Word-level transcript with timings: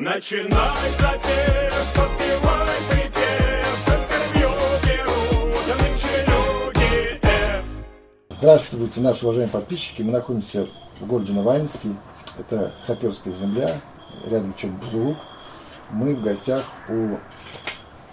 Начинай 0.00 0.92
запев, 1.00 1.92
подпевай 1.92 2.78
припев, 2.88 3.88
интервью 3.88 4.50
берут 4.86 5.66
люди 6.28 7.20
F. 7.20 7.64
Здравствуйте, 8.30 9.00
наши 9.00 9.24
уважаемые 9.24 9.50
подписчики. 9.50 10.02
Мы 10.02 10.12
находимся 10.12 10.68
в 11.00 11.06
городе 11.08 11.32
Новоанинский. 11.32 11.96
Это 12.38 12.72
Хоперская 12.86 13.34
земля, 13.34 13.80
рядом 14.30 14.54
чуть 14.56 14.70
Бузулук. 14.70 15.16
Мы 15.90 16.14
в 16.14 16.22
гостях 16.22 16.62
у, 16.88 17.16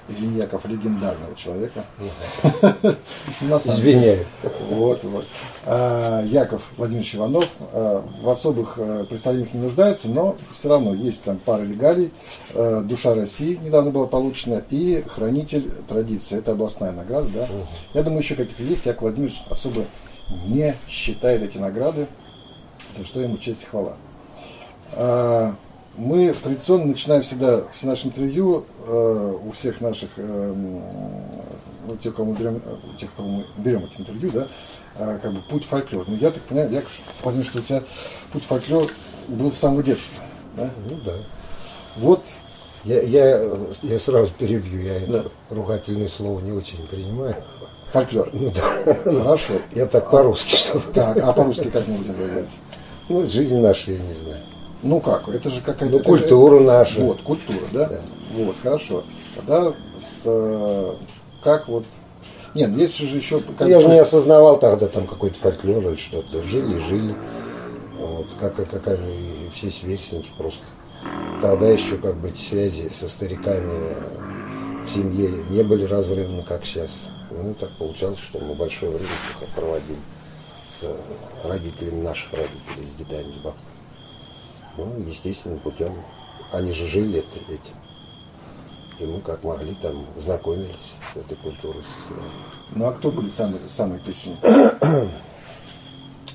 извини, 0.10 0.38
Яков, 0.38 0.66
легендарного 0.66 1.36
человека. 1.36 1.84
Извиняю. 3.42 4.26
Вот, 4.70 5.04
вот. 5.04 5.26
А, 5.66 6.24
Яков 6.26 6.62
Владимирович 6.78 7.16
Иванов 7.16 7.48
а, 7.74 8.04
в 8.22 8.30
особых 8.30 8.76
а, 8.78 9.05
представлениях 9.05 9.54
не 9.54 9.62
нуждается, 9.62 10.10
но 10.10 10.36
все 10.54 10.70
равно 10.70 10.94
есть 10.94 11.23
там 11.23 11.38
пара 11.38 11.64
регалий. 11.64 12.12
А, 12.54 12.82
Душа 12.82 13.16
России 13.16 13.59
недавно 13.64 13.91
была 13.91 14.08
получена 14.08 14.64
и 14.70 15.04
Хранитель 15.08 15.70
традиции. 15.88 16.38
Это 16.38 16.52
областная 16.52 16.92
награда, 16.92 17.28
да. 17.34 17.48
Я 17.94 18.03
думаю, 18.03 18.22
еще 18.22 18.36
какие-то 18.36 18.64
есть. 18.64 18.86
Яков 18.86 19.03
Владимирович 19.03 19.44
особо 19.50 19.86
не 20.48 20.76
считает 20.88 21.42
эти 21.42 21.58
награды, 21.58 22.08
за 22.95 23.06
что 23.06 23.22
ему 23.22 23.38
честь 23.38 23.64
и 23.64 23.66
хвала. 23.66 23.95
Мы 25.98 26.34
традиционно 26.34 26.85
начинаем 26.85 27.22
всегда 27.23 27.63
все 27.72 27.88
наши 27.88 28.08
интервью 28.08 28.66
э, 28.86 29.38
у 29.45 29.52
всех 29.52 29.80
наших, 29.80 30.09
э, 30.17 30.53
ну, 31.88 31.95
тех, 31.98 32.13
кого 32.16 32.31
мы 32.31 32.38
берем, 32.38 32.62
э, 32.66 32.76
у 32.94 32.99
тех, 32.99 33.09
кого 33.16 33.27
мы 33.30 33.45
берем 33.58 33.86
эти 33.86 34.02
интервью, 34.02 34.30
да, 34.31 34.48
э, 34.98 35.20
как 35.22 35.34
бы 35.34 35.41
путь 35.41 35.63
фольклор. 35.66 36.03
Ну, 36.08 36.17
я 36.17 36.31
так 36.31 36.44
понимаю, 36.44 36.70
Яков 36.72 36.91
Владимирович, 37.23 37.50
что 37.52 37.59
у 37.59 37.63
тебя 37.63 37.84
путь 38.34 38.44
фольклор 38.44 38.91
был 39.30 39.52
с 39.53 39.55
самого 39.58 39.84
детства. 39.84 40.22
Да? 40.58 40.70
Ну 40.89 40.98
да. 41.05 41.13
Вот, 41.95 42.22
Я, 42.84 43.02
я, 43.02 43.41
я 43.81 43.98
сразу 44.00 44.31
перебью, 44.38 44.81
я 44.81 45.00
Да. 45.08 45.20
это 45.20 45.31
ругательное 45.50 46.09
слово 46.09 46.42
не 46.42 46.52
очень 46.52 46.86
принимаю. 46.88 47.36
фольклор. 47.94 48.30
Ну 48.33 48.52
да. 48.52 48.94
Хорошо. 48.95 49.53
Я 49.73 49.86
так 49.86 50.11
по-русски, 50.11 50.55
что 50.55 50.81
Так, 50.94 51.17
а 51.17 51.31
по-русски 51.31 51.70
как 51.70 51.86
будем 51.86 52.14
говорить? 52.14 52.50
Ну, 53.08 53.30
жизнь 53.30 53.59
наша, 53.59 53.92
я 53.94 54.00
не 54.00 54.14
знаю. 54.14 54.42
Ну 54.84 55.00
как, 55.00 55.28
это 55.30 55.50
же 55.50 55.62
какая-то... 55.62 55.86
Ну, 55.95 56.00
это 56.00 56.04
же- 56.16 56.20
культура 56.22 56.59
наша. 56.59 57.00
Вот, 57.02 57.22
культура, 57.22 57.66
да? 57.72 57.86
Да. 57.86 58.02
Вот, 58.34 58.56
хорошо. 58.62 59.04
Тогда 59.36 59.73
с, 60.00 60.22
э, 60.26 60.94
как 61.44 61.67
вот... 61.67 61.86
Нет, 62.54 62.70
ну 62.70 62.78
есть 62.78 62.98
же 62.98 63.16
еще... 63.16 63.40
Как 63.58 63.67
я 63.67 63.82
же 63.82 63.88
не 63.88 64.00
осознавал 64.00 64.59
тогда 64.59 64.88
там 64.88 65.08
какой-то 65.08 65.38
фольклор 65.40 65.86
или 65.88 65.95
что-то. 65.95 66.44
Жили, 66.44 66.80
жили. 66.88 67.16
Вот, 68.00 68.28
как, 68.40 68.56
как 68.56 68.88
и 68.88 69.50
все 69.54 69.72
сверстники 69.72 70.30
просто. 70.38 70.64
Тогда 71.42 71.67
еще 71.67 71.98
как 71.98 72.16
бы 72.16 72.30
эти 72.30 72.42
связи 72.42 72.89
со 72.89 73.08
стариками 73.08 73.95
в 74.86 74.89
семье 74.94 75.30
не 75.50 75.64
были 75.64 75.86
разрывны, 75.86 76.44
как 76.44 76.66
сейчас. 76.66 76.89
Ну, 77.32 77.54
так 77.60 77.70
получалось, 77.72 78.20
что 78.20 78.39
мы 78.39 78.54
большое 78.54 78.92
время 78.92 79.10
проводили 79.56 79.98
с 80.80 81.45
родителями 81.45 82.02
наших 82.02 82.32
родителей, 82.32 82.88
с 82.94 82.98
дедами, 82.98 83.34
с 83.34 83.38
бабками. 83.38 83.64
Ну, 84.78 85.00
естественным 85.08 85.59
путем. 85.59 85.94
Они 86.52 86.72
же 86.72 86.86
жили 86.88 87.20
это, 87.20 87.52
этим. 87.52 87.76
И 89.00 89.06
мы 89.06 89.20
как 89.22 89.44
могли 89.44 89.76
там 89.76 90.06
знакомились 90.17 90.76
с 91.14 91.17
этой 91.17 91.36
культурой. 91.38 91.84
Ну 92.73 92.86
а 92.86 92.94
кто 92.94 93.12
были 93.12 93.30
самые, 93.30 93.59
самые 93.70 94.00
песни? 94.00 94.38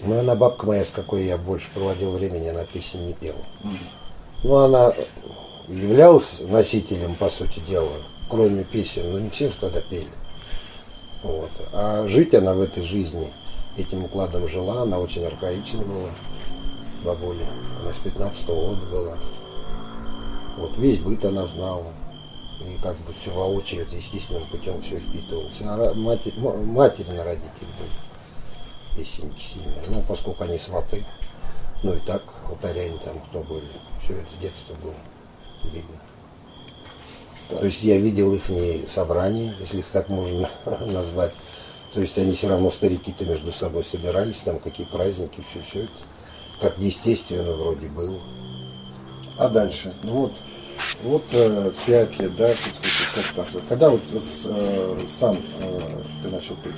Ну, 0.02 0.18
она 0.18 0.34
бабка 0.34 0.64
моя, 0.64 0.82
с 0.82 0.90
какой 0.90 1.24
я 1.24 1.36
больше 1.36 1.68
проводил 1.74 2.12
времени, 2.12 2.48
она 2.48 2.64
песен 2.64 3.04
не 3.04 3.12
пела. 3.12 3.44
Ну, 4.42 4.56
она 4.56 4.94
являлась 5.68 6.40
носителем, 6.40 7.14
по 7.16 7.28
сути 7.28 7.60
дела, 7.68 7.92
кроме 8.30 8.64
песен, 8.64 9.12
но 9.12 9.18
не 9.18 9.28
все 9.28 9.50
же 9.50 9.56
тогда 9.60 9.82
пели. 9.82 10.08
Вот. 11.22 11.50
А 11.74 12.08
жить 12.08 12.34
она 12.34 12.54
в 12.54 12.62
этой 12.62 12.82
жизни 12.82 13.30
этим 13.76 14.04
укладом 14.04 14.48
жила, 14.48 14.82
она 14.82 14.98
очень 14.98 15.24
архаична 15.24 15.82
была, 15.82 16.08
бабуля. 17.04 17.46
Она 17.80 17.92
с 17.92 17.98
15 17.98 18.46
года 18.46 18.86
была. 18.86 19.16
Вот, 20.56 20.76
весь 20.76 20.98
быт 20.98 21.24
она 21.24 21.46
знала. 21.46 21.86
И 22.60 22.76
как 22.82 22.96
бы 22.98 23.14
все 23.18 23.30
воочию, 23.30 23.82
это 23.82 23.96
естественным 23.96 24.46
путем 24.48 24.80
все 24.82 24.98
впитывалось. 24.98 25.56
А 25.62 25.78
ра- 25.78 25.94
матери, 25.94 27.10
на 27.10 27.24
родители 27.24 27.68
были 27.78 27.90
песенки 28.96 29.40
сильные. 29.40 29.82
Ну, 29.88 30.02
поскольку 30.06 30.44
они 30.44 30.58
сваты, 30.58 31.06
ну 31.82 31.94
и 31.94 32.00
так, 32.00 32.22
хуторяне 32.44 32.98
там 33.04 33.18
кто 33.30 33.40
были, 33.40 33.68
все 34.02 34.14
это 34.14 34.30
с 34.30 34.40
детства 34.42 34.74
было 34.82 34.94
видно. 35.72 35.96
То 37.48 37.64
есть 37.64 37.82
я 37.82 37.98
видел 37.98 38.32
их 38.34 38.48
не 38.48 38.86
собрания, 38.86 39.54
если 39.58 39.78
их 39.78 39.86
так 39.86 40.08
можно 40.08 40.48
назвать. 40.86 41.32
То 41.94 42.00
есть 42.00 42.16
они 42.18 42.32
все 42.34 42.48
равно 42.48 42.70
старики-то 42.70 43.24
между 43.24 43.52
собой 43.52 43.84
собирались, 43.84 44.36
там 44.38 44.58
какие 44.58 44.86
праздники, 44.86 45.42
все, 45.50 45.62
все 45.62 45.84
это. 45.84 45.92
Как 46.60 46.76
естественно 46.78 47.52
вроде 47.52 47.88
было. 47.88 48.18
А 49.38 49.48
дальше? 49.48 49.94
Ну 50.02 50.12
вот, 50.12 50.32
вот 51.02 51.24
э, 51.32 51.72
пять 51.86 52.18
лет, 52.18 52.36
да, 52.36 52.52
как 53.14 53.24
там, 53.34 53.62
когда 53.68 53.88
вот 53.90 54.02
с- 54.12 54.44
э, 54.46 55.04
сам 55.08 55.38
э, 55.60 55.80
ты 56.22 56.28
начал 56.28 56.54
петь? 56.56 56.76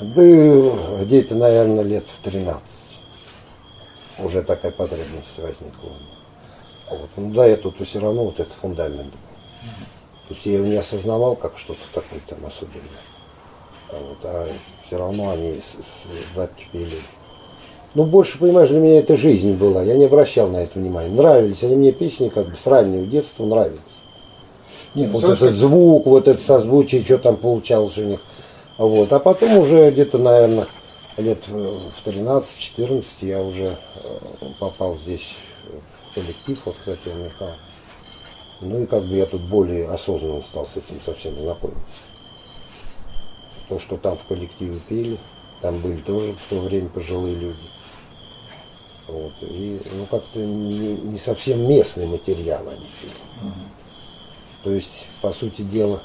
Да 0.00 1.02
где-то, 1.04 1.34
наверное, 1.34 1.82
лет 1.82 2.04
в 2.06 2.22
13. 2.22 2.62
Уже 4.18 4.42
такая 4.42 4.70
потребность 4.72 5.36
возникла. 5.38 5.90
Вот. 6.90 7.08
Ну 7.16 7.32
да, 7.32 7.46
я 7.46 7.56
тут 7.56 7.80
все 7.86 7.98
равно 8.00 8.24
вот 8.26 8.38
этот 8.40 8.52
фундамент 8.52 9.10
был. 9.10 9.18
То 10.28 10.34
есть 10.34 10.44
я 10.46 10.54
его 10.54 10.66
не 10.66 10.76
осознавал 10.76 11.36
как 11.36 11.58
что-то 11.58 11.80
такое 11.94 12.20
там 12.28 12.44
особенное. 12.44 12.82
А, 13.90 13.96
вот, 13.98 14.18
а 14.24 14.48
все 14.86 14.98
равно 14.98 15.30
они 15.30 15.60
с, 15.60 15.72
с 15.82 16.36
бабки 16.36 16.66
пели. 16.70 16.98
Ну, 17.94 18.04
больше, 18.04 18.38
понимаешь, 18.38 18.68
для 18.68 18.80
меня 18.80 18.98
это 18.98 19.16
жизнь 19.16 19.52
была. 19.52 19.82
Я 19.82 19.96
не 19.96 20.04
обращал 20.04 20.48
на 20.48 20.58
это 20.58 20.78
внимания. 20.78 21.10
Нравились 21.10 21.62
они 21.62 21.76
мне 21.76 21.92
песни 21.92 22.28
как 22.28 22.48
бы 22.48 22.56
с 22.56 22.66
раннего 22.66 23.06
детства 23.06 23.44
нравились. 23.44 23.80
Нет, 24.94 25.10
ну, 25.12 25.18
Вот 25.18 25.24
этот 25.24 25.54
звук, 25.54 26.06
вот 26.06 26.28
это 26.28 26.40
созвучие, 26.40 27.04
что 27.04 27.18
там 27.18 27.36
получалось 27.36 27.96
у 27.98 28.04
них. 28.04 28.20
Вот. 28.76 29.12
А 29.12 29.18
потом 29.18 29.58
уже 29.58 29.90
где-то, 29.90 30.18
наверное, 30.18 30.66
лет 31.16 31.46
в 31.48 31.78
в 31.78 32.06
13-14 32.06 33.04
я 33.22 33.42
уже 33.42 33.64
э, 33.64 33.76
попал 34.58 34.96
здесь 34.96 35.34
в 36.10 36.14
коллектив, 36.14 36.58
вот, 36.64 36.76
кстати, 36.78 37.08
Михаил. 37.08 37.54
Ну 38.60 38.82
и 38.82 38.86
как 38.86 39.04
бы 39.04 39.14
я 39.14 39.26
тут 39.26 39.42
более 39.42 39.88
осознанно 39.88 40.42
стал 40.42 40.66
с 40.66 40.76
этим 40.76 41.00
совсем 41.04 41.38
знакомиться. 41.38 41.82
То, 43.68 43.78
что 43.78 43.96
там 43.96 44.16
в 44.16 44.24
коллективе 44.24 44.80
пели, 44.88 45.18
там 45.60 45.78
были 45.80 46.00
тоже 46.00 46.34
в 46.34 46.50
то 46.50 46.60
время 46.60 46.88
пожилые 46.88 47.34
люди. 47.34 47.58
Вот. 49.08 49.32
И 49.40 49.80
ну 49.92 50.06
как-то 50.06 50.38
не, 50.38 50.96
не 50.96 51.18
совсем 51.18 51.68
местный 51.68 52.06
материал 52.06 52.68
они 52.68 52.86
пели. 53.00 53.52
То 54.62 54.70
есть, 54.70 55.06
по 55.22 55.32
сути 55.32 55.62
дела, 55.62 56.02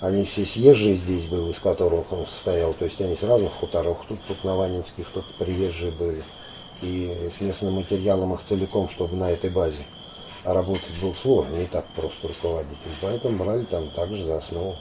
они 0.00 0.24
все 0.24 0.46
съезжие 0.46 0.96
здесь 0.96 1.26
были, 1.26 1.50
из 1.50 1.58
которых 1.58 2.12
он 2.12 2.26
состоял. 2.26 2.72
То 2.74 2.84
есть 2.84 3.00
они 3.00 3.14
с 3.14 3.22
разных 3.22 3.52
хуторов, 3.52 3.98
тут, 4.08 4.18
тут 4.26 4.42
Наванинских, 4.44 5.06
тут 5.12 5.24
приезжие 5.34 5.92
были. 5.92 6.22
И 6.82 7.30
с 7.36 7.40
местным 7.40 7.74
материалом 7.74 8.34
их 8.34 8.40
целиком, 8.48 8.88
чтобы 8.88 9.16
на 9.16 9.30
этой 9.30 9.50
базе 9.50 9.82
работать 10.44 10.98
было 11.00 11.14
сложно, 11.14 11.56
не 11.56 11.66
так 11.66 11.86
просто 11.94 12.28
руководить. 12.28 12.78
Поэтому 13.00 13.44
брали 13.44 13.64
там 13.64 13.88
также 13.90 14.24
за 14.24 14.38
основу. 14.38 14.76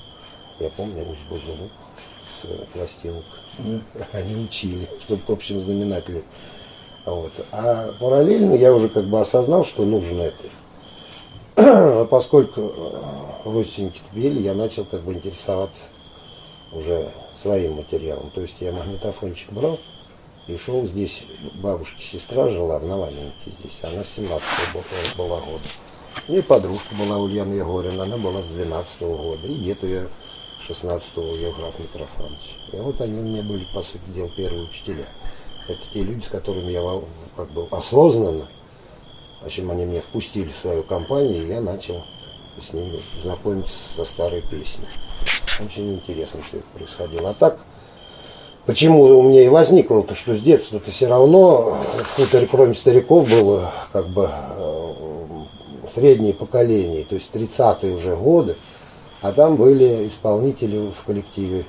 Я 0.60 0.70
помню, 0.70 1.02
они 1.02 1.16
с 1.16 1.30
Бузулук, 1.30 1.72
с 2.42 2.74
пластинок. 2.74 3.26
Они 4.14 4.36
учили, 4.36 4.88
чтобы 5.02 5.24
к 5.24 5.30
общим 5.30 5.60
знаменателям. 5.60 6.24
Вот. 7.08 7.32
А 7.54 7.94
параллельно 8.00 8.54
я 8.54 8.74
уже 8.74 8.90
как 8.90 9.06
бы 9.06 9.22
осознал, 9.22 9.64
что 9.64 9.86
нужно 9.86 10.24
это. 10.24 10.44
А 11.56 12.06
поскольку 12.12 12.62
э, 12.62 13.02
родственники 13.46 14.02
пели, 14.14 14.42
я 14.42 14.54
начал 14.54 14.84
как 14.84 15.02
бы 15.04 15.14
интересоваться 15.14 15.86
уже 16.74 17.10
своим 17.42 17.76
материалом. 17.76 18.30
То 18.36 18.42
есть 18.42 18.58
я 18.60 18.74
магнитофончик 18.74 19.54
брал 19.54 19.80
и 20.48 20.58
шел 20.58 20.86
здесь, 20.86 21.24
бабушки 21.56 22.04
сестра 22.04 22.50
жила 22.50 22.78
в 22.78 22.86
Навальнике 22.86 23.52
здесь, 23.58 23.80
она 23.84 24.04
с 24.04 24.10
17 24.10 24.44
была 25.16 25.40
года. 25.40 25.64
И 26.28 26.42
подружка 26.42 26.94
была 26.96 27.20
Ульяна 27.20 27.54
Егорина, 27.54 28.04
она 28.04 28.18
была 28.18 28.42
с 28.42 28.48
12 28.48 29.02
года, 29.02 29.48
и 29.48 29.56
дед 29.56 29.82
ее 29.84 30.10
16-го 30.68 31.36
Евграф 31.38 31.80
Митрофанович. 31.80 32.58
И 32.74 32.76
вот 32.76 33.00
они 33.00 33.20
у 33.20 33.24
меня 33.24 33.44
были, 33.44 33.66
по 33.74 33.82
сути 33.82 34.10
дела, 34.14 34.30
первые 34.36 34.64
учителя. 34.64 35.06
Это 35.68 35.82
те 35.94 36.04
люди, 36.04 36.24
с 36.24 36.30
которыми 36.30 36.72
я 36.72 36.82
как 37.36 37.52
бы 37.52 37.68
осознанно 37.72 38.48
в 39.42 39.46
общем, 39.46 39.70
они 39.70 39.86
меня 39.86 40.02
впустили 40.02 40.50
в 40.50 40.56
свою 40.56 40.84
компанию, 40.84 41.44
и 41.44 41.48
я 41.48 41.62
начал 41.62 42.04
с 42.60 42.74
ними 42.74 43.00
знакомиться 43.22 43.76
со 43.96 44.04
старой 44.04 44.42
песней. 44.42 44.88
Очень 45.64 45.94
интересно 45.94 46.40
все 46.48 46.58
это 46.58 46.66
происходило. 46.74 47.30
А 47.30 47.34
так, 47.34 47.60
почему 48.66 49.04
у 49.04 49.22
меня 49.22 49.44
и 49.44 49.48
возникло 49.48 50.02
то, 50.04 50.16
что 50.16 50.36
с 50.36 50.42
детства-то 50.42 50.90
все 50.90 51.08
равно 51.08 51.78
кроме 52.50 52.74
стариков, 52.74 53.30
было 53.30 53.72
как 53.94 54.10
бы 54.10 54.28
э, 54.30 54.94
среднее 55.94 56.34
поколение, 56.34 57.06
то 57.06 57.16
есть 57.16 57.30
30-е 57.32 57.96
уже 57.96 58.16
годы, 58.16 58.56
а 59.22 59.32
там 59.32 59.56
были 59.56 60.08
исполнители 60.08 60.90
в 60.90 61.06
коллективе 61.06 61.66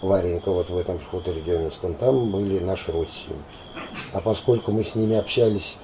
Варенька, 0.00 0.50
вот 0.50 0.70
в 0.70 0.76
этом 0.76 1.00
хуторе 1.00 1.40
Деминском, 1.40 1.94
там 1.94 2.30
были 2.30 2.58
наши 2.60 2.92
родственники. 2.92 3.42
А 4.12 4.20
поскольку 4.20 4.70
мы 4.70 4.84
с 4.84 4.94
ними 4.94 5.16
общались 5.16 5.76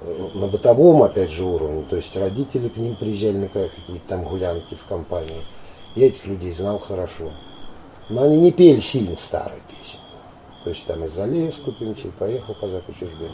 э, 0.00 0.28
на 0.34 0.48
бытовом, 0.48 1.02
опять 1.02 1.30
же, 1.30 1.44
уровне, 1.44 1.84
то 1.88 1.96
есть 1.96 2.16
родители 2.16 2.68
к 2.68 2.76
ним 2.76 2.96
приезжали 2.96 3.36
на 3.36 3.48
какие-то 3.48 4.08
там 4.08 4.24
гулянки 4.24 4.74
в 4.74 4.84
компании, 4.88 5.42
я 5.94 6.08
этих 6.08 6.26
людей 6.26 6.52
знал 6.52 6.80
хорошо. 6.80 7.30
Но 8.08 8.24
они 8.24 8.38
не 8.38 8.50
пели 8.50 8.80
сильно 8.80 9.16
старые 9.16 9.60
песни. 9.68 10.00
То 10.64 10.70
есть 10.70 10.84
там 10.86 11.04
из-за 11.04 11.26
лес 11.26 11.56
купимчий, 11.56 12.10
поехал 12.18 12.54
казак 12.54 12.82
и 12.88 12.92
чужбин. 12.92 13.30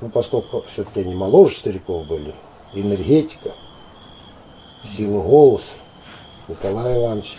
Но 0.00 0.08
поскольку 0.08 0.64
все-таки 0.72 1.00
они 1.00 1.14
моложе 1.14 1.56
стариков 1.56 2.06
были, 2.06 2.34
энергетика, 2.72 3.52
сила 4.84 5.22
голоса, 5.22 5.74
Николай 6.48 6.96
Иванович 6.96 7.36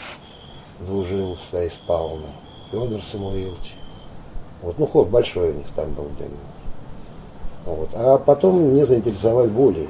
дружил 0.80 1.38
с 1.38 1.50
Таис 1.52 1.74
Павловной, 1.88 2.28
Федор 2.72 3.02
Самуилович. 3.12 3.76
Вот, 4.62 4.78
ну, 4.78 4.86
хор 4.88 5.06
большой 5.06 5.52
у 5.52 5.54
них 5.54 5.68
там 5.76 5.94
был. 5.94 6.06
блин. 6.18 6.31
Вот. 7.66 7.90
А 7.94 8.18
потом 8.18 8.62
меня 8.74 8.86
заинтересовали 8.86 9.48
более 9.48 9.88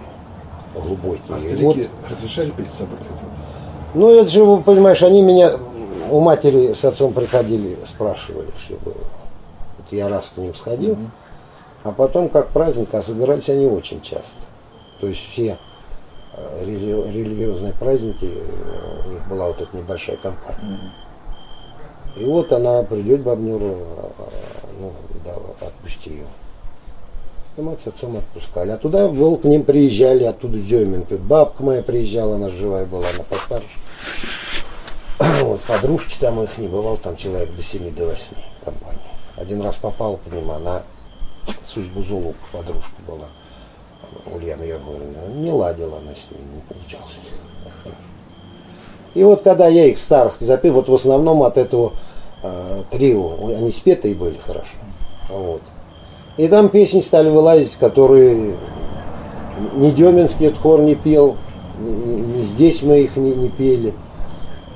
глубокие. 0.75 1.21
А 1.29 1.37
И 1.37 1.55
вот- 1.63 1.73
старики 1.75 1.89
разрешали 2.09 2.53
с 2.67 2.73
собой, 2.73 2.97
кстати? 2.99 3.21
вот? 3.23 3.31
ну, 3.95 4.09
это 4.11 4.29
же, 4.29 4.43
вы 4.43 4.61
понимаешь, 4.61 5.01
они 5.01 5.21
меня 5.21 5.55
у 6.11 6.19
матери 6.19 6.73
с 6.73 6.83
отцом 6.85 7.13
приходили, 7.13 7.77
спрашивали, 7.87 8.49
что 8.59 8.75
было. 8.83 8.95
Вот 8.95 9.91
я 9.91 10.09
раз 10.09 10.31
к 10.35 10.37
ним 10.37 10.53
сходил, 10.55 10.97
а 11.83 11.91
потом 11.91 12.29
как 12.29 12.49
праздник, 12.49 12.93
а 12.93 13.01
собирались 13.01 13.49
они 13.49 13.67
очень 13.67 14.01
часто. 14.01 14.25
То 14.99 15.07
есть 15.07 15.21
все 15.21 15.57
рели- 16.61 17.11
религиозные 17.11 17.73
праздники, 17.73 18.25
э, 18.25 19.01
у 19.05 19.11
них 19.11 19.27
была 19.27 19.47
вот 19.47 19.61
эта 19.61 19.75
небольшая 19.75 20.17
компания. 20.17 20.93
И 22.15 22.23
вот 22.23 22.51
она 22.51 22.83
придет 22.83 23.21
бабнюру, 23.21 23.77
а, 24.17 24.29
ну, 24.79 24.91
да, 25.23 25.35
отпусти 25.65 26.09
ее. 26.11 26.25
И 27.57 27.61
мы 27.61 27.77
с 27.83 27.87
отцом 27.87 28.17
отпускали. 28.17 28.71
А 28.71 28.77
туда 28.77 29.07
был, 29.07 29.37
к 29.37 29.43
ним 29.43 29.63
приезжали, 29.63 30.23
оттуда 30.23 30.57
с 30.57 30.63
Деминки. 30.63 31.13
Бабка 31.15 31.63
моя 31.63 31.83
приезжала, 31.83 32.35
она 32.35 32.49
живая 32.49 32.85
была, 32.85 33.09
она 33.09 33.23
постарше. 33.23 33.67
Вот, 35.43 35.61
подружки 35.61 36.17
там 36.19 36.41
их 36.41 36.57
не 36.57 36.67
бывал, 36.67 36.97
там 36.97 37.17
человек 37.17 37.53
до 37.53 37.61
7 37.61 37.93
до 37.93 38.05
8 38.05 38.19
компании. 38.63 38.99
Один 39.35 39.61
раз 39.61 39.75
попал 39.75 40.17
к 40.17 40.31
ним, 40.31 40.49
она 40.51 40.83
судьбу 41.65 42.01
Зулук, 42.03 42.35
подружка 42.51 42.91
была, 43.07 43.27
Ульяна 44.25 44.63
Егоровна. 44.63 45.27
Не 45.35 45.51
ладила 45.51 45.97
она 45.97 46.11
с 46.11 46.31
ним, 46.31 46.41
не 46.55 46.61
получалось. 46.61 47.17
И 49.15 49.23
вот 49.23 49.41
когда 49.41 49.67
я 49.67 49.85
их 49.85 49.97
старых 49.97 50.35
запел, 50.39 50.73
вот 50.73 50.87
в 50.87 50.93
основном 50.93 51.43
от 51.43 51.57
этого 51.57 51.93
э, 52.43 52.83
трио, 52.91 53.33
они 53.47 53.71
спетые 53.71 54.15
были 54.15 54.37
хорошо. 54.37 54.75
Вот. 55.29 55.61
И 56.37 56.47
там 56.47 56.69
песни 56.69 57.01
стали 57.01 57.29
вылазить, 57.29 57.75
которые 57.79 58.55
ни 59.75 59.91
Деминский 59.91 60.53
хор 60.53 60.81
не 60.81 60.95
пел, 60.95 61.35
ни, 61.79 61.89
ни- 61.89 62.43
здесь 62.53 62.81
мы 62.81 63.01
их 63.01 63.17
не, 63.17 63.33
не 63.33 63.49
пели, 63.49 63.93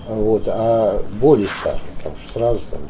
вот, 0.08 0.44
а 0.48 1.02
более 1.22 1.48
старые, 1.48 1.82
там 2.04 2.14
что 2.24 2.40
сразу 2.40 2.60
там 2.70 2.82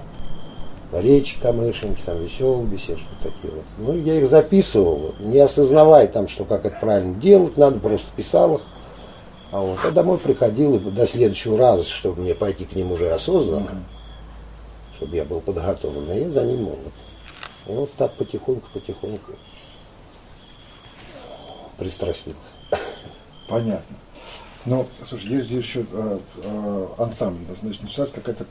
Речь 1.01 1.39
Камышин, 1.41 1.95
там 2.05 2.23
веселый 2.23 2.67
бесед, 2.67 2.99
что 2.99 3.29
такие 3.31 3.51
вот. 3.51 3.63
Ну, 3.79 3.97
я 3.97 4.19
их 4.19 4.29
записывал, 4.29 5.15
не 5.19 5.39
осознавая 5.39 6.07
там, 6.07 6.27
что 6.27 6.45
как 6.45 6.65
это 6.65 6.77
правильно 6.79 7.15
делать, 7.15 7.57
надо, 7.57 7.79
просто 7.79 8.07
писал 8.15 8.55
их. 8.55 8.61
А 9.51 9.59
вот, 9.59 9.79
а 9.83 9.91
домой 9.91 10.17
приходил 10.17 10.75
и 10.75 10.79
до 10.79 11.07
следующего 11.07 11.57
раза, 11.57 11.83
чтобы 11.83 12.21
мне 12.21 12.35
пойти 12.35 12.65
к 12.65 12.73
ним 12.75 12.91
уже 12.91 13.09
осознанно, 13.09 13.83
чтобы 14.97 15.15
я 15.15 15.25
был 15.25 15.41
подготовлен, 15.41 16.11
я 16.11 16.29
за 16.29 16.43
ним 16.43 16.63
молод. 16.63 16.93
И 17.67 17.71
вот 17.71 17.91
так 17.93 18.13
потихоньку, 18.13 18.67
потихоньку 18.73 19.33
пристрастился. 21.77 22.37
Понятно. 23.47 23.97
Ну, 24.65 24.87
слушай, 25.07 25.29
есть 25.29 25.47
здесь 25.47 25.65
еще 25.65 25.85
э, 25.91 26.19
э, 26.37 26.87
ансамбль, 26.97 27.53
значит, 27.59 27.83
началась 27.83 28.11
какая-то 28.11 28.45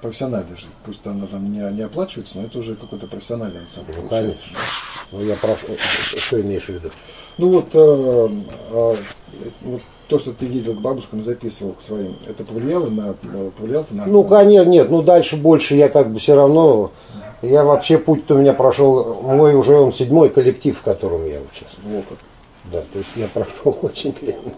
профессиональная 0.00 0.56
жизнь. 0.56 0.70
Пусть 0.84 1.06
она 1.06 1.26
там 1.26 1.52
не, 1.52 1.60
не 1.72 1.82
оплачивается, 1.82 2.38
но 2.38 2.44
это 2.44 2.58
уже 2.58 2.74
какой-то 2.74 3.06
профессиональный 3.06 3.60
ансамбль. 3.60 3.92
Ну, 4.00 4.08
конечно. 4.08 4.56
Ну, 5.10 5.22
я 5.22 5.36
прошу, 5.36 5.66
что 6.16 6.40
имеешь 6.40 6.64
в 6.64 6.68
виду? 6.70 6.90
Ну 7.38 7.48
вот, 7.50 7.68
э, 7.74 8.28
э, 8.72 8.96
вот 9.62 9.82
то, 10.08 10.18
что 10.18 10.32
ты 10.32 10.46
ездил 10.46 10.74
к 10.74 10.80
бабушкам 10.80 11.20
и 11.20 11.22
записывал 11.22 11.72
к 11.74 11.80
своим, 11.80 12.16
это 12.26 12.44
повлияло 12.44 12.88
на, 12.90 13.14
повлияло 13.58 13.86
на 13.90 14.06
Ну, 14.06 14.20
ансамбль? 14.20 14.28
конечно, 14.28 14.70
нет, 14.70 14.90
ну 14.90 15.02
дальше 15.02 15.36
больше 15.36 15.74
я 15.76 15.88
как 15.88 16.10
бы 16.12 16.18
все 16.18 16.34
равно, 16.34 16.90
я 17.42 17.64
вообще 17.64 17.98
путь-то 17.98 18.34
у 18.34 18.38
меня 18.38 18.54
прошел, 18.54 19.20
мой 19.22 19.54
уже 19.54 19.76
он 19.76 19.92
седьмой 19.92 20.30
коллектив, 20.30 20.76
в 20.76 20.82
котором 20.82 21.24
я 21.26 21.38
участвую. 21.40 21.96
Во 21.96 22.02
как. 22.02 22.18
Да, 22.72 22.80
то 22.92 22.98
есть 22.98 23.10
я 23.16 23.28
прошел 23.28 23.78
очень 23.82 24.12
длинный 24.12 24.54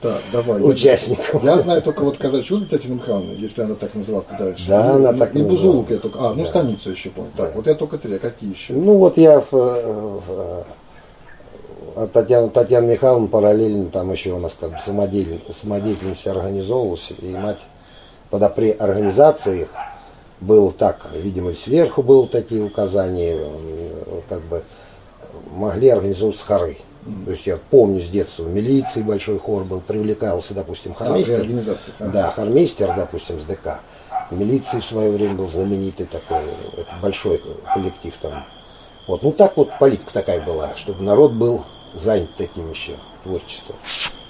Так, 0.00 0.20
давай. 0.32 0.62
участников. 0.62 1.42
Я 1.42 1.58
знаю 1.58 1.82
только 1.82 2.02
вот 2.02 2.18
казачью 2.18 2.64
Татьяна 2.66 2.94
Михайловна, 2.96 3.32
если 3.32 3.62
она 3.62 3.74
так 3.74 3.94
называлась 3.94 4.26
дальше. 4.38 4.68
Да, 4.68 4.92
И- 4.92 4.94
она 4.96 5.10
и- 5.10 5.18
так 5.18 5.34
И 5.34 5.42
Бузулук 5.42 5.90
я 5.90 5.98
только. 5.98 6.18
А, 6.20 6.34
ну 6.34 6.42
Да. 6.42 6.48
станицу 6.48 6.90
еще 6.92 7.10
помню. 7.10 7.32
Так, 7.36 7.56
вот 7.56 7.66
я 7.66 7.74
только 7.74 7.98
три, 7.98 8.14
а 8.14 8.18
какие 8.20 8.50
еще? 8.52 8.74
Ну 8.74 8.98
вот 8.98 9.18
я 9.18 9.40
в, 9.40 9.48
э, 9.52 10.20
в, 10.26 10.64
э, 11.96 12.06
Татьяна, 12.12 12.48
Татьяна 12.48 12.86
Михайловна 12.86 13.26
параллельно 13.26 13.86
там 13.86 14.12
еще 14.12 14.30
у 14.30 14.38
нас 14.38 14.56
как 14.60 14.70
бы 14.70 14.76
самодеятель- 14.86 15.42
самодеятельность 15.52 16.26
организовывалась, 16.28 17.08
и 17.20 17.30
мать 17.32 17.58
тогда 18.30 18.48
при 18.48 18.70
организации 18.70 19.62
их 19.62 19.68
был 20.40 20.70
так, 20.70 21.08
видимо, 21.12 21.54
сверху 21.54 22.04
было 22.04 22.28
такие 22.28 22.62
указания, 22.62 23.36
как 24.28 24.42
бы 24.42 24.62
могли 25.52 25.88
организовывать 25.88 26.40
хоры. 26.40 26.76
То 27.24 27.30
есть 27.32 27.46
я 27.46 27.58
помню 27.70 28.02
с 28.02 28.08
детства, 28.08 28.42
в 28.42 28.52
милиции 28.52 29.02
большой 29.02 29.38
хор 29.38 29.64
был, 29.64 29.80
привлекался, 29.80 30.54
допустим, 30.54 30.94
А, 30.98 31.04
ага. 31.34 31.46
Да, 32.12 32.30
хормейстер, 32.30 32.94
допустим, 32.96 33.40
с 33.40 33.44
ДК. 33.44 33.80
В 34.30 34.38
милиции 34.38 34.80
в 34.80 34.84
свое 34.84 35.10
время 35.10 35.34
был 35.34 35.48
знаменитый 35.48 36.06
такой, 36.06 36.42
это 36.76 36.90
большой 37.00 37.42
коллектив 37.74 38.14
там. 38.20 38.44
Вот, 39.06 39.22
ну 39.22 39.32
так 39.32 39.56
вот 39.56 39.70
политика 39.78 40.12
такая 40.12 40.44
была, 40.44 40.76
чтобы 40.76 41.02
народ 41.02 41.32
был 41.32 41.64
занят 41.94 42.28
таким 42.36 42.70
еще 42.70 42.92
творчеством. 43.24 43.76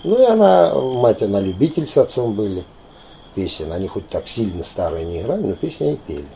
Ну 0.05 0.23
и 0.23 0.25
она, 0.25 0.73
мать, 0.75 1.23
она 1.23 1.41
любитель 1.41 1.89
с 1.89 1.97
отцом 1.97 2.35
были 2.35 2.65
песен. 3.35 3.73
Они 3.73 3.89
хоть 3.89 4.09
так 4.09 4.29
сильно 4.29 4.63
старые 4.63 5.05
не 5.05 5.21
играли, 5.21 5.43
но 5.43 5.55
песни 5.55 5.87
они 5.87 5.97
пели. 5.97 6.27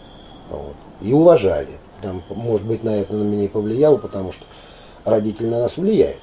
Вот. 0.51 0.75
И 1.01 1.13
уважали. 1.13 1.71
Там, 2.03 2.23
может 2.31 2.67
быть, 2.67 2.83
на 2.83 2.97
это 2.97 3.15
на 3.15 3.23
меня 3.23 3.45
и 3.45 3.49
повлияло, 3.49 3.97
потому 3.97 4.33
что 4.33 4.45
родители 5.05 5.47
на 5.47 5.61
нас 5.61 5.77
влияют. 5.77 6.21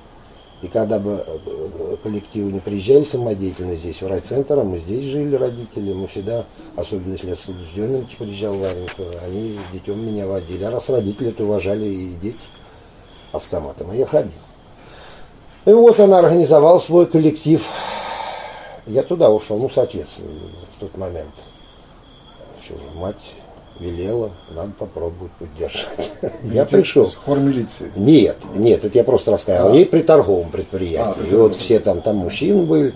И 0.61 0.67
когда 0.67 0.99
бы 0.99 1.23
э, 1.25 1.95
коллективы 2.03 2.51
не 2.51 2.59
приезжали 2.59 3.05
самодеятельно 3.05 3.75
здесь, 3.75 4.01
в 4.01 4.07
райцентр, 4.07 4.59
а 4.59 4.63
мы 4.63 4.79
здесь 4.79 5.05
жили, 5.05 5.35
родители, 5.35 5.93
мы 5.93 6.07
всегда, 6.07 6.45
особенно 6.75 7.13
если 7.13 7.31
оттуда 7.31 7.59
с 7.63 7.73
Деминки 7.73 8.15
приезжал 8.17 8.55
Варенька, 8.55 9.03
они 9.23 9.57
с 9.57 9.73
детем 9.73 10.05
меня 10.05 10.27
водили. 10.27 10.63
А 10.65 10.71
раз 10.71 10.89
родители 10.89 11.29
это 11.29 11.45
уважали 11.45 11.87
и 11.87 12.15
дети 12.21 12.37
автоматом, 13.31 13.91
а 13.91 13.95
я 13.95 14.05
ходил. 14.05 14.31
И 15.65 15.71
вот 15.71 15.97
она 15.99 16.19
организовала 16.19 16.79
свой 16.79 17.05
коллектив. 17.05 17.65
Я 18.85 19.03
туда 19.03 19.29
ушел, 19.29 19.59
ну, 19.59 19.69
соответственно, 19.69 20.29
в 20.75 20.79
тот 20.79 20.97
момент. 20.97 21.33
Что 22.61 22.73
же, 22.73 22.83
мать 22.95 23.15
велела, 23.79 24.31
надо 24.55 24.71
попробовать 24.77 25.31
поддержать. 25.33 26.11
Я 26.43 26.65
пришел. 26.65 27.09
Хор 27.25 27.39
милиции. 27.39 27.91
Нет, 27.95 28.37
нет, 28.55 28.83
это 28.85 28.97
я 28.97 29.03
просто 29.03 29.31
рассказывал. 29.31 29.69
А. 29.69 29.71
У 29.71 29.75
нее 29.75 29.85
при 29.85 30.01
торговом 30.01 30.47
А, 30.49 30.51
предприятии. 30.51 31.19
при 31.19 31.27
и 31.29 31.35
вот 31.35 31.51
торговом. 31.51 31.53
все 31.53 31.79
там, 31.79 32.01
там 32.01 32.17
мужчин 32.17 32.65
были, 32.65 32.93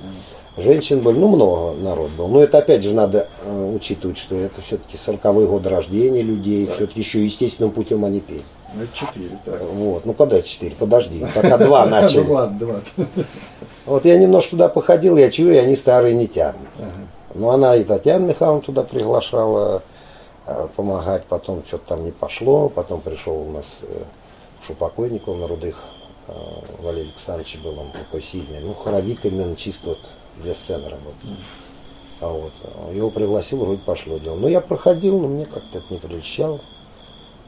женщин 0.57 0.99
были, 0.99 1.17
ну 1.17 1.27
много 1.29 1.73
народ 1.81 2.11
был. 2.11 2.27
Но 2.27 2.41
это 2.43 2.57
опять 2.59 2.83
же 2.83 2.93
надо 2.93 3.27
э, 3.45 3.71
учитывать, 3.75 4.17
что 4.17 4.35
это 4.35 4.61
все-таки 4.61 4.97
40-й 4.97 5.45
год 5.47 5.65
рождения 5.67 6.21
людей, 6.21 6.69
все-таки 6.75 6.99
еще 6.99 7.23
естественным 7.23 7.71
путем 7.71 8.03
они 8.05 8.19
пели. 8.19 8.41
Ну, 8.75 8.83
это 8.83 8.97
четыре, 8.97 9.37
так. 9.45 9.61
Вот, 9.61 10.03
ну 10.05 10.13
когда 10.13 10.41
четыре, 10.41 10.75
подожди, 10.77 11.23
пока 11.35 11.57
два 11.59 11.85
начали. 11.87 12.21
Ну 12.23 12.33
ладно, 12.33 12.59
два. 12.59 12.75
Вот 13.85 14.05
я 14.05 14.17
немножко 14.17 14.51
туда 14.51 14.67
походил, 14.67 15.15
я 15.17 15.29
чую, 15.29 15.59
они 15.61 15.75
старые 15.75 16.15
не 16.15 16.27
тянут. 16.27 16.55
Ну 17.35 17.49
она 17.49 17.75
и 17.75 17.83
Татьяна 17.83 18.25
Михайловна 18.25 18.61
туда 18.61 18.83
приглашала 18.83 19.81
помогать, 20.75 21.25
потом 21.25 21.63
что-то 21.65 21.89
там 21.89 22.05
не 22.05 22.11
пошло, 22.11 22.69
потом 22.69 23.01
пришел 23.01 23.35
у 23.35 23.51
нас 23.51 23.65
э, 23.81 24.03
Шупокойников 24.65 25.37
на 25.37 25.47
рудых, 25.47 25.83
э, 26.27 26.33
Валерий 26.79 27.11
Александрович 27.11 27.57
был 27.63 27.79
он 27.79 27.91
такой 27.91 28.21
сильный, 28.21 28.59
ну 28.61 28.73
хоровик 28.73 29.25
именно 29.25 29.55
чисто 29.55 29.89
вот 29.89 29.99
для 30.37 30.53
сцены 30.53 30.89
работал. 30.89 31.29
А 32.21 32.27
вот, 32.27 32.53
э, 32.63 32.95
его 32.95 33.09
пригласил, 33.09 33.59
вроде 33.59 33.81
пошло 33.81 34.17
дело. 34.17 34.35
Но 34.35 34.47
я 34.47 34.61
проходил, 34.61 35.19
но 35.19 35.27
мне 35.27 35.45
как-то 35.45 35.79
это 35.79 35.87
не 35.89 35.99
прельщало. 35.99 36.61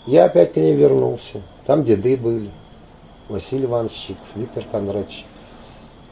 Я 0.05 0.25
опять 0.25 0.53
к 0.53 0.57
ней 0.57 0.75
вернулся. 0.75 1.41
Там 1.65 1.83
деды 1.83 2.17
были. 2.17 2.51
Василий 3.29 3.65
Иванович 3.65 3.93
Чиков, 3.93 4.27
Виктор 4.35 4.63
Кондратьевич 4.71 5.25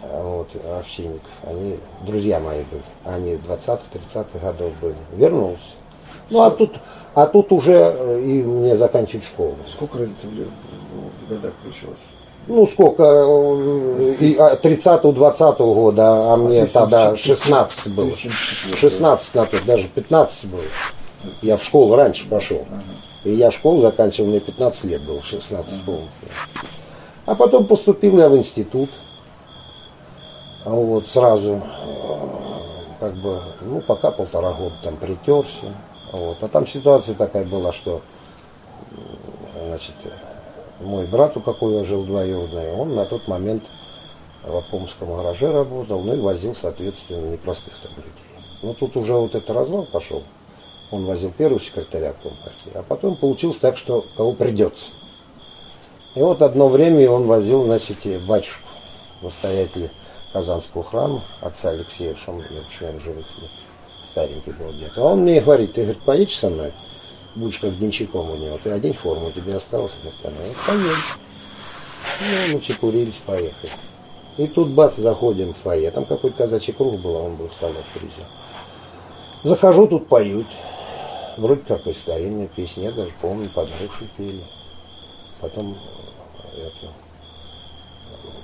а, 0.01 0.23
вот, 0.23 0.49
Овчинников. 0.79 1.29
Они 1.43 1.77
друзья 2.01 2.39
мои 2.39 2.63
были. 2.63 2.83
Они 3.03 3.33
20-30-х 3.33 4.39
годов 4.39 4.71
были. 4.81 4.95
Вернулся. 5.11 5.61
Ну, 6.29 6.41
а 6.41 6.51
тут, 6.51 6.71
а 7.13 7.25
тут 7.25 7.51
уже 7.51 7.73
э, 7.97 8.21
и 8.21 8.43
мне 8.43 8.75
заканчивать 8.75 9.25
школу. 9.25 9.55
Сколько 9.71 9.99
разницы 9.99 10.27
в, 10.27 10.33
лет- 10.33 10.47
в- 10.47 11.25
в 11.25 11.29
годах 11.29 11.53
получилось? 11.63 11.99
Ну, 12.47 12.67
сколько, 12.67 13.03
э, 13.03 14.15
и, 14.19 14.35
а, 14.37 14.55
30-20 14.55 15.57
года, 15.73 16.33
а 16.33 16.37
мне 16.37 16.65
ты 16.65 16.71
тогда 16.73 17.15
74, 17.15 17.35
16 17.35 17.87
было. 17.93 18.09
ты 18.11 18.17
74. 18.17 18.77
16 18.77 19.35
на 19.35 19.45
тот, 19.45 19.65
даже 19.65 19.87
15 19.87 20.45
было. 20.45 20.61
Я 21.41 21.55
в 21.57 21.63
школу 21.63 21.95
раньше 21.95 22.27
пошел. 22.27 22.65
И 23.23 23.31
я 23.31 23.51
школу 23.51 23.79
заканчивал, 23.79 24.29
мне 24.29 24.41
15 24.41 24.83
лет 24.85 25.01
было, 25.03 25.23
16 25.23 25.81
полных. 25.85 26.09
А 27.25 27.35
потом 27.35 27.65
поступил 27.65 28.17
я 28.19 28.27
в 28.27 28.35
институт. 28.35 28.89
А 30.65 30.69
Вот 30.71 31.07
сразу, 31.07 31.53
э, 31.53 31.61
как 32.99 33.13
бы, 33.15 33.39
ну, 33.61 33.81
пока 33.81 34.11
полтора 34.11 34.51
года 34.53 34.75
там 34.83 34.95
притерся. 34.97 35.73
Вот. 36.13 36.37
А 36.41 36.47
там 36.47 36.67
ситуация 36.67 37.15
такая 37.15 37.43
была, 37.43 37.73
что, 37.73 38.01
значит, 39.67 39.95
мой 40.79 41.07
брат, 41.07 41.35
у 41.35 41.41
какого 41.41 41.83
жил 41.83 42.03
двоюродный, 42.03 42.71
он 42.71 42.93
на 42.95 43.05
тот 43.05 43.27
момент 43.27 43.63
в 44.43 44.55
Апомском 44.55 45.15
гараже 45.15 45.51
работал, 45.51 46.01
ну 46.01 46.13
и 46.13 46.19
возил, 46.19 46.55
соответственно, 46.55 47.31
непростых 47.31 47.73
там 47.79 47.91
людей. 47.95 48.11
Ну 48.61 48.75
тут 48.75 48.95
уже 48.95 49.13
вот 49.13 49.33
этот 49.33 49.49
развал 49.49 49.85
пошел. 49.85 50.23
Он 50.91 51.05
возил 51.05 51.31
первого 51.31 51.59
секретаря 51.59 52.13
Компартии, 52.21 52.71
а 52.75 52.83
потом 52.83 53.15
получилось 53.15 53.57
так, 53.57 53.75
что 53.75 54.05
кого 54.15 54.33
придется. 54.33 54.85
И 56.13 56.19
вот 56.19 56.43
одно 56.43 56.67
время 56.67 57.09
он 57.09 57.25
возил, 57.25 57.63
значит, 57.63 57.97
батюшку, 58.27 58.67
настоятеля 59.23 59.89
Казанского 60.31 60.83
храма, 60.83 61.23
отца 61.41 61.69
Алексея 61.69 62.15
Шамлевича, 62.15 62.99
живых 63.03 63.25
нет, 63.41 63.49
старенький 64.13 64.51
был 64.51 64.71
где-то. 64.71 65.01
А 65.01 65.13
он 65.13 65.21
мне 65.21 65.41
говорит, 65.41 65.73
ты, 65.73 65.81
говорит, 65.81 66.01
поедешь 66.03 66.37
со 66.37 66.49
мной, 66.49 66.71
будешь 67.35 67.59
как 67.59 67.77
денщиком 67.77 68.29
у 68.29 68.35
него, 68.35 68.59
ты 68.63 68.69
одень 68.69 68.93
форму, 68.93 69.31
тебе 69.31 69.55
осталось, 69.55 69.93
я 70.03 70.11
говорю, 70.21 70.45
«Ну, 70.45 70.53
поедем. 70.67 70.97
Ну, 72.21 72.53
мы 72.53 72.61
чекурились, 72.61 73.19
поехали. 73.25 73.71
И 74.37 74.47
тут 74.47 74.69
бац, 74.69 74.97
заходим 74.97 75.53
в 75.53 75.57
фойе, 75.57 75.89
там 75.91 76.05
какой-то 76.05 76.37
казачий 76.37 76.73
круг 76.73 76.99
был, 76.99 77.15
а 77.17 77.21
он 77.21 77.35
был 77.35 77.49
солдат 77.59 77.85
приезжал. 77.93 78.25
Захожу, 79.43 79.87
тут 79.87 80.07
поют. 80.07 80.47
Вроде 81.37 81.61
какой 81.61 81.95
старинная 81.95 82.47
песня, 82.47 82.85
я 82.85 82.91
даже 82.91 83.11
помню, 83.19 83.49
под 83.49 83.69
грушей 83.69 84.07
пели. 84.15 84.43
Потом 85.41 85.75
э, 86.55 86.67
это, 86.67 86.93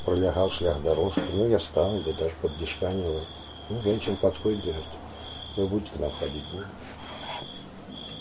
пролягал 0.06 0.50
шлях 0.50 0.82
дорожки. 0.82 1.22
Ну, 1.32 1.48
я 1.48 1.60
стал, 1.60 2.00
да 2.06 2.12
даже 2.14 2.34
под 2.42 2.58
дишканил. 2.58 3.22
Ну, 3.70 3.82
женщина 3.84 4.18
подходит, 4.20 4.64
говорит, 4.64 4.84
вы 5.56 5.68
будете 5.68 5.92
к 5.96 6.00
нам 6.00 6.12
ходить? 6.20 6.44
Ну, 6.54 6.60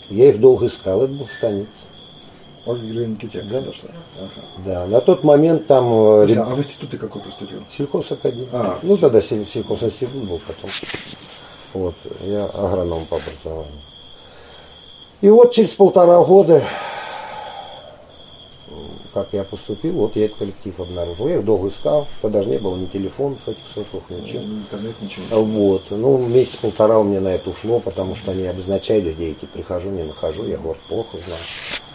я 0.09 0.29
их 0.29 0.39
долго 0.39 0.65
искал, 0.67 1.03
это 1.03 1.13
был 1.13 1.27
станица. 1.27 1.69
Ольга 2.65 3.05
Никитенко 3.07 3.49
Да. 3.53 3.61
дошла. 3.61 3.89
Ага. 4.19 4.45
Да, 4.65 4.85
на 4.87 5.01
тот 5.01 5.23
момент 5.23 5.65
там 5.67 5.85
э, 5.85 6.25
Слушай, 6.27 6.35
реб- 6.35 6.45
а 6.47 6.55
в 6.55 6.57
институт 6.59 6.89
ты 6.91 6.97
какой 6.97 7.21
поступил? 7.21 7.63
Сельхозакадемия. 7.71 8.47
А, 8.51 8.79
ну 8.83 8.97
тогда 8.97 9.21
сельхоз 9.21 9.49
сельхозинститут 9.51 10.23
был 10.23 10.39
потом. 10.45 10.69
Вот, 11.73 11.95
я 12.21 12.45
агроном 12.45 13.05
по 13.05 13.17
образованию. 13.17 13.71
И 15.21 15.29
вот 15.29 15.51
через 15.51 15.69
полтора 15.71 16.21
года, 16.23 16.61
как 19.13 19.29
я 19.33 19.43
поступил, 19.43 19.93
вот 19.93 20.15
я 20.15 20.25
этот 20.25 20.37
коллектив 20.37 20.79
обнаружил. 20.79 21.27
Я 21.27 21.37
их 21.37 21.45
долго 21.45 21.69
искал, 21.69 22.07
тогда 22.21 22.41
же 22.41 22.49
не 22.49 22.57
было 22.57 22.75
ни 22.75 22.85
телефонов 22.85 23.39
этих 23.47 23.67
сотовых, 23.67 24.09
ничего. 24.09 24.43
Интернет 24.43 25.01
ничего. 25.01 25.43
Вот, 25.43 25.83
ну 25.89 26.17
месяц-полтора 26.27 26.99
у 26.99 27.03
меня 27.03 27.21
на 27.21 27.29
это 27.29 27.49
ушло, 27.49 27.79
потому 27.79 28.15
что 28.15 28.31
они 28.31 28.45
обозначали, 28.45 29.11
где 29.13 29.31
идти, 29.31 29.45
прихожу, 29.45 29.89
не 29.89 30.03
нахожу, 30.03 30.45
я 30.45 30.57
город 30.57 30.79
плохо 30.87 31.17
знаю. 31.17 31.41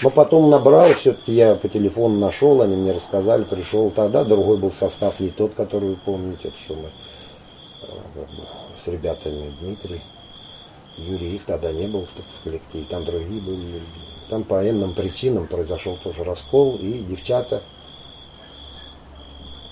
Но 0.02 0.10
потом 0.10 0.50
набрал, 0.50 0.92
все-таки 0.94 1.32
я 1.32 1.54
по 1.54 1.68
телефону 1.68 2.18
нашел, 2.18 2.60
они 2.60 2.76
мне 2.76 2.92
рассказали, 2.92 3.44
пришел 3.44 3.90
тогда, 3.90 4.24
другой 4.24 4.58
был 4.58 4.72
состав, 4.72 5.20
не 5.20 5.30
тот, 5.30 5.54
который 5.54 5.90
вы 5.90 5.96
помните, 5.96 6.48
это 6.48 6.56
что 6.58 6.74
мы 6.74 6.88
э, 7.82 8.24
с 8.84 8.88
ребятами 8.88 9.54
Дмитрий, 9.60 10.02
Юрий, 10.98 11.36
их 11.36 11.44
тогда 11.44 11.72
не 11.72 11.86
было 11.86 12.02
в, 12.02 12.10
в 12.10 12.44
коллективе, 12.44 12.84
там 12.88 13.04
другие 13.04 13.40
были 13.40 13.56
люди. 13.56 14.03
Там 14.30 14.42
по 14.42 14.68
иным 14.68 14.94
причинам 14.94 15.46
произошел 15.46 15.98
тоже 16.02 16.24
раскол, 16.24 16.76
и 16.76 17.00
девчата, 17.00 17.62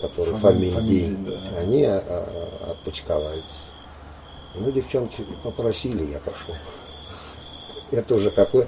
которые 0.00 0.36
фамилии, 0.36 0.70
фамилии, 0.70 1.16
да. 1.26 1.58
они 1.58 1.84
а, 1.84 2.02
а, 2.06 2.70
отпочковались. 2.72 3.42
Ну, 4.54 4.70
девчонки 4.70 5.24
попросили, 5.42 6.04
я 6.04 6.18
пошел. 6.18 6.54
Это 7.90 8.14
уже 8.14 8.30
какой? 8.30 8.66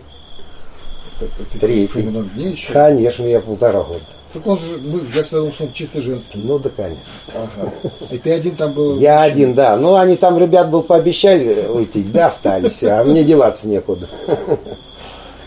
Третий. 1.60 2.02
Дней 2.02 2.52
еще? 2.52 2.72
Конечно, 2.72 3.24
я 3.24 3.40
полтора 3.40 3.82
года. 3.82 4.00
Так 4.32 4.44
он 4.46 4.58
же, 4.58 4.78
ну, 4.78 5.00
я 5.14 5.22
всегда 5.22 5.38
думал, 5.38 5.52
что 5.52 5.64
он 5.64 5.72
чисто 5.72 6.02
женский. 6.02 6.40
Ну 6.42 6.58
да, 6.58 6.70
конечно. 6.70 7.02
Ага. 7.28 7.70
И 8.10 8.18
ты 8.18 8.32
один 8.32 8.56
там 8.56 8.72
был? 8.72 8.98
Я 8.98 9.20
мужчина? 9.20 9.22
один, 9.22 9.54
да. 9.54 9.76
Ну, 9.76 9.94
они 9.94 10.16
там, 10.16 10.38
ребят, 10.38 10.70
был 10.70 10.82
пообещали 10.82 11.68
уйти, 11.68 12.02
да, 12.02 12.28
остались, 12.28 12.82
а 12.82 13.04
мне 13.04 13.22
деваться 13.22 13.68
некуда. 13.68 14.08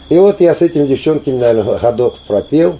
И 0.09 0.17
вот 0.17 0.39
я 0.39 0.55
с 0.55 0.61
этими 0.61 0.87
девчонками, 0.87 1.37
наверное, 1.37 1.77
годок 1.79 2.17
пропел. 2.27 2.79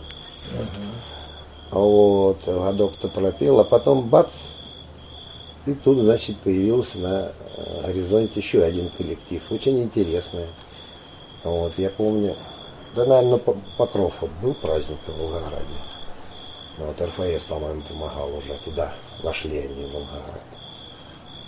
Вот, 1.71 2.39
годок-то 2.45 3.09
пропел, 3.09 3.59
а 3.59 3.63
потом 3.65 4.07
бац, 4.07 4.31
и 5.65 5.73
тут, 5.73 5.99
значит, 5.99 6.37
появился 6.37 6.97
на 6.99 7.31
горизонте 7.85 8.39
еще 8.39 8.63
один 8.63 8.89
коллектив, 8.89 9.41
очень 9.51 9.83
интересный. 9.83 10.45
Вот, 11.43 11.73
я 11.77 11.89
помню, 11.89 12.35
да, 12.95 13.05
наверное, 13.05 13.37
По- 13.37 13.57
Покров 13.77 14.13
вот 14.21 14.31
был 14.41 14.53
праздник 14.53 14.97
в 15.05 15.19
Волгограде. 15.19 15.65
Ну, 16.77 16.85
вот 16.85 17.01
РФС, 17.01 17.43
по-моему, 17.43 17.81
помогал 17.89 18.29
уже 18.37 18.53
туда, 18.63 18.93
вошли 19.21 19.57
они 19.57 19.85
в 19.85 19.91
Волгоград 19.91 20.41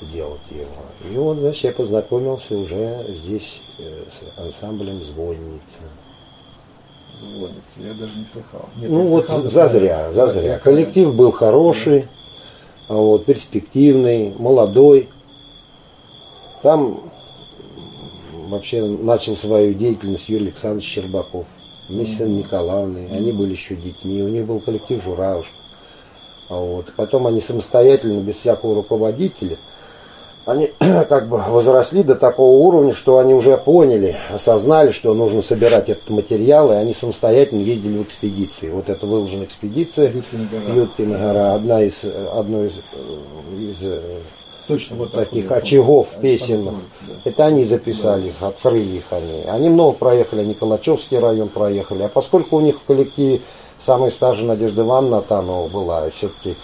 делать 0.06 0.42
его. 0.50 1.12
И 1.14 1.18
вот, 1.18 1.38
значит, 1.40 1.64
я 1.66 1.72
познакомился 1.72 2.58
уже 2.58 3.06
здесь 3.24 3.62
э, 3.78 4.04
с 4.10 4.40
ансамблем 4.40 5.04
«Звонница». 5.04 5.80
Звонится, 7.16 7.82
я 7.82 7.94
даже 7.94 8.18
не 8.20 8.26
слыхал. 8.26 8.70
Нет, 8.78 8.90
Ну 8.90 9.04
вот 9.06 9.26
слыхал, 9.26 9.44
зазря, 9.50 10.08
да, 10.08 10.14
зазря. 10.14 10.54
я- 10.54 10.60
Коллектив 10.60 11.14
был 11.14 11.32
хороший, 11.32 12.08
а 12.88 12.94
вот, 12.94 13.26
перспективный, 13.26 14.34
молодой. 14.38 15.10
Там 16.62 17.02
вообще 18.48 18.84
начал 18.86 19.36
свою 19.36 19.74
деятельность 19.74 20.30
Юрий 20.30 20.46
Александрович 20.48 20.86
Щербаков 20.88 21.46
вместе 21.88 22.26
с 22.26 22.28
Николаевной. 22.28 23.08
Они 23.10 23.32
были 23.32 23.52
еще 23.52 23.76
детьми, 23.76 24.22
у 24.24 24.28
них 24.30 24.46
был 24.46 24.60
коллектив 24.60 25.04
«Журавушка». 25.04 25.52
А 26.50 26.56
вот. 26.56 26.94
Потом 26.96 27.28
они 27.28 27.42
самостоятельно, 27.42 28.22
без 28.22 28.36
всякого 28.38 28.76
руководителя, 28.76 29.58
они 30.50 30.72
как 31.10 31.30
бы 31.30 31.38
возросли 31.38 32.04
до 32.04 32.16
такого 32.16 32.58
уровня, 32.58 32.94
что 32.94 33.20
они 33.20 33.34
уже 33.34 33.58
поняли, 33.58 34.16
осознали, 34.34 34.92
что 34.92 35.14
нужно 35.14 35.42
собирать 35.42 35.90
этот 35.90 36.10
материал, 36.10 36.72
и 36.72 36.76
они 36.76 36.94
самостоятельно 36.94 37.62
ездили 37.62 37.98
в 38.00 38.04
экспедиции. 38.04 38.70
Вот 38.70 38.90
это 38.90 39.06
выложена 39.06 39.44
экспедиция 39.44 40.12
Юткина 40.12 40.48
гора. 40.52 40.74
Юткина 40.74 41.18
гора, 41.18 41.54
одна 41.54 41.82
из, 41.84 42.04
одно 42.34 42.66
из, 42.66 42.74
э, 42.74 43.60
из 43.60 43.78
э, 43.82 44.02
Точно 44.68 44.98
вот 44.98 45.12
так 45.12 45.30
таких 45.30 45.50
я 45.50 45.58
очагов 45.58 46.10
помню. 46.10 46.22
песен. 46.22 46.58
Называется, 46.58 47.00
да. 47.08 47.14
Это 47.26 47.46
они 47.48 47.64
записали 47.64 48.28
их, 48.28 48.36
открыли 48.42 48.98
их 48.98 49.06
они. 49.12 49.44
Они 49.48 49.70
много 49.70 49.94
проехали, 49.94 50.42
они 50.42 50.54
Калачевский 50.54 51.18
район 51.18 51.50
проехали. 51.50 52.04
А 52.04 52.08
поскольку 52.08 52.58
у 52.58 52.60
них 52.60 52.76
в 52.80 52.84
коллективе 52.84 53.42
самая 53.80 54.12
старшая 54.12 54.46
Надежда 54.46 54.84
Ивановна 54.84 55.18
Натанова 55.18 55.68
была, 55.68 56.10
все-таки 56.12 56.56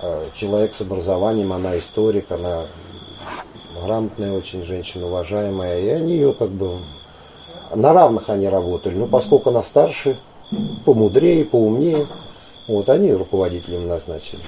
э, 0.00 0.22
человек 0.34 0.74
с 0.74 0.80
образованием, 0.80 1.52
она 1.52 1.78
историк, 1.78 2.32
она 2.32 2.64
грамотная 3.80 4.32
очень 4.32 4.64
женщина, 4.64 5.06
уважаемая, 5.06 5.80
и 5.80 5.88
они 5.88 6.14
ее 6.14 6.32
как 6.32 6.50
бы 6.50 6.78
на 7.74 7.92
равных 7.92 8.28
они 8.30 8.48
работали. 8.48 8.94
Но 8.94 9.06
поскольку 9.06 9.50
она 9.50 9.62
старше, 9.62 10.18
помудрее, 10.84 11.44
поумнее, 11.44 12.06
вот 12.66 12.88
они 12.88 13.12
руководителем 13.12 13.88
назначили. 13.88 14.42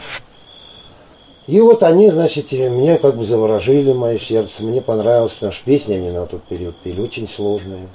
И 1.47 1.61
вот 1.61 1.83
они, 1.83 2.09
значит, 2.09 2.53
меня 2.53 2.99
как 2.99 3.17
бы 3.17 3.25
заворожили 3.25 3.93
мое 3.93 4.19
сердце. 4.19 4.63
Мне 4.63 4.81
понравилось, 4.81 5.33
потому 5.33 5.53
что 5.53 5.65
песни 5.65 5.95
они 5.95 6.11
на 6.11 6.27
тот 6.27 6.43
период 6.45 6.77
пели 6.77 7.01
очень 7.01 7.29
сложные. 7.29 7.89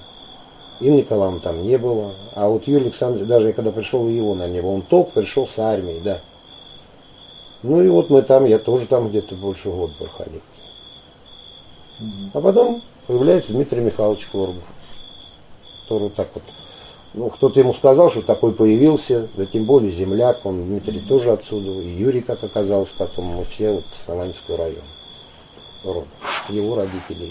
Инны 0.80 0.98
Николаевны 0.98 1.40
там 1.40 1.64
не 1.64 1.78
было. 1.78 2.14
А 2.36 2.50
вот 2.50 2.68
Юрий 2.68 2.86
Александрович, 2.86 3.28
даже 3.28 3.48
я 3.48 3.54
когда 3.54 3.72
пришел, 3.72 4.08
его, 4.08 4.36
наверное, 4.36 4.62
не. 4.62 4.68
Он 4.68 4.82
топ 4.82 5.14
пришел 5.14 5.48
с 5.48 5.58
армией, 5.58 6.02
да. 6.02 6.20
Ну 7.64 7.82
и 7.82 7.88
вот 7.88 8.10
мы 8.10 8.22
там, 8.22 8.46
я 8.46 8.60
тоже 8.60 8.86
там 8.86 9.10
где-то 9.10 9.36
больше 9.36 9.70
года 9.70 9.94
проходил. 9.98 10.42
А 12.34 12.42
потом 12.42 12.84
появляется 13.08 13.54
Дмитрий 13.54 13.82
Михайлович 13.82 14.26
Корбов, 14.32 14.64
который 15.84 16.04
вот 16.04 16.16
так 16.16 16.30
вот 16.34 16.44
Ну, 17.14 17.30
кто-то 17.30 17.60
ему 17.60 17.74
сказал, 17.74 18.12
что 18.12 18.22
такой 18.22 18.54
появился, 18.54 19.28
да 19.36 19.46
тем 19.46 19.66
более 19.66 19.92
земляк, 19.92 20.46
он 20.46 20.64
Дмитрий 20.66 21.00
тоже 21.00 21.32
отсюда, 21.32 21.82
и 21.82 21.88
Юрий, 21.90 22.22
как 22.22 22.44
оказалось 22.44 22.90
потом, 22.98 23.26
мы 23.26 23.46
все 23.46 23.72
вот 23.74 23.86
с 23.92 24.06
Саманского 24.06 24.58
района. 24.58 24.82
Род. 25.84 26.06
Его 26.50 26.76
родители. 26.76 27.30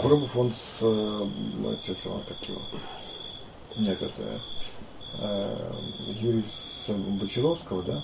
Коробов, 0.00 0.36
он 0.36 0.52
с... 0.52 0.78
э, 0.82 1.24
Отец 1.72 2.04
его, 2.04 2.20
как 2.28 2.48
его? 2.48 2.60
Нет, 3.76 3.98
это... 4.00 4.40
э, 5.20 5.56
Юрий 6.20 6.42
с 6.44 6.88
Бочаровского, 6.88 7.82
да? 7.82 8.02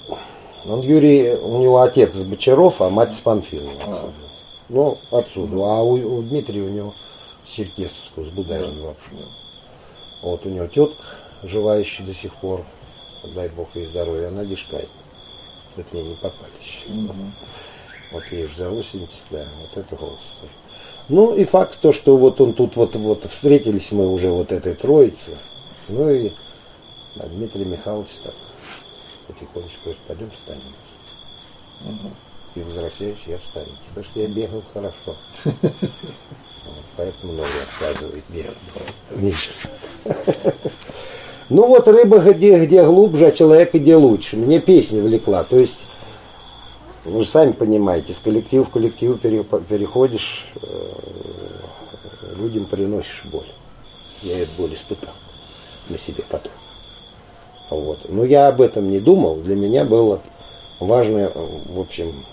Он 0.67 0.81
Юрий, 0.81 1.35
у 1.35 1.59
него 1.61 1.81
отец 1.83 2.15
из 2.15 2.25
Бочаров, 2.25 2.81
а 2.81 2.89
мать 2.91 3.13
из 3.13 3.21
Панфилова 3.21 3.73
А. 3.87 4.11
Ну, 4.69 4.99
отсюда. 5.11 5.57
А 5.57 5.83
у, 5.83 6.19
у 6.19 6.23
Дмитрия 6.23 6.63
у 6.63 6.71
него 6.71 6.95
с 7.47 7.51
Черкесовского, 7.51 8.25
с 8.25 8.29
Будаевым 8.29 8.83
вообще. 8.83 9.11
Вот 10.23 10.47
у 10.47 10.49
него 10.49 10.67
тетка, 10.67 11.05
живая 11.43 11.81
еще 11.81 12.03
до 12.03 12.15
сих 12.15 12.35
пор, 12.37 12.65
дай 13.35 13.49
бог 13.51 13.69
ей 13.75 13.87
здоровья, 13.87 14.29
она 14.29 14.45
дишкает. 14.45 14.89
Вы 15.77 15.83
к 15.83 15.93
ней 15.93 16.03
не 16.03 16.15
попали 16.15 16.53
еще. 16.63 16.89
Вот 18.11 18.25
ей 18.31 18.47
же 18.47 18.57
за 18.57 18.71
80, 18.71 19.11
да, 19.31 19.45
вот 19.61 19.77
это 19.77 19.97
голос. 19.97 20.21
тоже. 20.41 20.53
Ну 21.09 21.35
и 21.35 21.45
факт 21.45 21.79
то, 21.81 21.93
что 21.93 22.17
вот 22.17 22.41
он 22.41 22.55
тут 22.55 22.77
вот, 22.77 22.97
вот 22.97 23.25
встретились 23.31 23.93
мы 23.93 24.09
уже 24.09 24.31
вот 24.31 24.53
этой 24.53 24.75
троице. 24.75 25.37
Ну 25.89 26.09
и 26.09 26.33
а 27.17 27.27
Дмитрий 27.27 27.65
Михайлович 27.65 28.11
так 28.23 28.35
потихонечку 29.27 29.81
говорит, 29.85 30.03
пойдем 30.07 30.31
в 30.31 30.37
станицу. 30.37 30.65
И 32.55 32.61
возвращаюсь 32.61 33.19
я 33.27 33.39
в. 33.39 33.73
Потому 33.89 34.05
что 34.05 34.21
я 34.21 34.29
бегал 34.29 34.63
хорошо. 34.73 35.17
Поэтому 36.97 37.33
много 37.33 37.49
отказывает 37.63 38.23
бегать. 38.29 38.57
Меньше. 39.11 39.51
Ну 41.51 41.67
вот 41.67 41.87
рыба 41.89 42.21
где, 42.21 42.65
где 42.65 42.85
глубже, 42.85 43.27
а 43.27 43.33
человек 43.33 43.75
где 43.75 43.97
лучше. 43.97 44.37
Мне 44.37 44.61
песня 44.61 45.03
влекла. 45.03 45.45
То 45.45 45.59
есть, 45.59 45.81
вы 47.05 47.25
же 47.25 47.29
сами 47.29 47.53
понимаете, 47.53 48.15
с 48.15 48.19
коллектива 48.19 48.65
в 48.65 48.71
коллектив 48.71 49.21
пере- 49.21 49.45
переходишь, 49.45 50.47
э, 50.63 50.93
людям 52.37 52.67
приносишь 52.67 53.25
боль. 53.25 53.49
Я 54.23 54.39
эту 54.39 54.53
боль 54.57 54.75
испытал 54.75 55.13
на 55.89 55.99
себе 55.99 56.23
потом. 56.29 56.53
Вот. 57.69 58.09
Но 58.09 58.25
я 58.25 58.49
об 58.49 58.61
этом 58.61 58.91
не 58.91 59.01
думал. 59.01 59.37
Для 59.37 59.57
меня 59.57 59.85
было 59.85 60.21
важно, 60.81 61.31
в 61.35 61.79
общем, 61.79 62.25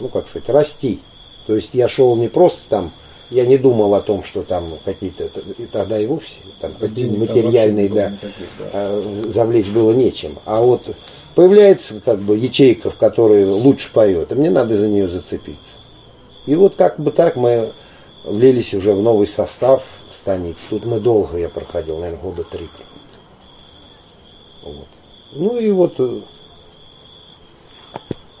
ну 0.00 0.08
как 0.08 0.28
сказать, 0.28 0.48
расти. 0.48 1.00
То 1.46 1.54
есть 1.54 1.70
я 1.74 1.88
шел 1.88 2.16
не 2.16 2.28
просто 2.28 2.60
там, 2.68 2.92
я 3.30 3.46
не 3.46 3.58
думал 3.58 3.94
о 3.94 4.00
том, 4.00 4.24
что 4.24 4.42
там 4.42 4.78
какие-то, 4.84 5.30
тогда 5.70 5.98
и 5.98 6.06
вовсе, 6.06 6.36
там 6.60 6.74
Денег 6.80 7.18
материальные, 7.18 7.88
да, 7.88 8.10
никаких, 8.10 8.46
да. 8.58 8.70
э, 8.72 9.24
завлечь 9.28 9.68
было 9.68 9.92
нечем. 9.92 10.38
А 10.44 10.60
вот 10.60 10.82
появляется 11.34 12.00
как 12.04 12.18
бы 12.20 12.36
ячейка, 12.36 12.90
в 12.90 12.96
которой 12.96 13.44
лучше 13.44 13.92
поет, 13.92 14.32
и 14.32 14.34
мне 14.34 14.50
надо 14.50 14.76
за 14.76 14.88
нее 14.88 15.08
зацепиться. 15.08 15.76
И 16.46 16.54
вот 16.54 16.76
как 16.76 16.98
бы 16.98 17.10
так 17.10 17.36
мы 17.36 17.72
влились 18.24 18.74
уже 18.74 18.92
в 18.92 19.02
новый 19.02 19.26
состав 19.26 19.84
станиц. 20.12 20.58
Тут 20.68 20.84
мы 20.84 21.00
долго, 21.00 21.38
я 21.38 21.48
проходил, 21.48 21.98
наверное, 21.98 22.22
года 22.22 22.44
три. 22.44 22.68
Вот. 24.62 24.86
Ну 25.32 25.56
и 25.58 25.70
вот 25.70 25.94
э, 25.98 26.20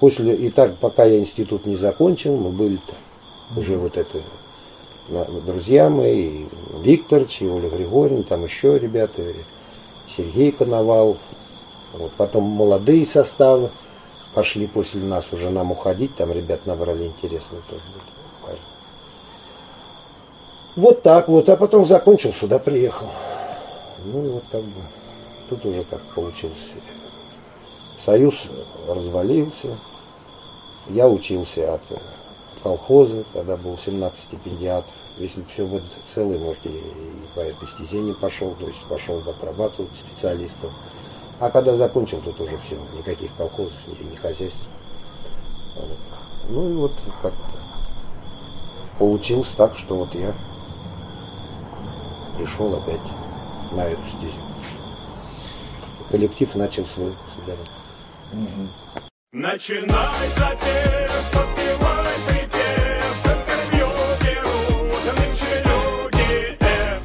после, 0.06 0.36
и 0.36 0.50
так, 0.50 0.76
пока 0.76 1.04
я 1.04 1.18
институт 1.18 1.66
не 1.66 1.74
закончил, 1.74 2.36
мы 2.36 2.50
были 2.50 2.76
там. 2.76 3.58
Уже 3.58 3.76
вот 3.76 3.96
это 3.96 4.20
друзья 5.44 5.90
мои, 5.90 6.44
и 6.84 6.94
и 6.94 7.46
Оля 7.48 7.68
Григорьевна, 7.68 8.22
там 8.22 8.44
еще 8.44 8.78
ребята, 8.78 9.22
Сергей 10.06 10.52
Коновалов. 10.52 11.16
Вот. 11.92 12.12
Потом 12.12 12.44
молодые 12.44 13.04
составы 13.04 13.70
пошли 14.32 14.68
после 14.68 15.02
нас 15.02 15.32
уже 15.32 15.50
нам 15.50 15.72
уходить, 15.72 16.14
там 16.14 16.30
ребят 16.30 16.66
набрали 16.66 17.06
интересные 17.06 17.62
тоже. 17.68 17.82
Вот 20.76 21.02
так 21.02 21.26
вот, 21.26 21.48
а 21.48 21.56
потом 21.56 21.84
закончил, 21.84 22.32
сюда 22.32 22.60
приехал. 22.60 23.08
Ну 24.04 24.24
и 24.24 24.28
вот 24.28 24.44
как 24.52 24.62
бы, 24.62 24.82
тут 25.50 25.66
уже 25.66 25.82
как 25.82 26.00
получилось. 26.14 26.54
Союз 27.98 28.44
развалился, 28.86 29.68
я 30.88 31.08
учился 31.08 31.74
от 31.74 31.82
колхоза, 32.62 33.24
тогда 33.32 33.56
был 33.56 33.78
17 33.78 34.18
стипендиатов. 34.18 34.90
Если 35.18 35.40
бы 35.40 35.48
все 35.48 35.64
вот 35.64 35.82
целый, 36.12 36.38
может, 36.38 36.64
и 36.66 36.82
по 37.34 37.40
этой 37.40 37.66
стезе 37.66 38.00
не 38.00 38.12
пошел, 38.12 38.54
то 38.58 38.66
есть 38.66 38.82
пошел 38.84 39.20
бы 39.20 39.30
отрабатывать 39.30 39.90
специалистом. 39.98 40.72
А 41.40 41.50
когда 41.50 41.76
закончил, 41.76 42.20
тут 42.20 42.40
уже 42.40 42.58
все, 42.58 42.76
никаких 42.96 43.34
колхозов, 43.36 43.76
ни, 43.86 44.10
ни 44.10 44.16
хозяйств. 44.16 44.68
Вот. 45.74 45.98
Ну 46.48 46.70
и 46.70 46.74
вот 46.74 46.92
как-то 47.22 47.58
получилось 48.98 49.52
так, 49.56 49.76
что 49.76 49.96
вот 49.96 50.14
я 50.14 50.34
пришел 52.36 52.74
опять 52.74 53.00
на 53.72 53.82
эту 53.82 54.02
стезю. 54.06 54.32
Коллектив 56.10 56.54
начал 56.54 56.86
свой 56.86 57.14
собирать. 57.36 57.68
Начинай 59.32 60.28
запев, 60.38 61.30
подпевай 61.30 62.14
припев, 62.26 63.26
интервью 63.26 63.86
берут 64.22 65.04
нынче 65.18 65.64
люди 65.64 66.56
F. 66.60 67.02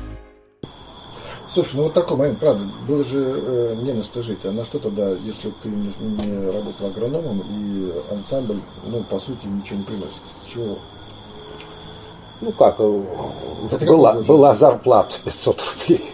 Слушай, 1.52 1.76
ну 1.76 1.84
вот 1.84 1.94
такой 1.94 2.18
момент, 2.18 2.40
правда, 2.40 2.64
было 2.88 3.04
же 3.04 3.20
э, 3.20 3.76
не 3.82 3.92
на 3.92 4.04
что 4.04 4.24
жить. 4.24 4.46
А 4.46 4.52
на 4.52 4.64
что 4.64 4.80
тогда, 4.80 5.10
если 5.10 5.50
ты 5.64 5.68
не, 5.68 5.92
не 6.00 6.46
работал 6.52 6.88
агрономом 6.88 7.42
и 7.50 7.92
ансамбль, 8.10 8.62
ну, 8.86 9.04
по 9.04 9.20
сути, 9.20 9.48
ничего 9.48 9.80
не 9.80 9.84
приносит? 9.84 10.22
С 10.46 10.54
чего? 10.54 10.80
Ну 12.40 12.52
как, 12.54 12.76
э, 12.80 13.04
Это 13.72 13.86
была, 13.86 14.14
была 14.22 14.56
зарплата 14.56 15.16
500 15.26 15.62
рублей. 15.62 16.06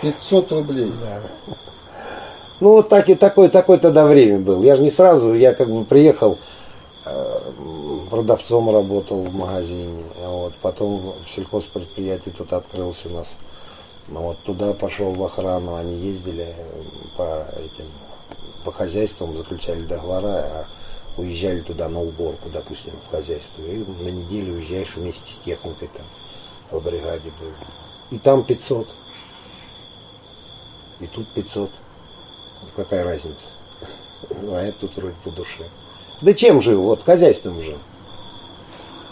500 0.00 0.52
рублей. 0.52 0.92
Ну 2.62 2.74
вот 2.74 2.88
так 2.88 3.08
и 3.08 3.16
такое, 3.16 3.48
такое 3.48 3.76
тогда 3.76 4.06
время 4.06 4.38
было. 4.38 4.62
Я 4.62 4.76
же 4.76 4.82
не 4.84 4.90
сразу, 4.92 5.34
я 5.34 5.52
как 5.52 5.68
бы 5.68 5.84
приехал, 5.84 6.38
э, 7.04 7.38
продавцом 8.08 8.70
работал 8.70 9.24
в 9.24 9.34
магазине, 9.34 10.04
вот 10.24 10.54
потом 10.62 11.16
в 11.24 11.28
сельхозпредприятии 11.34 12.30
тут 12.30 12.52
открылся 12.52 13.08
у 13.08 13.14
нас. 13.14 13.34
Ну 14.06 14.20
вот 14.20 14.38
туда 14.44 14.74
пошел 14.74 15.10
в 15.10 15.24
охрану, 15.24 15.74
они 15.74 15.96
ездили 15.96 16.54
э, 16.56 16.72
по 17.16 17.44
этим, 17.58 17.86
по 18.64 18.70
хозяйствам, 18.70 19.36
заключали 19.36 19.80
договора, 19.80 20.44
а 20.44 20.66
уезжали 21.16 21.62
туда 21.62 21.88
на 21.88 22.00
уборку, 22.00 22.48
допустим, 22.48 22.92
в 23.08 23.10
хозяйство. 23.10 23.60
И 23.62 23.78
на 23.78 24.08
неделю 24.08 24.54
уезжаешь 24.54 24.94
вместе 24.94 25.32
с 25.32 25.44
техникой 25.44 25.88
там, 25.88 26.06
в 26.70 26.84
бригаде 26.84 27.32
был. 27.40 27.50
И 28.12 28.18
там 28.18 28.44
500. 28.44 28.86
И 31.00 31.06
тут 31.08 31.26
500. 31.34 31.68
Какая 32.76 33.04
разница? 33.04 33.46
Ну, 34.42 34.54
А 34.54 34.62
это 34.62 34.78
тут 34.80 34.96
вроде 34.96 35.14
по 35.24 35.30
душе. 35.30 35.64
Да 36.20 36.32
чем 36.32 36.62
жил? 36.62 36.82
Вот 36.82 37.02
хозяйством 37.02 37.60
жил. 37.60 37.78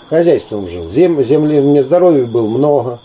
Хозяйством 0.08 0.68
жил. 0.68 0.88
Зем, 0.88 1.22
земли, 1.22 1.60
мне 1.60 1.82
здоровья 1.82 2.24
было 2.26 2.48
много. 2.48 3.00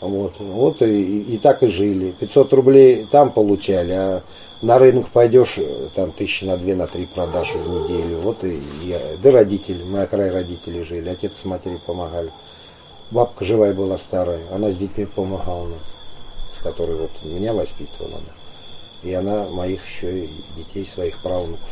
Вот, 0.00 0.34
вот 0.38 0.80
и, 0.80 1.20
и, 1.20 1.38
так 1.38 1.62
и 1.62 1.68
жили. 1.68 2.12
500 2.12 2.52
рублей 2.54 3.06
там 3.10 3.30
получали, 3.30 3.92
а 3.92 4.22
на 4.62 4.78
рынок 4.78 5.08
пойдешь, 5.08 5.54
э, 5.58 5.88
там 5.94 6.12
тысячи 6.12 6.44
на 6.44 6.56
две, 6.56 6.74
на 6.74 6.86
три 6.86 7.06
продашь 7.06 7.54
в 7.54 7.68
неделю. 7.68 8.18
Вот 8.18 8.42
и 8.44 8.60
я, 8.82 8.98
да 9.22 9.30
родители, 9.30 9.82
мы 9.82 10.06
край 10.06 10.30
родители 10.30 10.82
жили, 10.82 11.08
отец 11.08 11.32
с 11.36 11.44
матерью 11.44 11.80
помогали. 11.84 12.30
Бабка 13.10 13.44
живая 13.44 13.74
была 13.74 13.98
старая, 13.98 14.40
она 14.52 14.70
с 14.70 14.76
детьми 14.76 15.04
помогала 15.04 15.64
нам, 15.64 15.80
с 16.54 16.62
которой 16.62 16.96
вот 16.96 17.10
меня 17.22 17.52
воспитывала 17.52 18.16
она. 18.16 18.39
И 19.02 19.12
она 19.14 19.46
моих 19.48 19.86
еще 19.86 20.26
и 20.26 20.30
детей, 20.56 20.86
своих 20.86 21.18
правнуков 21.18 21.68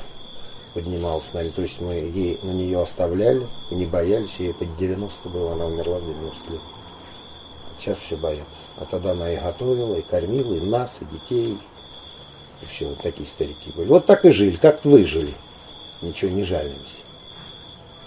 поднимала 0.74 1.20
с 1.20 1.32
нами. 1.32 1.48
То 1.48 1.62
есть 1.62 1.80
мы 1.80 1.94
ей 1.94 2.38
на 2.42 2.50
нее 2.50 2.80
оставляли 2.80 3.46
и 3.70 3.74
не 3.74 3.86
боялись. 3.86 4.36
Ей 4.38 4.54
под 4.54 4.76
90 4.76 5.28
было, 5.28 5.52
она 5.52 5.66
умерла 5.66 5.98
в 5.98 6.06
90 6.06 6.52
лет. 6.52 6.60
Сейчас 7.78 7.98
все 7.98 8.16
боятся. 8.16 8.44
А 8.76 8.84
тогда 8.84 9.12
она 9.12 9.32
и 9.32 9.36
готовила, 9.36 9.94
и 9.94 10.02
кормила, 10.02 10.54
и 10.54 10.60
нас, 10.60 10.98
и 11.00 11.04
детей. 11.04 11.58
И 12.62 12.66
все, 12.66 12.88
вот 12.88 13.00
такие 13.02 13.26
старики 13.26 13.70
были. 13.74 13.88
Вот 13.88 14.06
так 14.06 14.24
и 14.24 14.30
жили, 14.30 14.56
как 14.56 14.84
вы 14.84 15.04
жили. 15.04 15.34
Ничего 16.02 16.30
не 16.30 16.44
жалимся. 16.44 16.96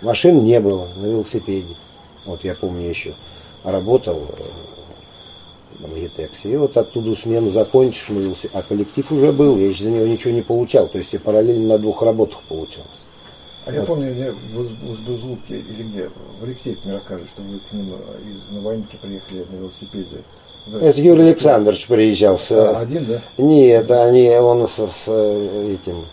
Машин 0.02 0.44
не 0.44 0.60
было 0.60 0.88
на 0.96 1.06
велосипеде. 1.06 1.76
Вот 2.26 2.44
я 2.44 2.56
помню 2.56 2.88
еще 2.88 3.16
работал 3.64 4.28
э, 4.30 4.44
в 5.88 5.96
Етексе. 5.96 6.52
И 6.52 6.56
вот 6.56 6.78
оттуда 6.78 7.16
смену 7.16 7.52
закончишь, 7.52 8.10
велосипед- 8.10 8.52
а 8.54 8.62
коллектив 8.62 9.12
уже 9.12 9.32
был, 9.32 9.58
я 9.58 9.68
еще 9.68 9.84
за 9.86 9.92
него 9.92 10.06
ничего 10.06 10.34
не 10.34 10.42
получал. 10.42 10.88
То 10.88 10.98
есть 10.98 11.14
я 11.14 11.20
параллельно 11.20 11.68
на 11.70 11.78
двух 11.78 12.02
работах 12.02 12.42
получал. 12.44 12.84
А 13.66 13.72
я 13.72 13.84
помню, 13.84 14.14
мне 14.14 14.32
в, 14.32 14.60
Уз- 14.60 14.70
в 14.82 14.92
Узбузлуке 14.92 15.60
или 15.60 15.84
где, 15.84 16.10
в 16.40 16.44
Алексеевке 16.44 16.82
мне 16.86 16.94
рассказывали, 16.96 17.28
что 17.28 17.42
вы 17.44 17.60
к 17.60 17.72
ним 17.74 17.94
из 18.30 18.50
Новоинки 18.52 18.98
приехали 19.02 19.46
на 19.52 19.56
велосипеде. 19.58 20.18
Да, 20.68 20.80
Это 20.80 21.02
Юрий 21.02 21.24
Александрович 21.24 21.88
приезжал 21.88 22.38
с... 22.38 22.52
А, 22.52 22.80
один, 22.80 23.06
да? 23.06 23.22
Нет, 23.38 23.90
они, 23.92 24.30
он 24.30 24.68
с, 24.68 24.74
с 24.76 25.08
этим, 25.08 26.06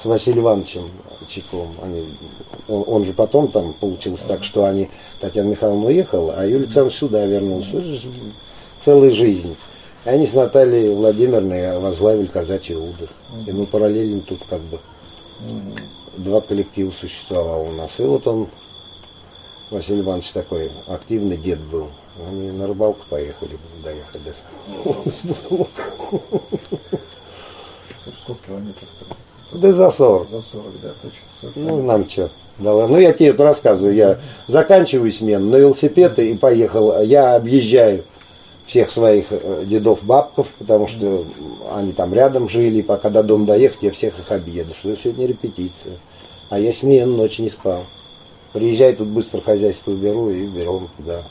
с 0.00 0.04
Василием 0.04 0.42
Ивановичем 0.42 0.88
Чайковым. 1.28 1.70
Они, 1.82 2.04
он, 2.68 2.84
он 2.86 3.04
же 3.04 3.12
потом 3.12 3.48
там 3.48 3.72
получилось 3.72 4.20
так, 4.26 4.44
что 4.44 4.64
они, 4.64 4.88
Татьяна 5.20 5.48
Михайловна 5.48 5.86
уехала, 5.86 6.34
а 6.36 6.44
Юрий 6.46 6.64
Александрович 6.64 6.96
сюда 6.98 7.26
вернулся. 7.26 7.82
Целая 8.86 9.10
жизнь. 9.10 9.56
И 10.04 10.08
они 10.08 10.28
с 10.28 10.34
Натальей 10.34 10.94
Владимировной 10.94 11.76
возглавили 11.80 12.26
казачий 12.26 12.76
удр. 12.76 13.08
И 13.44 13.50
мы 13.50 13.66
параллельно 13.66 14.20
тут 14.20 14.38
как 14.48 14.60
бы 14.60 14.78
два 16.16 16.40
коллектива 16.40 16.92
существовало 16.92 17.64
у 17.64 17.72
нас. 17.72 17.98
И 17.98 18.04
вот 18.04 18.24
он, 18.28 18.46
Василий 19.70 20.02
Иванович 20.02 20.30
такой 20.30 20.70
активный 20.86 21.36
дед 21.36 21.58
был. 21.62 21.88
Они 22.28 22.52
на 22.52 22.68
рыбалку 22.68 23.00
поехали, 23.10 23.58
доехали. 23.82 24.32
Сколько 28.22 28.46
километров-то? 28.46 29.06
Да 29.50 29.72
за 29.72 29.90
40. 29.90 30.30
За 30.30 30.40
40, 30.40 30.80
да, 30.80 30.92
точно. 31.02 31.20
40 31.40 31.56
Ну, 31.56 31.82
нам 31.82 32.08
что? 32.08 32.30
Да 32.58 32.72
ладно. 32.72 32.98
Ну, 32.98 33.02
я 33.02 33.12
тебе 33.12 33.30
это 33.30 33.42
рассказываю. 33.42 33.96
Я 33.96 34.20
заканчиваю 34.46 35.10
смену 35.10 35.50
на 35.50 35.56
велосипед 35.56 36.20
и 36.20 36.36
поехал. 36.36 37.02
Я 37.02 37.34
объезжаю 37.34 38.04
всех 38.66 38.90
своих 38.90 39.26
э, 39.30 39.64
дедов, 39.64 40.04
бабков, 40.04 40.48
потому 40.58 40.86
что 40.88 41.24
они 41.72 41.92
там 41.92 42.12
рядом 42.12 42.48
жили. 42.48 42.82
Пока 42.82 43.10
до 43.10 43.22
дома 43.22 43.46
доехать, 43.46 43.78
я 43.82 43.92
всех 43.92 44.18
их 44.18 44.30
объеду. 44.30 44.74
Что 44.74 44.94
сегодня 44.96 45.26
репетиция. 45.26 45.94
А 46.50 46.58
я 46.58 46.72
смену 46.72 47.16
ночь 47.16 47.38
не 47.38 47.48
спал. 47.48 47.84
Приезжаю, 48.52 48.96
тут 48.96 49.08
быстро 49.08 49.40
хозяйство 49.40 49.92
уберу 49.92 50.30
и 50.30 50.46
берем, 50.46 50.88
да. 50.98 51.22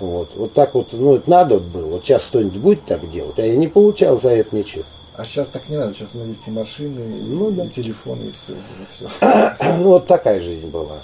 Вот. 0.00 0.30
Вот 0.36 0.52
так 0.52 0.74
вот, 0.74 0.92
ну, 0.92 1.16
это 1.16 1.28
надо 1.28 1.58
было. 1.58 1.92
Вот 1.92 2.04
сейчас 2.04 2.24
кто-нибудь 2.24 2.60
будет 2.60 2.84
так 2.84 3.10
делать, 3.10 3.38
а 3.38 3.42
я 3.42 3.56
не 3.56 3.68
получал 3.68 4.18
за 4.20 4.30
это 4.30 4.54
ничего. 4.54 4.84
А 5.16 5.24
сейчас 5.24 5.48
так 5.48 5.68
не 5.68 5.76
надо, 5.76 5.94
сейчас 5.94 6.14
есть 6.14 6.46
и 6.46 6.50
машины, 6.52 7.00
и, 7.00 7.20
Ну 7.20 7.50
да. 7.50 7.64
и 7.64 7.68
телефоны, 7.68 8.26
и 8.26 8.32
все. 8.32 8.54
И 8.54 8.86
все. 8.94 9.08
Ну, 9.80 9.88
вот 9.88 10.06
такая 10.06 10.40
жизнь 10.40 10.68
была 10.68 10.98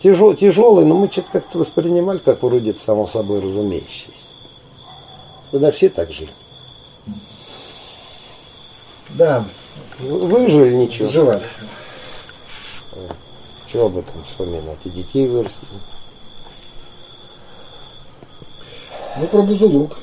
тяжел, 0.00 0.34
тяжелый, 0.34 0.84
но 0.84 0.94
мы 0.94 1.10
что-то 1.10 1.28
как-то 1.32 1.58
воспринимали, 1.58 2.18
как 2.18 2.42
вроде 2.42 2.74
само 2.74 3.06
собой 3.06 3.40
разумеющееся. 3.40 4.26
Тогда 5.50 5.70
все 5.70 5.88
так 5.88 6.12
жили. 6.12 6.32
Да. 9.10 9.44
Выжили 9.98 10.74
ничего. 10.74 11.06
Выживали. 11.08 11.42
Э, 12.92 13.08
чего 13.66 13.86
об 13.86 13.98
этом 13.98 14.22
вспоминать? 14.24 14.78
И 14.84 14.90
детей 14.90 15.28
вырастили. 15.28 15.68
Ну, 19.18 19.26
про 19.26 19.42
Бузулук. 19.42 19.98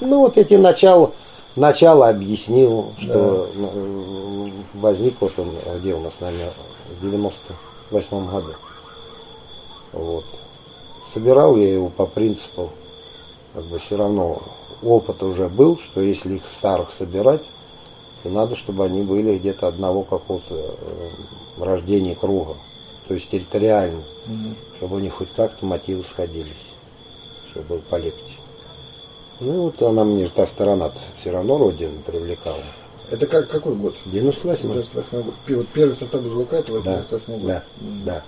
Ну, 0.00 0.20
вот 0.20 0.38
эти 0.38 0.54
начала, 0.54 1.12
начало 1.56 2.08
объяснил, 2.08 2.94
что 2.98 3.50
да. 3.52 3.60
Ну, 3.60 4.52
возник 4.74 5.16
вот 5.20 5.38
он, 5.38 5.50
где 5.78 5.94
у 5.94 6.00
нас, 6.00 6.14
наверное, 6.20 6.52
90 7.02 7.54
восьмом 7.92 8.28
году. 8.28 8.54
Вот. 9.92 10.26
Собирал 11.12 11.56
я 11.56 11.72
его 11.72 11.88
по 11.88 12.06
принципу, 12.06 12.70
как 13.54 13.64
бы 13.64 13.78
все 13.78 13.96
равно 13.96 14.42
опыт 14.82 15.22
уже 15.22 15.48
был, 15.48 15.78
что 15.78 16.00
если 16.00 16.36
их 16.36 16.46
старых 16.46 16.92
собирать, 16.92 17.42
то 18.22 18.28
надо, 18.28 18.54
чтобы 18.54 18.84
они 18.84 19.02
были 19.02 19.38
где-то 19.38 19.66
одного 19.66 20.02
какого-то 20.02 20.54
э, 20.54 21.10
рождения 21.58 22.14
круга, 22.14 22.56
то 23.08 23.14
есть 23.14 23.30
территориально. 23.30 24.04
Mm 24.26 24.32
-hmm. 24.32 24.54
чтобы 24.76 24.98
они 24.98 25.08
хоть 25.08 25.32
как-то 25.34 25.66
мотивы 25.66 26.04
сходились, 26.04 26.66
чтобы 27.50 27.66
было 27.66 27.78
полегче. 27.80 28.38
Ну 29.40 29.62
вот 29.62 29.82
она 29.82 30.04
мне 30.04 30.26
же 30.26 30.32
та 30.32 30.46
сторона 30.46 30.92
все 31.16 31.30
равно 31.30 31.56
родину 31.56 32.00
привлекала. 32.06 32.62
Это 33.10 33.26
как, 33.26 33.48
какой 33.48 33.74
год? 33.74 33.94
98 34.06 34.72
98 34.72 35.22
год. 35.22 35.34
Вот 35.48 35.68
первый 35.68 35.94
состав 35.94 36.22
Бузулука, 36.22 36.56
это 36.56 36.80
да, 36.80 37.02
98 37.08 37.38
год. 37.40 37.46
да, 37.46 37.64
да. 38.04 38.24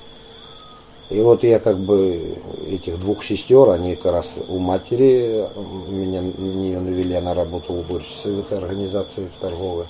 И 1.11 1.21
вот 1.21 1.43
я 1.45 1.59
как 1.59 1.79
бы 1.79 2.39
этих 2.67 2.99
двух 2.99 3.23
сестер, 3.23 3.69
они 3.69 3.97
как 3.97 4.13
раз 4.13 4.35
у 4.49 4.59
матери 4.59 5.47
меня 5.89 6.23
на 6.23 6.27
нее 6.27 6.81
навели, 6.81 7.15
она 7.15 7.35
работала 7.35 7.81
уборщицей 7.81 8.33
в 8.33 8.41
этой 8.41 8.57
организации 8.57 9.29
в 9.37 9.41
торговой, 9.41 9.85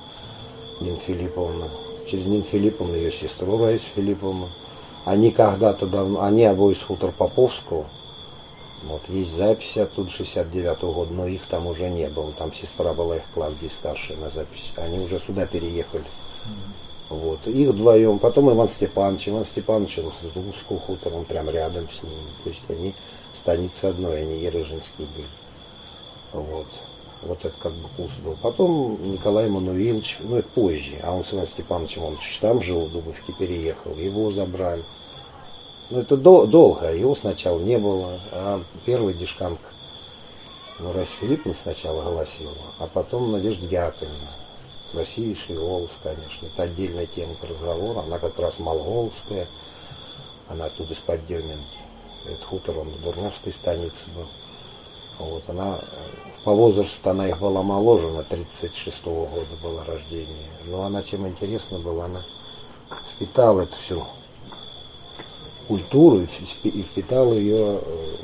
Нина 0.80 0.96
Филипповна. 0.96 1.66
Через 2.10 2.26
Нину 2.26 2.42
Филипповну 2.42 2.96
ее 2.96 3.12
сестру 3.12 3.56
Раису 3.56 3.86
Филипповну. 3.94 4.48
Они 5.04 5.30
когда-то 5.30 5.86
давно, 5.86 6.22
они 6.22 6.44
обои 6.44 6.74
с 6.74 6.82
хутор 6.82 7.12
Поповского. 7.12 7.86
Вот, 8.82 9.02
есть 9.08 9.36
записи 9.36 9.78
оттуда 9.78 10.10
69 10.10 10.82
года, 10.82 11.12
но 11.12 11.26
их 11.26 11.46
там 11.46 11.66
уже 11.66 11.88
не 11.88 12.08
было. 12.08 12.32
Там 12.32 12.52
сестра 12.52 12.92
была 12.92 13.16
их 13.16 13.22
Клавдия 13.32 13.70
старшая 13.70 14.16
на 14.16 14.28
записи. 14.28 14.72
Они 14.76 14.98
уже 14.98 15.20
сюда 15.20 15.46
переехали. 15.46 16.04
Вот. 17.08 17.46
Их 17.46 17.68
вдвоем. 17.68 18.18
Потом 18.18 18.50
Иван 18.50 18.68
Степанович. 18.70 19.28
Иван 19.28 19.44
Степанович 19.44 19.98
он 19.98 20.12
с 20.12 20.34
Дубского 20.34 20.80
хутора, 20.80 21.14
он 21.14 21.24
прям 21.24 21.48
рядом 21.50 21.88
с 21.90 22.02
ними. 22.02 22.30
То 22.42 22.50
есть 22.50 22.62
они 22.68 22.94
станицы 23.34 23.84
одной, 23.84 24.22
они 24.22 24.38
Ерыжинские 24.38 25.06
были. 25.14 25.28
Вот. 26.32 26.66
Вот 27.22 27.44
это 27.44 27.54
как 27.58 27.72
бы 27.74 27.88
курс 27.96 28.12
был. 28.24 28.36
Потом 28.42 28.98
Николай 29.12 29.48
Мануилович, 29.48 30.18
ну 30.20 30.36
это 30.36 30.48
позже, 30.48 30.98
а 31.04 31.14
он 31.14 31.24
с 31.24 31.32
Иваном 31.32 31.46
Степановичем, 31.46 32.04
он 32.04 32.18
там 32.40 32.60
жил, 32.60 32.86
в 32.86 32.90
Дубовке 32.90 33.32
переехал, 33.38 33.94
его 33.94 34.30
забрали. 34.32 34.82
Ну 35.92 36.00
это 36.00 36.16
до- 36.16 36.46
долго, 36.46 36.90
его 36.90 37.14
сначала 37.14 37.60
не 37.60 37.76
было, 37.76 38.18
а 38.30 38.62
первый 38.86 39.12
Дишканка, 39.12 39.68
ну 40.78 40.90
Рась 40.90 41.10
Филипповна 41.20 41.52
сначала 41.52 42.02
голосила, 42.02 42.54
а 42.78 42.86
потом 42.86 43.30
Надежда 43.30 43.66
Яковлевна. 43.66 44.30
Красивейший 44.90 45.56
голос, 45.56 45.90
конечно. 46.02 46.46
Это 46.46 46.62
отдельная 46.62 47.04
тема 47.06 47.34
к 47.34 47.44
разговору. 47.44 48.00
Она 48.00 48.18
как 48.18 48.38
раз 48.38 48.58
малголовская. 48.58 49.48
Она 50.48 50.66
оттуда 50.66 50.94
из-под 50.94 51.26
Деминки. 51.26 51.78
Этот 52.26 52.44
хутор, 52.44 52.78
он 52.78 52.88
в 52.88 53.02
Дурновской 53.02 53.52
станице 53.52 54.10
был. 54.14 54.26
Вот 55.18 55.44
она, 55.48 55.78
по 56.44 56.52
возрасту 56.52 57.08
она 57.08 57.28
их 57.28 57.38
была 57.38 57.62
моложе, 57.62 58.10
на 58.10 58.20
36-го 58.20 59.26
года 59.26 59.56
было 59.62 59.84
рождение. 59.84 60.50
Но 60.66 60.82
она 60.84 61.02
чем 61.02 61.26
интересна 61.26 61.78
была, 61.78 62.06
она 62.06 62.24
впитала 63.14 63.62
эту 63.62 63.76
всю 63.76 64.06
культуру 65.72 66.20
и 66.20 66.26
впи- 66.26 66.70
и 66.70 66.82
впитала 66.82 67.32
ее, 67.32 67.80
э, 67.80 68.14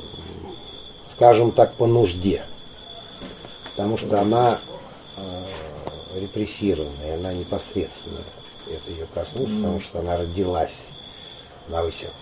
скажем 1.07 1.51
так, 1.51 1.73
по 1.73 1.87
нужде. 1.87 2.45
Потому 3.71 3.97
что 3.97 4.21
она 4.21 4.59
э, 5.17 5.45
репрессированная, 6.19 7.15
она 7.15 7.33
непосредственно 7.33 8.19
это 8.69 8.91
ее 8.91 9.07
коснулось, 9.13 9.51
потому 9.51 9.81
что 9.81 9.99
она 9.99 10.17
родилась 10.17 10.85
на 11.69 11.81
выселках. 11.81 12.13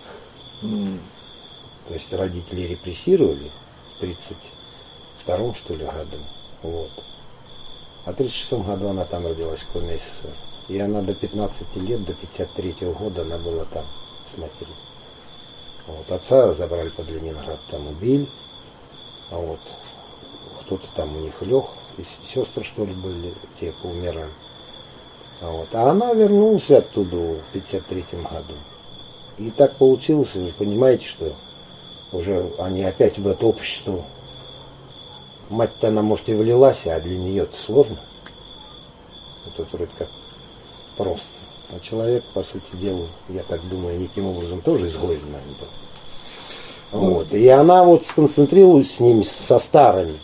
То 1.88 1.94
есть 1.94 2.10
родители 2.12 2.62
репрессировали 2.62 3.50
в 3.96 4.00
32 4.00 5.54
что 5.54 5.74
ли 5.74 5.84
году. 5.84 6.18
Вот. 6.62 6.90
А 8.06 8.12
в 8.12 8.14
36 8.14 8.52
году 8.64 8.88
она 8.88 9.04
там 9.04 9.26
родилась 9.26 9.62
в 9.62 9.78
СССР. 9.78 10.34
И 10.68 10.78
она 10.78 11.02
до 11.02 11.14
15 11.14 11.76
лет, 11.76 12.02
до 12.04 12.14
53 12.14 12.76
года 12.98 13.22
она 13.22 13.36
была 13.36 13.66
там 13.66 13.84
с 14.32 14.38
матерью. 14.38 14.74
Вот. 15.88 16.12
Отца 16.12 16.52
забрали 16.54 16.90
под 16.90 17.10
Ленинград, 17.10 17.58
там 17.70 17.88
убили. 17.88 18.28
А 19.30 19.36
вот 19.36 19.60
кто-то 20.60 20.86
там 20.94 21.16
у 21.16 21.20
них 21.20 21.40
лег, 21.42 21.64
и 21.96 22.02
сестры 22.24 22.62
что 22.62 22.84
ли 22.84 22.92
были, 22.92 23.34
те 23.58 23.72
поумирали. 23.72 24.30
А, 25.40 25.50
вот. 25.50 25.74
а 25.74 25.90
она 25.90 26.12
вернулась 26.12 26.70
оттуда 26.70 27.16
в 27.16 27.42
53 27.52 28.04
году. 28.12 28.54
И 29.38 29.50
так 29.50 29.76
получилось, 29.76 30.34
вы 30.34 30.52
понимаете, 30.52 31.06
что 31.06 31.36
уже 32.12 32.52
они 32.58 32.82
опять 32.84 33.18
в 33.18 33.26
это 33.26 33.46
общество. 33.46 34.04
Мать-то 35.48 35.88
она, 35.88 36.02
может, 36.02 36.28
и 36.28 36.34
влилась, 36.34 36.86
а 36.86 37.00
для 37.00 37.16
нее 37.16 37.44
это 37.44 37.56
сложно. 37.56 37.98
Это 39.46 39.62
вот 39.62 39.72
вроде 39.72 39.92
как 39.96 40.08
просто. 40.96 41.37
А 41.70 41.80
человек, 41.80 42.24
по 42.32 42.42
сути 42.42 42.64
дела, 42.74 43.06
я 43.28 43.42
так 43.42 43.66
думаю, 43.68 43.98
неким 43.98 44.26
образом 44.26 44.62
тоже 44.62 44.86
изгоем, 44.86 45.20
наверное, 45.30 45.54
был. 45.60 45.68
Вот. 46.90 47.32
И 47.32 47.46
она 47.48 47.84
вот 47.84 48.06
сконцентрировалась 48.06 48.94
с 48.94 49.00
ними, 49.00 49.22
со 49.22 49.58
старыми. 49.58 50.18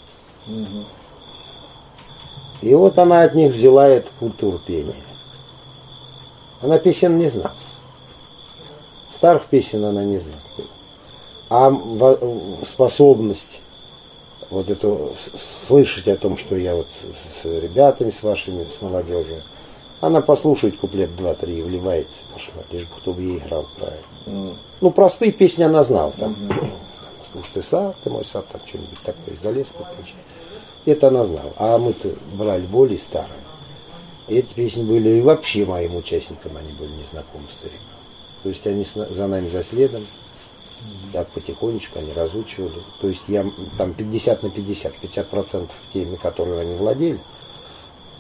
И 2.63 2.75
вот 2.75 2.99
она 2.99 3.23
от 3.23 3.35
них 3.35 3.53
взяла 3.53 3.87
эту 3.89 4.09
культуру 4.19 4.59
пения. 4.59 4.95
Она 6.63 6.79
песен 6.79 7.19
не 7.19 7.29
знала. 7.29 7.55
Старых 9.13 9.45
песен 9.47 9.85
она 9.85 10.03
не 10.05 10.19
знала. 10.19 10.39
А 11.51 11.71
способность 12.67 13.61
вот 14.49 14.71
эту 14.71 15.15
слышать 15.67 16.09
о 16.09 16.17
том, 16.17 16.39
что 16.39 16.57
я 16.57 16.75
вот 16.75 16.89
с, 16.91 17.43
с 17.43 17.45
ребятами, 17.45 18.11
с 18.11 18.23
вашими, 18.23 18.65
с 18.65 18.81
молодежью, 18.81 19.43
она 20.07 20.21
послушает 20.21 20.79
куплет 20.79 21.15
два-три 21.17 21.59
и 21.59 21.63
вливается, 21.63 22.23
пошла, 22.33 22.63
лишь 22.71 22.85
бы 22.85 22.97
кто 22.99 23.13
бы 23.13 23.23
ей 23.23 23.39
играл 23.39 23.67
правильно. 23.77 24.57
Ну, 24.81 24.91
простые 24.91 25.33
песни 25.33 25.63
она 25.63 25.83
знала, 25.85 26.13
там, 26.13 26.37
уж 27.35 27.45
ты 27.53 27.63
сам, 27.63 27.95
ты 28.05 28.11
мой 28.11 28.25
сад, 28.25 28.47
там 28.49 28.61
что-нибудь 28.67 28.99
такое, 29.03 29.37
залез 29.41 29.69
покончай. 29.69 30.15
Это 30.85 31.09
она 31.09 31.25
знала. 31.25 31.53
А 31.57 31.79
мы-то 31.79 32.11
брали 32.35 32.67
более 32.67 32.99
старые. 32.99 33.33
Эти 34.29 34.53
песни 34.53 34.83
были 34.83 35.11
и 35.11 35.21
вообще 35.21 35.65
моим 35.65 35.97
участникам, 35.97 36.57
они 36.57 36.73
были 36.73 36.93
незнакомы 36.93 37.45
старикам. 37.51 37.81
То 38.43 38.49
есть 38.51 38.67
они 38.67 38.85
за 38.85 39.27
нами 39.27 39.49
за 39.49 39.65
следом, 39.65 40.07
так 41.13 41.29
потихонечку 41.29 41.99
они 41.99 42.13
разучивали. 42.13 42.83
То 43.01 43.09
есть 43.09 43.25
я 43.29 43.47
там 43.79 43.95
50 43.95 44.43
на 44.43 44.51
50, 44.51 44.97
50 44.97 45.29
процентов 45.29 45.77
теми, 45.93 46.17
которые 46.17 46.61
они 46.61 46.75
владели, 46.75 47.21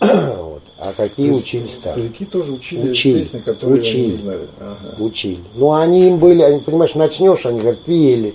вот. 0.00 0.62
а 0.78 0.92
какие 0.96 1.28
То 1.28 1.32
есть 1.34 1.44
учили 1.46 1.66
старые. 1.66 2.08
Старики 2.08 2.24
тоже 2.24 2.52
учили, 2.52 2.90
Учили, 2.90 3.18
песни, 3.18 3.38
которые 3.40 3.78
они 3.80 3.88
учили. 3.88 4.10
не 4.12 4.16
знали. 4.18 4.48
Ага. 4.60 5.02
Учили. 5.02 5.44
Ну, 5.54 5.72
они 5.72 6.08
им 6.08 6.18
были, 6.18 6.42
они, 6.42 6.60
понимаешь, 6.60 6.94
начнешь, 6.94 7.46
они 7.46 7.60
говорят, 7.60 7.80
пели, 7.82 8.34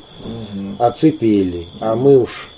отцы 0.80 1.12
пели, 1.12 1.68
а 1.80 1.96
мы 1.96 2.18
уж... 2.18 2.50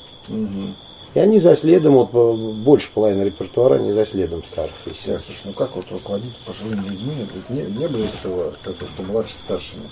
И 1.14 1.20
они 1.20 1.40
за 1.40 1.56
следом, 1.58 1.96
вот 1.96 2.12
больше 2.54 2.90
половины 2.94 3.24
репертуара, 3.24 3.76
они 3.76 3.92
за 3.92 4.06
следом 4.06 4.46
старых 4.46 4.74
песен. 4.86 5.14
Так, 5.16 5.22
слушай, 5.26 5.42
ну 5.44 5.52
как 5.52 5.76
вот 5.76 5.86
руководить 5.92 6.34
пожилыми 6.46 6.88
людьми? 6.88 7.28
Ведь 7.36 7.50
Не, 7.50 7.64
не 7.80 7.88
было 7.90 8.06
этого, 8.06 8.54
как 8.64 8.78
бы, 8.78 8.86
что 8.94 9.04
младше 9.04 9.34
старшими. 9.36 9.90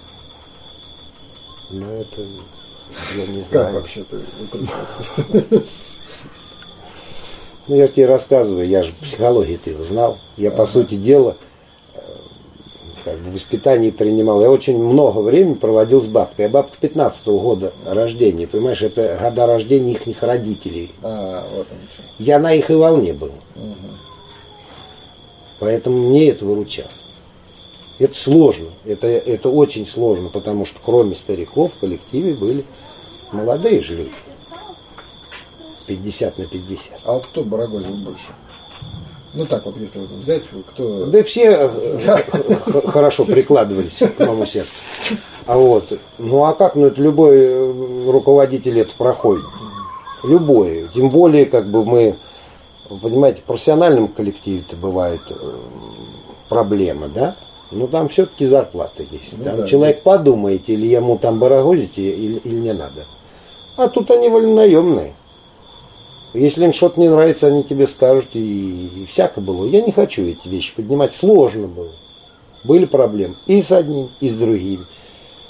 Ну, 1.71 1.85
это 1.85 2.21
я 3.17 3.25
не 3.27 3.41
Как 3.41 3.49
знаю. 3.49 3.73
вообще 3.75 4.03
ты 4.03 4.17
выкрутился? 4.39 5.97
Ну, 7.69 7.75
я 7.75 7.85
же 7.85 7.93
тебе 7.93 8.07
рассказываю, 8.07 8.67
я 8.67 8.81
же 8.81 8.93
психологию 8.99 9.59
ты 9.63 9.75
знал. 9.83 10.17
Я, 10.37 10.49
по 10.49 10.65
сути 10.65 10.95
дела, 10.95 11.37
э, 11.93 11.99
как 13.05 13.19
бы 13.19 13.29
в 13.29 13.33
воспитании 13.35 13.91
принимал. 13.91 14.41
Я 14.41 14.49
очень 14.49 14.81
много 14.83 15.19
времени 15.19 15.53
проводил 15.53 16.01
с 16.01 16.07
бабкой. 16.07 16.45
Я 16.45 16.49
бабка 16.49 16.75
15 16.81 17.27
года 17.27 17.71
рождения, 17.85 18.47
понимаешь, 18.47 18.81
это 18.81 19.19
года 19.21 19.45
рождения 19.45 19.91
их 19.91 20.23
родителей. 20.23 20.91
А, 21.03 21.47
вот 21.53 21.67
он 21.69 21.77
что. 21.93 22.03
Я 22.17 22.39
на 22.39 22.53
их 22.53 22.71
и 22.71 22.73
волне 22.73 23.13
был. 23.13 23.33
Поэтому 25.59 26.09
мне 26.09 26.29
это 26.29 26.45
выручало. 26.45 26.89
Это 27.99 28.15
сложно, 28.15 28.69
это, 28.83 29.05
это 29.05 29.49
очень 29.49 29.85
сложно, 29.85 30.29
потому 30.29 30.65
что 30.65 30.79
кроме 30.83 31.13
стариков 31.13 31.71
в 31.75 31.79
коллективе 31.79 32.33
были 32.33 32.65
молодые 33.31 33.81
же 33.81 33.95
люди. 33.95 34.11
50 35.89 36.37
на 36.37 36.45
50. 36.45 36.99
А 37.03 37.13
вот 37.13 37.25
кто 37.25 37.43
барагозил 37.43 37.95
больше? 37.95 38.27
Ну 39.33 39.45
так 39.45 39.65
вот, 39.65 39.77
если 39.77 39.99
вот 39.99 40.11
взять, 40.11 40.43
кто... 40.67 41.05
Да 41.07 41.23
все 41.23 41.51
э, 41.51 42.11
хорошо 42.87 43.25
прикладывались 43.25 43.97
к 43.97 44.19
моему 44.19 44.45
сердцу. 44.45 44.71
А 45.45 45.57
вот, 45.57 45.99
ну 46.19 46.43
а 46.43 46.53
как, 46.53 46.75
ну 46.75 46.87
это 46.87 47.01
любой 47.01 47.37
э, 47.37 48.11
руководитель 48.11 48.79
это 48.79 48.93
проходит. 48.95 49.45
Любой. 50.23 50.89
Тем 50.93 51.09
более, 51.09 51.45
как 51.45 51.69
бы 51.69 51.83
мы, 51.85 52.17
понимаете, 52.87 53.41
в 53.41 53.45
профессиональном 53.45 54.09
коллективе-то 54.09 54.75
бывают 54.75 55.21
э, 55.29 55.35
проблемы, 56.49 57.07
да? 57.07 57.35
Ну 57.71 57.87
там 57.87 58.09
все-таки 58.09 58.45
зарплата 58.45 59.03
есть. 59.03 59.37
Ну 59.37 59.43
Там 59.43 59.57
да, 59.57 59.67
человек 59.67 59.97
есть. 59.97 60.03
подумает, 60.03 60.69
или 60.69 60.87
ему 60.87 61.17
там 61.17 61.39
барагозите, 61.39 62.01
или, 62.01 62.37
или 62.37 62.59
не 62.59 62.73
надо. 62.73 63.05
А 63.77 63.87
тут 63.87 64.09
они 64.11 64.27
вольнонаемные. 64.27 65.13
Если 66.33 66.63
им 66.63 66.73
что-то 66.73 66.99
не 66.99 67.09
нравится, 67.09 67.47
они 67.47 67.63
тебе 67.63 67.87
скажут, 67.87 68.29
и, 68.33 68.87
и 68.87 69.05
всяко 69.05 69.41
было. 69.41 69.65
Я 69.65 69.81
не 69.81 69.91
хочу 69.91 70.23
эти 70.25 70.47
вещи 70.47 70.73
поднимать, 70.75 71.15
сложно 71.15 71.67
было. 71.67 71.91
Были 72.63 72.85
проблемы 72.85 73.35
и 73.47 73.61
с 73.61 73.71
одним, 73.71 74.09
и 74.19 74.29
с 74.29 74.35
другим. 74.35 74.85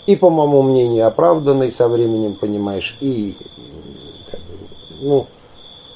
И, 0.06 0.15
по 0.15 0.30
моему 0.30 0.62
мнению, 0.62 1.08
оправданные 1.08 1.72
со 1.72 1.88
временем, 1.88 2.36
понимаешь, 2.36 2.98
и, 3.02 3.36
как 4.32 4.39
бы, 4.39 4.58
ну, 5.02 5.28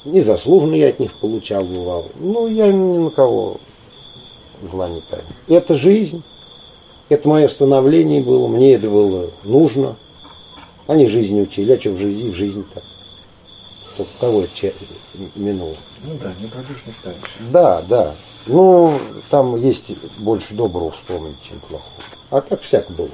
незаслуженно 0.04 0.74
я 0.74 0.88
от 0.88 1.00
них 1.00 1.12
получал, 1.14 1.64
бывал. 1.64 2.06
Ну, 2.20 2.46
я 2.46 2.70
ни 2.70 2.98
на 2.98 3.10
кого 3.10 3.58
зла 4.70 4.88
не 4.88 5.00
таю. 5.00 5.22
Это 5.48 5.76
жизнь, 5.76 6.22
это 7.08 7.28
мое 7.28 7.48
становление 7.48 8.20
было, 8.20 8.48
мне 8.48 8.74
это 8.74 8.88
было 8.88 9.30
нужно. 9.44 9.96
Они 10.86 11.06
жизнь 11.06 11.40
учили, 11.40 11.72
а 11.72 11.80
что 11.80 11.90
в 11.90 11.98
жизни, 11.98 12.28
в 12.28 12.34
жизни 12.34 12.64
так. 12.74 12.84
Только 13.96 14.10
кого 14.20 14.42
это 14.42 14.54
че- 14.54 14.74
минуло? 15.36 15.76
Ну 16.04 16.14
да, 16.20 16.32
не 16.40 16.46
пройдешь, 16.46 16.82
не 16.86 16.92
встанешь. 16.92 17.36
Да, 17.52 17.82
да. 17.82 18.14
Ну, 18.46 18.98
там 19.30 19.60
есть 19.60 19.84
больше 20.18 20.54
доброго 20.54 20.90
вспомнить, 20.90 21.36
чем 21.42 21.60
плохого. 21.60 21.90
А 22.30 22.40
так 22.40 22.62
всяко 22.62 22.92
было. 22.92 23.10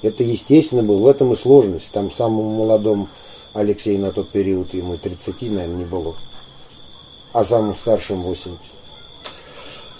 Это 0.00 0.24
естественно 0.24 0.82
было. 0.82 1.02
В 1.02 1.06
этом 1.06 1.32
и 1.32 1.36
сложность. 1.36 1.90
Там 1.92 2.10
самому 2.10 2.50
молодому 2.50 3.08
Алексею 3.52 4.00
на 4.00 4.12
тот 4.12 4.30
период, 4.30 4.72
ему 4.74 4.96
30, 4.96 5.42
наверное, 5.42 5.76
не 5.76 5.84
было. 5.84 6.16
А 7.32 7.44
самому 7.44 7.74
старшему 7.74 8.22
80. 8.22 8.58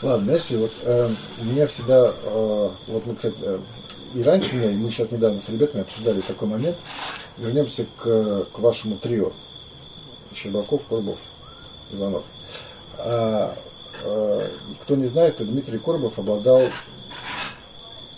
Ладно, 0.03 0.25
знаешь, 0.25 0.51
вот 0.51 0.73
э, 0.83 1.09
у 1.41 1.45
меня 1.45 1.67
всегда, 1.69 2.13
э, 2.25 2.71
вот 2.89 3.07
мы, 3.07 3.15
кстати, 3.15 3.37
э, 3.41 3.59
и 4.15 4.23
раньше 4.23 4.57
меня, 4.57 4.71
и 4.71 4.75
мы 4.75 4.91
сейчас 4.91 5.11
недавно 5.13 5.41
с 5.41 5.49
ребятами 5.49 5.83
обсуждали 5.83 6.21
такой 6.23 6.49
момент. 6.49 6.77
Вернемся 7.39 7.87
к, 7.99 8.47
к 8.53 8.59
вашему 8.59 8.97
трио. 8.97 9.33
Щербаков, 10.37 10.83
Коробов, 10.89 11.19
Иванов. 11.93 12.25
А, 12.99 13.57
э, 14.05 14.49
кто 14.83 14.97
не 14.97 15.07
знает, 15.07 15.37
Дмитрий 15.39 15.79
Коробов 15.79 16.19
обладал 16.19 16.63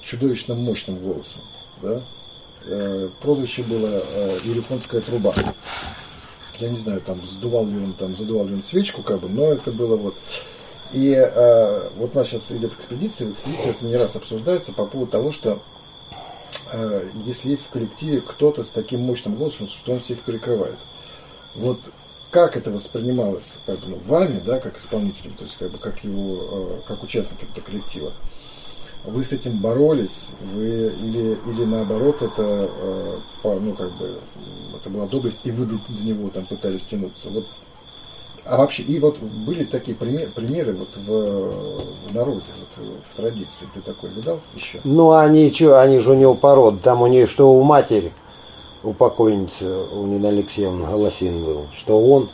чудовищно 0.03 0.55
мощным 0.55 0.99
голосом. 0.99 1.43
Да? 1.83 2.03
Э, 2.67 3.09
прозвище 3.21 3.63
было 3.63 4.03
э, 4.03 4.39
Елефонская 4.45 5.01
труба. 5.01 5.35
Я 6.59 6.71
не 6.71 6.79
знаю, 6.79 7.01
там 7.01 7.21
сдувал 7.27 7.67
ли 7.67 7.77
он 7.77 7.93
там, 7.93 8.17
задувал 8.17 8.47
ли 8.47 8.55
он 8.55 8.63
свечку, 8.63 9.03
как 9.03 9.21
бы, 9.21 9.29
но 9.29 9.53
это 9.53 9.73
было 9.73 9.97
вот. 9.97 10.15
И 10.93 11.11
э, 11.11 11.89
вот 11.97 12.15
у 12.15 12.19
нас 12.19 12.29
сейчас 12.29 12.51
идет 12.53 12.73
экспедиция, 12.73 13.29
в 13.29 13.33
экспедиции 13.33 13.71
это 13.71 13.85
не 13.85 13.97
раз 13.97 14.17
обсуждается 14.17 14.73
по 14.73 14.87
поводу 14.87 15.11
того, 15.11 15.33
что 15.33 15.61
если 17.25 17.51
есть 17.51 17.67
в 17.67 17.69
коллективе 17.69 18.21
кто-то 18.21 18.65
с 18.65 18.71
таким 18.71 19.01
мощным 19.01 19.37
голосом, 19.37 19.69
что 19.69 19.93
он 19.93 20.01
всех 20.01 20.21
перекрывает. 20.21 20.79
Вот 21.55 21.79
как 22.35 22.57
это 22.57 22.73
воспринималось 22.73 23.53
как 23.65 23.79
ну, 23.87 23.97
вами, 24.07 24.43
да, 24.45 24.59
как 24.59 24.77
исполнителем, 24.77 25.35
то 25.35 25.45
есть 25.45 25.57
как 25.57 25.71
бы 25.71 25.79
как 25.79 26.03
его, 26.03 26.39
э, 26.41 26.81
как 26.89 27.05
участником 27.05 27.49
этого 27.53 27.65
коллектива? 27.65 28.13
Вы 29.05 29.23
с 29.23 29.31
этим 29.31 29.59
боролись, 29.59 30.27
вы 30.53 30.93
или, 31.01 31.39
или 31.47 31.65
наоборот 31.65 32.23
это, 32.23 32.69
э, 32.77 33.19
ну 33.45 33.75
как 33.75 33.97
бы, 33.99 34.19
это 34.75 34.91
была 34.91 35.07
доблесть, 35.07 35.39
и 35.45 35.53
вы 35.53 35.65
до, 35.65 35.77
до 35.89 36.03
него 36.03 36.29
там 36.31 36.45
пытались 36.47 36.83
тянуться. 36.83 37.29
Вот 37.31 37.47
а 38.45 38.57
вообще, 38.57 38.83
и 38.83 38.99
вот 38.99 39.21
были 39.21 39.63
такие 39.63 39.97
пример- 39.97 40.31
примеры 40.31 40.73
вот 40.73 40.97
в, 40.97 42.09
в 42.09 42.15
народе, 42.15 42.43
вот 42.59 42.87
в 43.11 43.17
традиции. 43.17 43.67
Ты 43.73 43.81
такой 43.81 44.11
видал 44.11 44.41
еще? 44.57 44.81
Ну, 44.83 45.13
они 45.13 45.53
что, 45.53 45.81
они 45.81 46.01
же 46.01 46.11
у 46.11 46.15
него 46.15 46.35
пород. 46.35 46.83
Там 46.83 47.01
у 47.01 47.07
нее, 47.07 47.27
что 47.27 47.55
у 47.55 47.63
матери, 47.63 48.13
у 48.85 48.93
покойницы, 48.93 49.67
у 49.93 50.07
Нины 50.07 50.27
Алексеевны 50.27 50.87
голосин 50.87 51.45
был, 51.45 51.67
что 51.75 52.01
он. 52.01 52.31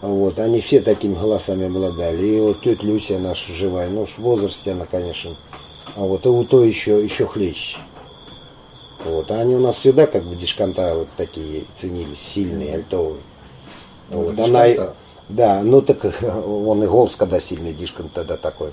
Вот, 0.00 0.38
они 0.38 0.60
все 0.60 0.80
такими 0.80 1.14
голосами 1.14 1.66
обладали. 1.66 2.24
И 2.24 2.40
вот 2.40 2.60
тетя 2.60 2.84
Люся 2.84 3.18
наша 3.18 3.52
живая, 3.52 3.88
ну 3.88 4.02
уж 4.02 4.10
в 4.10 4.18
возрасте 4.18 4.72
она, 4.72 4.86
конечно. 4.86 5.36
А 5.96 6.00
вот 6.00 6.24
и 6.26 6.28
у 6.28 6.44
той 6.44 6.68
еще, 6.68 7.02
еще 7.02 7.26
хлеще. 7.26 7.78
Вот, 9.04 9.30
а 9.30 9.40
они 9.40 9.56
у 9.56 9.60
нас 9.60 9.76
всегда 9.76 10.06
как 10.06 10.24
бы 10.24 10.36
дишканта 10.36 10.94
вот 10.94 11.08
такие 11.16 11.64
ценились, 11.76 12.20
сильные, 12.20 12.74
альтовые. 12.74 13.20
Ну, 14.10 14.22
Вот, 14.22 14.38
она, 14.38 14.66
да, 15.28 15.62
ну 15.62 15.82
так 15.82 16.04
он 16.46 16.82
и 16.82 16.86
голос, 16.86 17.16
когда 17.16 17.40
сильный 17.40 17.72
дишкант 17.72 18.12
тогда 18.12 18.36
такой. 18.36 18.70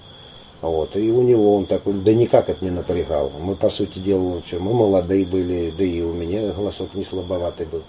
Вот, 0.65 0.95
и 0.95 1.11
у 1.11 1.21
него 1.21 1.55
он 1.57 1.67
такой, 1.67 1.93
да 1.93 2.11
никак 2.11 2.49
это 2.49 2.63
не 2.65 2.71
напрягал. 2.71 3.31
Мы, 3.39 3.53
по 3.55 3.69
сути 3.69 3.99
дела, 3.99 4.41
что, 4.45 4.59
мы 4.59 4.73
молодые 4.73 5.23
были, 5.23 5.71
да 5.77 5.83
и 5.83 6.01
у 6.01 6.11
меня 6.11 6.51
голосок 6.53 6.95
не 6.95 7.03
слабоватый 7.05 7.67
был. 7.67 7.83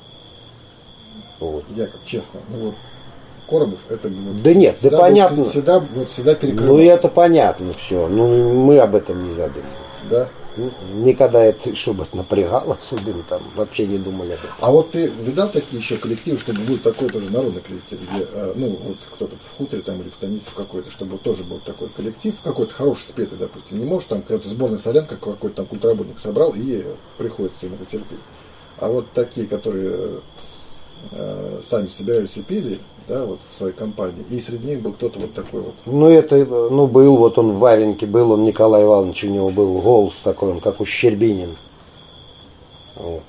Вот. 1.40 1.64
Яков, 1.74 2.00
честно, 2.04 2.40
ну 2.50 2.66
вот 2.66 2.74
Коробов 3.48 3.78
это 3.88 4.08
вот 4.10 4.42
Да 4.42 4.52
нет, 4.52 4.74
да 4.74 4.78
всегда 4.78 4.96
был- 4.96 5.02
понятно. 5.04 5.44
всегда, 5.44 5.78
вот 5.78 6.10
всегда 6.10 6.34
перекрывал, 6.34 6.74
Ну 6.76 6.82
и 6.82 6.84
это 6.84 7.08
понятно 7.08 7.72
все. 7.72 8.08
Ну 8.08 8.52
мы 8.52 8.78
об 8.78 8.94
этом 8.94 9.22
не 9.26 9.32
задумывались. 9.32 9.64
да? 10.10 10.28
Никогда 10.94 11.42
это, 11.44 11.74
чтобы 11.76 12.04
это 12.04 12.16
напрягало 12.16 12.78
особенно, 12.80 13.22
там 13.22 13.42
вообще 13.54 13.86
не 13.86 13.98
думали 13.98 14.32
об 14.32 14.38
этом. 14.38 14.50
А 14.60 14.70
вот 14.70 14.90
ты 14.92 15.06
видал 15.06 15.48
такие 15.50 15.78
еще 15.78 15.96
коллективы, 15.96 16.38
чтобы 16.38 16.60
был 16.60 16.78
такой 16.78 17.08
тоже 17.08 17.30
народный 17.30 17.60
коллектив, 17.60 17.98
где, 18.10 18.26
э, 18.32 18.52
ну, 18.56 18.78
вот 18.82 18.98
кто-то 19.12 19.36
в 19.36 19.56
хуторе 19.56 19.82
там 19.82 20.00
или 20.00 20.08
в 20.08 20.14
станице 20.14 20.50
в 20.50 20.54
какой-то, 20.54 20.90
чтобы 20.90 21.18
тоже 21.18 21.44
был 21.44 21.58
такой 21.58 21.88
коллектив, 21.90 22.34
какой-то 22.42 22.72
хороший 22.72 23.02
спетый, 23.02 23.38
допустим. 23.38 23.78
Не 23.78 23.84
можешь 23.84 24.08
там 24.08 24.22
какой-то 24.22 24.48
сборная 24.48 24.78
солянка, 24.78 25.16
какой-то 25.16 25.56
там 25.56 25.66
культработник 25.66 26.18
собрал 26.18 26.52
и 26.56 26.84
приходится 27.18 27.66
им 27.66 27.76
терпеть. 27.90 28.18
А 28.78 28.88
вот 28.88 29.12
такие, 29.12 29.46
которые 29.46 30.20
э, 31.10 31.60
сами 31.64 31.88
собирались 31.88 32.36
и 32.36 32.42
пели, 32.42 32.80
да, 33.08 33.24
вот 33.24 33.38
в 33.50 33.56
своей 33.56 33.72
компании, 33.72 34.24
и 34.30 34.40
среди 34.40 34.68
них 34.68 34.80
был 34.80 34.92
кто-то 34.92 35.20
вот 35.20 35.34
такой 35.34 35.60
вот. 35.60 35.74
Ну 35.86 36.08
это, 36.08 36.44
ну 36.44 36.86
был, 36.86 37.16
вот 37.16 37.38
он 37.38 37.52
в 37.52 37.58
Варенке 37.58 38.06
был, 38.06 38.32
он 38.32 38.44
Николай 38.44 38.82
Иванович, 38.84 39.24
у 39.24 39.28
него 39.28 39.50
был 39.50 39.80
голос 39.80 40.14
такой, 40.22 40.50
он 40.50 40.60
как 40.60 40.80
у 40.80 40.84
Щербинин. 40.84 41.56
Вот. 42.96 43.22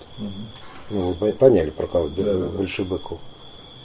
Ну, 0.90 1.10
вы 1.10 1.14
по- 1.14 1.32
поняли, 1.32 1.70
про 1.70 1.88
кого 1.88 2.08
Да, 2.08 2.24
да. 2.24 2.48
Большебыков. 2.48 3.20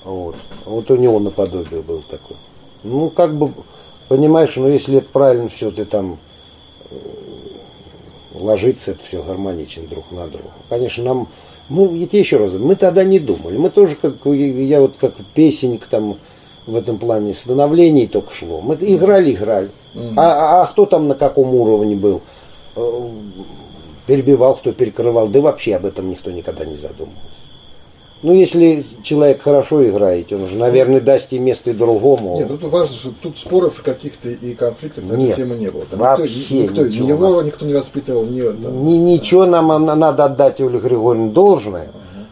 Вот. 0.04 0.36
Вот 0.64 0.90
у 0.90 0.96
него 0.96 1.18
наподобие 1.18 1.82
был 1.82 2.02
такой. 2.02 2.36
Ну, 2.84 3.10
как 3.10 3.36
бы, 3.36 3.52
понимаешь, 4.08 4.54
ну, 4.56 4.68
если 4.68 4.98
это 4.98 5.08
правильно 5.12 5.48
все, 5.48 5.70
ты 5.70 5.84
там 5.84 6.18
э, 6.90 6.96
ложится, 8.34 8.92
это 8.92 9.02
все 9.02 9.22
гармонично 9.22 9.84
друг 9.88 10.10
на 10.10 10.28
друга. 10.28 10.50
Конечно, 10.68 11.04
нам, 11.04 11.28
мы, 11.72 11.96
я 11.96 12.06
тебе 12.06 12.20
еще 12.20 12.36
раз 12.36 12.50
говорю, 12.50 12.66
мы 12.66 12.76
тогда 12.76 13.02
не 13.04 13.18
думали. 13.18 13.56
Мы 13.56 13.70
тоже, 13.70 13.96
как 14.00 14.14
я 14.26 14.80
вот 14.80 14.94
как 15.00 15.14
песенник 15.34 15.86
там 15.86 16.18
в 16.66 16.76
этом 16.76 16.98
плане 16.98 17.34
становлений 17.34 18.06
только 18.06 18.32
шло. 18.32 18.60
Мы 18.60 18.76
играли, 18.80 19.32
играли. 19.32 19.70
А, 20.16 20.60
а- 20.60 20.62
а 20.62 20.66
кто 20.66 20.86
там 20.86 21.08
на 21.08 21.14
каком 21.14 21.54
уровне 21.54 21.96
был? 21.96 22.20
Э, 22.76 23.08
Перебивал, 24.06 24.56
кто 24.56 24.72
перекрывал. 24.72 25.28
Да 25.28 25.40
вообще 25.40 25.76
об 25.76 25.86
этом 25.86 26.10
никто 26.10 26.30
никогда 26.30 26.64
не 26.64 26.76
задумывался. 26.76 27.31
Ну, 28.22 28.32
если 28.32 28.84
человек 29.02 29.42
хорошо 29.42 29.84
играет, 29.84 30.32
он 30.32 30.48
же, 30.48 30.54
наверное, 30.56 31.00
даст 31.00 31.32
и 31.32 31.40
место 31.40 31.70
и 31.70 31.74
другому. 31.74 32.36
Нет, 32.38 32.50
ну 32.50 32.56
тут 32.56 32.70
важно, 32.70 32.96
что 32.96 33.10
тут 33.20 33.36
споров 33.36 33.82
каких-то 33.82 34.30
и 34.30 34.54
конфликтов 34.54 35.04
на 35.06 35.14
эту 35.14 35.36
тему 35.36 35.54
не 35.54 35.70
было. 35.70 35.84
Там 35.90 35.98
вообще 35.98 36.60
никто, 36.62 36.82
никто, 36.82 36.82
ни 36.82 36.86
ничего 36.88 37.08
его 37.08 37.26
у 37.26 37.36
нас. 37.36 37.44
никто 37.46 37.66
не 37.66 37.74
воспитывал, 37.74 38.24
ни 38.24 38.40
там, 38.40 38.86
Ни- 38.86 38.96
ничего 38.98 39.44
нам 39.44 39.72
она- 39.72 39.96
надо 39.96 40.26
отдать 40.26 40.60
Оле 40.60 40.78
Григорьевне 40.78 41.30
должное. 41.32 41.90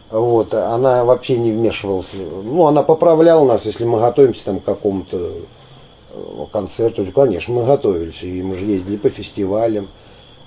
Вот, 0.09 0.53
она 0.53 1.03
вообще 1.03 1.37
не 1.37 1.51
вмешивалась. 1.51 2.07
Ну, 2.13 2.65
она 2.67 2.83
поправляла 2.83 3.45
нас, 3.45 3.65
если 3.65 3.83
мы 3.85 3.99
готовимся 3.99 4.45
там 4.45 4.59
к 4.59 4.63
какому-то 4.65 5.17
э, 5.17 6.45
концерту. 6.51 7.05
Конечно, 7.13 7.53
мы 7.53 7.65
готовились. 7.65 8.21
И 8.23 8.41
мы 8.43 8.55
же 8.55 8.65
ездили 8.65 8.97
по 8.97 9.09
фестивалям, 9.09 9.87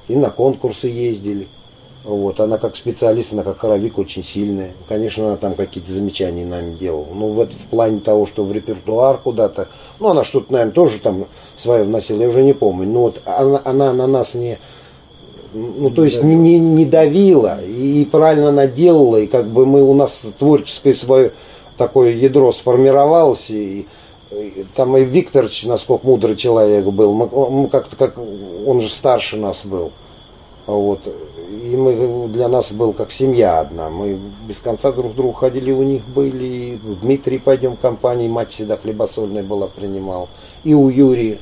и 0.08 0.16
на 0.16 0.30
конкурсы 0.30 0.88
ездили. 0.88 1.48
Вот, 2.04 2.38
она 2.38 2.58
как 2.58 2.76
специалист, 2.76 3.32
она 3.32 3.42
как 3.42 3.58
хоровик 3.58 3.96
очень 3.96 4.22
сильная. 4.22 4.72
Конечно, 4.88 5.26
она 5.26 5.36
там 5.36 5.54
какие-то 5.54 5.90
замечания 5.90 6.44
нам 6.44 6.76
делала. 6.76 7.06
Ну, 7.14 7.28
вот 7.28 7.54
в 7.54 7.66
плане 7.68 8.00
того, 8.00 8.26
что 8.26 8.44
в 8.44 8.52
репертуар 8.52 9.16
куда-то, 9.16 9.68
ну, 10.00 10.08
она 10.08 10.22
что-то, 10.22 10.52
наверное, 10.52 10.74
тоже 10.74 10.98
там 10.98 11.26
свое 11.56 11.84
вносила, 11.84 12.20
я 12.20 12.28
уже 12.28 12.42
не 12.42 12.52
помню. 12.52 12.86
Но 12.86 13.00
вот 13.04 13.22
она, 13.24 13.62
она 13.64 13.94
на 13.94 14.06
нас 14.06 14.34
не, 14.34 14.58
ну, 15.54 15.88
то 15.90 16.04
есть 16.04 16.22
не, 16.22 16.34
не, 16.34 16.58
не 16.58 16.84
давила, 16.84 17.62
и 17.62 18.04
правильно 18.04 18.50
она 18.50 18.66
делала, 18.66 19.16
и 19.16 19.26
как 19.26 19.48
бы 19.48 19.64
мы, 19.64 19.82
у 19.82 19.94
нас 19.94 20.22
творческое 20.38 20.94
свое 20.94 21.32
такое 21.78 22.10
ядро 22.10 22.52
сформировалось, 22.52 23.48
и, 23.48 23.86
и 24.30 24.66
там 24.74 24.96
и 24.96 25.04
Викторович, 25.04 25.64
насколько 25.64 26.06
мудрый 26.06 26.36
человек 26.36 26.84
был, 26.86 27.14
мы, 27.14 27.28
мы 27.50 27.68
как-то, 27.68 27.96
как, 27.96 28.18
он 28.18 28.80
же 28.80 28.90
старше 28.90 29.36
нас 29.36 29.64
был, 29.64 29.92
вот, 30.66 31.00
и 31.74 31.76
мы, 31.76 32.28
для 32.28 32.48
нас 32.48 32.70
был 32.70 32.92
как 32.92 33.10
семья 33.10 33.58
одна, 33.60 33.90
мы 33.90 34.18
без 34.46 34.58
конца 34.58 34.92
друг 34.92 35.12
к 35.12 35.16
другу 35.16 35.32
ходили, 35.32 35.72
у 35.72 35.82
них 35.82 36.06
были, 36.06 36.44
и 36.44 36.76
в 36.76 37.00
Дмитрий 37.00 37.38
пойдем 37.38 37.76
компании, 37.76 38.28
мать 38.28 38.52
всегда 38.52 38.76
хлебосольная 38.76 39.42
была, 39.42 39.66
принимал, 39.66 40.28
и 40.62 40.72
у 40.72 40.88
Юрия, 40.88 41.38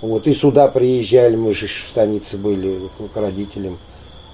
вот, 0.00 0.26
и 0.26 0.34
сюда 0.34 0.66
приезжали, 0.66 1.36
мы 1.36 1.54
же 1.54 1.66
в 1.66 1.88
станице 1.88 2.36
были 2.36 2.88
к, 3.14 3.16
родителям. 3.16 3.78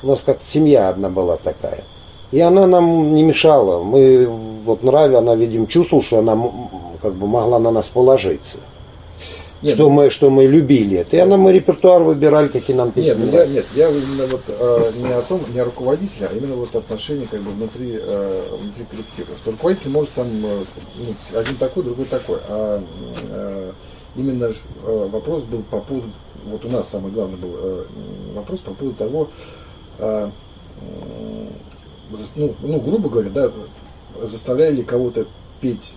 У 0.03 0.07
нас 0.07 0.23
как 0.23 0.39
семья 0.47 0.89
одна 0.89 1.11
была 1.11 1.37
такая. 1.37 1.85
И 2.31 2.41
она 2.41 2.67
нам 2.67 3.15
не 3.15 3.23
мешала. 3.23 3.83
Мы 3.83 4.27
вот 4.27 4.83
нраве, 4.83 5.17
она, 5.17 5.35
видимо, 5.35 5.67
чувствовала, 5.67 6.05
что 6.05 6.19
она 6.19 6.39
как 7.03 7.15
бы 7.15 7.27
могла 7.27 7.59
на 7.59 7.71
нас 7.71 7.87
положиться. 7.87 8.59
Нет, 9.67 9.75
что, 9.75 9.91
мы, 9.91 10.11
что 10.11 10.31
мы 10.31 10.47
любили 10.47 10.99
это. 10.99 11.17
И 11.17 11.19
она 11.19 11.37
мы 11.37 11.53
репертуар 11.53 12.03
выбирали, 12.03 12.49
какие 12.49 12.77
нам 12.77 12.93
песни. 12.93 13.25
Нет, 13.25 13.35
я, 13.35 13.47
нет, 13.47 13.67
я 13.75 13.89
именно 13.91 14.27
вот 14.27 14.43
э, 14.47 14.93
не 14.97 15.13
о 15.13 15.23
том, 15.23 15.41
не 15.53 15.59
о 15.59 15.65
руководителе, 15.65 16.29
а 16.33 16.37
именно 16.37 16.55
вот 16.55 16.75
отношения 16.75 17.27
как 17.31 17.41
бы 17.41 17.51
внутри, 17.51 17.99
э, 18.01 18.43
внутри 18.61 18.85
коллектива. 18.91 19.29
Что 19.37 19.51
руководитель 19.51 19.91
может 19.91 20.11
там 20.11 20.27
э, 20.29 20.65
ну, 20.99 21.39
один 21.39 21.57
такой, 21.57 21.83
другой 21.83 22.05
такой. 22.07 22.39
А 22.49 22.83
э, 23.31 23.73
именно 24.17 24.45
э, 24.85 25.09
вопрос 25.11 25.43
был 25.43 25.63
по 25.63 25.81
поводу, 25.81 26.09
вот 26.45 26.65
у 26.65 26.69
нас 26.69 26.89
самый 26.89 27.11
главный 27.11 27.37
был 27.37 27.57
э, 27.59 27.85
вопрос 28.35 28.61
по 28.61 28.73
поводу 28.73 28.97
того, 28.97 29.29
э, 29.99 30.31
зас- 32.13 32.33
ну, 32.37 32.55
ну, 32.63 32.81
грубо 32.81 33.09
говоря, 33.09 33.31
да, 33.31 33.51
заставляли 34.23 34.77
ли 34.77 34.83
кого-то 34.85 35.27
петь 35.61 35.95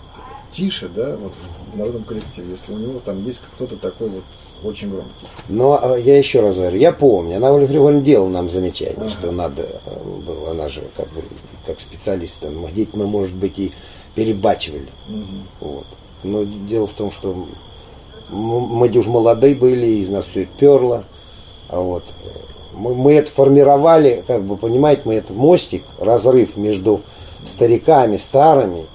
тише, 0.51 0.89
да, 0.93 1.15
вот 1.15 1.33
в 1.73 1.77
народном 1.77 2.03
коллективе, 2.03 2.51
если 2.51 2.73
у 2.73 2.77
него 2.77 2.99
там 3.03 3.23
есть 3.25 3.41
кто-то 3.55 3.75
такой 3.77 4.09
вот 4.09 4.23
очень 4.63 4.89
громкий. 4.89 5.27
Но 5.47 5.79
а, 5.81 5.97
я 5.97 6.17
еще 6.17 6.41
раз 6.41 6.55
говорю, 6.55 6.77
я 6.77 6.91
помню, 6.91 7.37
она 7.37 7.51
Ольга 7.51 8.01
делала 8.01 8.29
нам 8.29 8.49
замечание, 8.49 9.09
что 9.09 9.31
надо 9.31 9.63
э, 9.85 10.03
было, 10.25 10.51
она 10.51 10.69
же 10.69 10.83
как 10.95 11.07
бы 11.09 11.21
как 11.65 11.79
специалист, 11.79 12.43
где-то 12.43 12.97
мы, 12.97 13.07
может 13.07 13.33
быть, 13.33 13.59
и 13.59 13.71
перебачивали. 14.15 14.89
Вот. 15.59 15.85
Но 16.23 16.43
дело 16.43 16.87
в 16.87 16.93
том, 16.93 17.11
что 17.11 17.47
мы 18.29 18.89
уж 18.89 19.05
молодые 19.07 19.55
были, 19.55 19.85
из 19.85 20.09
нас 20.09 20.25
все 20.25 20.45
перло. 20.45 21.05
А 21.69 21.79
вот 21.79 22.03
мы, 22.73 22.95
мы 22.95 23.13
это 23.13 23.29
формировали, 23.31 24.23
как 24.25 24.43
бы, 24.43 24.57
понимаете, 24.57 25.03
мы 25.05 25.15
это 25.15 25.33
мостик, 25.33 25.83
разрыв 25.99 26.57
между 26.57 27.01
стариками, 27.45 28.17
старыми 28.17 28.85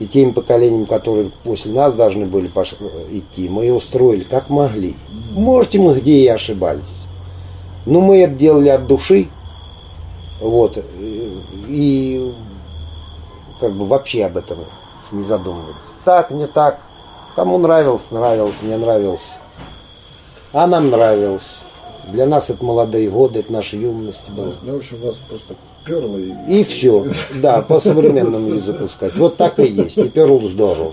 и 0.00 0.06
теми 0.06 0.32
поколениями, 0.32 0.86
которые 0.86 1.30
после 1.44 1.72
нас 1.72 1.92
должны 1.94 2.26
были 2.26 2.48
пош- 2.48 2.74
идти. 3.12 3.48
Мы 3.48 3.66
его 3.66 3.78
строили 3.80 4.24
как 4.24 4.48
могли. 4.48 4.96
Можете 5.32 5.78
мы 5.78 5.94
где 5.94 6.16
и 6.24 6.26
ошибались. 6.26 6.82
Но 7.86 8.00
мы 8.00 8.18
это 8.22 8.34
делали 8.34 8.68
от 8.70 8.86
души. 8.86 9.28
Вот. 10.40 10.76
э, 10.78 10.82
И 11.68 12.32
как 13.60 13.72
бы 13.74 13.86
вообще 13.86 14.24
об 14.24 14.38
этом 14.38 14.58
не 15.12 15.22
задумывались. 15.22 15.76
Так, 16.04 16.30
не 16.30 16.46
так. 16.46 16.80
Кому 17.36 17.58
нравилось, 17.58 18.02
нравилось, 18.10 18.56
не 18.62 18.76
нравилось. 18.76 19.32
А 20.52 20.66
нам 20.66 20.90
нравилось. 20.90 21.58
Для 22.08 22.26
нас 22.26 22.48
это 22.50 22.64
молодые 22.64 23.08
годы, 23.10 23.40
это 23.40 23.52
наша 23.52 23.76
юность 23.76 24.28
была. 24.30 24.52
Ну, 24.62 24.72
в 24.74 24.76
общем, 24.78 24.98
вас 25.00 25.16
просто 25.28 25.54
перло 25.84 26.16
и, 26.18 26.60
И 26.60 26.64
все. 26.64 27.06
Да, 27.42 27.62
по 27.62 27.80
современному 27.80 28.54
языку 28.54 28.88
сказать. 28.88 29.16
Вот 29.16 29.36
так 29.36 29.58
и 29.58 29.66
есть. 29.66 29.98
И 29.98 30.08
перл 30.08 30.40
здорово. 30.48 30.92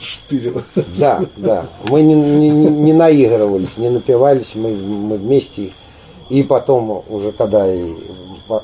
штырило. 0.00 0.62
Да, 0.98 1.24
да. 1.36 1.66
Мы 1.84 2.02
не, 2.02 2.14
не, 2.14 2.50
не- 2.50 2.70
не 2.70 2.92
наигрывались, 2.92 3.76
не 3.76 3.90
напивались, 3.90 4.54
мы, 4.54 4.70
мы 4.74 5.16
вместе. 5.16 5.72
И 6.28 6.42
потом, 6.42 7.04
уже 7.08 7.32
когда 7.32 7.72
и 7.72 7.94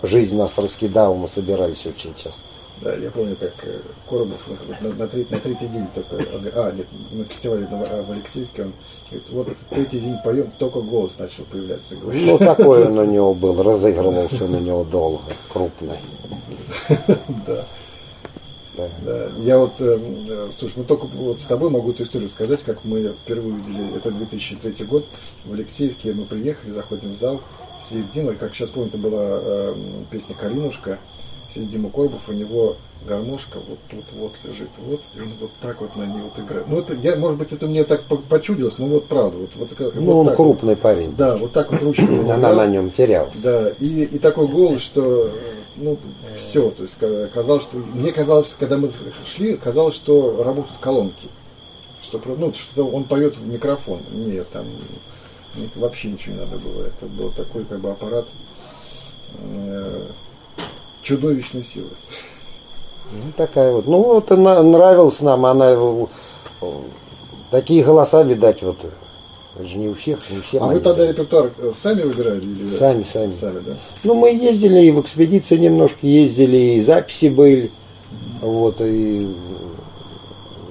жизнь 0.03 0.37
нас 0.37 0.53
раскидала, 0.57 1.15
мы 1.15 1.29
собирались 1.29 1.87
очень 1.87 2.15
часто. 2.17 2.41
Да, 2.85 2.95
я 2.97 3.11
помню, 3.11 3.35
как 3.35 3.55
э, 3.63 3.81
Коробов 4.07 4.47
на, 4.47 4.89
на, 4.89 4.95
на 4.95 5.09
третий, 5.09 5.33
на 5.35 5.41
третий 5.41 5.69
день 5.69 5.87
только, 5.95 6.17
а, 6.55 6.71
нет, 6.71 6.87
на 7.13 7.25
фестивале 7.25 7.67
на- 7.67 8.03
в 8.03 8.11
Алексеевке, 8.11 8.65
он 8.65 8.73
говорит, 9.11 9.29
вот 9.31 9.49
этот 9.49 9.67
третий 9.71 10.01
день 10.01 10.17
поем, 10.23 10.53
только 10.59 10.83
голос 10.83 11.13
начал 11.19 11.45
появляться. 11.45 11.97
Говорит. 11.97 12.27
Ну, 12.27 12.37
такой 12.37 12.87
он 12.87 12.99
у 12.99 13.05
него 13.07 13.33
был, 13.33 13.63
разыгрывался 13.63 14.47
на 14.47 14.57
него 14.59 14.85
долго, 14.85 15.23
крупный. 15.49 15.97
Да. 17.47 17.65
Да. 18.77 18.89
Да. 19.03 19.31
Я 19.39 19.59
вот, 19.59 19.81
э, 19.81 20.51
слушай, 20.55 20.75
ну 20.79 20.85
только 20.85 21.07
вот 21.07 21.41
с 21.41 21.45
тобой 21.45 21.71
могу 21.71 21.93
эту 21.93 22.03
историю 22.03 22.29
сказать, 22.29 22.63
как 22.65 22.85
мы 22.85 23.15
впервые 23.23 23.55
увидели, 23.55 23.97
это 23.97 24.11
2003 24.11 24.85
год, 24.85 25.07
в 25.47 25.55
Алексеевке 25.55 26.13
мы 26.13 26.27
приехали, 26.27 26.71
заходим 26.71 27.13
в 27.15 27.17
зал, 27.17 27.41
сидит 27.89 28.11
Дима, 28.11 28.33
и 28.33 28.37
как 28.37 28.55
сейчас 28.55 28.71
помню, 28.71 28.89
это 28.91 28.99
была 28.99 29.23
э, 29.23 29.75
песня 30.11 30.35
«Калинушка», 30.35 30.99
сидит 31.55 31.71
Дима 31.71 31.91
Коробов, 31.91 32.29
у 32.29 32.33
него 32.33 32.77
гармошка 33.07 33.59
вот 33.69 33.79
тут 33.91 34.05
вот 34.17 34.33
лежит, 34.45 34.71
вот, 34.79 35.03
и 35.15 35.21
он 35.21 35.31
вот 35.41 35.51
так 35.61 35.81
вот 35.81 35.95
на 35.97 36.05
ней 36.05 36.23
вот 36.23 36.39
играет. 36.43 36.67
Ну, 36.69 36.79
это, 36.79 36.95
я, 36.95 37.17
может 37.17 37.39
быть, 37.39 37.53
это 37.53 37.67
мне 37.67 37.85
так 37.85 38.03
по- 38.05 38.17
почудилось, 38.17 38.79
но 38.79 38.87
вот 38.87 39.07
правда, 39.07 39.37
вот, 39.37 39.51
вот, 39.57 39.71
Ну, 39.95 40.01
вот 40.03 40.15
он 40.21 40.27
так 40.27 40.39
вот. 40.39 40.45
крупный 40.45 40.75
парень. 40.77 41.15
Да, 41.17 41.37
вот 41.37 41.53
так 41.53 41.71
вот 41.71 41.83
ручкой. 41.83 42.21
Она 42.33 42.55
на 42.55 42.67
нем 42.67 42.91
терялась. 42.91 43.35
Да, 43.43 43.69
и, 43.79 44.05
и 44.05 44.19
такой 44.19 44.49
голос, 44.49 44.81
что 44.81 45.31
ну 45.77 45.99
все, 46.39 46.71
то 46.71 46.83
есть 46.83 46.97
ка- 46.99 47.29
казалось, 47.35 47.65
что 47.65 47.77
мне 47.77 48.11
казалось, 48.13 48.55
когда 48.59 48.79
мы 48.79 48.89
шли, 49.27 49.57
казалось, 49.57 49.95
что 49.97 50.43
работают 50.43 50.79
колонки, 50.81 51.29
что 52.03 52.21
ну 52.39 52.55
что 52.55 52.87
он 52.87 53.05
поет 53.05 53.37
в 53.37 53.47
микрофон, 53.47 54.01
нет, 54.13 54.49
там 54.51 54.65
вообще 55.75 56.09
ничего 56.13 56.35
не 56.37 56.41
надо 56.41 56.57
было, 56.59 56.85
это 56.87 57.07
был 57.07 57.31
такой 57.33 57.65
как 57.65 57.81
бы 57.81 57.91
аппарат 57.91 58.27
э, 59.39 60.07
чудовищной 61.05 61.63
силы. 61.63 61.91
Ну, 63.13 63.33
такая 63.37 63.73
вот. 63.73 63.87
Ну, 63.87 64.03
вот 64.03 64.33
она 64.33 64.63
нравилась 64.63 65.21
нам, 65.21 65.47
она 65.47 65.77
такие 67.51 67.85
голоса, 67.85 68.23
видать, 68.23 68.63
вот. 68.63 68.79
Это 69.57 69.69
же 69.69 69.79
не 69.79 69.87
у 69.87 69.95
всех, 69.95 70.19
не 70.31 70.41
всем. 70.41 70.65
А 70.65 70.67
вы 70.67 70.81
тогда 70.81 71.07
репертуар 71.07 71.53
э, 71.59 71.71
сами 71.73 72.03
выбирали 72.03 72.41
или 72.41 72.77
Сами, 72.77 73.05
сами. 73.05 73.31
Сами, 73.31 73.61
да. 73.61 73.77
Ну, 74.03 74.15
мы 74.15 74.35
ездили 74.35 74.81
и 74.81 74.91
в 74.91 75.01
экспедиции 75.01 75.57
немножко 75.57 76.05
ездили, 76.05 76.57
и 76.57 76.81
записи 76.81 77.27
были. 77.27 77.71
Вот, 78.41 78.81
и, 78.81 79.29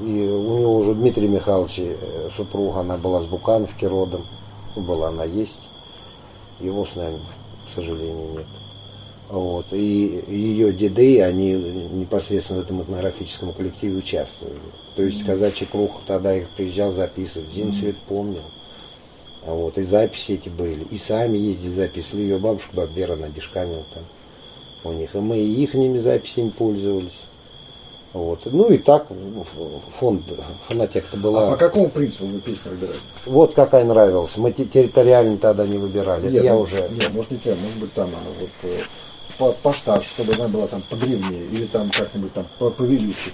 и 0.02 0.28
у 0.30 0.58
него 0.60 0.78
уже 0.80 0.96
Дмитрий 0.96 1.30
Михайлович, 1.30 1.76
э, 1.78 1.96
супруга, 2.36 2.82
она 2.82 2.98
была 2.98 3.22
с 3.22 3.26
Букановки 3.26 3.86
родом. 3.86 4.26
Была 4.76 5.10
она 5.10 5.24
есть. 5.24 5.62
Его 6.60 6.86
с 6.86 6.96
нами, 6.96 7.20
к 7.72 7.76
сожалению, 7.76 8.32
нет. 8.34 8.46
Вот. 9.34 9.66
И 9.72 10.24
ее 10.28 10.72
деды, 10.72 11.20
они 11.24 11.54
непосредственно 11.54 12.60
в 12.60 12.64
этом 12.66 12.84
этнографическом 12.84 13.52
коллективе 13.52 13.98
участвовали. 13.98 14.60
То 14.96 15.02
есть 15.02 15.26
казачий 15.26 15.66
круг 15.66 16.02
тогда 16.06 16.36
их 16.36 16.48
приезжал 16.50 16.92
записывать. 16.92 17.52
Зин 17.52 17.72
все 17.72 17.90
это 17.90 18.00
помнил. 18.08 18.44
А 19.44 19.52
Вот, 19.52 19.80
и 19.80 19.84
записи 19.84 20.34
эти 20.34 20.50
были. 20.50 20.84
И 20.84 21.00
сами 21.00 21.40
ездили, 21.40 21.72
записывали. 21.72 22.22
Ее 22.22 22.38
бабушка 22.38 22.76
Бабвера 22.76 23.16
Надежканева 23.16 23.84
там 23.92 24.04
у 24.84 24.96
них. 24.96 25.16
И 25.16 25.18
мы 25.18 25.40
и 25.40 25.64
ихними 25.64 25.98
записями 25.98 26.50
пользовались. 26.50 27.20
Вот. 28.14 28.42
Ну 28.46 28.70
и 28.70 28.78
так 28.78 29.08
фонд 29.98 30.26
фонотека 30.68 31.08
А 31.12 31.18
была. 31.18 31.50
по 31.50 31.58
какому 31.58 31.90
принципу 31.90 32.28
вы 32.28 32.40
песни 32.40 32.70
выбирали? 32.70 33.00
Вот 33.26 33.56
какая 33.56 33.84
нравилась. 33.84 34.38
Мы 34.38 34.52
те- 34.52 34.66
территориально 34.66 35.40
тогда 35.40 35.66
не 35.66 35.80
выбирали. 35.80 36.30
Нет, 36.30 36.44
я 36.44 36.54
ну, 36.54 36.60
уже. 36.60 36.88
Нет, 36.92 37.12
может 37.12 37.32
не 37.32 37.40
тебя, 37.40 37.56
может 37.56 37.80
быть 37.80 37.94
там 37.94 38.12
ну, 38.12 38.32
вот 38.40 38.72
э, 38.72 38.84
по, 39.38 39.52
постарше, 39.52 40.10
чтобы 40.10 40.34
она 40.34 40.48
была 40.48 40.68
там 40.68 40.82
подревнее, 40.90 41.46
или 41.52 41.66
там 41.66 41.90
как-нибудь 41.90 42.34
там 42.34 42.46
по- 42.60 42.72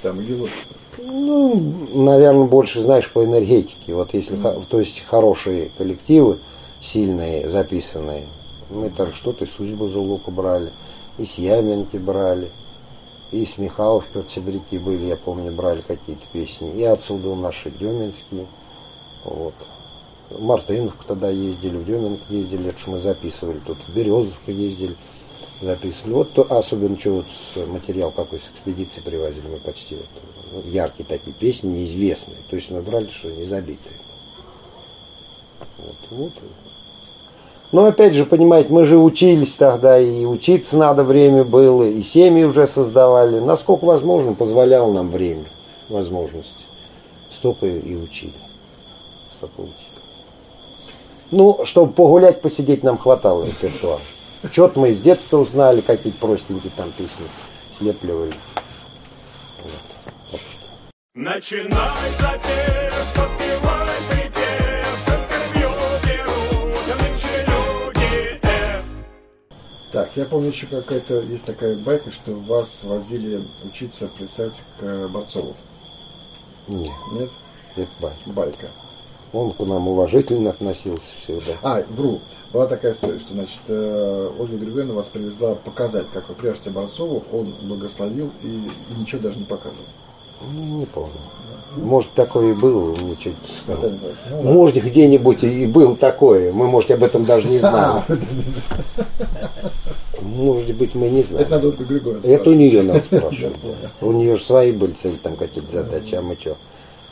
там, 0.02 0.22
или 0.22 0.34
вот. 0.34 0.50
Ну, 0.98 1.56
наверное, 1.94 2.46
больше 2.46 2.82
знаешь 2.82 3.10
по 3.10 3.24
энергетике. 3.24 3.94
Вот 3.94 4.14
если, 4.14 4.36
хо- 4.38 4.64
то 4.70 4.80
есть 4.80 5.04
хорошие 5.08 5.72
коллективы, 5.78 6.40
сильные, 6.82 7.50
записанные. 7.50 8.26
Мы 8.70 8.90
там 8.90 9.14
что-то 9.14 9.46
из 9.46 9.52
Судьбы 9.52 9.90
Зулука 9.90 10.30
брали, 10.32 10.72
и 11.18 11.26
с 11.26 11.36
Яменки 11.38 11.98
брали, 11.98 12.52
и 13.32 13.46
с 13.46 13.58
Михайлов 13.58 14.06
Перцебряки 14.08 14.78
были, 14.78 15.06
я 15.06 15.16
помню, 15.16 15.52
брали 15.52 15.82
какие-то 15.88 16.22
песни. 16.32 16.72
И 16.76 16.84
отсюда 16.84 17.34
наши 17.36 17.72
Деминские. 17.72 18.46
Вот. 19.24 19.54
В 20.30 20.42
Мартыновку 20.42 21.04
тогда 21.08 21.30
ездили, 21.30 21.78
в 21.78 21.86
Деминку 21.86 22.24
ездили, 22.30 22.70
это 22.70 22.80
ж 22.80 22.84
мы 22.88 23.00
записывали. 23.00 23.60
Тут 23.66 23.78
в 23.88 23.94
Березовку 23.94 24.52
ездили, 24.52 24.96
записывали. 25.62 26.14
Вот 26.14 26.34
то, 26.34 26.48
особенно 26.50 27.00
что 27.00 27.12
вот 27.12 27.26
с 27.30 27.66
материал 27.68 28.12
какой 28.12 28.40
с 28.40 28.50
экспедиции 28.50 29.02
привозили, 29.02 29.48
мы 29.48 29.58
почти 29.58 29.96
вот, 29.96 30.64
ну, 30.66 30.72
яркие 30.72 31.08
такие 31.08 31.34
песни, 31.34 31.70
неизвестные. 31.70 32.38
То 32.50 32.56
есть 32.56 32.72
мы 32.72 32.82
брали, 32.82 33.10
что 33.10 33.30
не 33.30 33.46
забитые. 33.46 33.96
Вот, 35.78 35.96
вот. 36.12 36.34
Но 37.72 37.86
опять 37.86 38.16
же, 38.16 38.26
понимаете, 38.26 38.70
мы 38.72 38.86
же 38.86 38.98
учились 38.98 39.54
тогда, 39.54 40.00
и 40.00 40.26
учиться 40.26 40.76
надо 40.76 41.04
время 41.04 41.44
было, 41.44 41.84
и 41.84 42.02
семьи 42.02 42.44
уже 42.44 42.68
создавали. 42.68 43.40
Насколько 43.40 43.86
возможно, 43.86 44.34
позволяло 44.34 44.92
нам 44.92 45.12
время, 45.12 45.46
возможности. 45.88 46.66
Столько 47.32 47.68
и 47.68 47.96
учили. 47.96 48.34
Столько 49.38 49.62
учили. 49.62 49.76
Ну, 51.30 51.60
чтобы 51.66 51.94
погулять, 51.94 52.42
посидеть 52.42 52.84
нам 52.84 52.98
хватало 52.98 53.46
репертуара. 53.46 54.02
Что-то 54.48 54.80
мы 54.80 54.92
из 54.92 55.02
детства 55.02 55.38
узнали, 55.38 55.82
какие-то 55.82 56.18
простенькие 56.20 56.72
там 56.76 56.92
песни 56.92 57.26
слепливали. 57.78 58.34
Вот. 59.58 59.72
Так 60.32 60.40
что. 60.40 60.68
Начинай 61.14 62.12
запев, 62.18 63.14
подпевай 63.16 63.98
припев, 64.10 65.10
интервью 65.10 65.70
берут 66.06 66.88
нынче 67.02 67.46
люди 67.48 68.40
F. 68.42 68.86
Так, 69.92 70.10
я 70.16 70.24
помню 70.24 70.50
еще 70.52 70.68
какая-то, 70.68 71.20
есть 71.20 71.44
такая 71.44 71.76
байка, 71.76 72.10
что 72.10 72.32
вас 72.34 72.80
возили 72.84 73.46
учиться 73.66 74.08
плясать 74.08 74.64
к 74.80 75.10
Борцову. 75.10 75.58
Не, 76.68 76.90
Нет? 77.12 77.30
это 77.76 77.90
байк. 78.00 78.18
Байка. 78.26 78.68
Он 79.32 79.54
к 79.54 79.60
нам 79.60 79.88
уважительно 79.88 80.50
относился 80.50 81.04
всегда. 81.22 81.54
А, 81.62 81.84
вру. 81.90 82.20
Была 82.52 82.66
такая 82.66 82.94
история, 82.94 83.20
что, 83.20 83.34
значит, 83.34 83.60
э, 83.68 84.32
Ольга 84.40 84.58
Григорьевна 84.58 84.96
вас 84.96 85.06
привезла 85.06 85.54
показать, 85.54 86.08
как 86.12 86.30
вы 86.30 86.36
пряжете 86.36 86.72
Борцову, 86.72 87.24
он 87.32 87.54
благословил 87.62 88.32
и, 88.42 88.48
и 88.48 89.00
ничего 89.00 89.22
даже 89.22 89.38
не 89.38 89.46
показывал. 89.46 89.86
Ну, 90.54 90.64
не 90.80 90.86
помню. 90.86 91.12
Может, 91.76 92.12
такое 92.14 92.52
и 92.52 92.54
было, 92.56 92.96
ничего 92.96 93.36
не 93.44 93.54
сказал. 93.56 93.92
Ну. 94.32 94.42
Может, 94.42 94.84
где-нибудь 94.84 95.44
и 95.44 95.68
было 95.68 95.96
такое. 95.96 96.52
Мы, 96.52 96.68
может, 96.68 96.90
об 96.90 97.04
этом 97.04 97.26
даже 97.26 97.48
не 97.48 97.60
знали. 97.60 98.04
Может 100.22 100.76
быть, 100.76 100.96
мы 100.96 101.10
не 101.10 101.22
Это 101.22 101.30
знаем. 101.30 101.50
надо 101.50 101.68
Ольгу 101.68 101.84
Григорьевну 101.86 102.28
Это 102.28 102.50
у 102.50 102.54
нее 102.54 102.82
надо 102.82 103.00
спрашивать. 103.02 103.56
У 104.02 104.12
нее 104.12 104.38
же 104.38 104.44
свои 104.44 104.72
были 104.72 104.94
цели, 104.94 105.16
там 105.22 105.36
какие-то 105.36 105.72
задачи, 105.72 106.16
а 106.16 106.22
мы 106.22 106.36
что? 106.40 106.58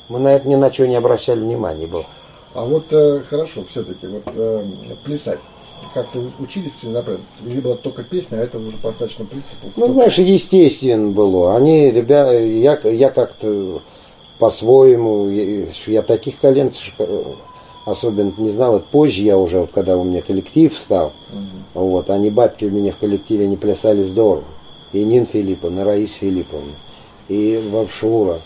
Мы 0.10 0.20
на 0.20 0.30
это 0.30 0.48
ни 0.48 0.56
на 0.56 0.72
что 0.72 0.88
не 0.88 0.96
обращали 0.96 1.40
внимания. 1.40 1.88
Было. 1.88 2.06
А 2.54 2.66
вот 2.66 2.86
э, 2.92 3.22
хорошо, 3.30 3.64
все-таки, 3.70 4.08
вот 4.08 4.24
э, 4.36 4.66
плясать. 5.04 5.40
Как-то 5.94 6.32
учились 6.40 6.72
целенаправленно? 6.82 7.26
Либо 7.46 7.76
только 7.76 8.04
песня, 8.04 8.38
а 8.38 8.44
это 8.44 8.58
уже 8.58 8.78
по 8.78 8.90
остаточному 8.90 9.30
принципу? 9.30 9.68
Ну, 9.76 9.94
знаешь, 9.94 10.18
естественно 10.18 11.12
было. 11.12 11.56
Они, 11.56 11.92
ребята, 11.92 12.38
я, 12.38 12.80
я 12.84 13.10
как-то 13.10 13.82
по-своему, 14.40 15.30
я, 15.30 15.68
я 15.88 16.02
таких 16.02 16.40
колен 16.40 16.72
особенно 17.86 18.34
не 18.38 18.50
знал. 18.50 18.78
Это 18.78 18.86
позже 18.92 19.22
я 19.22 19.38
уже, 19.38 19.62
вот 19.62 19.72
когда 19.74 19.98
у 19.98 20.04
меня 20.04 20.22
коллектив 20.22 20.76
стал, 20.78 21.14
вот, 21.74 22.10
они 22.10 22.30
бабки 22.30 22.66
у 22.66 22.72
меня 22.72 22.92
в 22.92 22.98
коллективе, 22.98 23.46
они 23.46 23.56
плясали 23.56 24.04
здорово. 24.04 24.44
И 24.94 25.04
Нин 25.04 25.26
Филипповна, 25.26 25.82
и 25.82 25.84
Раис 25.84 26.14
Филипповна, 26.14 26.74
и 27.28 27.62
Вавшура. 27.72 28.40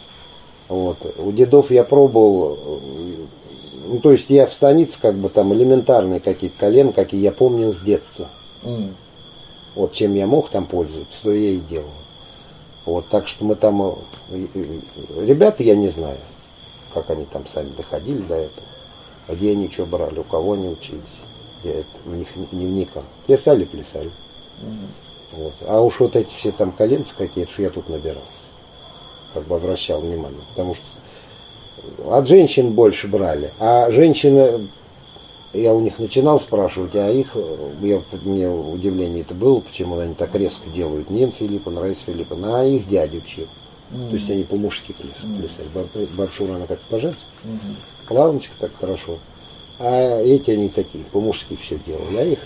Вот. 0.72 0.99
У 1.17 1.34
дедов 1.34 1.69
я 1.69 1.84
пробовал, 1.84 2.57
ну, 3.88 3.99
то 3.99 4.13
есть 4.13 4.30
я 4.30 4.47
в 4.47 4.53
станице 4.53 4.97
как 5.01 5.15
бы 5.15 5.28
там 5.28 5.53
элементарные 5.53 6.22
какие-то 6.22 6.57
колен, 6.57 6.93
какие 6.93 7.19
я 7.19 7.34
помнил 7.34 7.74
с 7.74 7.82
детства. 7.82 8.30
М. 8.63 8.95
Вот 9.76 9.91
чем 9.91 10.15
я 10.15 10.28
мог 10.28 10.49
там 10.49 10.65
пользоваться, 10.65 11.19
то 11.24 11.34
я 11.34 11.49
и 11.49 11.57
делал. 11.57 11.89
Вот, 12.86 13.09
так 13.09 13.28
что 13.28 13.43
мы 13.43 13.55
там, 13.55 13.82
э, 13.82 13.95
э, 14.53 14.80
ребята 15.26 15.61
я 15.61 15.76
не 15.76 15.89
знаю, 15.89 16.19
как 16.93 17.09
они 17.09 17.26
там 17.26 17.45
сами 17.47 17.72
доходили 17.72 18.22
до 18.22 18.36
этого, 18.36 18.67
а 19.28 19.36
где 19.36 19.51
они 19.51 19.69
что 19.69 19.86
брали, 19.86 20.19
у 20.19 20.24
кого 20.24 20.53
они 20.53 20.69
учились. 20.69 21.01
Я 21.65 21.72
это 21.72 21.89
в 22.05 22.15
них 22.15 22.30
не 22.53 22.65
вникал. 22.65 23.03
Плясали, 23.28 23.65
плясали. 23.65 24.11
Вот. 25.34 25.53
А 25.67 25.82
уж 25.82 25.99
вот 25.99 26.15
эти 26.15 26.34
все 26.34 26.53
там 26.53 26.72
коленцы 26.72 27.13
какие-то, 27.13 27.51
что 27.51 27.61
я 27.61 27.72
тут 27.72 27.89
набирался. 27.89 28.40
Как 29.34 29.45
бы 29.47 29.55
обращал 29.55 30.01
внимание. 30.01 30.41
Потому 30.49 30.75
что 30.75 30.84
от 32.15 32.27
женщин 32.27 32.71
больше 32.73 33.07
брали. 33.07 33.51
А 33.59 33.89
женщины, 33.91 34.67
я 35.53 35.73
у 35.73 35.79
них 35.79 35.99
начинал 35.99 36.39
спрашивать, 36.39 36.95
а 36.95 37.09
их, 37.09 37.36
я, 37.82 38.01
мне 38.23 38.49
удивление 38.49 39.21
это 39.21 39.34
было, 39.34 39.59
почему 39.61 39.97
они 39.99 40.13
так 40.13 40.36
резко 40.36 40.69
делают. 40.69 41.09
Не 41.09 41.23
Ин 41.23 41.32
Филиппон, 41.32 41.77
Раис 41.77 41.99
Филиппон, 42.05 42.43
а 42.45 42.63
их 42.65 42.88
дядя 42.88 43.17
учил. 43.17 43.47
То 44.09 44.15
есть 44.15 44.29
они 44.29 44.43
по-мужски 44.43 44.93
пляс- 44.97 45.38
плясали. 45.38 45.67
Бар- 45.73 46.07
Баршура 46.15 46.53
она 46.55 46.65
как-то 46.65 46.86
по-женски. 46.89 47.25
Плавночка 48.07 48.53
так 48.59 48.71
хорошо. 48.79 49.17
А 49.79 50.21
эти 50.21 50.51
они 50.51 50.69
такие, 50.69 51.03
по-мужски 51.05 51.57
все 51.57 51.77
делали. 51.86 52.17
А 52.17 52.23
их 52.23 52.39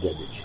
дядя 0.00 0.16
учил. 0.30 0.44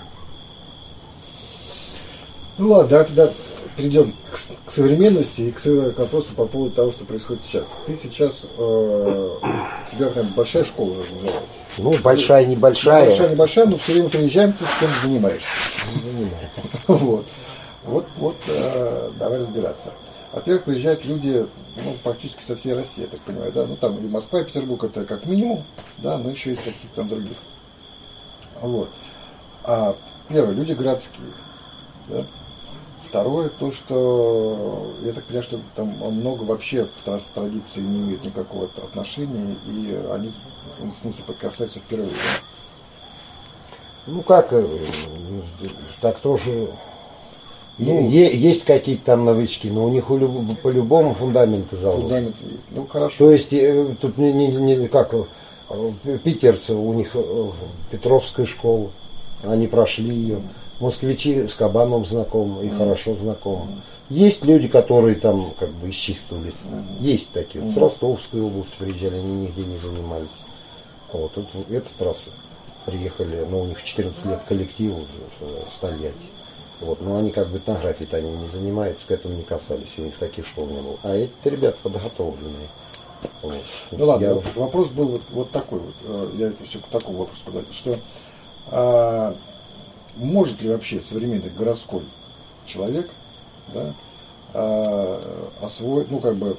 Ну 2.57 2.69
ладно, 2.71 2.89
да, 2.89 3.03
тогда 3.03 3.31
перейдем 3.77 4.13
к, 4.31 4.33
к 4.65 4.71
современности 4.71 5.41
и 5.41 5.51
к, 5.51 5.59
с- 5.59 5.91
к 5.93 5.97
вопросу 5.99 6.33
по 6.35 6.45
поводу 6.45 6.75
того, 6.75 6.91
что 6.91 7.05
происходит 7.05 7.43
сейчас. 7.43 7.67
Ты 7.85 7.95
сейчас, 7.95 8.47
э, 8.57 9.37
у 9.37 9.95
тебя 9.95 10.07
прям 10.09 10.27
большая 10.35 10.63
школа 10.63 10.91
уже 10.99 11.13
называется. 11.13 11.41
Ну, 11.77 11.93
большая, 12.03 12.45
небольшая. 12.47 13.05
Большая, 13.05 13.29
небольшая, 13.29 13.65
но 13.67 13.77
все 13.77 13.93
время 13.93 14.09
приезжаем, 14.09 14.53
ты 14.53 14.65
с 14.65 14.79
кем 14.79 14.89
занимаешься. 15.03 15.47
Вот. 16.87 17.25
Вот, 17.85 18.05
вот, 18.17 18.35
э, 18.47 19.11
давай 19.17 19.39
разбираться. 19.39 19.93
Во-первых, 20.33 20.65
приезжают 20.65 21.05
люди, 21.05 21.45
ну, 21.77 21.95
практически 22.03 22.41
со 22.43 22.55
всей 22.57 22.73
России, 22.73 23.01
я 23.03 23.07
так 23.07 23.21
понимаю, 23.21 23.51
да, 23.53 23.65
ну, 23.65 23.77
там 23.77 23.95
и 23.97 24.09
Москва, 24.09 24.41
и 24.41 24.43
Петербург, 24.43 24.83
это 24.83 25.05
как 25.05 25.25
минимум, 25.25 25.63
да, 25.99 26.17
но 26.17 26.29
еще 26.29 26.49
есть 26.49 26.63
каких-то 26.63 26.95
там 26.95 27.07
других. 27.07 27.37
Вот. 28.61 28.89
А 29.63 29.95
первое, 30.27 30.53
люди 30.53 30.73
городские, 30.73 31.27
да. 32.09 32.25
Второе, 33.09 33.49
то, 33.49 33.71
что 33.71 34.91
я 35.05 35.13
так 35.13 35.23
понимаю, 35.25 35.43
что 35.43 35.59
там 35.75 35.87
много 36.11 36.43
вообще 36.43 36.85
в 36.85 37.03
традиции 37.33 37.79
не 37.79 37.99
имеют 37.99 38.25
никакого 38.25 38.65
от- 38.65 38.79
отношения, 38.79 39.55
и 39.67 39.97
они 40.11 40.31
с 40.91 41.03
ним 41.03 41.13
соприкасаются 41.13 41.79
впервые. 41.79 42.09
Ну 44.07 44.21
как, 44.21 44.51
э, 44.51 44.65
так 46.01 46.19
тоже 46.19 46.69
е- 47.77 48.09
е- 48.09 48.37
есть 48.37 48.65
какие-то 48.65 49.05
там 49.05 49.25
новички, 49.25 49.69
но 49.69 49.85
у 49.85 49.89
них 49.89 50.09
люб- 50.09 50.59
по-любому 50.61 51.13
фундаменты 51.13 51.77
заложены. 51.77 52.03
Фундамент 52.03 52.35
есть. 52.41 52.63
Ну 52.71 52.87
хорошо. 52.87 53.15
То 53.19 53.31
есть 53.31 53.53
э, 53.53 53.95
тут 54.01 54.17
не, 54.17 54.33
не- 54.33 54.47
не 54.75 54.87
как 54.87 55.13
э, 55.13 55.23
питерцы, 56.23 56.73
у 56.73 56.93
них 56.93 57.15
Петровская 57.91 58.45
школа, 58.45 58.89
они 59.43 59.67
прошли 59.67 60.09
ее. 60.13 60.41
Москвичи 60.79 61.47
с 61.47 61.53
Кабаном 61.53 62.05
знакомы 62.05 62.65
и 62.65 62.69
хорошо 62.69 63.15
знакомы. 63.15 63.81
Есть 64.09 64.45
люди, 64.45 64.67
которые 64.67 65.15
там 65.15 65.51
как 65.59 65.69
бы 65.71 65.89
из 65.89 65.95
чистой 65.95 66.37
улицы. 66.37 66.57
Есть 66.99 67.31
такие. 67.31 67.63
Вот 67.63 67.73
с 67.73 67.77
Ростовской 67.77 68.41
области 68.41 68.75
приезжали, 68.77 69.15
они 69.15 69.35
нигде 69.47 69.63
не 69.65 69.77
занимались. 69.77 70.29
Вот, 71.11 71.31
это, 71.37 71.47
это 71.73 71.87
трасса. 71.97 72.29
приехали, 72.85 73.45
ну, 73.49 73.61
у 73.61 73.65
них 73.65 73.83
14 73.83 74.25
лет 74.25 74.39
коллектив 74.47 74.93
в 75.39 75.79
Тольятти. 75.81 76.15
Вот, 76.79 77.01
но 77.01 77.17
они 77.17 77.31
как 77.31 77.47
бы 77.49 77.57
этнографией-то 77.57 78.17
они 78.17 78.29
не 78.31 78.47
занимаются, 78.47 79.07
к 79.07 79.11
этому 79.11 79.33
не 79.35 79.41
касались, 79.43 79.95
у 79.97 80.01
них 80.01 80.15
таких 80.17 80.45
школ 80.45 80.67
не 80.67 80.79
было. 80.79 80.97
А 81.03 81.15
эти 81.15 81.31
ребята 81.45 81.77
подготовленные. 81.81 82.67
Вот. 83.41 83.55
Ну 83.91 84.05
ладно, 84.05 84.25
Я- 84.25 84.41
вопрос 84.61 84.89
был 84.89 85.07
вот, 85.07 85.21
вот 85.31 85.51
такой 85.51 85.79
вот. 85.79 85.95
э, 86.03 86.29
Я 86.37 86.47
это 86.49 86.63
все 86.65 86.77
к 86.79 86.85
такому 86.87 87.19
вопросу 87.19 87.41
подаю, 87.45 87.65
что 87.73 87.95
а, 88.67 89.35
может 90.17 90.61
ли 90.61 90.69
вообще 90.69 91.01
современный 91.01 91.49
городской 91.49 92.03
человек 92.65 93.09
да, 93.73 93.93
а, 94.53 95.49
освоить, 95.61 96.09
ну 96.11 96.19
как 96.19 96.35
бы, 96.35 96.57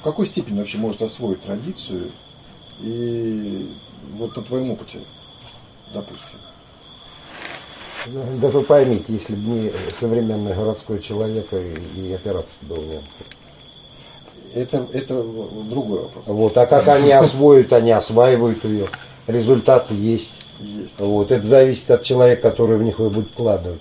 в 0.00 0.02
какой 0.02 0.26
степени 0.26 0.58
вообще 0.58 0.78
может 0.78 1.02
освоить 1.02 1.42
традицию 1.42 2.10
и 2.80 3.70
вот 4.14 4.36
на 4.36 4.42
твоем 4.42 4.72
опыте, 4.72 5.00
допустим. 5.92 6.38
Да 8.40 8.48
вы 8.48 8.62
поймите, 8.62 9.12
если 9.12 9.34
бы 9.34 9.50
не 9.50 9.72
современный 10.00 10.54
городской 10.54 11.00
человек, 11.00 11.48
и, 11.52 12.00
и 12.00 12.12
операции 12.12 12.62
был 12.62 12.82
нет. 12.82 13.02
Это, 14.54 14.86
это 14.92 15.22
другой 15.22 16.02
вопрос. 16.02 16.26
Вот, 16.26 16.56
а 16.56 16.66
как 16.66 16.88
они 16.88 17.10
освоят, 17.12 17.72
они 17.72 17.90
осваивают 17.90 18.64
ее. 18.64 18.86
Результаты 19.26 19.94
есть. 19.94 20.37
Есть. 20.60 20.98
Вот, 20.98 21.30
это 21.30 21.46
зависит 21.46 21.90
от 21.90 22.02
человека, 22.02 22.50
который 22.50 22.78
в 22.78 22.82
них 22.82 22.98
и 23.00 23.04
будет 23.08 23.30
вкладывать. 23.30 23.80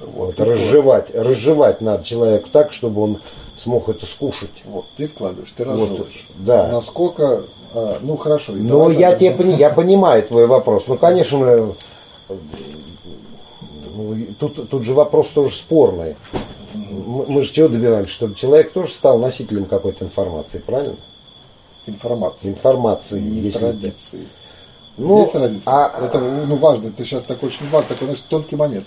Вот, 0.00 0.36
ты 0.36 0.44
разжевать, 0.44 1.14
разжевать 1.14 1.80
надо 1.80 2.04
человеку 2.04 2.48
так, 2.50 2.72
чтобы 2.72 3.02
он 3.02 3.20
смог 3.56 3.88
это 3.88 4.06
скушать. 4.06 4.50
Вот, 4.64 4.86
ты 4.96 5.08
вкладываешь, 5.08 5.52
ты 5.56 5.64
Вот, 5.64 5.72
разжевываешь. 5.74 6.26
да. 6.38 6.68
Насколько, 6.68 7.44
а, 7.72 7.98
ну 8.02 8.16
хорошо. 8.16 8.56
и 8.56 8.60
Ну, 8.60 8.90
я, 8.90 9.10
так, 9.10 9.20
тебе, 9.20 9.30
пони- 9.30 9.56
я 9.56 9.70
понимаю 9.70 10.22
твой 10.24 10.46
вопрос. 10.46 10.84
Ну, 10.88 10.96
конечно, 10.98 11.74
ну, 13.94 14.14
и 14.14 14.24
тут, 14.34 14.68
тут 14.68 14.82
же 14.82 14.92
вопрос 14.94 15.28
тоже 15.28 15.54
спорный. 15.54 16.16
Мы, 16.74 17.42
же 17.44 17.52
чего 17.52 17.68
добиваемся? 17.68 18.12
Чтобы 18.12 18.34
человек 18.34 18.72
тоже 18.72 18.92
стал 18.92 19.18
носителем 19.18 19.64
какой-то 19.66 20.04
информации, 20.04 20.58
правильно? 20.58 20.96
информации. 21.86 22.48
Информации, 22.48 23.20
если 23.20 23.58
традиции. 23.58 24.26
Ну, 24.96 25.20
Есть 25.20 25.32
традиции. 25.32 25.62
а- 25.66 25.92
это 26.00 26.18
ну, 26.18 26.56
важно, 26.56 26.90
ты 26.90 27.04
сейчас 27.04 27.24
такой 27.24 27.48
очень 27.48 27.68
важный, 27.70 27.88
такой, 27.88 28.06
знаешь, 28.06 28.22
тонкий 28.28 28.56
момент. 28.56 28.86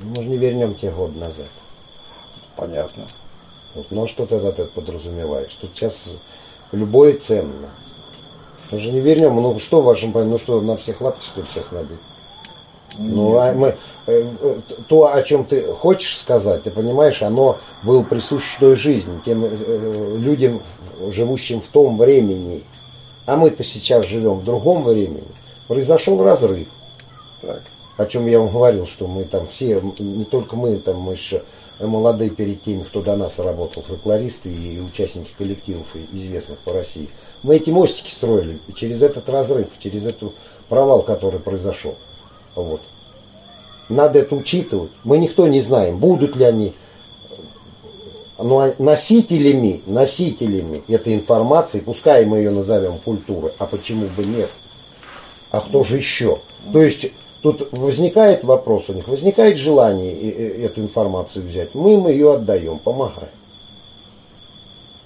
Мы 0.00 0.16
же 0.16 0.28
не 0.28 0.38
вернем 0.38 0.74
те 0.74 0.90
годы 0.90 1.18
назад. 1.18 1.46
Понятно. 2.56 3.06
Вот, 3.74 3.90
но 3.90 4.06
что 4.06 4.26
тогда 4.26 4.52
ты 4.52 4.64
подразумеваешь? 4.64 5.52
Тут 5.60 5.70
сейчас 5.74 6.08
любое 6.72 7.14
ценно. 7.18 7.70
Мы 8.70 8.78
же 8.78 8.90
не 8.90 9.00
вернем. 9.00 9.36
Ну 9.36 9.58
что 9.58 9.80
в 9.80 9.84
вашем 9.84 10.12
понимании? 10.12 10.32
Ну 10.32 10.38
что, 10.38 10.60
на 10.60 10.76
всех 10.76 11.00
лапти 11.00 11.24
что 11.24 11.40
ли 11.40 11.46
сейчас 11.52 11.70
надеть? 11.72 11.98
Ну, 12.98 13.38
а 13.38 13.52
мы, 13.52 13.76
э, 14.06 14.30
э, 14.40 14.56
то, 14.88 15.14
о 15.14 15.22
чем 15.22 15.44
ты 15.44 15.62
хочешь 15.62 16.18
сказать, 16.18 16.64
ты 16.64 16.70
понимаешь, 16.70 17.22
оно 17.22 17.58
было 17.82 18.02
присуще 18.02 18.58
той 18.60 18.76
жизни, 18.76 19.20
тем 19.24 19.44
э, 19.44 20.16
людям, 20.18 20.60
живущим 21.08 21.60
в 21.60 21.66
том 21.68 21.96
времени. 21.96 22.64
А 23.26 23.36
мы-то 23.36 23.62
сейчас 23.62 24.06
живем 24.06 24.38
в 24.40 24.44
другом 24.44 24.84
времени. 24.84 25.28
Произошел 25.68 26.22
разрыв 26.22 26.68
Так. 27.40 27.62
о 27.96 28.06
чем 28.06 28.26
я 28.26 28.40
вам 28.40 28.50
говорил, 28.50 28.86
что 28.86 29.06
мы 29.06 29.24
там 29.24 29.46
все, 29.46 29.80
не 29.98 30.24
только 30.24 30.56
мы, 30.56 30.76
там 30.76 30.98
мы 30.98 31.12
еще 31.12 31.42
молодые 31.78 32.30
перед 32.30 32.62
теми, 32.62 32.82
кто 32.82 33.00
до 33.00 33.16
нас 33.16 33.38
работал, 33.38 33.82
фольклористы 33.82 34.52
и 34.52 34.80
участники 34.80 35.30
коллективов 35.36 35.96
известных 36.12 36.58
по 36.58 36.72
России. 36.72 37.08
Мы 37.42 37.56
эти 37.56 37.70
мостики 37.70 38.10
строили 38.10 38.58
через 38.74 39.02
этот 39.02 39.28
разрыв, 39.28 39.68
через 39.78 40.06
этот 40.06 40.34
провал, 40.68 41.02
который 41.02 41.40
произошел. 41.40 41.96
Вот. 42.54 42.82
Надо 43.88 44.20
это 44.20 44.34
учитывать. 44.34 44.90
Мы 45.04 45.18
никто 45.18 45.46
не 45.46 45.60
знаем, 45.60 45.98
будут 45.98 46.36
ли 46.36 46.44
они 46.44 46.74
ну, 48.38 48.58
а 48.60 48.74
носителями, 48.78 49.82
носителями 49.86 50.82
этой 50.88 51.14
информации, 51.14 51.80
пускай 51.80 52.24
мы 52.24 52.38
ее 52.38 52.50
назовем 52.50 52.98
культуры, 52.98 53.52
а 53.58 53.66
почему 53.66 54.06
бы 54.16 54.24
нет? 54.24 54.50
А 55.50 55.60
кто 55.60 55.84
же 55.84 55.98
еще? 55.98 56.40
То 56.72 56.80
есть 56.82 57.06
тут 57.42 57.68
возникает 57.72 58.44
вопрос 58.44 58.88
у 58.88 58.94
них, 58.94 59.06
возникает 59.08 59.58
желание 59.58 60.12
эту 60.64 60.80
информацию 60.80 61.46
взять. 61.46 61.74
Мы 61.74 61.94
им 61.94 62.08
ее 62.08 62.34
отдаем, 62.34 62.78
помогаем. 62.78 63.28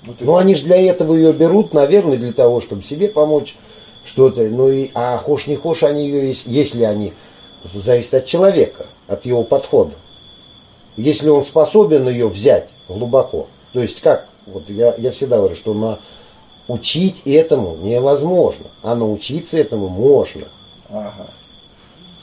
Ну, 0.05 0.15
ты- 0.15 0.25
Но 0.25 0.37
они 0.37 0.55
же 0.55 0.65
для 0.65 0.77
этого 0.81 1.15
ее 1.15 1.33
берут, 1.33 1.75
наверное, 1.75 2.17
для 2.17 2.33
того, 2.33 2.61
чтобы 2.61 2.83
себе 2.85 3.09
помочь 3.09 3.57
что-то. 4.05 4.43
Ну 4.43 4.71
и, 4.71 4.91
а 4.95 5.19
хошь 5.19 5.49
не 5.49 5.57
хошь 5.57 5.83
они 5.83 6.07
ее, 6.07 6.29
ес- 6.29 6.45
если 6.47 6.85
они, 6.85 7.13
зависит 7.75 8.15
от 8.15 8.27
человека, 8.27 8.87
от 9.09 9.27
его 9.27 9.43
подхода. 9.43 9.95
Если 10.97 11.29
он 11.29 11.45
способен 11.45 12.09
ее 12.09 12.29
взять 12.29 12.69
глубоко, 12.89 13.49
то 13.73 13.81
есть 13.81 14.01
как, 14.01 14.29
вот 14.47 14.69
я, 14.69 14.95
я 14.97 15.11
всегда 15.11 15.39
говорю, 15.39 15.57
что 15.57 15.75
на 15.75 15.99
учить 16.69 17.23
этому 17.25 17.77
невозможно, 17.77 18.67
а 18.83 18.95
научиться 18.95 19.59
этому 19.59 19.89
можно. 19.89 20.47
Ага. 20.89 21.27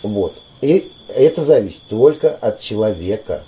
Вот. 0.02 0.36
И 0.62 0.92
это 1.08 1.44
зависит 1.44 1.82
только 1.90 2.30
от 2.30 2.60
человека. 2.60 3.44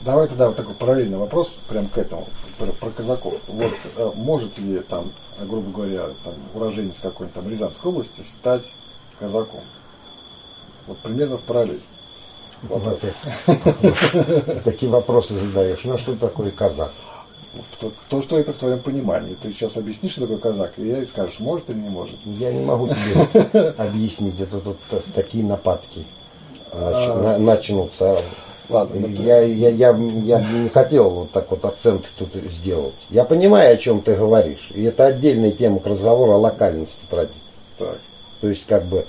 Давай 0.00 0.28
тогда 0.28 0.48
вот 0.48 0.56
такой 0.56 0.74
параллельный 0.74 1.18
вопрос 1.18 1.58
прям 1.68 1.88
к 1.88 1.98
этому, 1.98 2.28
про, 2.58 2.66
про 2.66 2.90
казаков. 2.90 3.34
Вот 3.48 3.72
э, 3.96 4.12
может 4.14 4.56
ли 4.58 4.80
там, 4.80 5.12
грубо 5.40 5.70
говоря, 5.70 6.10
там, 6.22 6.34
уроженец 6.54 6.98
какой-нибудь 7.00 7.34
там 7.34 7.50
Рязанской 7.50 7.90
области 7.90 8.20
стать 8.22 8.62
казаком? 9.18 9.62
Вот 10.86 10.98
примерно 10.98 11.38
в 11.38 11.42
параллель. 11.42 11.80
Вопрос. 12.62 12.98
Такие 14.64 14.90
вопросы 14.90 15.34
задаешь. 15.38 15.80
Ну 15.84 15.94
а 15.94 15.98
что 15.98 16.14
такое 16.16 16.50
казак? 16.50 16.92
То, 17.80 17.90
то, 18.10 18.20
что 18.20 18.38
это 18.38 18.52
в 18.52 18.56
твоем 18.56 18.80
понимании. 18.80 19.36
Ты 19.40 19.50
сейчас 19.50 19.76
объяснишь, 19.76 20.12
что 20.12 20.22
такое 20.22 20.38
казак, 20.38 20.72
и 20.76 20.86
я 20.88 20.98
и 20.98 21.06
скажешь, 21.06 21.40
может 21.40 21.70
или 21.70 21.78
не 21.78 21.88
может. 21.88 22.16
Я 22.24 22.52
не 22.52 22.64
могу 22.64 22.88
тебе 22.88 23.68
объяснить, 23.78 24.38
это 24.38 24.58
тут 24.60 24.76
такие 25.14 25.42
нападки 25.42 26.04
нач- 26.72 27.22
на- 27.22 27.38
начнутся. 27.38 28.18
Ладно, 28.68 28.96
ну 29.00 29.06
Я, 29.22 29.40
я, 29.42 29.68
я, 29.70 29.96
я 29.96 30.40
не 30.40 30.68
хотел 30.68 31.08
вот 31.10 31.30
так 31.30 31.48
вот 31.50 31.64
акцент 31.64 32.04
тут 32.18 32.34
сделать. 32.34 32.94
Я 33.10 33.24
понимаю, 33.24 33.72
о 33.74 33.76
чем 33.78 34.02
ты 34.02 34.16
говоришь. 34.16 34.70
И 34.74 34.82
это 34.82 35.06
отдельная 35.06 35.52
тема 35.52 35.78
к 35.78 35.86
разговору 35.86 36.32
о 36.32 36.38
локальности 36.38 37.00
традиций. 37.08 37.40
Так. 37.78 37.98
То 38.40 38.48
есть 38.48 38.66
как 38.66 38.84
бы 38.84 39.06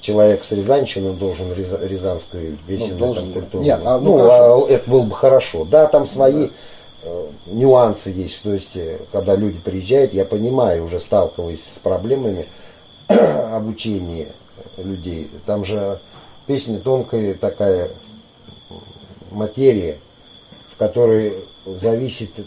человек 0.00 0.44
с 0.44 0.52
Рязанщины 0.52 1.12
должен 1.12 1.52
ряза- 1.52 1.84
рязанскую 1.86 2.58
песенную 2.66 2.98
должен 2.98 3.22
там, 3.24 3.28
ли? 3.28 3.40
культуру. 3.40 3.64
Нет, 3.64 3.80
а, 3.84 3.98
ну, 3.98 4.18
ну, 4.18 4.24
хорошо. 4.24 4.66
а 4.66 4.70
это 4.70 4.90
было 4.90 5.02
бы 5.02 5.14
хорошо. 5.14 5.64
Да, 5.64 5.86
там 5.86 6.06
свои 6.06 6.48
э, 7.02 7.26
нюансы 7.46 8.10
есть. 8.10 8.42
То 8.42 8.52
есть, 8.54 8.76
э, 8.76 8.98
когда 9.12 9.36
люди 9.36 9.58
приезжают, 9.58 10.14
я 10.14 10.24
понимаю, 10.24 10.84
уже 10.84 11.00
сталкиваясь 11.00 11.62
с 11.62 11.78
проблемами 11.78 12.46
обучения 13.08 14.28
людей. 14.76 15.30
Там 15.46 15.64
же 15.64 16.00
песня 16.46 16.78
тонкая 16.78 17.34
такая 17.34 17.90
материя, 19.30 19.98
в 20.72 20.76
которой 20.76 21.34
зависит 21.64 22.30
э, 22.38 22.42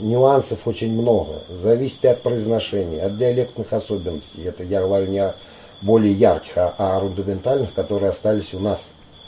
нюансов 0.00 0.66
очень 0.66 0.92
много. 0.92 1.42
Зависит 1.62 2.04
от 2.04 2.22
произношения, 2.22 3.04
от 3.04 3.18
диалектных 3.18 3.72
особенностей. 3.72 4.42
Это 4.44 4.62
я 4.62 4.80
говорю 4.80 5.10
не 5.10 5.18
о 5.18 5.34
более 5.82 6.12
ярких, 6.12 6.52
а 6.56 6.74
о 6.78 7.00
рундаментальных, 7.00 7.72
которые 7.74 8.10
остались 8.10 8.54
у 8.54 8.58
нас, 8.58 8.80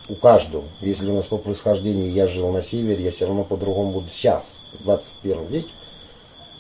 у 0.09 0.15
каждого. 0.15 0.65
Если 0.81 1.09
у 1.11 1.15
нас 1.15 1.27
по 1.27 1.37
происхождению 1.37 2.11
я 2.13 2.27
жил 2.29 2.51
на 2.51 2.63
севере, 2.63 3.05
я 3.05 3.11
все 3.11 3.27
равно 3.27 3.45
по-другому 3.45 3.93
буду 3.93 4.09
сейчас, 4.11 4.57
в 4.79 4.83
21 4.85 5.47
веке, 5.47 5.69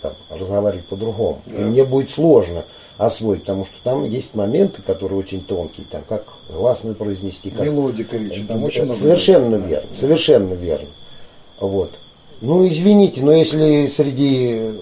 там, 0.02 0.12
разговаривать 0.30 0.86
по-другому. 0.86 1.40
И 1.46 1.50
мне 1.52 1.84
будет 1.84 2.10
сложно 2.10 2.64
освоить, 2.98 3.40
потому 3.40 3.64
что 3.64 3.74
там 3.82 4.04
есть 4.04 4.34
моменты, 4.34 4.82
которые 4.82 5.18
очень 5.18 5.42
тонкие, 5.42 5.86
там 5.90 6.02
как 6.08 6.24
гласную 6.48 6.94
произнести, 6.94 7.50
как 7.50 7.64
Мелодика 7.64 8.16
речи, 8.16 8.44
там 8.44 8.64
очень 8.64 8.84
много. 8.84 8.98
Совершенно 8.98 9.56
верно, 9.56 9.94
совершенно 9.94 10.54
верно. 10.54 10.88
Вот. 11.58 11.92
Ну, 12.40 12.66
извините, 12.68 13.20
но 13.22 13.32
если 13.32 13.88
среди 13.88 14.72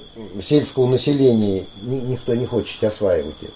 сельского 0.42 0.86
населения 0.86 1.64
ни- 1.82 2.00
никто 2.00 2.34
не 2.34 2.44
хочет 2.44 2.82
осваивать 2.84 3.36
это. 3.42 3.52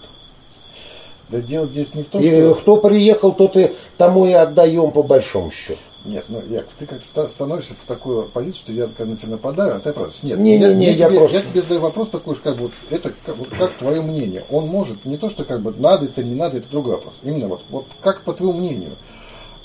Да 1.31 1.41
дело 1.41 1.67
здесь 1.67 1.93
не 1.93 2.03
в 2.03 2.07
том, 2.07 2.21
И 2.21 2.29
что... 2.29 2.55
кто 2.55 2.77
приехал, 2.77 3.31
тот 3.33 3.55
и 3.57 3.71
тому 3.97 4.25
и 4.25 4.33
отдаем 4.33 4.91
по 4.91 5.01
большому 5.03 5.49
счету. 5.51 5.79
Нет, 6.03 6.25
ну, 6.29 6.41
Яков, 6.49 6.73
ты 6.79 6.87
как-то 6.87 7.05
ста- 7.05 7.27
становишься 7.27 7.75
в 7.75 7.87
такую 7.87 8.23
позицию, 8.23 8.59
что 8.59 8.73
я 8.73 8.87
когда 8.87 9.11
на 9.13 9.17
тебя 9.17 9.29
нападаю, 9.33 9.75
а 9.75 9.79
ты 9.79 9.93
правда. 9.93 10.11
Нет, 10.23 10.39
Не, 10.39 10.57
я, 10.57 10.69
не, 10.69 10.75
не, 10.75 10.85
я 10.87 10.91
я 10.93 11.09
тебе, 11.09 11.19
просто- 11.19 11.37
я 11.37 11.43
тебе 11.43 11.61
задаю 11.61 11.81
вопрос 11.81 12.09
такой, 12.09 12.35
как 12.35 12.57
вот 12.57 12.71
это 12.89 13.13
как, 13.23 13.37
вот 13.37 13.49
как 13.49 13.73
твое 13.77 14.01
мнение. 14.01 14.43
Он 14.49 14.65
может, 14.65 15.05
не 15.05 15.17
то, 15.17 15.29
что 15.29 15.45
как 15.45 15.61
бы 15.61 15.71
надо 15.77 16.05
это, 16.05 16.23
не 16.23 16.33
надо, 16.33 16.57
это 16.57 16.67
другой 16.71 16.93
вопрос. 16.95 17.19
Именно 17.23 17.49
вот, 17.49 17.61
вот 17.69 17.85
как 18.01 18.23
по 18.23 18.33
твоему 18.33 18.57
мнению, 18.57 18.93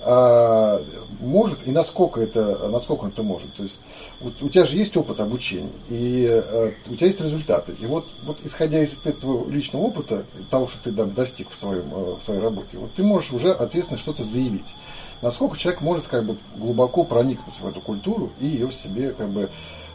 а, 0.08 0.84
может 1.18 1.66
и 1.66 1.72
насколько 1.72 2.20
это, 2.20 2.68
насколько 2.68 3.04
он 3.04 3.08
это 3.08 3.24
может. 3.24 3.52
То 3.54 3.64
есть 3.64 3.78
у, 4.20 4.28
у 4.28 4.48
тебя 4.48 4.64
же 4.64 4.76
есть 4.76 4.96
опыт 4.96 5.18
обучения, 5.18 5.72
и 5.88 6.28
а, 6.30 6.72
у 6.88 6.94
тебя 6.94 7.08
есть 7.08 7.20
результаты. 7.20 7.74
И 7.80 7.86
вот, 7.86 8.06
вот 8.22 8.38
исходя 8.44 8.80
из 8.80 9.00
этого 9.04 9.50
личного 9.50 9.82
опыта, 9.82 10.22
того, 10.48 10.68
что 10.68 10.78
ты 10.84 10.92
да, 10.92 11.06
достиг 11.06 11.50
в, 11.50 11.56
своем, 11.56 11.92
э, 11.92 12.16
в 12.20 12.22
своей 12.22 12.40
работе, 12.40 12.78
вот 12.78 12.94
ты 12.94 13.02
можешь 13.02 13.32
уже 13.32 13.50
ответственно 13.50 13.98
что-то 13.98 14.22
заявить. 14.22 14.74
Насколько 15.22 15.58
человек 15.58 15.80
может 15.80 16.06
как 16.06 16.24
бы 16.24 16.36
глубоко 16.54 17.02
проникнуть 17.02 17.58
в 17.58 17.66
эту 17.66 17.80
культуру 17.80 18.30
и 18.38 18.46
ее 18.46 18.68
в 18.68 18.74
себе 18.74 19.10
как 19.12 19.30
бы 19.30 19.50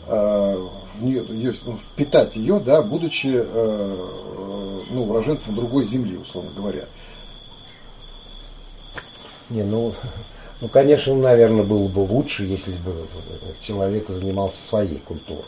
э, 0.08 0.68
в 1.00 1.04
нее, 1.04 1.26
ее, 1.30 1.54
ну, 1.66 1.78
впитать 1.78 2.36
ее, 2.36 2.60
да, 2.60 2.82
будучи 2.82 3.32
э, 3.34 3.46
э, 3.54 4.80
ну, 4.90 5.04
уроженцем 5.04 5.56
другой 5.56 5.86
земли, 5.86 6.18
условно 6.18 6.52
говоря. 6.54 6.86
Не, 9.52 9.64
ну, 9.64 9.94
ну, 10.62 10.68
конечно, 10.68 11.14
наверное, 11.16 11.64
было 11.64 11.88
бы 11.88 12.00
лучше, 12.00 12.46
если 12.46 12.72
бы 12.72 12.94
человек 13.62 14.08
занимался 14.10 14.58
своей 14.68 15.00
культурой. 15.00 15.44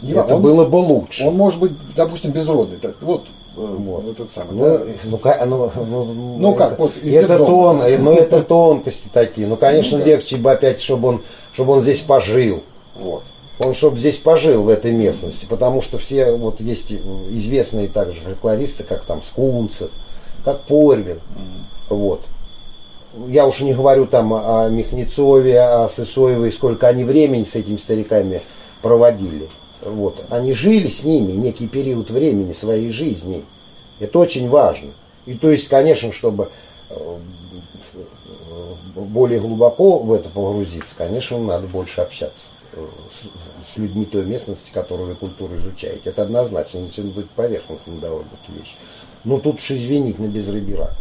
Не, 0.00 0.12
Это 0.12 0.34
он- 0.36 0.42
было 0.42 0.64
бы 0.66 0.76
лучше. 0.76 1.24
Он 1.24 1.36
может 1.36 1.60
быть, 1.60 1.72
допустим, 1.94 2.32
безродный. 2.32 2.78
Вот, 3.00 3.26
э, 3.56 3.76
Вот. 3.78 4.08
этот 4.08 4.30
самый. 4.30 4.54
Ну, 4.56 4.64
да. 4.64 5.46
ну, 5.46 5.70
ну, 5.76 6.04
ну, 6.04 6.38
Ну, 6.38 6.54
как, 6.54 6.72
это, 6.72 6.82
вот 6.82 6.92
это, 7.02 7.38
тон, 7.38 7.82
э, 7.82 7.98
ну, 7.98 8.12
это 8.12 8.42
тонкости 8.48 9.08
такие. 9.12 9.46
Ну, 9.46 9.56
конечно, 9.56 9.98
Ну, 9.98 10.04
легче 10.04 10.36
бы 10.36 10.50
опять, 10.50 10.80
чтобы 10.80 11.08
он, 11.08 11.22
чтобы 11.52 11.74
он 11.74 11.80
здесь 11.82 12.00
пожил. 12.00 12.62
Вот. 12.96 13.22
Он, 13.60 13.72
чтобы 13.74 13.98
здесь 13.98 14.16
пожил 14.16 14.64
в 14.64 14.68
этой 14.68 14.90
местности, 14.92 15.46
потому 15.48 15.80
что 15.80 15.96
все, 15.98 16.32
вот 16.32 16.60
есть 16.60 16.90
известные 17.30 17.86
также 17.86 18.20
фольклористы, 18.20 18.82
как 18.82 19.04
там 19.04 19.22
Скунцев, 19.22 19.90
как 20.44 20.62
Порвин, 20.62 21.20
вот. 21.88 22.20
Я 23.28 23.46
уж 23.46 23.60
не 23.60 23.74
говорю 23.74 24.06
там 24.06 24.32
о 24.34 24.68
Михнецове, 24.68 25.60
о 25.60 25.88
Сысоевой, 25.88 26.50
сколько 26.50 26.88
они 26.88 27.04
времени 27.04 27.44
с 27.44 27.54
этими 27.54 27.76
стариками 27.76 28.40
проводили. 28.82 29.48
Вот. 29.82 30.24
Они 30.30 30.52
жили 30.54 30.88
с 30.88 31.04
ними 31.04 31.32
некий 31.32 31.68
период 31.68 32.10
времени 32.10 32.52
своей 32.52 32.90
жизни. 32.90 33.44
Это 34.00 34.18
очень 34.18 34.48
важно. 34.48 34.90
И 35.26 35.34
то 35.34 35.50
есть, 35.50 35.68
конечно, 35.68 36.12
чтобы 36.12 36.50
э, 36.90 37.16
более 38.94 39.40
глубоко 39.40 39.98
в 39.98 40.12
это 40.12 40.28
погрузиться, 40.28 40.94
конечно, 40.96 41.38
надо 41.38 41.66
больше 41.66 42.00
общаться 42.00 42.48
э, 42.72 42.84
с, 43.72 43.76
людьми 43.76 44.04
той 44.04 44.24
местности, 44.24 44.70
которую 44.72 45.08
вы 45.08 45.14
культуру 45.14 45.56
изучаете. 45.56 46.10
Это 46.10 46.22
однозначно, 46.22 46.80
должно 46.80 47.04
быть 47.04 47.30
поверхностно 47.30 47.94
довольно 47.96 48.28
вещь. 48.48 48.76
Ну 49.24 49.40
тут 49.40 49.56
уж 49.56 49.70
извините, 49.70 50.20
на 50.20 50.26
безрыбья 50.26 50.78
рак. 50.78 50.94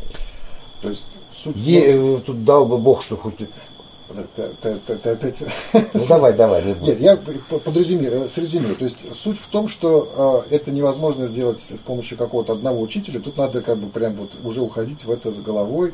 То 0.82 0.90
есть 0.90 1.06
суть... 1.44 1.56
Е- 1.58 2.16
э, 2.16 2.20
тут 2.26 2.44
дал 2.44 2.66
бы 2.66 2.78
Бог, 2.78 3.04
что 3.04 3.18
хоть... 3.18 3.38
Ты, 3.38 4.50
ты- 4.62 4.76
ты- 4.86 4.96
ты 4.98 5.10
опять... 5.10 5.44
Ну 5.74 6.02
давай, 6.08 6.34
давай, 6.34 6.64
не 6.64 6.74
Нет, 6.74 7.02
я 7.02 7.18
подразумеваю, 7.18 8.30
срезюмирую. 8.30 8.76
То 8.76 8.84
есть 8.86 9.16
суть 9.16 9.40
в 9.40 9.48
том, 9.48 9.68
что 9.68 10.46
э, 10.50 10.56
это 10.56 10.72
невозможно 10.72 11.28
сделать 11.28 11.60
с 11.60 11.74
помощью 11.84 12.18
какого-то 12.18 12.54
одного 12.54 12.82
учителя. 12.82 13.20
Тут 13.20 13.38
надо 13.38 13.62
как 13.62 13.80
бы 13.80 13.88
прям 13.88 14.14
вот 14.14 14.32
уже 14.44 14.62
уходить 14.62 15.04
в 15.06 15.10
это 15.12 15.32
с 15.32 15.40
головой. 15.40 15.94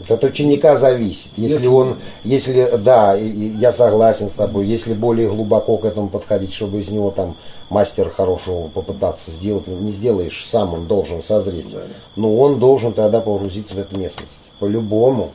Это 0.00 0.14
от 0.14 0.24
ученика 0.24 0.76
зависит. 0.76 1.30
Если, 1.36 1.54
Если- 1.54 1.66
он, 1.66 1.96
если, 2.22 2.70
да, 2.78 3.16
и- 3.16 3.28
и 3.28 3.48
я 3.56 3.72
согласен 3.72 4.30
с 4.30 4.34
тобой, 4.34 4.64
если 4.66 4.94
более 4.94 5.28
глубоко 5.28 5.76
к 5.76 5.84
этому 5.84 6.08
подходить, 6.08 6.52
чтобы 6.52 6.78
из 6.80 6.88
него 6.90 7.10
там 7.10 7.36
мастера 7.68 8.08
хорошего 8.08 8.68
попытаться 8.68 9.30
сделать, 9.32 9.66
ну, 9.66 9.76
не 9.78 9.90
сделаешь 9.90 10.46
сам, 10.48 10.72
он 10.74 10.86
должен 10.86 11.20
созреть. 11.22 11.72
Да. 11.72 11.80
Но 12.14 12.36
он 12.36 12.60
должен 12.60 12.92
тогда 12.92 13.20
погрузиться 13.20 13.74
в 13.74 13.78
эту 13.78 13.98
местность. 13.98 14.38
По-любому. 14.60 15.30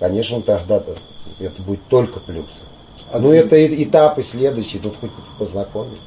Конечно, 0.00 0.42
тогда 0.42 0.82
это 1.38 1.62
будет 1.62 1.80
только 1.88 2.18
плюс. 2.18 2.46
А 3.12 3.18
ну, 3.20 3.30
ты- 3.30 3.36
это 3.38 3.82
этапы 3.82 4.22
следующие, 4.24 4.82
тут 4.82 4.94
хоть 5.00 5.10
познакомить. 5.38 6.00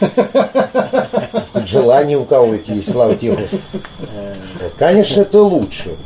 Желание 1.66 2.18
у 2.18 2.24
кого-то 2.24 2.72
есть, 2.72 2.90
слава 2.90 3.14
тебе, 3.16 3.36
Господи. 3.36 3.62
Вот. 4.62 4.72
Конечно, 4.78 5.20
это 5.22 5.42
лучше. 5.42 5.96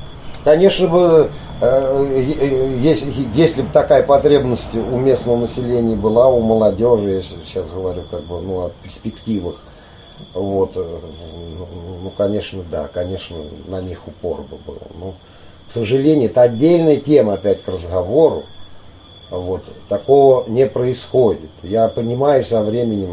Конечно 0.44 0.88
бы, 0.88 1.30
э, 1.60 2.22
э, 2.40 2.76
если, 2.80 3.12
если 3.34 3.62
бы 3.62 3.68
такая 3.72 4.02
потребность 4.02 4.74
у 4.74 4.96
местного 4.98 5.36
населения 5.36 5.96
была, 5.96 6.28
у 6.28 6.40
молодежи, 6.40 7.10
я 7.10 7.22
сейчас 7.22 7.68
говорю 7.70 8.02
как 8.10 8.24
бы 8.24 8.40
ну, 8.40 8.66
о 8.66 8.72
перспективах, 8.82 9.56
вот, 10.34 10.72
э, 10.76 10.98
ну, 11.58 11.66
ну, 12.04 12.10
конечно, 12.10 12.62
да, 12.70 12.88
конечно, 12.92 13.36
на 13.66 13.80
них 13.80 14.06
упор 14.06 14.42
бы 14.42 14.56
был. 14.66 14.78
Но, 14.98 15.14
к 15.68 15.72
сожалению, 15.72 16.30
это 16.30 16.42
отдельная 16.42 16.96
тема 16.96 17.34
опять 17.34 17.62
к 17.62 17.68
разговору. 17.68 18.44
Вот, 19.30 19.62
такого 19.88 20.48
не 20.48 20.66
происходит. 20.66 21.50
Я 21.62 21.88
понимаю 21.88 22.44
со 22.44 22.62
временем, 22.62 23.10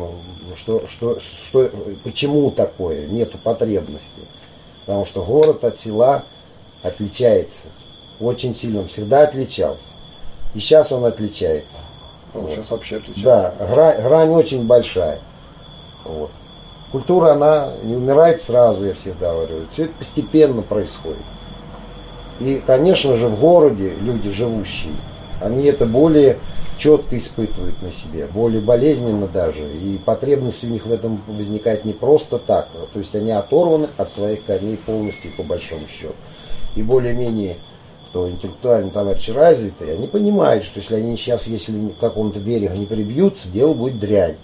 ну, 0.48 0.56
что, 0.56 0.88
что, 0.88 1.20
что, 1.20 1.70
почему 2.04 2.52
такое, 2.52 3.08
нету 3.08 3.38
потребности. 3.38 4.22
Потому 4.86 5.06
что 5.06 5.24
город 5.24 5.64
от 5.66 5.80
села 5.80 6.24
отличается 6.84 7.68
очень 8.20 8.56
сильно, 8.56 8.82
он 8.82 8.88
всегда 8.88 9.24
отличался. 9.24 9.84
И 10.54 10.60
сейчас 10.60 10.92
он 10.92 11.06
отличается. 11.06 11.78
Ну, 12.34 12.50
сейчас 12.50 12.72
вообще 12.72 12.98
отличается. 12.98 13.24
Да, 13.60 13.66
грань, 13.68 14.02
грань 14.02 14.30
очень 14.30 14.66
большая. 14.66 15.20
Вот. 16.04 16.32
Культура, 16.92 17.34
она 17.34 17.74
не 17.84 17.96
умирает 17.96 18.42
сразу, 18.42 18.86
я 18.86 18.94
всегда 18.94 19.34
говорю. 19.34 19.66
Все 19.72 19.86
это 19.86 19.94
постепенно 19.94 20.62
происходит. 20.62 21.18
И, 22.40 22.62
конечно 22.66 23.16
же, 23.18 23.28
в 23.28 23.40
городе 23.40 23.94
люди 24.00 24.30
живущие, 24.30 24.94
они 25.42 25.66
это 25.66 25.86
более 25.86 26.38
четко 26.78 27.18
испытывают 27.18 27.82
на 27.82 27.92
себе, 27.92 28.28
более 28.28 28.62
болезненно 28.62 29.28
даже. 29.28 29.70
И 29.74 29.98
потребность 29.98 30.64
у 30.64 30.68
них 30.68 30.86
в 30.86 30.92
этом 30.92 31.22
возникает 31.28 31.86
не 31.86 31.94
просто 31.94 32.38
так. 32.38 32.70
То 32.94 33.00
есть 33.00 33.16
они 33.16 33.32
оторваны 33.32 33.88
от 33.98 34.12
своих 34.12 34.44
корней 34.46 34.78
полностью, 34.78 35.32
по 35.36 35.44
большому 35.44 35.88
счету. 35.88 36.14
И 36.76 36.84
более-менее 36.84 37.58
кто 38.10 38.30
интеллектуально 38.30 38.92
товарищи 38.92 39.32
развитые, 39.32 39.96
они 39.96 40.08
понимают, 40.08 40.64
что 40.64 40.80
если 40.80 40.96
они 40.96 41.18
сейчас, 41.18 41.48
если 41.48 41.90
к 41.90 41.98
какому-то 42.00 42.40
берегу 42.40 42.76
не 42.76 42.86
прибьются, 42.86 43.50
дело 43.50 43.74
будет 43.74 44.00
дрянь. 44.00 44.38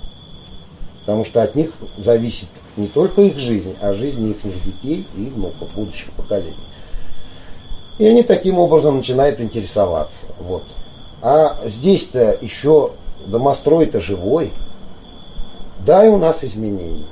Потому 1.02 1.24
что 1.24 1.42
от 1.42 1.56
них 1.56 1.72
зависит 1.98 2.50
не 2.76 2.88
только 2.88 3.22
их 3.22 3.40
жизнь, 3.40 3.76
а 3.82 3.94
жизнь 3.94 4.28
их 4.30 4.38
детей 4.66 5.08
и 5.16 5.26
внуков, 5.28 5.70
будущих 5.74 6.12
поколений. 6.12 6.56
И 7.98 8.06
они 8.06 8.24
таким 8.24 8.60
образом 8.60 8.98
начинают 8.98 9.40
интересоваться. 9.40 10.26
Вот. 10.40 10.64
А 11.22 11.58
здесь-то 11.66 12.38
еще 12.42 12.92
домострой-то 13.26 14.02
живой. 14.02 14.52
Да, 15.86 16.06
и 16.06 16.10
у 16.10 16.18
нас 16.18 16.44
изменения. 16.44 17.06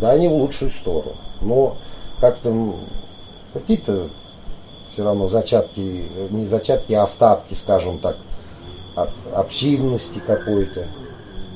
Да, 0.00 0.16
не 0.16 0.28
в 0.28 0.32
лучшую 0.32 0.70
сторону. 0.70 1.16
Но 1.40 1.76
как-то 2.18 2.76
какие-то 3.52 4.08
все 4.92 5.04
равно 5.04 5.28
зачатки, 5.28 6.04
не 6.30 6.46
зачатки, 6.46 6.92
а 6.92 7.04
остатки, 7.04 7.54
скажем 7.54 7.98
так, 7.98 8.16
от 8.94 9.10
общинности 9.34 10.20
какой-то. 10.26 10.86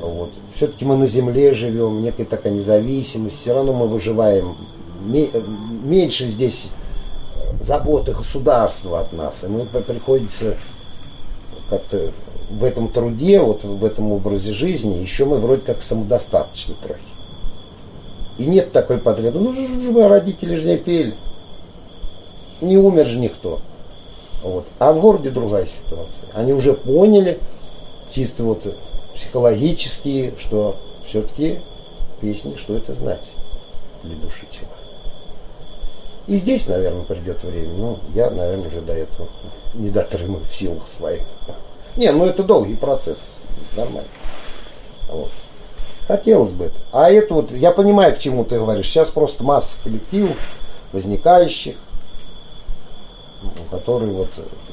Вот. 0.00 0.30
Все-таки 0.54 0.84
мы 0.84 0.96
на 0.96 1.06
земле 1.06 1.54
живем, 1.54 2.02
некая 2.02 2.24
такая 2.24 2.52
независимость, 2.52 3.40
все 3.40 3.54
равно 3.54 3.72
мы 3.72 3.88
выживаем. 3.88 4.56
Ме- 5.04 5.30
меньше 5.84 6.26
здесь 6.30 6.68
заботы 7.62 8.12
государства 8.12 9.00
от 9.00 9.12
нас, 9.12 9.44
и 9.44 9.46
мы 9.46 9.64
при- 9.64 9.80
приходится 9.80 10.56
как-то 11.68 12.12
в 12.50 12.64
этом 12.64 12.88
труде, 12.88 13.40
вот 13.40 13.64
в 13.64 13.84
этом 13.84 14.12
образе 14.12 14.52
жизни, 14.52 14.98
еще 14.98 15.24
мы 15.24 15.38
вроде 15.38 15.62
как 15.62 15.82
самодостаточны 15.82 16.74
трохи. 16.82 17.00
И 18.38 18.46
нет 18.46 18.72
такой 18.72 18.98
потребности. 18.98 19.56
Ну, 19.90 20.08
родители 20.08 20.56
же 20.56 20.68
не 20.68 20.76
пели. 20.76 21.16
Не 22.60 22.78
умер 22.78 23.06
же 23.06 23.18
никто. 23.18 23.60
Вот. 24.42 24.66
А 24.78 24.92
в 24.92 25.00
городе 25.00 25.30
другая 25.30 25.66
ситуация. 25.66 26.28
Они 26.32 26.52
уже 26.52 26.72
поняли, 26.72 27.38
чисто 28.10 28.44
вот 28.44 28.76
психологически, 29.14 30.34
что 30.38 30.76
все-таки 31.06 31.60
песни, 32.20 32.56
что 32.56 32.76
это 32.76 32.94
значит 32.94 33.32
для 34.02 34.16
души 34.16 34.46
человека. 34.50 34.76
И 36.26 36.38
здесь, 36.38 36.66
наверное, 36.66 37.04
придет 37.04 37.42
время. 37.44 37.72
Ну, 37.74 37.98
я, 38.14 38.30
наверное, 38.30 38.66
уже 38.66 38.80
до 38.80 38.92
этого 38.92 39.28
не 39.74 39.90
дотрымаю 39.90 40.44
в 40.44 40.54
силах 40.54 40.88
своих. 40.88 41.22
Не, 41.96 42.10
ну 42.10 42.24
это 42.24 42.42
долгий 42.42 42.74
процесс. 42.74 43.18
Нормально. 43.76 44.08
Вот. 45.08 45.30
Хотелось 46.08 46.50
бы 46.50 46.66
это. 46.66 46.76
А 46.92 47.10
это 47.10 47.34
вот, 47.34 47.52
я 47.52 47.70
понимаю, 47.70 48.14
к 48.14 48.18
чему 48.18 48.44
ты 48.44 48.58
говоришь. 48.58 48.86
Сейчас 48.86 49.10
просто 49.10 49.44
масса 49.44 49.76
коллективов, 49.82 50.36
возникающих, 50.92 51.76
которые 53.70 54.12
вот 54.12 54.30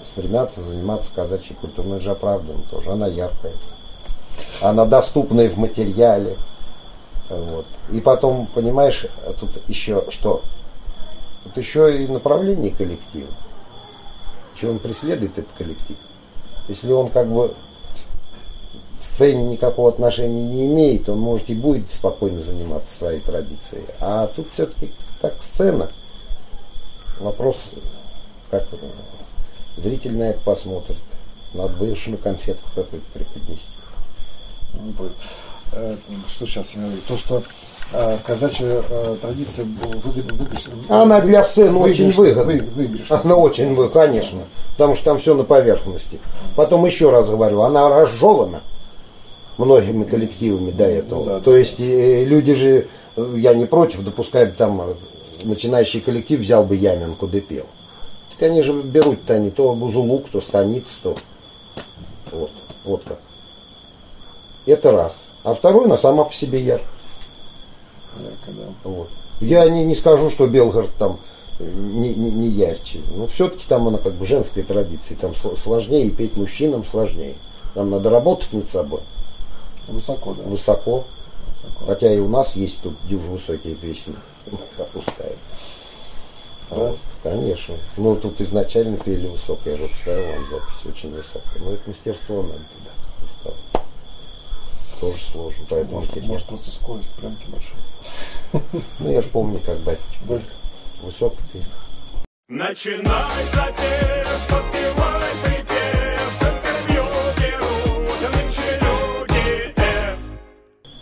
стремятся 0.10 0.62
заниматься 0.62 1.12
казачьей 1.14 1.56
культурой. 1.60 2.00
Же 2.00 2.12
оправданно 2.12 2.64
тоже. 2.70 2.92
Она 2.92 3.08
яркая. 3.08 3.54
Она 4.62 4.86
доступная 4.86 5.50
в 5.50 5.58
материале. 5.58 6.38
Вот. 7.30 7.66
И 7.92 8.00
потом, 8.00 8.48
понимаешь, 8.48 9.06
тут 9.40 9.68
еще 9.68 10.06
что? 10.10 10.42
Тут 11.44 11.58
еще 11.58 12.04
и 12.04 12.08
направление 12.08 12.72
коллектива. 12.72 13.28
чего 14.60 14.72
он 14.72 14.80
преследует 14.80 15.38
этот 15.38 15.52
коллектив. 15.58 15.98
Если 16.68 16.92
он 16.92 17.10
как 17.10 17.28
бы 17.28 17.50
к 17.50 19.06
сцене 19.06 19.44
никакого 19.44 19.90
отношения 19.90 20.44
не 20.44 20.66
имеет, 20.68 21.10
он 21.10 21.20
может 21.20 21.50
и 21.50 21.56
будет 21.56 21.92
спокойно 21.92 22.42
заниматься 22.42 22.98
своей 22.98 23.20
традицией. 23.20 23.86
А 24.00 24.28
тут 24.28 24.48
все-таки 24.54 24.92
так 25.22 25.36
сцена. 25.42 25.90
Вопрос, 27.20 27.70
как 28.54 28.80
зритель 29.78 30.16
на 30.18 30.24
это 30.30 30.40
посмотрит. 30.42 30.98
Надо 31.54 31.74
высшую 31.74 32.18
конфетку 32.18 32.68
какую-то 32.76 33.06
преподнести. 33.14 33.68
Не 34.84 34.92
понял. 34.94 35.12
Э, 35.72 35.96
Что 36.28 36.46
сейчас 36.46 36.72
я 36.76 36.82
говорю? 36.82 36.98
То, 37.08 37.18
что 37.18 37.44
э, 37.94 38.18
казачья 38.26 38.84
э, 38.88 39.16
традиция 39.22 39.66
выгодна, 39.66 40.34
выигрышна- 40.44 40.74
Она 41.02 41.22
для 41.22 41.44
сцены 41.44 41.78
очень 41.80 42.12
выгодна. 42.12 42.44
вы- 42.44 42.62
выигрышна. 42.62 43.22
Она 43.24 43.36
очень 43.36 43.74
вы, 43.76 43.90
конечно. 43.90 44.42
Потому 44.72 44.96
что 44.96 45.06
там 45.06 45.20
все 45.20 45.34
на 45.36 45.44
поверхности. 45.44 46.20
Потом 46.56 46.86
еще 46.86 47.10
раз 47.12 47.30
говорю, 47.30 47.62
она 47.62 47.90
разжевана 47.90 48.62
многими 49.58 50.04
коллективами 50.04 50.72
до 50.72 50.86
этого. 50.86 51.20
Ну 51.20 51.26
да, 51.26 51.40
То 51.40 51.52
да. 51.52 51.58
есть 51.58 51.80
э, 51.80 52.24
люди 52.26 52.54
же, 52.56 52.88
я 53.36 53.54
не 53.54 53.66
против, 53.66 54.04
допускай 54.04 54.46
бы 54.46 54.52
там 54.54 54.82
начинающий 55.44 56.02
коллектив 56.02 56.40
взял 56.40 56.64
бы 56.64 56.76
Яминку 56.76 57.28
да 57.28 57.40
пел. 57.42 57.66
Так 58.34 58.50
они 58.50 58.62
же 58.62 58.74
берут-то 58.74 59.34
они 59.36 59.52
то 59.52 59.74
Бузулук, 59.74 60.30
то 60.30 60.42
Станиц, 60.42 60.86
то 61.02 61.16
вот, 62.32 62.52
вот 62.84 63.04
как. 63.04 63.20
Это 64.66 64.92
раз. 64.92 65.22
А 65.44 65.54
второй, 65.54 65.86
она 65.86 65.98
сама 65.98 66.24
по 66.24 66.34
себе 66.34 66.62
яркая. 66.62 66.88
Ярко, 68.18 68.52
да. 68.52 68.90
Вот. 68.90 69.10
Я 69.42 69.68
не, 69.70 69.84
не 69.84 69.96
скажу, 69.96 70.30
что 70.30 70.48
Белгород 70.48 70.92
там 70.98 71.20
э, 71.60 71.70
не, 71.70 72.14
не, 72.14 72.32
не 72.32 72.48
ярче. 72.48 73.02
Но 73.16 73.28
все-таки 73.28 73.66
там 73.68 73.88
она 73.88 73.98
как 73.98 74.14
бы 74.14 74.26
женской 74.26 74.64
традиции. 74.64 75.16
Там 75.16 75.32
сл- 75.32 75.58
сложнее, 75.58 76.06
и 76.06 76.12
петь 76.12 76.38
мужчинам 76.38 76.86
сложнее. 76.86 77.36
Нам 77.76 77.90
надо 77.90 78.10
работать 78.10 78.54
над 78.54 78.70
собой. 78.70 79.02
Высоко, 79.88 80.34
да. 80.34 80.44
Высоко. 80.44 81.06
Высоко. 81.64 81.86
Хотя 81.86 82.14
и 82.14 82.20
у 82.20 82.28
нас 82.28 82.56
есть 82.56 82.82
тут 82.82 82.94
дюже 83.08 83.28
высокие 83.28 83.76
песни. 83.76 84.16
Опускаем. 84.78 85.36
Вот, 86.74 86.98
конечно. 87.24 87.76
Ну, 87.98 88.16
тут 88.16 88.40
изначально 88.42 88.98
пели 88.98 89.28
высоко. 89.28 89.70
Я 89.70 89.78
же 89.78 89.88
поставил 89.88 90.26
вам 90.36 90.46
запись 90.48 90.86
очень 90.86 91.12
высоко. 91.14 91.42
Но 91.60 91.72
это 91.72 91.90
мастерство 91.90 92.42
надо 92.44 92.54
туда 92.60 92.92
поставить. 93.22 93.90
Тоже 95.00 95.24
сложно. 95.32 95.66
Поэтому 95.70 95.96
Может, 95.98 96.12
теперь- 96.12 96.26
может 96.26 96.46
просто 96.48 96.72
скорость 96.72 97.12
пленки 97.16 97.46
большая. 97.48 98.74
Ну, 99.00 99.12
я 99.12 99.22
же 99.22 99.28
помню, 99.30 99.60
как 99.66 99.84
Да. 99.84 99.96
высоко 101.02 101.36
пел. 101.52 101.62
Начинай 102.50 103.46
запев, 103.54 104.48
подпевай 104.50 105.32
припев, 105.44 106.42
интервью 106.42 107.04
берут 107.38 108.22
нынче 108.36 108.80
люди 108.82 109.74
F. 109.78 110.18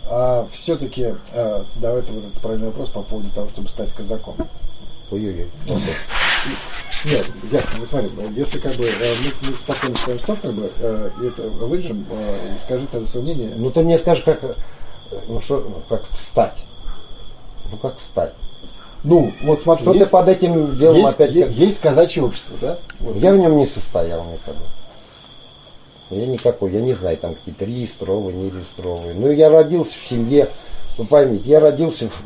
А 0.08 0.46
все-таки, 0.52 1.14
давайте 1.76 2.12
вот 2.12 2.24
этот 2.26 2.40
правильный 2.40 2.66
вопрос 2.68 2.88
по 2.90 3.02
поводу 3.02 3.30
того, 3.30 3.48
чтобы 3.50 3.68
стать 3.68 3.92
казаком. 3.92 4.36
Ой-ой-ой. 5.12 5.48
Нет, 7.04 7.26
ясно, 7.50 8.02
ну, 8.16 8.30
если 8.34 8.58
как 8.58 8.74
бы 8.74 8.84
э, 8.84 9.14
мы, 9.20 9.50
мы 9.50 9.56
спокойно 9.56 9.96
ставим 9.96 10.18
стоп, 10.20 10.40
как 10.40 10.52
бы, 10.52 10.70
э, 10.78 11.10
и 11.20 11.26
это 11.26 11.42
вырежем, 11.42 12.06
э, 12.10 12.54
и 12.54 12.58
скажи 12.58 12.86
тогда 12.86 13.06
свое 13.06 13.24
мнение. 13.24 13.52
Ну 13.56 13.70
ты 13.70 13.80
мне 13.80 13.98
скажи, 13.98 14.22
как, 14.22 14.40
ну, 15.26 15.40
что, 15.40 15.60
ну, 15.60 15.82
как 15.88 16.08
встать? 16.10 16.56
Ну 17.70 17.76
как 17.76 17.98
встать? 17.98 18.32
Ну, 19.02 19.34
вот 19.42 19.62
смотри, 19.62 19.84
Что 19.84 19.94
есть, 19.94 20.06
ты 20.06 20.10
под 20.12 20.28
этим 20.28 20.78
делом 20.78 20.96
есть, 20.98 21.14
опять... 21.14 21.32
е- 21.32 21.46
как- 21.46 21.52
есть 21.54 21.80
казачье 21.80 22.22
общество, 22.22 22.56
да? 22.60 22.78
Вот. 23.00 23.16
Я 23.16 23.32
в 23.32 23.36
нем 23.36 23.56
не 23.58 23.66
состоял 23.66 24.24
никогда. 24.24 24.60
Я 26.10 26.26
никакой, 26.26 26.70
я 26.72 26.80
не 26.80 26.94
знаю, 26.94 27.16
там 27.16 27.34
какие-то 27.34 27.64
реестровые, 27.64 28.36
не 28.36 28.50
реестровые. 28.50 29.14
Ну, 29.14 29.28
я 29.30 29.50
родился 29.50 29.98
в 29.98 30.06
семье, 30.06 30.48
вы 30.96 31.04
поймите, 31.04 31.48
я 31.50 31.58
родился 31.58 32.08
в 32.08 32.22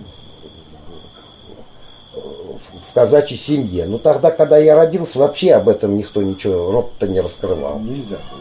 казачьей 2.96 3.38
семье. 3.38 3.84
Но 3.84 3.98
тогда, 3.98 4.30
когда 4.30 4.56
я 4.56 4.74
родился, 4.74 5.18
вообще 5.18 5.52
об 5.52 5.68
этом 5.68 5.98
никто 5.98 6.22
ничего, 6.22 6.70
рот-то 6.72 7.06
не 7.06 7.20
раскрывал. 7.20 7.78
Нельзя 7.78 8.16
было. 8.16 8.40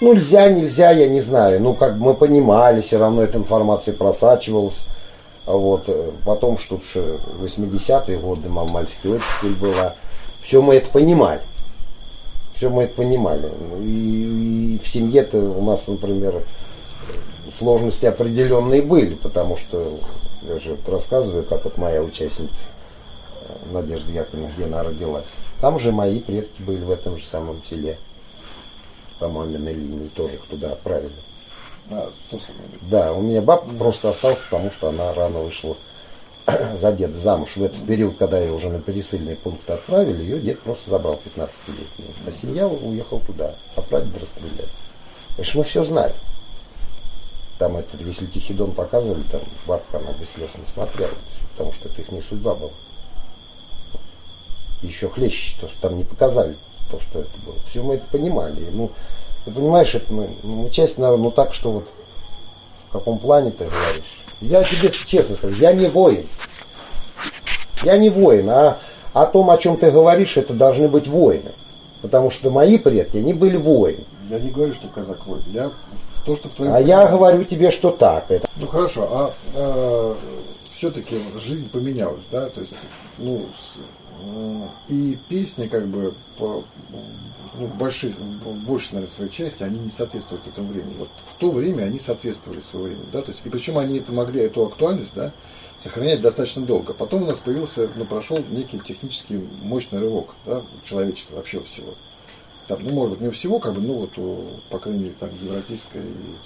Ну, 0.00 0.12
нельзя, 0.12 0.48
нельзя, 0.48 0.92
я 0.92 1.08
не 1.08 1.20
знаю. 1.20 1.60
Ну, 1.60 1.74
как 1.74 1.98
бы 1.98 2.04
мы 2.04 2.14
понимали, 2.14 2.82
все 2.82 2.98
равно 2.98 3.22
эта 3.22 3.36
информация 3.38 3.92
просачивалась. 3.92 4.86
А 5.44 5.56
Вот. 5.56 5.88
э, 5.88 6.12
Потом, 6.24 6.56
что 6.56 6.76
ж, 6.76 7.18
80-е 7.42 8.18
годы, 8.18 8.48
мальчики 8.48 9.08
оттепель 9.08 9.56
была. 9.60 9.96
Все 10.40 10.62
мы 10.62 10.76
это 10.76 10.88
понимали. 10.92 11.40
Все 12.54 12.70
мы 12.70 12.84
это 12.84 12.94
понимали. 12.94 13.50
Ну, 13.70 13.82
И, 13.82 14.76
и 14.76 14.80
в 14.80 14.88
семье-то 14.88 15.38
у 15.38 15.64
нас, 15.64 15.88
например, 15.88 16.44
сложности 17.58 18.06
определенные 18.06 18.82
были, 18.82 19.14
потому 19.16 19.56
что, 19.56 19.98
я 20.48 20.60
же 20.60 20.76
рассказываю, 20.86 21.42
как 21.42 21.64
вот 21.64 21.76
моя 21.76 22.02
участница 22.02 22.68
Надежда 23.72 24.10
Яковлевна, 24.10 24.52
где 24.56 24.64
она 24.64 24.82
родилась. 24.82 25.24
Там 25.60 25.78
же 25.78 25.92
мои 25.92 26.20
предки 26.20 26.62
были 26.62 26.82
в 26.82 26.90
этом 26.90 27.18
же 27.18 27.24
самом 27.24 27.62
селе 27.64 27.98
по 29.20 29.28
маминой 29.28 29.74
линии 29.74 30.08
тоже 30.08 30.40
туда 30.48 30.72
отправили. 30.72 31.12
А. 31.90 32.10
Да, 32.82 33.12
у 33.12 33.20
меня 33.20 33.42
бабка 33.42 33.70
просто 33.78 34.08
осталась, 34.10 34.38
потому 34.38 34.70
что 34.70 34.88
она 34.88 35.12
рано 35.12 35.40
вышла 35.40 35.76
за 36.80 36.92
деда 36.92 37.18
замуж. 37.18 37.56
В 37.56 37.62
этот 37.62 37.86
период, 37.86 38.16
когда 38.16 38.40
ее 38.40 38.52
уже 38.52 38.70
на 38.70 38.80
пересыльный 38.80 39.36
пункт 39.36 39.68
отправили, 39.68 40.22
ее 40.22 40.40
дед 40.40 40.60
просто 40.60 40.90
забрал 40.90 41.20
15-летнюю. 41.24 42.12
А 42.26 42.30
семья 42.30 42.66
уехала 42.66 43.20
туда, 43.20 43.54
отправить 43.76 44.16
расстрелять. 44.18 44.70
Конечно, 45.36 45.58
мы 45.58 45.64
все 45.64 45.84
знали. 45.84 46.14
Там 47.58 47.76
этот, 47.76 48.00
если 48.00 48.24
Тихий 48.24 48.54
Дон 48.54 48.72
показывали, 48.72 49.22
там 49.30 49.42
бабка, 49.66 49.98
она 49.98 50.12
бы 50.12 50.24
слез 50.24 50.50
не 50.56 50.64
смотрела, 50.64 51.12
потому 51.52 51.74
что 51.74 51.88
это 51.88 52.00
их 52.00 52.10
не 52.10 52.22
судьба 52.22 52.54
была. 52.54 52.70
Еще 54.82 55.08
хлеще, 55.08 55.56
то, 55.60 55.68
что 55.68 55.80
там 55.80 55.96
не 55.96 56.04
показали 56.04 56.56
то, 56.90 56.98
что 57.00 57.20
это 57.20 57.30
было. 57.44 57.54
Все 57.68 57.82
мы 57.82 57.94
это 57.94 58.04
понимали. 58.10 58.62
И, 58.62 58.70
Ну, 58.72 58.90
ты 59.44 59.50
понимаешь, 59.50 59.94
это 59.94 60.12
мы, 60.12 60.30
ну, 60.42 60.62
мы 60.62 60.70
часть 60.70 60.98
народа, 60.98 61.22
ну 61.22 61.30
так, 61.30 61.52
что 61.54 61.70
вот 61.72 61.88
в 62.88 62.92
каком 62.92 63.18
плане 63.18 63.50
ты 63.50 63.64
говоришь. 63.64 64.22
Я 64.40 64.64
тебе 64.64 64.90
честно 65.06 65.36
скажу, 65.36 65.54
я 65.56 65.72
не 65.72 65.86
воин. 65.88 66.26
Я 67.82 67.96
не 67.98 68.10
воин, 68.10 68.48
а 68.50 68.78
о 69.12 69.26
том, 69.26 69.50
о 69.50 69.58
чем 69.58 69.76
ты 69.76 69.90
говоришь, 69.90 70.36
это 70.36 70.52
должны 70.54 70.88
быть 70.88 71.08
воины. 71.08 71.50
Потому 72.02 72.30
что 72.30 72.50
мои 72.50 72.78
предки, 72.78 73.18
они 73.18 73.34
были 73.34 73.56
воины. 73.56 74.04
Я 74.30 74.38
не 74.38 74.50
говорю, 74.50 74.72
что 74.74 74.88
казак 74.88 75.26
воин. 75.26 75.42
Я 75.52 75.70
то, 76.24 76.36
что 76.36 76.48
в 76.48 76.52
твоем... 76.52 76.72
А 76.72 76.80
я 76.80 77.06
говорю 77.06 77.44
тебе, 77.44 77.70
что 77.70 77.90
так. 77.90 78.30
Это 78.30 78.48
Ну 78.56 78.66
хорошо, 78.66 79.08
а 79.54 80.16
все-таки 80.74 81.18
жизнь 81.36 81.68
поменялась, 81.70 82.22
да? 82.30 82.48
То 82.48 82.60
есть, 82.60 82.72
ну, 83.18 83.46
с- 83.58 83.76
и 84.88 85.18
песни, 85.28 85.66
как 85.66 85.86
бы, 85.86 86.14
по, 86.36 86.64
ну, 87.58 87.66
в, 87.66 87.76
большей, 87.76 88.10
в 88.10 88.64
большей, 88.64 88.94
наверное, 88.94 89.14
своей 89.14 89.30
части, 89.30 89.62
они 89.62 89.78
не 89.78 89.90
соответствуют 89.90 90.46
этому 90.46 90.68
времени. 90.68 90.94
Вот 90.98 91.10
в 91.26 91.38
то 91.38 91.50
время 91.50 91.84
они 91.84 91.98
соответствовали 91.98 92.60
своему 92.60 92.88
времени, 92.88 93.06
да? 93.12 93.22
То 93.22 93.32
есть, 93.32 93.44
и 93.44 93.50
причем 93.50 93.78
они 93.78 93.98
это 93.98 94.12
могли, 94.12 94.40
эту 94.42 94.64
актуальность, 94.64 95.12
да, 95.14 95.32
сохранять 95.78 96.20
достаточно 96.20 96.62
долго. 96.62 96.92
Потом 96.92 97.22
у 97.22 97.26
нас 97.26 97.38
появился, 97.38 97.88
ну, 97.96 98.04
прошел 98.04 98.38
некий 98.50 98.78
технический 98.78 99.40
мощный 99.62 99.98
рывок, 99.98 100.34
да, 100.46 100.62
человечества 100.84 101.36
вообще 101.36 101.62
всего. 101.62 101.94
Там, 102.68 102.84
ну, 102.84 102.92
может 102.92 103.14
быть, 103.14 103.20
не 103.22 103.28
у 103.28 103.32
всего, 103.32 103.58
как 103.58 103.74
бы, 103.74 103.80
ну, 103.80 103.94
вот, 103.94 104.16
у, 104.18 104.60
по 104.68 104.78
крайней 104.78 105.04
мере, 105.04 105.14
там, 105.18 105.30
европейское 105.42 106.02
и 106.02 106.36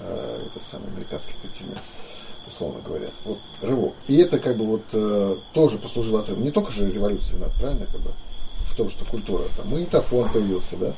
э, 0.00 0.42
этот 0.46 0.62
самый 0.70 0.88
американский 0.88 1.34
континент, 1.42 1.80
условно 2.46 2.80
говоря. 2.84 3.08
Вот 3.24 3.38
рывок. 3.62 3.94
И 4.08 4.16
это, 4.18 4.38
как 4.38 4.56
бы, 4.56 4.66
вот, 4.66 4.82
э, 4.92 5.36
тоже 5.52 5.78
послужило 5.78 6.20
отрывом. 6.20 6.44
Не 6.44 6.50
только 6.50 6.70
же 6.70 6.90
революция, 6.90 7.38
надо, 7.38 7.52
правильно, 7.58 7.86
как 7.86 8.00
бы, 8.00 8.10
в 8.66 8.76
том, 8.76 8.90
что 8.90 9.04
культура, 9.04 9.44
там, 9.56 9.68
магнитофон 9.68 10.28
появился, 10.30 10.76
да, 10.76 10.92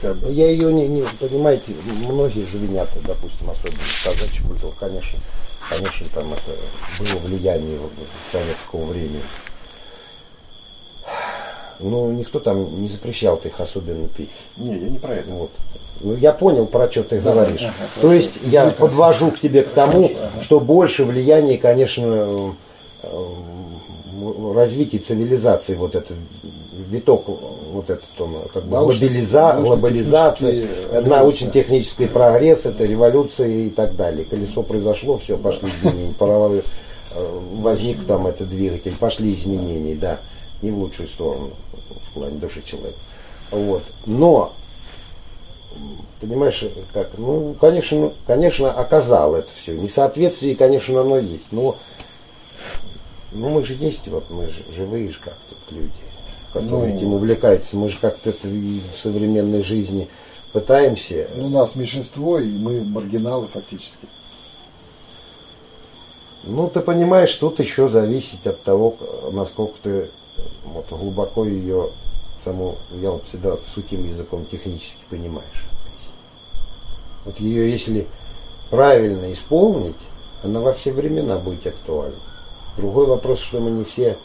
как 0.00 0.16
бы. 0.16 0.32
Я 0.32 0.50
ее 0.50 0.72
не, 0.72 0.88
не 0.88 1.02
понимаете, 1.20 1.74
многие 2.08 2.46
же 2.46 2.58
винят, 2.58 2.88
допустим, 3.04 3.50
особенно 3.50 3.78
казачья 4.02 4.46
культура, 4.46 4.72
конечно, 4.78 5.18
конечно, 5.68 6.06
там 6.14 6.32
это 6.32 6.52
было 6.98 7.18
влияние 7.20 7.78
вот 7.78 7.92
советского 8.32 8.86
времени. 8.86 9.22
Но 11.80 12.10
никто 12.12 12.38
там 12.38 12.80
не 12.82 12.88
запрещал 12.88 13.36
их 13.36 13.60
особенно 13.60 14.08
петь. 14.08 14.30
Не, 14.56 14.78
я 14.78 14.88
не 14.88 14.98
про 14.98 15.14
это. 15.14 15.30
Вот. 15.32 15.50
Ну, 16.00 16.14
я 16.16 16.32
понял, 16.32 16.66
про 16.66 16.90
что 16.90 17.02
ты 17.02 17.20
говоришь. 17.20 17.62
ага, 17.62 17.72
То 18.00 18.12
есть 18.12 18.34
я 18.44 18.66
Ну, 18.66 18.72
подвожу 18.72 19.30
к 19.30 19.38
тебе 19.40 19.62
к 19.62 19.70
тому, 19.70 20.10
что 20.42 20.60
больше 20.60 21.04
влияния, 21.04 21.56
конечно, 21.56 22.54
э, 23.02 23.24
развития 24.54 24.98
цивилизации, 24.98 25.74
вот 25.74 25.94
этот 25.94 26.16
виток, 26.90 27.24
вот 27.26 27.90
этот 27.90 28.04
он, 28.18 28.36
как 28.52 28.64
бы 28.64 28.70
глобализа, 28.70 29.56
глобализация, 29.60 30.52
научно-технический, 30.52 30.96
э, 30.96 31.00
научно-технический 31.00 32.06
прогресс, 32.06 32.66
это 32.66 32.84
революция 32.84 33.48
и 33.48 33.70
так 33.70 33.96
далее. 33.96 34.24
Колесо 34.24 34.62
произошло, 34.62 35.16
все, 35.18 35.36
пошли 35.36 35.68
изменения. 35.68 36.14
Паровой 36.18 36.62
э, 37.10 37.40
возник 37.54 38.04
там 38.06 38.26
этот 38.26 38.48
двигатель, 38.50 38.94
пошли 38.98 39.34
изменения, 39.34 39.94
да, 39.94 40.18
не 40.62 40.70
в 40.70 40.78
лучшую 40.78 41.08
сторону 41.08 41.50
в 42.10 42.14
плане 42.14 42.36
души 42.36 42.62
человека. 42.64 42.98
Вот. 43.50 43.82
Но, 44.06 44.52
понимаешь, 46.20 46.64
как, 46.92 47.10
ну, 47.18 47.54
конечно, 47.60 48.12
конечно, 48.26 48.72
оказал 48.72 49.34
это 49.34 49.50
все. 49.54 49.74
Несоответствие, 49.74 50.56
конечно, 50.56 51.00
оно 51.00 51.18
есть. 51.18 51.52
Но 51.52 51.76
ну, 53.32 53.48
мы 53.48 53.64
же 53.64 53.74
есть, 53.74 54.06
вот 54.08 54.30
мы 54.30 54.48
же 54.48 54.64
живые 54.74 55.10
же 55.10 55.18
как-то 55.18 55.54
люди, 55.70 55.92
которые 56.52 56.92
Ну. 56.92 56.96
этим 56.96 57.14
увлекаются. 57.14 57.76
Мы 57.76 57.88
же 57.88 57.98
как-то 58.00 58.30
это 58.30 58.46
в 58.46 58.96
современной 58.96 59.62
жизни 59.62 60.08
пытаемся. 60.52 61.28
Ну, 61.34 61.46
у 61.46 61.50
нас 61.50 61.74
меньшинство, 61.74 62.38
и 62.38 62.50
мы 62.50 62.84
маргиналы 62.84 63.48
фактически. 63.48 64.06
Ну, 66.44 66.68
ты 66.68 66.80
понимаешь, 66.80 67.34
тут 67.34 67.58
еще 67.58 67.88
зависит 67.88 68.46
от 68.46 68.62
того, 68.62 68.96
насколько 69.32 69.74
ты 69.82 70.10
вот, 70.64 70.86
глубоко 70.90 71.44
ее 71.44 71.90
саму, 72.44 72.76
я 73.00 73.10
вот 73.10 73.26
всегда 73.26 73.56
сухим 73.74 74.04
языком 74.04 74.46
технически 74.46 75.00
понимаешь. 75.10 75.64
Вот 77.24 77.40
ее, 77.40 77.70
если 77.70 78.06
правильно 78.70 79.32
исполнить, 79.32 79.96
она 80.42 80.60
во 80.60 80.72
все 80.72 80.92
времена 80.92 81.38
будет 81.38 81.66
актуальна. 81.66 82.18
Другой 82.76 83.06
вопрос, 83.06 83.40
что 83.40 83.60
мы 83.60 83.70
не 83.70 83.84
все 83.84 84.18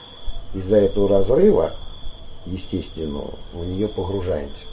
из-за 0.53 0.78
этого 0.78 1.07
разрыва, 1.07 1.74
естественного, 2.45 3.32
в 3.53 3.65
нее 3.65 3.88
погружаемся. 3.88 4.65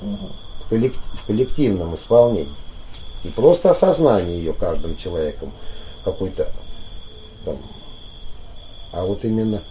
В, 0.00 0.70
в 0.70 1.26
коллективном 1.26 1.94
исполнении. 1.94 2.52
Не 3.24 3.30
просто 3.30 3.70
осознание 3.70 4.38
ее 4.38 4.52
каждым 4.52 4.96
человеком 4.96 5.52
какой-то 6.04 6.50
там, 7.44 7.56
а 8.92 9.04
вот 9.04 9.24
именно 9.24 9.62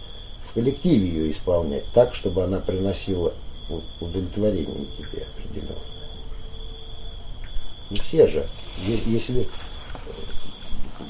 коллективе 0.56 1.06
ее 1.06 1.30
исполнять 1.32 1.84
так, 1.92 2.14
чтобы 2.14 2.42
она 2.42 2.60
приносила 2.60 3.34
удовлетворение 4.00 4.86
тебе 4.96 5.26
определенное. 5.34 5.76
Не 7.90 7.98
все 7.98 8.26
же. 8.26 8.48
Если 8.78 9.42
э, 9.42 9.46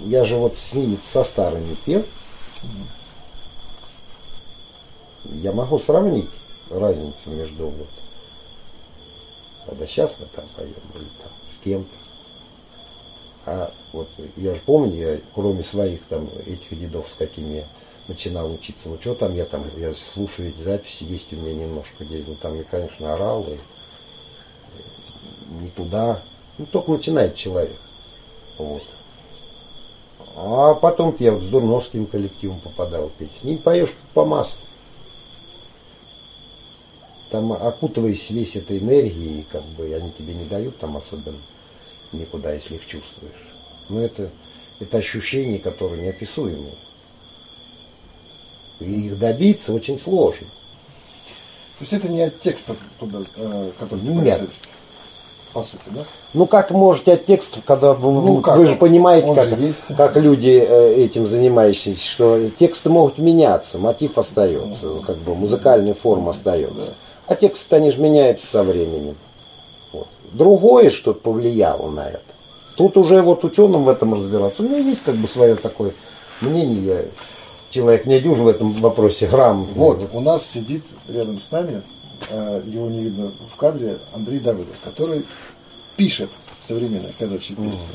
я 0.07 0.25
же 0.25 0.35
вот 0.35 0.59
с 0.59 0.73
ними, 0.73 0.99
со 1.07 1.23
старыми 1.23 1.77
пел, 1.85 2.05
я 5.27 5.53
могу 5.53 5.79
сравнить 5.79 6.31
разницу 6.69 7.31
между 7.31 7.69
вот, 7.69 7.89
когда 9.65 9.87
сейчас 9.87 10.17
мы 10.19 10.27
там 10.35 10.47
поем 10.57 10.73
или 10.97 11.09
там 11.23 11.31
с 11.53 11.63
кем-то. 11.63 11.95
А 13.49 13.73
вот 13.93 14.09
я 14.35 14.57
же 14.57 14.61
помню, 14.67 14.97
я, 14.97 15.21
кроме 15.37 15.63
своих 15.63 16.03
там 16.07 16.29
этих 16.47 16.77
дедов, 16.81 17.09
с 17.09 17.15
какими 17.15 17.59
я 17.59 17.65
начинал 18.09 18.53
учиться, 18.53 18.89
ну 18.89 18.99
что 19.01 19.15
там 19.15 19.35
я 19.35 19.45
там, 19.45 19.65
я 19.77 19.93
слушаю 19.95 20.51
эти 20.51 20.61
записи, 20.61 21.05
есть 21.05 21.33
у 21.33 21.37
меня 21.37 21.55
немножко 21.55 22.05
где, 22.05 22.23
ну 22.27 22.35
там 22.35 22.57
я, 22.57 22.65
конечно, 22.65 23.15
орал 23.15 23.47
и 23.49 23.57
не 25.61 25.71
туда. 25.71 26.23
Ну 26.59 26.67
только 26.67 26.93
начинает 26.93 27.35
человек. 27.35 27.77
Вот. 28.59 28.83
А 30.37 30.75
потом 30.75 31.15
я 31.19 31.33
вот 31.33 31.43
с 31.43 31.49
Дурновским 31.49 32.07
коллективом 32.07 32.61
попадал 32.61 33.11
петь. 33.19 33.37
С 33.37 33.45
ним 33.45 33.59
поешь 33.59 33.89
как 33.89 34.11
по 34.15 34.25
маслу. 34.25 34.61
Там 37.31 37.53
окутываясь 37.53 38.31
весь 38.31 38.57
этой 38.57 38.79
энергией, 38.79 39.47
как 39.51 39.65
бы 39.65 39.93
они 39.93 40.13
тебе 40.13 40.35
не 40.35 40.45
дают 40.45 40.79
там 40.79 40.97
особенно 40.97 41.39
никуда, 42.13 42.53
если 42.53 42.77
их 42.77 42.87
чувствуешь. 42.87 43.33
Но 43.89 44.01
это, 44.01 44.31
это 44.79 44.99
ощущения, 44.99 45.59
которые 45.59 46.03
неописуемые. 46.03 46.75
И 48.81 49.07
их 49.07 49.19
добиться 49.19 49.73
очень 49.73 49.99
сложно. 49.99 50.47
То 51.79 51.83
есть 51.83 51.93
это 51.93 52.09
не 52.09 52.23
от 52.23 52.41
текста 52.41 52.75
туда, 52.99 53.19
э, 53.37 53.71
который 53.79 54.01
Нет. 54.01 54.43
По 55.53 55.63
сути, 55.63 55.83
да? 55.87 56.05
Ну 56.35 56.47
как 56.47 56.71
можете 56.71 57.15
от 57.15 57.25
текстов, 57.25 57.63
когда 57.65 57.95
вы, 57.95 58.13
Ну, 58.13 58.41
как 58.43 58.57
вы 58.59 58.67
же 58.67 58.73
он? 58.73 58.79
понимаете, 58.79 59.29
Он 59.29 59.37
как, 59.37 59.49
же 59.49 59.55
есть. 59.57 59.97
как 59.97 60.17
люди 60.17 60.63
э, 60.67 60.95
этим 60.97 61.27
занимающиеся, 61.27 62.07
что 62.07 62.51
тексты 62.51 62.91
могут 62.91 63.17
меняться, 63.19 63.79
мотив 63.79 64.19
остается, 64.19 65.01
как 65.07 65.17
бы 65.19 65.35
музыкальная 65.35 65.95
форма 65.95 66.33
остается. 66.33 66.95
А 67.27 67.35
тексты 67.35 67.77
они 67.77 67.91
же 67.91 68.01
меняются 68.01 68.47
со 68.47 68.63
временем. 68.63 69.17
Вот. 69.93 70.09
Другое 70.33 70.91
что-то 70.91 71.21
повлияло 71.21 71.91
на 71.91 72.09
это. 72.09 72.21
Тут 72.77 72.99
уже 72.99 73.23
вот 73.23 73.43
ученым 73.45 73.85
в 73.85 73.89
этом 73.89 74.13
разбираться. 74.15 74.63
У 74.63 74.67
меня 74.67 74.79
есть 74.79 75.03
как 75.03 75.15
бы 75.15 75.27
свое 75.27 75.55
такое 75.57 75.93
мнение. 76.43 76.85
Я 76.85 77.05
человек 77.71 78.07
не 78.07 78.21
дюжи 78.21 78.43
в 78.43 78.49
этом 78.49 78.73
вопросе 78.73 79.27
грамм. 79.27 79.65
Вот, 79.75 80.09
у 80.13 80.21
нас 80.21 80.47
сидит 80.47 80.85
рядом 81.09 81.41
с 81.41 81.51
нами, 81.51 81.83
э, 82.31 82.63
его 82.67 82.89
не 82.89 83.03
видно 83.03 83.33
в 83.53 83.57
кадре, 83.57 83.99
Андрей 84.15 84.41
Давыдов, 84.41 84.77
который 84.83 85.25
пишет 85.97 86.31
современные 86.61 87.13
казачьи 87.19 87.55
песни. 87.57 87.87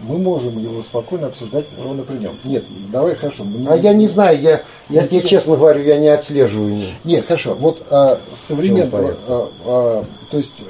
Мы 0.00 0.18
можем 0.18 0.58
его 0.58 0.82
спокойно 0.82 1.26
обсуждать 1.26 1.66
ровно 1.76 2.04
при 2.04 2.18
нем. 2.18 2.38
Нет, 2.44 2.64
давай 2.92 3.16
хорошо. 3.16 3.42
мы 3.42 3.68
А 3.68 3.76
я 3.76 3.92
не 3.92 4.06
знаю, 4.06 4.40
я, 4.40 4.62
я 4.88 5.06
тебе 5.06 5.22
честно 5.22 5.56
говорю, 5.56 5.82
я 5.82 5.98
не 5.98 6.08
отслеживаю. 6.08 6.80
Нет, 7.02 7.26
хорошо. 7.26 7.56
Вот 7.56 7.84
а, 7.90 8.20
современного, 8.32 9.16
а, 9.26 9.52
а, 9.64 10.04
то 10.30 10.36
есть, 10.36 10.62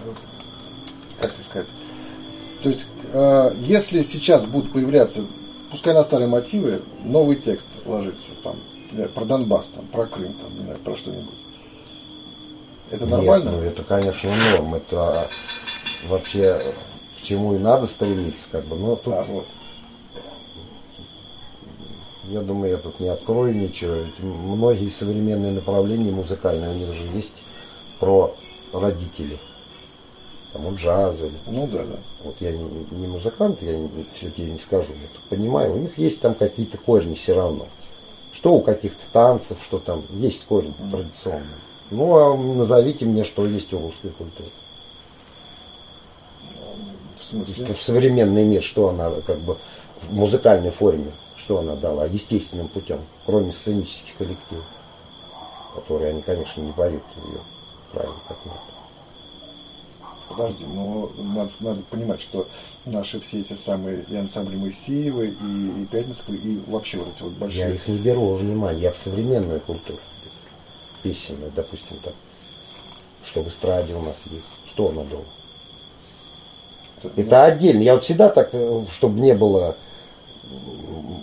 как 1.20 1.30
сказать, 1.44 1.68
то 2.62 2.70
есть, 2.70 2.86
а, 3.12 3.54
если 3.60 4.02
сейчас 4.02 4.46
будут 4.46 4.72
появляться, 4.72 5.24
пускай 5.70 5.94
на 5.94 6.02
старые 6.04 6.28
мотивы, 6.28 6.82
новый 7.04 7.36
текст 7.36 7.66
ложится, 7.84 8.30
там, 8.42 8.56
про 9.14 9.24
Донбасс, 9.24 9.68
там, 9.68 9.86
про 9.86 10.06
Крым, 10.06 10.34
там, 10.34 10.58
не 10.58 10.64
знаю, 10.64 10.78
про 10.80 10.96
что-нибудь. 10.96 11.38
Это 12.90 13.06
нормально? 13.06 13.50
Нет, 13.50 13.60
ну 13.60 13.66
это, 13.66 13.82
конечно, 13.82 14.30
норм. 14.34 14.74
Это 14.74 15.28
вообще 16.08 16.60
к 17.18 17.22
чему 17.22 17.54
и 17.54 17.58
надо 17.58 17.86
стремиться, 17.86 18.48
как 18.50 18.64
бы. 18.64 18.76
Но 18.76 18.96
тут, 18.96 19.14
А, 19.14 19.24
вот. 19.24 19.46
я 22.24 22.40
думаю, 22.40 22.72
я 22.72 22.78
тут 22.78 22.98
не 23.00 23.08
открою 23.08 23.54
ничего. 23.54 23.94
Ведь 23.94 24.18
многие 24.20 24.90
современные 24.90 25.52
направления 25.52 26.12
музыкальные, 26.12 26.70
у 26.70 26.74
них 26.74 26.88
же 26.94 27.04
есть 27.14 27.42
про 28.00 28.34
родителей. 28.72 29.38
Там 30.52 30.66
у 30.66 30.74
джаза. 30.74 31.28
Ну 31.46 31.66
да, 31.66 31.84
да. 31.84 31.98
Вот 32.24 32.36
я 32.40 32.52
не, 32.52 32.64
не 32.90 33.06
музыкант, 33.06 33.62
я 33.62 33.76
не, 33.76 34.06
все 34.12 34.30
тебе 34.30 34.50
не 34.50 34.58
скажу, 34.58 34.92
я 34.92 35.08
понимаю, 35.28 35.74
у 35.74 35.78
них 35.78 35.98
есть 35.98 36.20
там 36.20 36.34
какие-то 36.34 36.76
корни 36.76 37.14
все 37.14 37.34
равно. 37.34 37.66
Что 38.32 38.54
у 38.54 38.60
каких-то 38.60 39.04
танцев, 39.12 39.58
что 39.62 39.78
там, 39.78 40.04
есть 40.10 40.44
корень 40.44 40.74
традиционный. 40.74 41.46
Ну, 41.90 42.16
а 42.16 42.36
назовите 42.36 43.04
мне, 43.04 43.24
что 43.24 43.46
есть 43.46 43.72
у 43.72 43.80
русской 43.80 44.10
культуры. 44.10 44.50
В 47.18 47.24
смысле? 47.24 47.66
В 47.66 47.80
современный 47.80 48.44
мир, 48.44 48.62
что 48.62 48.88
она 48.88 49.10
как 49.26 49.38
бы 49.38 49.56
в 50.00 50.12
музыкальной 50.12 50.70
форме, 50.70 51.12
что 51.36 51.58
она 51.58 51.76
дала, 51.76 52.06
естественным 52.06 52.68
путем, 52.68 53.00
кроме 53.26 53.52
сценических 53.52 54.16
коллективов, 54.16 54.64
которые 55.74 56.10
они, 56.10 56.22
конечно, 56.22 56.60
не 56.60 56.72
поют 56.72 57.02
ее 57.16 57.40
правильно, 57.92 58.20
как 58.28 58.38
надо. 58.44 58.77
Подожди, 60.28 60.64
но 60.64 61.10
надо, 61.16 61.50
надо 61.60 61.82
понимать, 61.90 62.20
что 62.20 62.46
наши 62.84 63.20
все 63.20 63.40
эти 63.40 63.54
самые 63.54 64.04
и 64.08 64.16
ансамбли 64.16 64.56
Моисеевы, 64.56 65.28
и, 65.28 65.82
и 65.82 65.86
Пятницкого, 65.86 66.34
и 66.34 66.60
вообще 66.66 66.98
вот 66.98 67.08
эти 67.14 67.22
вот 67.22 67.32
Я 67.32 67.38
большие... 67.38 67.74
их 67.74 67.88
не 67.88 67.98
беру 67.98 68.26
во 68.26 68.36
внимание, 68.36 68.82
я 68.84 68.92
в 68.92 68.96
современную 68.96 69.60
культуру, 69.60 70.00
песенную, 71.02 71.50
допустим, 71.54 71.96
там, 72.02 72.12
что 73.24 73.42
в 73.42 73.48
эстраде 73.48 73.94
у 73.94 74.02
нас 74.02 74.22
есть, 74.30 74.44
что 74.66 74.88
оно 74.88 75.04
было. 75.04 75.24
Это 77.16 77.44
отдельно. 77.44 77.82
Я 77.82 77.94
вот 77.94 78.04
всегда 78.04 78.28
так, 78.28 78.50
э, 78.52 78.84
чтобы 78.92 79.20
не 79.20 79.34
было 79.34 79.76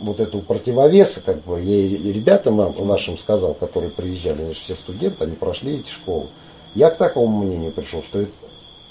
вот 0.02 0.20
этого 0.20 0.42
противовеса, 0.42 1.22
как 1.22 1.44
бы, 1.44 1.60
я 1.60 1.76
и 1.76 2.12
ребятам 2.12 2.58
вашим 2.58 3.18
сказал, 3.18 3.54
которые 3.54 3.90
приезжали, 3.90 4.44
они 4.44 4.54
же 4.54 4.60
все 4.60 4.76
студенты, 4.76 5.24
они 5.24 5.36
прошли 5.36 5.80
эти 5.80 5.90
школы. 5.90 6.28
Я 6.76 6.90
к 6.90 6.98
такому 6.98 7.44
мнению 7.44 7.72
пришел, 7.72 8.04
что 8.04 8.22
это, 8.22 8.32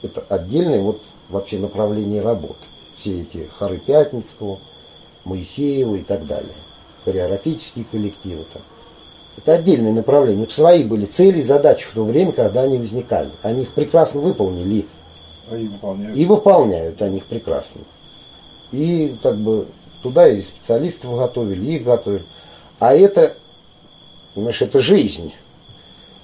это 0.05 0.25
отдельное 0.29 0.81
вот 0.81 1.01
вообще 1.29 1.59
направление 1.59 2.23
работы. 2.23 2.65
Все 2.97 3.23
эти 3.23 3.49
хоры 3.59 3.79
Пятницкого, 3.79 4.59
Моисеева 5.25 5.97
и 5.97 6.03
так 6.03 6.27
далее. 6.27 6.53
Хореографические 7.05 7.85
коллективы 7.91 8.45
там. 8.53 8.63
Это 9.37 9.55
отдельное 9.55 9.93
направление. 9.93 10.39
У 10.39 10.41
них 10.43 10.53
свои 10.53 10.85
были 10.85 11.07
цели 11.07 11.39
и 11.39 11.43
задачи 11.43 11.85
в 11.87 11.93
то 11.93 12.05
время, 12.05 12.33
когда 12.33 12.63
они 12.63 12.79
возникали. 12.79 13.31
Они 13.43 13.63
их 13.63 13.73
прекрасно 13.73 14.21
выполнили 14.21 14.87
И 15.51 15.67
выполняют. 15.67 16.17
и 16.17 16.25
выполняют 16.25 17.03
они 17.03 17.19
их 17.19 17.25
прекрасно. 17.25 17.81
И 18.71 19.17
как 19.23 19.37
бы 19.37 19.67
туда 20.03 20.29
и 20.29 20.41
специалистов 20.43 21.17
готовили, 21.17 21.65
и 21.65 21.77
их 21.77 21.85
готовили. 21.85 22.25
А 22.79 22.95
это, 22.95 23.35
понимаешь, 24.35 24.63
это 24.63 24.81
жизнь. 24.81 25.33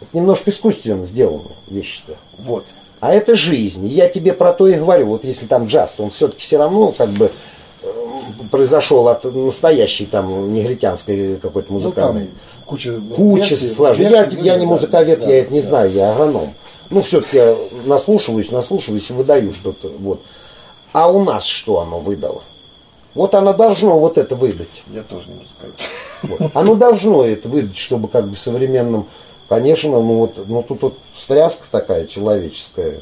Это 0.01 0.17
немножко 0.17 0.51
искусственно 0.51 1.05
сделано 1.05 1.51
вещи-то. 1.69 2.17
Вот. 2.39 2.65
А 3.01 3.13
это 3.15 3.35
жизнь. 3.35 3.85
И 3.87 3.89
я 3.89 4.09
тебе 4.09 4.33
про 4.33 4.53
то 4.53 4.67
и 4.67 4.75
говорю. 4.75 5.07
Вот 5.07 5.25
если 5.25 5.47
там 5.47 5.67
джаз, 5.67 5.95
он 5.99 6.11
все-таки 6.11 6.43
все 6.43 6.59
равно 6.59 6.93
как 6.93 7.09
бы 7.11 7.31
э, 7.83 7.87
произошел 8.51 9.09
от 9.09 9.25
настоящей 9.25 10.07
там 10.07 10.53
негритянской 10.53 11.37
какой-то 11.37 11.73
Ну, 11.73 11.79
музыкальной. 11.79 12.31
куча... 12.67 13.01
Куча 13.15 13.55
версий, 13.55 13.69
сложных. 13.69 14.11
Я, 14.11 14.25
я 14.27 14.57
не 14.57 14.67
музыковед, 14.67 15.21
да, 15.21 15.27
я 15.27 15.39
это 15.41 15.53
не 15.53 15.63
да. 15.63 15.69
знаю, 15.69 15.93
я 15.93 16.13
агроном. 16.13 16.53
Ну, 16.91 17.01
все-таки 17.03 17.37
я 17.37 17.57
наслушиваюсь, 17.87 18.51
наслушиваюсь 18.51 19.09
и 19.09 19.13
выдаю 19.13 19.55
что-то. 19.55 19.91
Вот. 19.99 20.21
А 20.93 21.11
у 21.11 21.25
нас 21.25 21.45
что 21.45 21.81
оно 21.81 22.01
выдало? 22.01 22.43
Вот 23.15 23.35
оно 23.35 23.53
должно 23.53 23.99
вот 23.99 24.19
это 24.19 24.37
выдать. 24.37 24.83
Я 24.93 25.03
тоже 25.03 25.29
не 25.29 25.35
музыкант. 25.35 25.75
Вот. 26.23 26.51
Оно 26.55 26.75
должно 26.75 27.25
это 27.25 27.49
выдать, 27.49 27.77
чтобы 27.77 28.09
как 28.09 28.29
бы 28.29 28.35
в 28.35 28.39
современном, 28.39 29.09
конечно, 29.51 29.91
ну 29.91 30.19
вот, 30.21 30.49
ну 30.49 30.63
тут 30.63 30.81
вот 30.81 30.99
стряска 31.15 31.67
такая 31.71 32.07
человеческая. 32.07 33.01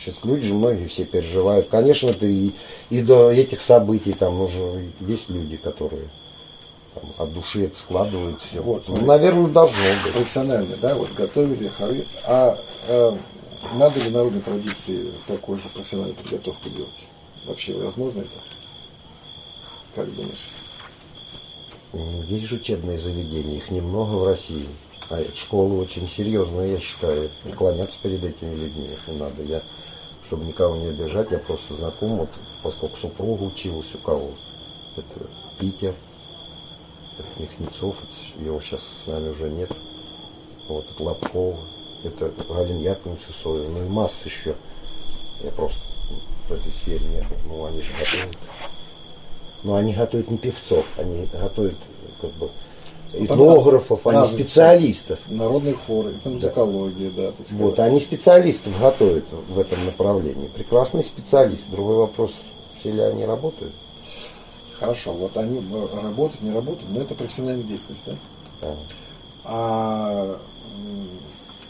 Сейчас 0.00 0.24
люди 0.24 0.48
же 0.48 0.54
многие 0.54 0.88
все 0.88 1.04
переживают. 1.04 1.68
Конечно, 1.68 2.08
это 2.08 2.24
и, 2.26 2.52
и 2.88 3.02
до 3.02 3.30
этих 3.30 3.60
событий 3.60 4.14
там 4.14 4.40
уже 4.40 4.90
есть 5.00 5.28
люди, 5.28 5.58
которые 5.58 6.08
там, 6.94 7.04
от 7.18 7.32
души 7.34 7.66
это 7.66 7.78
складывают 7.78 8.40
все. 8.42 8.62
Вот, 8.62 8.88
ну, 8.88 9.04
наверное, 9.04 9.48
должно 9.48 9.76
быть. 9.76 10.14
Профессионально, 10.14 10.74
да, 10.80 10.94
вот 10.94 11.12
готовили 11.12 11.68
хоры. 11.68 12.06
А 12.24 12.58
э, 12.88 13.12
надо 13.74 14.00
ли 14.00 14.10
народной 14.10 14.40
традиции 14.40 15.12
такой 15.26 15.58
же 15.58 15.68
профессиональную 15.74 16.16
подготовку 16.16 16.70
делать? 16.70 17.04
Вообще 17.44 17.74
возможно 17.74 18.20
это? 18.20 18.38
Как 19.94 20.14
думаешь? 20.14 20.48
М, 21.92 22.26
Есть 22.26 22.46
же 22.46 22.56
учебные 22.56 22.98
заведения, 22.98 23.58
их 23.58 23.70
немного 23.70 24.14
в 24.14 24.24
России. 24.24 24.64
Школы 25.34 25.80
очень 25.80 26.08
серьезные, 26.08 26.74
я 26.74 26.80
считаю. 26.80 27.30
Преклоняться 27.42 27.96
перед 28.02 28.22
этими 28.22 28.54
людьми, 28.54 28.88
если 28.90 29.18
надо. 29.18 29.42
Я, 29.42 29.62
чтобы 30.26 30.44
никого 30.44 30.76
не 30.76 30.86
обижать, 30.86 31.30
я 31.30 31.38
просто 31.38 31.74
знаком, 31.74 32.16
вот, 32.16 32.28
поскольку 32.62 32.96
супруга 32.96 33.42
училась 33.42 33.92
у 33.94 33.98
кого. 33.98 34.30
Это 34.96 35.26
Питер, 35.58 35.94
это 37.18 37.28
Михнецов, 37.42 37.96
его 38.36 38.60
сейчас 38.60 38.80
с 39.04 39.06
нами 39.08 39.30
уже 39.30 39.48
нет. 39.50 39.70
Вот, 40.68 40.88
это 40.88 41.02
Лобкова, 41.02 41.58
это 42.04 42.32
Галина 42.48 42.80
Яковлевна 42.80 43.20
Сысоева, 43.26 43.68
ну 43.68 43.84
и 43.84 43.88
масса 43.88 44.28
еще. 44.28 44.54
Я 45.42 45.50
просто 45.50 45.80
в 46.48 46.52
этой 46.52 46.72
сфере 46.72 47.04
нет. 47.06 47.24
Ну, 47.46 47.64
они 47.64 47.82
же 47.82 47.90
готовят. 47.92 48.38
Но 49.62 49.74
они 49.74 49.92
готовят 49.92 50.30
не 50.30 50.38
певцов, 50.38 50.86
они 50.96 51.26
готовят 51.32 51.76
как 52.20 52.30
бы 52.32 52.50
этнографов, 53.12 54.06
а 54.06 54.14
не 54.14 54.26
специалистов. 54.26 55.18
Народные 55.28 55.74
хоры, 55.74 56.12
это 56.12 56.30
музыкология, 56.30 57.10
да. 57.10 57.32
так 57.32 57.46
сказать. 57.46 57.52
Вот, 57.52 57.78
они 57.78 58.00
специалистов 58.00 58.78
готовят 58.80 59.24
в 59.48 59.58
этом 59.58 59.84
направлении. 59.86 60.48
Прекрасный 60.48 61.04
специалист. 61.04 61.68
Другой 61.70 61.96
вопрос, 61.96 62.32
все 62.78 62.92
ли 62.92 63.00
они 63.00 63.24
работают? 63.24 63.72
Хорошо, 64.78 65.12
вот 65.12 65.36
они 65.36 65.58
э, 65.58 65.86
работают, 66.02 66.40
не 66.42 66.52
работают, 66.52 66.90
но 66.90 67.02
это 67.02 67.14
профессиональная 67.14 67.64
деятельность, 67.64 68.02
да? 68.06 68.14
Да. 68.62 68.74
А 69.44 70.40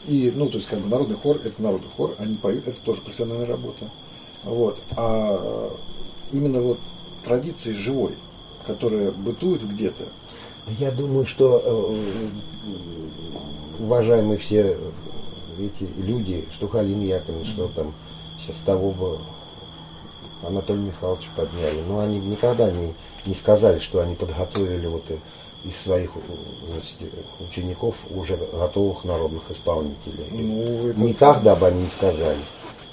и, 0.07 0.33
ну, 0.35 0.49
то 0.49 0.59
есть, 0.59 0.69
как 0.69 0.81
бы 0.81 0.89
народный 0.89 1.17
хор, 1.17 1.41
это 1.45 1.63
народный 1.63 1.91
хор, 1.97 2.15
они 2.19 2.37
поют, 2.37 2.67
это 2.67 2.81
тоже 2.81 3.01
профессиональная 3.01 3.47
работа. 3.47 3.91
Вот. 4.45 4.81
А 4.97 5.71
именно 6.33 6.61
вот 6.61 6.79
традиции 7.25 7.73
живой, 7.73 8.15
которая 8.67 9.13
бытует 9.13 9.63
где-то, 9.63 10.05
Я 10.79 10.91
думаю, 10.93 11.27
что 11.27 11.63
э, 11.65 12.29
уважаемые 13.83 14.39
все 14.39 14.77
эти 15.59 15.89
люди, 15.99 16.45
что 16.53 16.69
Галина 16.69 17.03
Яковлевна, 17.03 17.45
что 17.45 17.69
там 17.75 17.93
сейчас 18.39 18.57
того 18.65 18.91
бы 18.93 19.19
Анатолия 20.43 20.81
Михайловича 20.83 21.29
подняли, 21.37 21.81
но 21.87 22.01
они 22.01 22.19
никогда 22.19 22.71
не, 22.71 22.95
не 23.27 23.35
сказали, 23.35 23.79
что 23.79 24.01
они 24.01 24.15
подготовили 24.15 24.87
вот 24.87 25.05
э, 25.09 25.17
из 25.65 25.77
своих 25.77 26.11
э, 26.15 26.21
значит, 26.69 26.97
учеников 27.41 27.97
уже 28.11 28.37
готовых 28.53 29.05
народных 29.05 29.43
исполнителей. 29.51 30.27
Ну, 30.31 30.89
это- 30.91 31.01
Никогда 31.01 31.57
бы 31.57 31.67
они 31.67 31.83
не 31.83 31.89
сказали. 31.89 32.39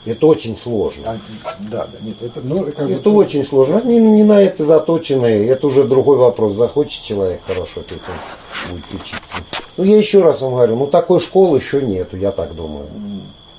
Это 0.06 0.26
очень 0.28 0.56
сложно. 0.56 1.04
а, 1.44 1.56
да, 1.70 1.88
да, 1.88 2.00
нет, 2.02 2.16
это, 2.22 2.40
ну, 2.42 2.64
как 2.64 2.90
Это 2.90 3.10
бы, 3.10 3.16
очень 3.18 3.44
сложно. 3.46 3.80
Они 3.80 3.98
не 4.00 4.24
на 4.24 4.42
это 4.42 4.66
заточены. 4.66 5.26
Это 5.26 5.68
уже 5.68 5.84
другой 5.84 6.18
вопрос. 6.18 6.54
Захочет 6.54 7.04
человек 7.04 7.42
хорошо, 7.46 7.82
то 7.82 7.96
он 8.70 8.76
будет 8.78 8.86
учиться. 8.94 9.22
Ну, 9.76 9.84
я 9.84 9.98
еще 9.98 10.22
раз 10.22 10.42
вам 10.42 10.54
говорю, 10.54 10.76
ну, 10.78 10.88
такой 10.88 11.20
школы 11.20 11.58
еще 11.58 11.82
нету, 11.82 12.16
я 12.16 12.32
так 12.32 12.56
думаю. 12.56 12.86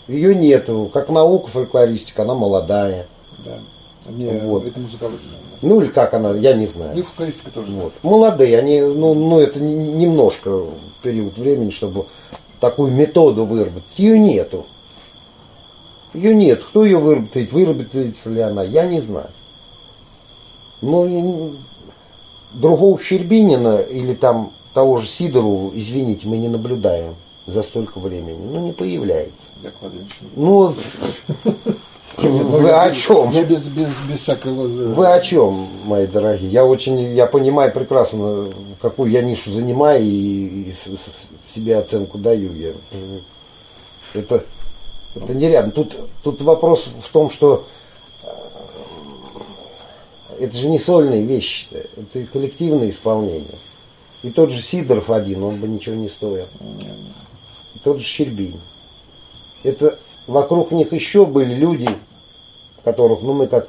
Ее 0.08 0.34
нету. 0.34 0.90
Как 0.92 1.10
наука 1.10 1.48
фольклористика, 1.48 2.22
она 2.22 2.34
молодая. 2.34 3.06
да. 3.44 3.58
Не, 4.10 4.38
Вот. 4.40 4.64
это 4.64 4.80
музыкология. 4.80 5.18
Ну, 5.60 5.82
или 5.82 5.88
как 5.88 6.14
она, 6.14 6.30
я 6.32 6.54
не 6.54 6.60
Ну, 6.60 6.64
и 6.64 6.66
знаю. 6.66 7.02
фольклористика 7.04 7.50
тоже. 7.50 7.70
Вот. 7.72 7.92
Молодые, 8.02 8.58
они, 8.58 8.80
ну, 8.80 9.12
ну, 9.12 9.38
это 9.38 9.60
не- 9.60 9.74
не- 9.74 9.92
немножко 9.92 10.62
период 11.02 11.36
времени, 11.36 11.68
чтобы 11.68 12.06
такую 12.58 12.90
методу 12.90 13.44
выработать. 13.44 13.84
Ее 13.98 14.18
нету. 14.18 14.64
Ее 16.14 16.34
нет. 16.34 16.64
Кто 16.64 16.84
ее 16.84 16.98
выработает, 16.98 17.52
выработается 17.52 18.30
ли 18.30 18.40
она, 18.40 18.62
я 18.62 18.86
не 18.86 19.00
знаю. 19.00 19.28
Ну, 20.80 21.52
и 21.52 21.56
другого 22.52 22.98
Щербинина 23.00 23.78
или 23.78 24.14
там 24.14 24.52
того 24.74 24.98
же 25.00 25.08
Сидорова, 25.08 25.70
извините, 25.74 26.26
мы 26.28 26.36
не 26.38 26.48
наблюдаем 26.48 27.14
за 27.46 27.62
столько 27.62 27.98
времени. 27.98 28.38
Ну, 28.50 28.60
не 28.60 28.72
появляется. 28.72 29.32
Ну, 30.36 30.74
ну, 32.16 32.30
вы 32.46 32.68
я- 32.68 32.82
о 32.82 32.90
чем? 32.92 33.30
Я 33.30 33.44
без, 33.44 33.66
без, 33.68 33.90
без 34.08 34.18
всякой... 34.20 34.52
ло- 34.52 34.66
Вы 34.66 35.06
о 35.06 35.20
чем, 35.20 35.68
мои 35.84 36.06
дорогие? 36.06 36.50
Я 36.50 36.64
очень, 36.64 36.98
я 37.14 37.26
понимаю 37.26 37.72
прекрасно, 37.72 38.48
какую 38.80 39.10
я 39.10 39.22
нишу 39.22 39.50
занимаю 39.50 40.02
и, 40.02 40.64
и 40.68 40.72
с- 40.72 40.86
с- 40.98 41.54
себе 41.54 41.76
оценку 41.78 42.18
даю. 42.18 42.52
Я, 42.54 42.72
э, 42.92 43.20
это, 44.14 44.44
это 45.22 45.34
нереально. 45.34 45.72
Тут, 45.72 45.96
тут 46.22 46.40
вопрос 46.42 46.88
в 47.02 47.12
том, 47.12 47.30
что 47.30 47.66
э, 48.22 48.28
это 50.40 50.56
же 50.56 50.68
не 50.68 50.78
сольные 50.78 51.24
вещи, 51.24 51.66
это 51.72 52.26
коллективное 52.26 52.90
исполнение. 52.90 53.58
И 54.22 54.30
тот 54.30 54.50
же 54.50 54.62
Сидоров 54.62 55.10
один, 55.10 55.42
он 55.42 55.56
бы 55.60 55.68
ничего 55.68 55.94
не 55.94 56.08
стоил. 56.08 56.46
И 57.74 57.78
тот 57.78 57.98
же 57.98 58.04
Щербин. 58.04 58.60
Это 59.62 59.98
вокруг 60.26 60.72
них 60.72 60.92
еще 60.92 61.24
были 61.24 61.54
люди, 61.54 61.88
которых, 62.84 63.22
ну, 63.22 63.32
мы 63.32 63.46
как 63.46 63.68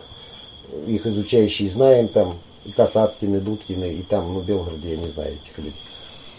их 0.88 1.06
изучающие 1.06 1.70
знаем, 1.70 2.08
там, 2.08 2.38
и 2.66 2.72
Касаткины, 2.72 3.38
и 3.38 3.40
Дудкины, 3.40 3.94
и 3.94 4.02
там, 4.02 4.34
ну, 4.34 4.40
в 4.40 4.46
Белгороде, 4.46 4.92
я 4.92 4.98
не 4.98 5.08
знаю 5.08 5.34
этих 5.34 5.58
людей. 5.58 5.82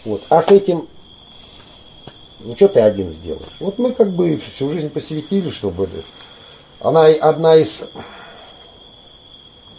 Вот. 0.04 0.22
А 0.28 0.42
с 0.42 0.48
этим, 0.48 0.88
ну, 2.44 2.56
что 2.56 2.68
ты 2.68 2.80
один 2.80 3.10
сделаешь? 3.10 3.52
Вот 3.58 3.78
мы 3.78 3.92
как 3.92 4.10
бы 4.10 4.36
всю 4.36 4.70
жизнь 4.70 4.90
посвятили, 4.90 5.50
чтобы 5.50 5.84
это... 5.84 6.02
Она 6.80 7.06
одна 7.06 7.56
из 7.56 7.88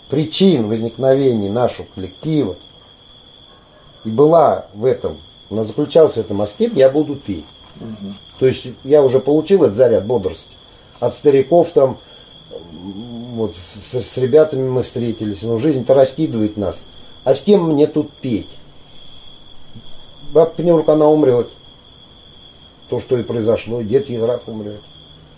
причин 0.09 0.67
возникновения 0.67 1.49
нашего 1.49 1.87
коллектива 1.95 2.57
и 4.03 4.09
была 4.09 4.67
в 4.73 4.85
этом, 4.85 5.17
она 5.49 5.63
заключалась 5.63 6.13
в 6.13 6.17
этом 6.17 6.41
аспекте, 6.41 6.79
я 6.79 6.89
буду 6.89 7.15
петь. 7.15 7.45
То 8.39 8.45
есть 8.45 8.67
я 8.83 9.01
уже 9.01 9.19
получил 9.19 9.63
этот 9.63 9.75
заряд 9.77 10.05
бодрости. 10.05 10.55
От 10.99 11.13
стариков 11.13 11.71
там, 11.71 11.97
вот 13.33 13.55
с, 13.55 14.01
с 14.01 14.17
ребятами 14.17 14.69
мы 14.69 14.83
встретились, 14.83 15.41
но 15.41 15.57
жизнь-то 15.57 15.93
раскидывает 15.93 16.57
нас. 16.57 16.83
А 17.23 17.33
с 17.33 17.41
кем 17.41 17.69
мне 17.69 17.87
тут 17.87 18.11
петь? 18.11 18.49
Бабка 20.31 20.61
Нюрка, 20.63 20.93
она 20.93 21.07
умрет. 21.07 21.49
То, 22.91 22.99
что 22.99 23.17
и 23.17 23.23
произошло, 23.23 23.81
дед 23.81 24.09
Евграф 24.09 24.41
умрет. 24.47 24.81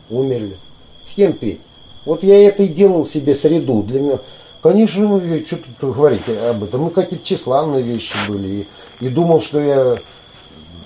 Умерли. 0.09 0.57
С 1.05 1.13
кем 1.13 1.33
петь? 1.33 1.61
Вот 2.03 2.23
я 2.23 2.47
это 2.47 2.63
и 2.63 2.67
делал 2.67 3.05
себе 3.05 3.35
среду. 3.35 3.83
Для 3.83 4.01
меня, 4.01 4.19
конечно, 4.63 5.05
вы, 5.05 5.45
что 5.45 5.57
тут 5.57 5.95
говорить 5.95 6.23
об 6.27 6.63
этом? 6.63 6.81
Мы 6.81 6.89
какие-то 6.89 7.23
тщеславные 7.23 7.83
вещи 7.83 8.15
были. 8.27 8.47
И, 9.01 9.05
и 9.05 9.09
думал, 9.09 9.43
что 9.43 9.59
я 9.59 9.99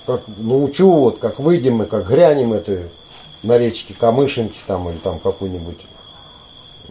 как 0.04 0.24
научу, 0.36 0.90
вот 0.90 1.18
как 1.18 1.38
выйдем 1.38 1.76
мы, 1.76 1.86
как 1.86 2.06
грянем 2.06 2.52
это 2.52 2.90
на 3.42 3.56
речке 3.56 3.94
Камышинки 3.98 4.58
там 4.66 4.90
или 4.90 4.98
там 4.98 5.20
какой-нибудь 5.20 5.78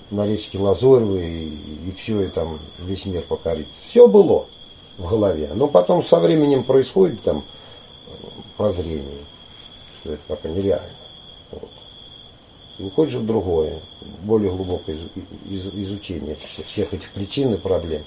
на 0.09 0.25
речке 0.25 0.57
Лазоревой 0.57 1.23
и, 1.23 1.89
и 1.89 1.93
все, 1.95 2.23
и 2.23 2.29
там 2.29 2.57
весь 2.79 3.05
мир 3.05 3.21
покорится. 3.21 3.73
Все 3.87 4.07
было 4.07 4.47
в 4.97 5.07
голове. 5.07 5.51
Но 5.53 5.67
потом 5.67 6.01
со 6.01 6.19
временем 6.19 6.63
происходит 6.63 7.21
там 7.21 7.43
э, 8.07 8.11
прозрение, 8.57 9.19
что 10.07 10.13
это 10.13 10.21
пока 10.27 10.49
нереально. 10.49 10.87
Вот. 11.51 11.69
И 12.79 12.83
уходишь 12.83 13.15
в 13.15 13.25
другое, 13.25 13.73
более 14.23 14.51
глубокое 14.51 14.95
изу- 14.95 15.09
из- 15.49 15.85
изучение 15.87 16.37
всех- 16.65 16.93
этих 16.93 17.09
причин 17.11 17.53
и 17.53 17.57
проблем. 17.57 18.03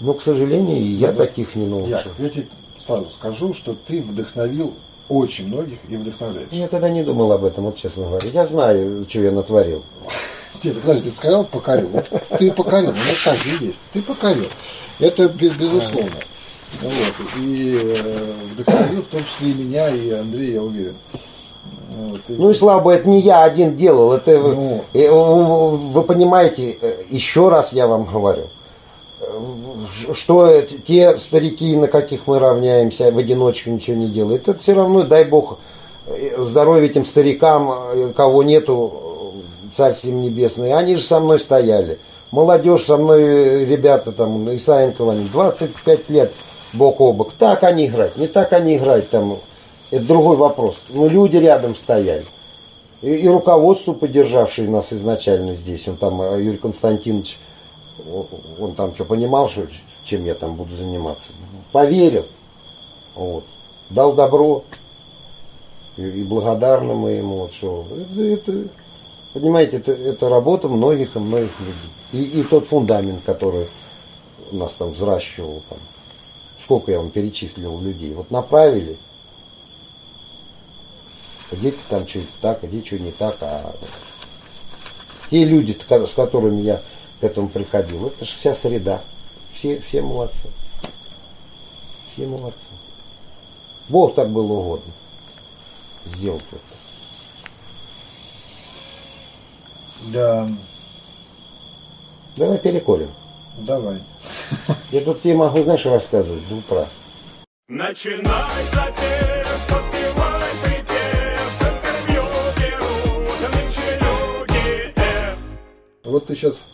Но, 0.00 0.12
к 0.14 0.22
сожалению, 0.22 0.76
и 0.78 0.84
я 0.90 1.12
Да, 1.12 1.24
таких 1.26 1.54
не 1.54 1.66
научил. 1.66 2.12
Я 2.18 2.28
тебе 2.28 2.46
сразу 2.84 3.10
скажу, 3.10 3.54
что 3.54 3.74
ты 3.86 4.02
вдохновил 4.02 4.74
очень 5.08 5.48
многих 5.48 5.78
и 5.88 5.96
вдохновляешь. 5.96 6.48
Я 6.52 6.68
тогда 6.68 6.90
не 6.90 7.02
думал 7.02 7.32
об 7.32 7.44
этом, 7.44 7.64
вот 7.64 7.76
честно 7.76 8.04
говоря. 8.04 8.28
Я 8.30 8.46
знаю, 8.46 9.06
что 9.08 9.20
я 9.20 9.32
натворил. 9.32 9.82
Тебе, 10.62 10.74
подожди, 10.74 11.08
ты 11.08 11.16
сказал 11.16 11.44
покорил. 11.44 11.88
Вот 11.88 12.08
ты 12.38 12.52
покорил, 12.52 12.92
ну 12.92 12.98
так 13.24 13.38
же 13.38 13.64
есть. 13.64 13.80
Ты 13.92 14.02
покорил. 14.02 14.46
Это 14.98 15.28
бе- 15.28 15.48
безусловно. 15.50 16.10
Вот. 16.82 17.14
И 17.38 17.80
э, 17.82 18.32
вдохновил 18.52 19.02
в 19.02 19.06
том 19.06 19.24
числе 19.24 19.50
и 19.50 19.54
меня, 19.54 19.88
и 19.88 20.10
Андрея, 20.10 20.54
я 20.54 20.62
уверен. 20.62 20.96
И- 22.28 22.32
Ну 22.32 22.50
и 22.50 22.54
слабо, 22.54 22.92
это 22.92 23.08
не 23.08 23.20
я 23.20 23.42
один 23.42 23.76
делал. 23.76 24.12
Это 24.12 24.38
вы- 24.38 24.54
Ну. 24.54 24.80
э, 24.92 25.10
вы, 25.10 25.76
вы 25.76 26.02
понимаете, 26.02 26.76
э, 26.80 27.00
еще 27.10 27.48
раз 27.48 27.72
я 27.72 27.86
вам 27.86 28.04
говорю, 28.04 28.44
э, 29.20 29.26
что 30.14 30.60
те 30.86 31.16
старики, 31.18 31.76
на 31.76 31.88
каких 31.88 32.26
мы 32.26 32.38
равняемся, 32.38 33.10
в 33.10 33.18
одиночку 33.18 33.70
ничего 33.70 33.96
не 33.96 34.06
делают, 34.08 34.48
это 34.48 34.58
все 34.60 34.74
равно, 34.74 35.02
дай 35.02 35.24
бог, 35.24 35.58
здоровья 36.38 36.86
этим 36.86 37.04
старикам, 37.04 38.12
кого 38.16 38.42
нету, 38.42 39.34
царствие 39.76 40.14
им 40.14 40.22
небесное, 40.22 40.76
они 40.76 40.96
же 40.96 41.02
со 41.02 41.20
мной 41.20 41.38
стояли. 41.38 41.98
Молодежь 42.30 42.84
со 42.84 42.96
мной, 42.96 43.64
ребята 43.64 44.12
там, 44.12 44.54
Исаенко, 44.54 45.10
они 45.10 45.28
25 45.32 46.08
лет 46.10 46.32
бок 46.72 47.00
о 47.00 47.12
бок. 47.12 47.32
Так 47.38 47.62
они 47.64 47.86
играть, 47.86 48.16
не 48.16 48.26
так 48.26 48.52
они 48.52 48.76
играть 48.76 49.08
там. 49.10 49.38
Это 49.90 50.04
другой 50.04 50.36
вопрос. 50.36 50.76
Но 50.88 51.08
люди 51.08 51.36
рядом 51.36 51.74
стояли. 51.74 52.24
И, 53.00 53.14
и 53.14 53.28
руководство, 53.28 53.92
поддержавшее 53.92 54.68
нас 54.68 54.92
изначально 54.92 55.54
здесь, 55.54 55.86
он 55.88 55.96
там, 55.96 56.20
э, 56.20 56.42
Юрий 56.42 56.58
Константинович, 56.58 57.38
он, 58.10 58.26
он 58.58 58.74
там 58.74 58.94
что, 58.94 59.04
понимал, 59.04 59.48
что, 59.48 59.66
чем 60.04 60.24
я 60.24 60.34
там 60.34 60.56
буду 60.56 60.74
заниматься? 60.74 61.28
Поверил. 61.72 62.26
Вот. 63.14 63.44
Дал 63.90 64.14
добро. 64.14 64.64
И, 65.96 66.02
и 66.02 66.24
благодарны 66.24 66.94
мы 66.94 67.10
ему. 67.12 67.36
Вот, 67.38 67.52
что. 67.52 67.86
Это, 67.90 68.22
это, 68.22 68.68
понимаете, 69.32 69.78
это, 69.78 69.92
это 69.92 70.28
работа 70.28 70.68
многих 70.68 71.16
и 71.16 71.18
многих 71.18 71.52
людей. 71.60 71.90
И, 72.12 72.40
и 72.40 72.42
тот 72.42 72.66
фундамент, 72.66 73.22
который 73.24 73.68
у 74.50 74.56
нас 74.56 74.72
там 74.72 74.90
взращивал, 74.90 75.62
там, 75.68 75.78
сколько 76.62 76.90
я 76.90 76.98
вам 76.98 77.10
перечислил 77.10 77.80
людей, 77.80 78.14
вот 78.14 78.30
направили, 78.30 78.96
где-то 81.52 81.78
там 81.88 82.08
что-то 82.08 82.26
так, 82.40 82.64
а 82.64 82.66
где 82.66 82.84
что 82.84 82.98
не 82.98 83.12
так, 83.12 83.36
а 83.40 83.74
те 85.30 85.44
люди, 85.44 85.78
с 85.88 86.14
которыми 86.14 86.60
я 86.62 86.82
к 87.20 87.24
этому 87.24 87.48
приходил, 87.48 88.06
это 88.06 88.24
же 88.24 88.32
вся 88.36 88.54
среда. 88.54 89.02
Все, 89.52 89.80
все 89.80 90.02
молодцы. 90.02 90.48
Все 92.12 92.26
молодцы. 92.26 92.58
Бог 93.88 94.14
так 94.14 94.30
было 94.30 94.52
угодно. 94.52 94.92
Сделать 96.06 96.44
вот 96.50 96.60
так. 96.60 96.78
Да, 100.12 100.48
Давай 102.36 102.58
переколем. 102.58 103.12
давай. 103.58 104.00
Я 104.92 105.00
тут 105.00 105.22
тебе 105.22 105.34
могу, 105.34 105.64
знаешь, 105.64 105.84
рассказывать 105.86 106.48
до 106.48 106.54
утра. 106.54 106.86
Начинай 107.68 108.64
запев, 108.72 109.37
Вот 116.08 116.26
ты 116.26 116.34
сейчас 116.34 116.64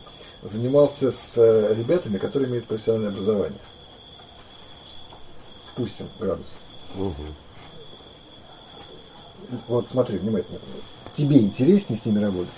занимался 0.43 1.11
с 1.11 1.35
э, 1.37 1.75
ребятами, 1.77 2.19
которые 2.19 2.49
имеют 2.49 2.67
профессиональное 2.67 3.11
образование. 3.11 3.59
Спустим 5.67 6.07
градус. 6.21 6.55
Вот 9.69 9.91
смотри, 9.91 10.19
внимательно. 10.19 10.59
Тебе 11.13 11.39
интереснее 11.39 11.99
с 11.99 12.07
ними 12.07 12.21
работать? 12.21 12.51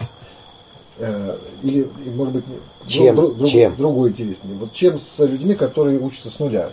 Э, 0.98 1.36
Или, 1.62 1.90
может 2.14 2.34
быть, 2.34 2.44
Чем? 2.86 3.16
друг- 3.16 3.36
друг- 3.38 3.50
Чем? 3.50 3.76
другое 3.76 4.10
интереснее. 4.10 4.56
Вот 4.56 4.72
чем 4.72 4.98
с 4.98 5.18
людьми, 5.24 5.54
которые 5.54 5.98
учатся 5.98 6.30
с 6.30 6.38
нуля? 6.38 6.70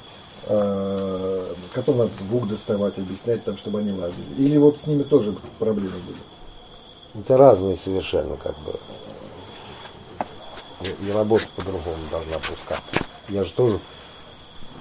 э, 0.48 1.54
Которым 1.74 2.00
надо 2.00 2.12
звук 2.20 2.50
доставать, 2.50 2.98
объяснять, 2.98 3.46
там, 3.46 3.56
чтобы 3.58 3.80
они 3.80 3.94
ладили. 3.94 4.26
Или 4.38 4.58
вот 4.58 4.78
с 4.78 4.86
ними 4.88 5.04
тоже 5.04 5.34
проблемы 5.58 5.92
были? 6.06 7.24
Это 7.24 7.38
разные 7.38 7.78
совершенно 7.78 8.36
как 8.36 8.58
бы. 8.60 8.74
И, 10.84 11.12
работа 11.12 11.46
по-другому 11.56 11.98
должна 12.12 12.38
пускаться. 12.38 13.06
Я 13.30 13.44
же 13.44 13.52
тоже... 13.54 13.80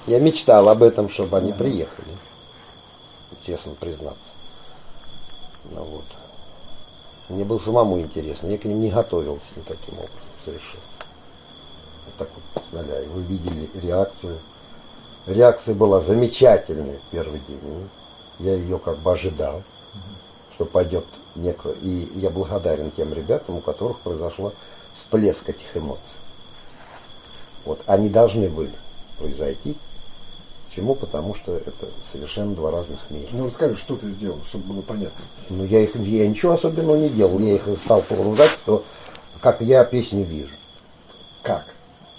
Я 0.06 0.18
мечтал 0.18 0.68
об 0.68 0.82
этом, 0.82 1.08
чтобы 1.08 1.36
они 1.36 1.52
приехали. 1.52 2.16
Честно 3.42 3.74
признаться. 3.74 4.18
Ну 5.64 5.82
вот. 5.84 6.04
Мне 7.28 7.44
было 7.44 7.58
самому 7.58 8.00
интересно. 8.00 8.48
Я 8.48 8.58
к 8.58 8.64
ним 8.64 8.80
не 8.80 8.90
готовился 8.90 9.46
никаким 9.56 9.94
образом 9.94 10.18
совершенно. 10.44 10.82
Вот 12.06 12.14
так 12.18 12.28
вот 12.34 12.64
с. 12.64 13.04
И 13.04 13.08
вы 13.08 13.22
видели 13.22 13.70
реакцию. 13.74 14.38
Реакция 15.26 15.74
была 15.74 16.00
замечательная 16.00 16.98
в 16.98 17.10
первый 17.12 17.40
день. 17.48 17.60
Ну, 17.62 17.88
Я 18.38 18.54
ее 18.54 18.78
как 18.78 18.98
бы 18.98 19.12
ожидал 19.12 19.62
что 20.54 20.66
пойдет 20.66 21.04
некое. 21.34 21.74
И 21.82 22.08
я 22.14 22.30
благодарен 22.30 22.90
тем 22.90 23.12
ребятам, 23.12 23.56
у 23.56 23.60
которых 23.60 23.98
произошло 24.00 24.52
всплеск 24.92 25.48
этих 25.48 25.76
эмоций. 25.76 26.02
Вот, 27.64 27.82
они 27.86 28.08
должны 28.08 28.48
были 28.48 28.72
произойти. 29.18 29.76
Почему? 30.68 30.94
Потому 30.94 31.34
что 31.34 31.54
это 31.54 31.88
совершенно 32.02 32.54
два 32.54 32.70
разных 32.70 33.10
мира. 33.10 33.28
Ну, 33.32 33.46
расскажи, 33.46 33.76
что 33.76 33.94
ты 33.96 34.08
сделал, 34.10 34.38
чтобы 34.46 34.72
было 34.74 34.82
понятно. 34.82 35.22
Ну, 35.50 35.64
я, 35.64 35.80
их, 35.80 35.94
я 35.96 36.26
ничего 36.26 36.52
особенного 36.52 36.96
не 36.96 37.10
делал. 37.10 37.38
Я 37.38 37.54
их 37.54 37.68
стал 37.78 38.00
погружать, 38.02 38.50
что 38.50 38.84
как 39.40 39.60
я 39.60 39.84
песню 39.84 40.24
вижу. 40.24 40.54
Как 41.42 41.66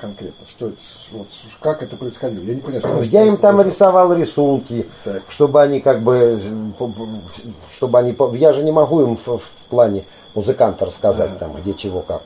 конкретно? 0.03 0.45
Что 0.47 0.67
это? 0.67 0.77
Вот, 1.11 1.27
как 1.61 1.81
это 1.81 1.95
происходило? 1.95 2.43
Я 2.43 2.55
не 2.55 2.61
понял, 2.61 2.79
что 2.79 2.89
Ну, 2.89 3.01
Я 3.03 3.23
им 3.25 3.37
там 3.37 3.61
рисовал 3.61 4.13
рисунки, 4.13 4.85
Так. 5.05 5.23
чтобы 5.29 5.61
они 5.61 5.79
как 5.79 6.01
бы, 6.01 6.37
чтобы 7.73 7.99
они, 7.99 8.15
я 8.37 8.51
же 8.51 8.63
не 8.63 8.71
могу 8.71 9.01
им 9.01 9.15
в, 9.15 9.25
в 9.25 9.49
плане 9.69 10.03
музыканта 10.35 10.85
рассказать 10.85 11.39
там, 11.39 11.53
где 11.55 11.73
чего 11.73 12.01
как. 12.01 12.23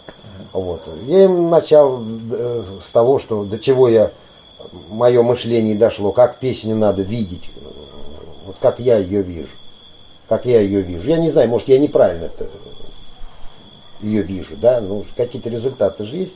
Вот. 0.53 0.81
Я 1.03 1.25
им 1.25 1.49
начал 1.49 2.03
э, 2.31 2.63
с 2.81 2.89
того, 2.91 3.19
что 3.19 3.43
до 3.43 3.59
чего 3.59 3.89
я, 3.89 4.11
мое 4.89 5.21
мышление 5.21 5.75
дошло, 5.75 6.11
как 6.11 6.37
песню 6.39 6.75
надо 6.75 7.01
видеть, 7.01 7.49
э, 7.55 7.59
вот 8.45 8.57
как 8.59 8.79
я 8.79 8.97
ее 8.97 9.21
вижу, 9.21 9.55
как 10.27 10.45
я 10.45 10.61
ее 10.61 10.81
вижу. 10.81 11.07
Я 11.07 11.17
не 11.17 11.29
знаю, 11.29 11.49
может 11.49 11.67
я 11.67 11.77
неправильно 11.77 12.25
это 12.25 12.47
ее 14.01 14.21
вижу, 14.21 14.55
да, 14.55 14.79
ну 14.79 15.05
какие-то 15.15 15.49
результаты 15.49 16.05
же 16.05 16.17
есть. 16.17 16.35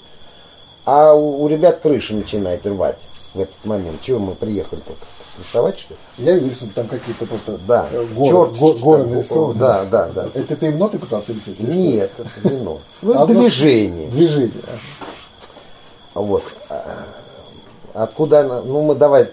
А 0.83 1.13
у, 1.13 1.43
у 1.43 1.47
ребят 1.47 1.79
крыша 1.79 2.15
начинает 2.15 2.65
рвать 2.65 2.97
в 3.33 3.39
этот 3.39 3.65
момент. 3.65 4.01
Чего 4.01 4.19
мы 4.19 4.35
приехали 4.35 4.79
только? 4.79 5.05
Рисовать, 5.39 5.79
что 5.79 5.93
ли? 5.93 5.99
Я 6.17 6.37
вижу, 6.37 6.55
что 6.55 6.67
там 6.75 6.87
какие-то 6.87 7.25
просто 7.25 7.57
Да. 7.67 7.87
э, 7.91 8.05
горы, 8.13 8.29
Чёрт, 8.29 8.57
го- 8.57 8.73
горы 8.73 9.03
там, 9.03 9.11
нарисованы. 9.13 9.59
да, 9.59 9.85
да, 9.85 10.09
да. 10.13 10.27
Это 10.33 10.55
ты 10.55 10.67
им 10.67 10.77
ноты 10.77 10.99
пытался 10.99 11.33
рисовать? 11.33 11.59
или 11.59 11.71
что? 11.71 11.79
Нет, 11.79 12.11
это 12.17 12.49
вино. 12.49 12.79
Ну, 13.01 13.11
Одно- 13.19 13.41
движение. 13.41 14.09
Движение. 14.09 14.51
Вот. 16.13 16.43
А, 16.69 16.83
Откуда 17.93 18.39
она? 18.41 18.61
Ну, 18.61 18.83
мы 18.83 18.95
давай 18.95 19.29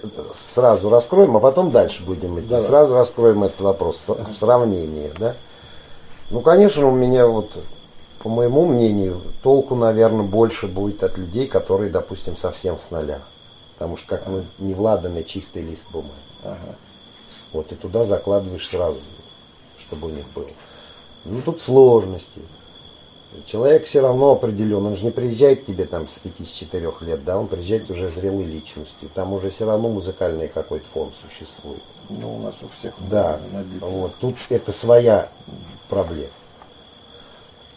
сразу 0.54 0.90
раскроем, 0.90 1.36
а 1.36 1.40
потом 1.40 1.70
дальше 1.70 2.02
будем 2.02 2.38
идти. 2.40 2.48
Давай. 2.48 2.66
Сразу 2.66 2.94
раскроем 2.94 3.44
этот 3.44 3.60
вопрос 3.60 4.02
в 4.08 4.32
сравнении, 4.32 5.12
да? 5.18 5.34
Ну, 6.30 6.40
конечно, 6.40 6.86
у 6.88 6.90
меня 6.90 7.28
вот, 7.28 7.52
по 8.20 8.28
моему 8.28 8.66
мнению, 8.66 9.20
толку, 9.44 9.76
наверное, 9.76 10.24
больше 10.24 10.66
будет 10.66 11.04
от 11.04 11.16
людей, 11.18 11.46
которые, 11.46 11.88
допустим, 11.90 12.36
совсем 12.36 12.78
с 12.80 12.90
нуля. 12.90 13.20
Потому 13.78 13.96
что 13.96 14.08
как 14.08 14.26
мы 14.26 14.44
не 14.58 14.74
владанный 14.74 15.22
чистый 15.22 15.62
лист 15.62 15.84
бумаги. 15.92 16.12
Ага. 16.42 16.74
Вот, 17.52 17.70
и 17.72 17.76
туда 17.76 18.04
закладываешь 18.04 18.68
сразу, 18.68 18.98
чтобы 19.86 20.08
у 20.08 20.10
них 20.10 20.26
было. 20.34 20.48
Ну, 21.24 21.40
тут 21.42 21.62
сложности. 21.62 22.40
Человек 23.46 23.84
все 23.84 24.00
равно 24.00 24.32
определен, 24.32 24.86
он 24.86 24.96
же 24.96 25.04
не 25.04 25.10
приезжает 25.10 25.62
к 25.62 25.66
тебе 25.66 25.84
там 25.84 26.08
с 26.08 26.18
5-4 26.18 27.04
лет, 27.04 27.24
да, 27.24 27.38
он 27.38 27.46
приезжает 27.46 27.90
уже 27.90 28.10
зрелой 28.10 28.44
личностью. 28.44 29.10
Там 29.14 29.32
уже 29.34 29.50
все 29.50 29.66
равно 29.66 29.90
музыкальный 29.90 30.48
какой-то 30.48 30.86
фонд 30.88 31.12
существует. 31.28 31.82
Ну, 32.08 32.36
у 32.36 32.40
нас 32.40 32.54
у 32.62 32.68
всех 32.68 32.94
Да, 33.10 33.38
набито. 33.52 33.84
вот, 33.84 34.14
тут 34.18 34.36
это 34.48 34.72
своя 34.72 35.28
проблема. 35.90 36.30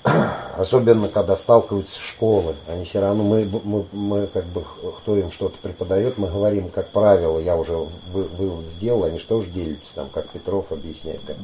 Особенно, 0.58 1.08
когда 1.08 1.38
сталкиваются 1.38 2.00
школы, 2.00 2.56
они 2.68 2.86
все 2.86 3.00
равно, 3.00 3.24
мы, 3.24 3.50
мы, 3.64 3.86
мы 3.92 4.28
как 4.28 4.46
бы, 4.46 4.64
кто 4.98 5.16
им 5.16 5.32
что-то 5.32 5.58
преподает, 5.62 6.18
мы 6.18 6.28
говорим, 6.28 6.70
как 6.70 6.90
правило, 6.90 7.38
я 7.38 7.56
уже 7.56 7.76
вы- 7.76 8.28
вывод 8.28 8.66
сделал, 8.68 9.04
они 9.04 9.20
что 9.20 9.42
же 9.42 9.50
делятся, 9.50 9.94
там, 9.96 10.10
как 10.10 10.30
Петров 10.30 10.72
объясняет. 10.72 11.22
Как. 11.26 11.38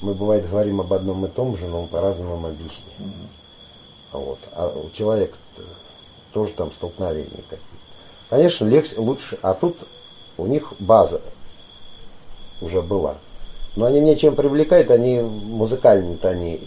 Мы, 0.00 0.14
бывает, 0.14 0.48
говорим 0.48 0.80
об 0.80 0.92
одном 0.92 1.24
и 1.26 1.28
том 1.28 1.56
же, 1.56 1.66
но 1.66 1.86
по-разному 1.86 2.34
объясняем. 2.46 3.14
Вот. 4.10 4.38
А 4.52 4.68
у 4.68 4.90
человека 4.90 5.38
тоже 6.32 6.52
там 6.52 6.72
столкновения 6.72 7.30
какие-то. 7.30 7.60
Конечно, 8.28 8.64
легче, 8.66 8.94
лучше, 8.98 9.38
а 9.42 9.54
тут 9.54 9.86
у 10.36 10.46
них 10.46 10.72
база 10.78 11.20
уже 12.60 12.82
была. 12.82 13.16
Но 13.76 13.86
они 13.86 14.00
меня 14.00 14.16
чем 14.16 14.34
привлекают, 14.34 14.90
они 14.90 15.20
музыкально-то 15.20 16.30
они 16.30 16.60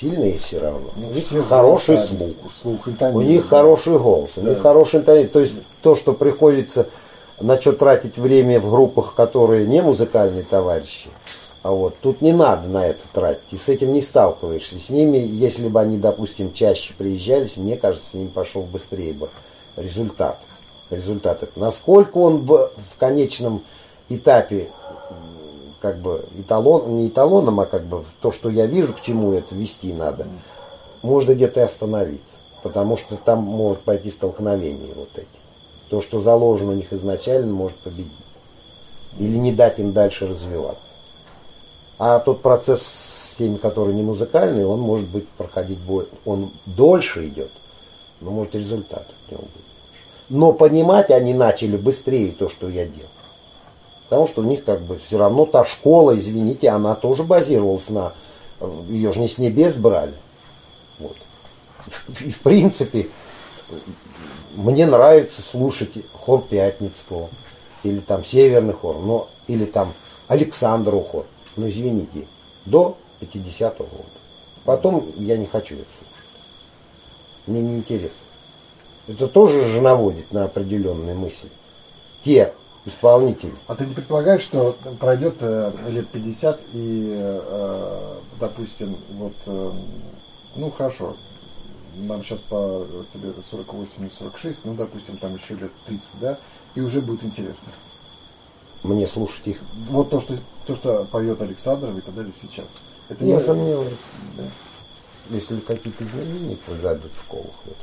сильные 0.00 0.38
все 0.38 0.58
равно. 0.58 0.90
Ну, 0.96 1.08
У 1.08 1.12
них 1.12 1.26
все 1.26 1.42
хороший 1.42 1.96
голосами, 1.96 2.34
слух. 2.52 2.80
слух, 2.86 3.14
У 3.14 3.20
них 3.22 3.48
хороший 3.48 3.98
голос, 3.98 4.30
у 4.36 4.40
них 4.40 4.60
хороший 4.60 5.00
интонирование. 5.00 5.32
То 5.32 5.40
есть 5.40 5.54
то, 5.82 5.96
что 5.96 6.12
приходится 6.12 6.88
на 7.40 7.60
что 7.60 7.72
тратить 7.72 8.18
время 8.18 8.60
в 8.60 8.70
группах, 8.70 9.14
которые 9.14 9.66
не 9.66 9.82
музыкальные 9.82 10.44
товарищи, 10.44 11.08
а 11.62 11.70
вот 11.70 11.96
тут 12.00 12.20
не 12.22 12.32
надо 12.32 12.68
на 12.68 12.86
это 12.86 13.00
тратить, 13.12 13.52
и 13.52 13.58
с 13.58 13.68
этим 13.68 13.92
не 13.92 14.00
сталкиваешься. 14.00 14.80
С 14.80 14.90
ними, 14.90 15.18
если 15.18 15.68
бы 15.68 15.80
они, 15.80 15.96
допустим, 15.96 16.52
чаще 16.52 16.92
приезжались, 16.94 17.56
мне 17.56 17.76
кажется, 17.76 18.10
с 18.10 18.14
ними 18.14 18.28
пошел 18.28 18.62
быстрее 18.62 19.12
бы 19.12 19.30
результат. 19.76 20.38
Результат 20.90 21.42
это. 21.42 21.58
Насколько 21.58 22.18
он 22.18 22.38
бы 22.38 22.72
в 22.92 22.98
конечном 22.98 23.62
этапе 24.08 24.68
как 25.82 25.98
бы 25.98 26.24
эталон, 26.38 26.96
не 26.96 27.08
эталоном, 27.08 27.58
а 27.58 27.66
как 27.66 27.82
бы 27.84 28.04
то, 28.20 28.30
что 28.30 28.48
я 28.48 28.66
вижу, 28.66 28.94
к 28.94 29.00
чему 29.00 29.32
это 29.32 29.54
вести 29.54 29.92
надо, 29.92 30.28
можно 31.02 31.34
где-то 31.34 31.60
и 31.60 31.64
остановиться. 31.64 32.36
Потому 32.62 32.96
что 32.96 33.16
там 33.16 33.40
могут 33.40 33.80
пойти 33.80 34.08
столкновения 34.08 34.94
вот 34.94 35.10
эти. 35.16 35.26
То, 35.90 36.00
что 36.00 36.20
заложено 36.20 36.70
у 36.70 36.74
них 36.74 36.92
изначально, 36.92 37.52
может 37.52 37.76
победить. 37.78 38.12
Или 39.18 39.36
не 39.36 39.52
дать 39.52 39.80
им 39.80 39.92
дальше 39.92 40.28
развиваться. 40.28 40.78
А 41.98 42.20
тот 42.20 42.40
процесс 42.40 42.82
с 42.82 43.34
теми, 43.36 43.56
которые 43.56 43.94
не 43.94 44.02
музыкальные, 44.02 44.66
он 44.66 44.80
может 44.80 45.08
быть 45.08 45.28
проходить 45.28 45.80
бо- 45.80 46.06
он 46.24 46.52
дольше 46.66 47.26
идет, 47.26 47.50
но 48.20 48.30
может 48.30 48.54
результат 48.54 49.06
от 49.08 49.32
него 49.32 49.42
быть. 49.42 49.64
Но 50.28 50.52
понимать 50.52 51.10
они 51.10 51.34
начали 51.34 51.76
быстрее 51.76 52.30
то, 52.30 52.48
что 52.48 52.68
я 52.68 52.86
делал. 52.86 53.10
Потому 54.12 54.28
что 54.28 54.42
у 54.42 54.44
них 54.44 54.62
как 54.62 54.82
бы 54.82 54.98
все 54.98 55.16
равно 55.16 55.46
та 55.46 55.64
школа, 55.64 56.18
извините, 56.18 56.68
она 56.68 56.94
тоже 56.94 57.22
базировалась 57.22 57.88
на... 57.88 58.12
Ее 58.90 59.10
же 59.10 59.20
не 59.20 59.26
с 59.26 59.38
небес 59.38 59.76
брали. 59.76 60.12
Вот. 60.98 61.16
И 62.20 62.30
в 62.30 62.40
принципе, 62.40 63.08
мне 64.54 64.84
нравится 64.84 65.40
слушать 65.40 65.92
хор 66.12 66.42
Пятницкого, 66.42 67.30
или 67.84 68.00
там 68.00 68.22
Северный 68.22 68.74
хор, 68.74 68.98
но, 68.98 69.30
или 69.46 69.64
там 69.64 69.94
Александров 70.28 71.08
хор. 71.08 71.24
Ну, 71.56 71.66
извините, 71.70 72.26
до 72.66 72.98
50-го 73.22 73.84
года. 73.84 74.04
Потом 74.66 75.10
я 75.16 75.38
не 75.38 75.46
хочу 75.46 75.76
это 75.76 75.86
слушать. 75.98 76.26
Мне 77.46 77.62
неинтересно. 77.62 78.26
Это 79.08 79.26
тоже 79.26 79.70
же 79.70 79.80
наводит 79.80 80.34
на 80.34 80.44
определенные 80.44 81.14
мысли. 81.14 81.48
Те 82.22 82.52
исполнители, 82.84 83.54
А 83.66 83.74
ты 83.74 83.86
не 83.86 83.94
предполагаешь, 83.94 84.42
что 84.42 84.76
пройдет 84.98 85.36
э, 85.40 85.72
лет 85.88 86.08
50 86.08 86.60
и, 86.72 87.14
э, 87.16 88.14
допустим, 88.40 88.96
вот, 89.10 89.34
э, 89.46 89.72
ну 90.56 90.70
хорошо, 90.70 91.16
нам 91.94 92.24
сейчас 92.24 92.40
по 92.40 92.86
тебе 93.12 93.32
48 93.50 94.06
и 94.06 94.08
46, 94.08 94.64
ну, 94.64 94.74
допустим, 94.74 95.16
там 95.16 95.34
еще 95.36 95.54
лет 95.54 95.70
30, 95.86 96.08
да, 96.20 96.38
и 96.74 96.80
уже 96.80 97.00
будет 97.00 97.24
интересно. 97.24 97.68
мне 98.82 99.06
слушать 99.06 99.46
их 99.46 99.58
Вот 99.88 100.10
то, 100.10 100.20
что, 100.20 100.34
то, 100.66 100.74
что 100.74 101.04
поет 101.04 101.40
Александров 101.40 101.96
и 101.96 102.00
так 102.00 102.14
далее 102.14 102.32
сейчас. 102.40 102.74
Это 103.08 103.24
не 103.24 103.34
не 103.34 103.40
сомневаюсь. 103.40 103.92
Да. 104.36 104.44
Если 105.30 105.60
какие-то 105.60 106.02
изменения 106.02 106.56
произойдут 106.56 107.12
в 107.12 107.20
школах. 107.20 107.54
вот. 107.64 107.76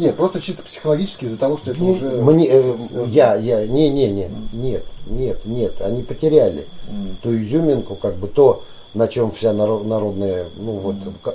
Нет, 0.00 0.16
просто 0.16 0.40
чисто 0.40 0.62
психологически 0.62 1.26
из-за 1.26 1.36
того, 1.38 1.58
что 1.58 1.72
это 1.72 1.80
Ну, 1.80 1.90
уже... 1.92 2.08
мне, 2.08 2.48
э, 2.48 2.74
я, 3.06 3.34
я, 3.34 3.66
не, 3.66 3.90
не, 3.90 4.10
не, 4.10 4.30
нет, 4.54 4.84
нет, 5.06 5.44
нет, 5.44 5.80
они 5.82 6.02
потеряли 6.02 6.66
М. 6.88 7.18
ту 7.22 7.34
изюминку, 7.36 7.96
как 7.96 8.14
бы 8.16 8.26
то, 8.26 8.62
на 8.94 9.08
чем 9.08 9.30
вся 9.30 9.50
наро- 9.50 9.84
народная, 9.84 10.46
ну 10.56 10.72
вот, 10.72 10.96
ка- 11.22 11.34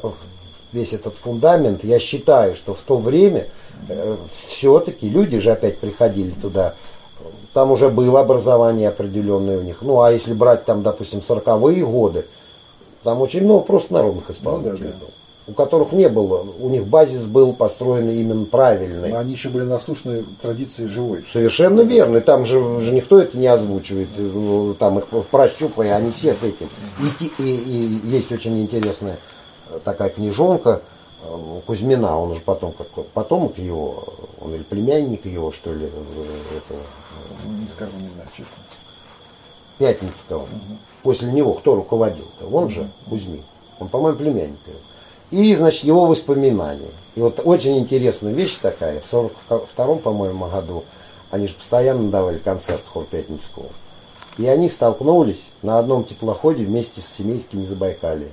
весь 0.74 0.94
этот 0.94 1.16
фундамент, 1.18 1.84
я 1.84 2.00
считаю, 2.00 2.56
что 2.56 2.74
в 2.74 2.80
то 2.80 2.98
время 2.98 3.48
все-таки 4.48 5.08
люди 5.10 5.40
же 5.40 5.52
опять 5.52 5.78
приходили 5.78 6.32
туда, 6.32 6.74
там 7.54 7.72
уже 7.72 7.90
было 7.90 8.20
образование 8.22 8.90
определенное 8.90 9.60
у 9.60 9.62
них, 9.62 9.78
ну 9.82 10.02
а 10.02 10.12
если 10.12 10.34
брать 10.34 10.66
там, 10.66 10.82
допустим, 10.82 11.20
40-е 11.20 11.86
годы, 11.86 12.26
там 13.04 13.22
очень 13.22 13.44
много 13.44 13.64
просто 13.64 13.94
народных 13.94 14.32
исполнителей 14.32 14.72
Ну 14.80 14.86
да, 14.88 14.92
да. 14.94 15.00
было, 15.02 15.10
у 15.48 15.54
которых 15.54 15.92
не 15.92 16.10
было, 16.10 16.42
у 16.60 16.70
них 16.70 16.88
базис 16.88 17.24
был 17.26 17.54
построен 17.54 18.10
именно 18.10 18.46
правильный. 18.46 19.10
Но 19.12 19.20
они 19.20 19.34
еще 19.34 19.50
были 19.50 19.64
наслушаны 19.64 20.26
традиции 20.42 20.86
живой. 20.88 21.24
Совершенно 21.32 21.82
верно. 21.82 22.18
И 22.18 22.22
там 22.22 22.46
же, 22.48 22.82
же 22.82 22.92
никто 22.92 23.20
это 23.20 23.38
не 23.38 23.46
озвучивает. 23.48 24.10
Ну, 24.18 24.74
Там 24.74 24.98
их 25.00 25.06
прощупая, 25.30 25.96
они 25.96 26.12
все 26.12 26.34
с 26.34 26.42
этим. 26.44 26.68
И, 27.00 27.44
и- 27.44 27.58
и 27.58 28.08
есть 28.08 28.32
очень 28.32 28.60
интересная 28.60 29.18
э, 29.70 29.80
такая 29.84 30.10
книжонка 30.10 30.82
э, 31.24 31.60
Кузьмина, 31.68 32.18
он 32.20 32.34
же 32.34 32.40
потом 32.42 32.72
как 32.72 32.88
потомок 33.14 33.58
его, 33.60 34.04
он 34.42 34.56
или 34.56 34.64
племянник 34.64 35.26
его, 35.28 35.52
что 35.52 35.72
ли, 35.74 35.86
э, 35.86 36.58
этого 36.58 36.80
Не 37.60 37.68
скажу, 37.68 37.92
не 37.98 38.10
знаю, 38.10 38.30
честно. 38.36 38.58
Пятницкого. 39.78 40.48
После 41.04 41.32
него 41.32 41.54
кто 41.54 41.76
руководил-то? 41.76 42.46
Он 42.48 42.70
же, 42.70 42.90
Кузьмин. 43.10 43.44
Он, 43.80 43.90
по-моему, 43.90 44.18
племянник 44.18 44.58
его. 44.66 44.78
И, 45.36 45.54
значит, 45.54 45.84
его 45.84 46.06
воспоминания. 46.06 46.92
И 47.14 47.20
вот 47.20 47.42
очень 47.44 47.78
интересная 47.78 48.32
вещь 48.32 48.58
такая. 48.62 49.02
В 49.02 49.06
42 49.06 49.96
по-моему, 49.96 50.46
году 50.46 50.86
они 51.30 51.48
же 51.48 51.56
постоянно 51.56 52.10
давали 52.10 52.38
концерт 52.38 52.84
хор 52.88 53.04
Пятницкого. 53.04 53.68
И 54.38 54.48
они 54.48 54.70
столкнулись 54.70 55.50
на 55.62 55.78
одном 55.78 56.06
теплоходе 56.06 56.64
вместе 56.64 57.02
с 57.02 57.08
семейскими 57.08 57.66
Забайкалья. 57.66 58.30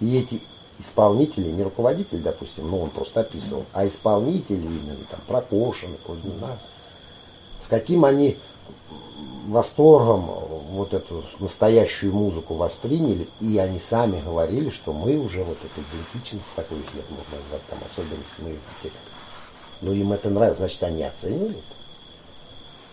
И 0.00 0.18
эти 0.18 0.40
исполнители, 0.78 1.50
не 1.50 1.62
руководитель, 1.62 2.20
допустим, 2.20 2.70
ну 2.70 2.80
он 2.80 2.88
просто 2.88 3.20
описывал, 3.20 3.66
а 3.74 3.86
исполнители 3.86 4.64
именно, 4.64 4.96
там, 5.10 5.20
Прокошин, 5.26 5.98
Кузьмина, 6.06 6.58
с 7.60 7.66
каким 7.66 8.06
они 8.06 8.38
восторгом 9.46 10.30
вот 10.70 10.94
эту 10.94 11.24
настоящую 11.38 12.14
музыку 12.14 12.54
восприняли, 12.54 13.28
и 13.40 13.58
они 13.58 13.80
сами 13.80 14.20
говорили, 14.20 14.70
что 14.70 14.92
мы 14.92 15.16
уже 15.16 15.42
вот 15.44 15.58
эту 15.58 15.80
идентичность, 15.80 16.44
такую, 16.54 16.80
если 16.82 17.00
это 17.00 17.12
можно 17.12 17.36
назвать, 17.42 17.66
там 17.68 17.78
особенность, 17.84 18.34
мы. 18.38 18.56
Но 19.80 19.92
им 19.92 20.12
это 20.12 20.28
нравится, 20.30 20.62
значит, 20.62 20.82
они 20.82 21.02
оценивали 21.04 21.50
это. 21.50 21.62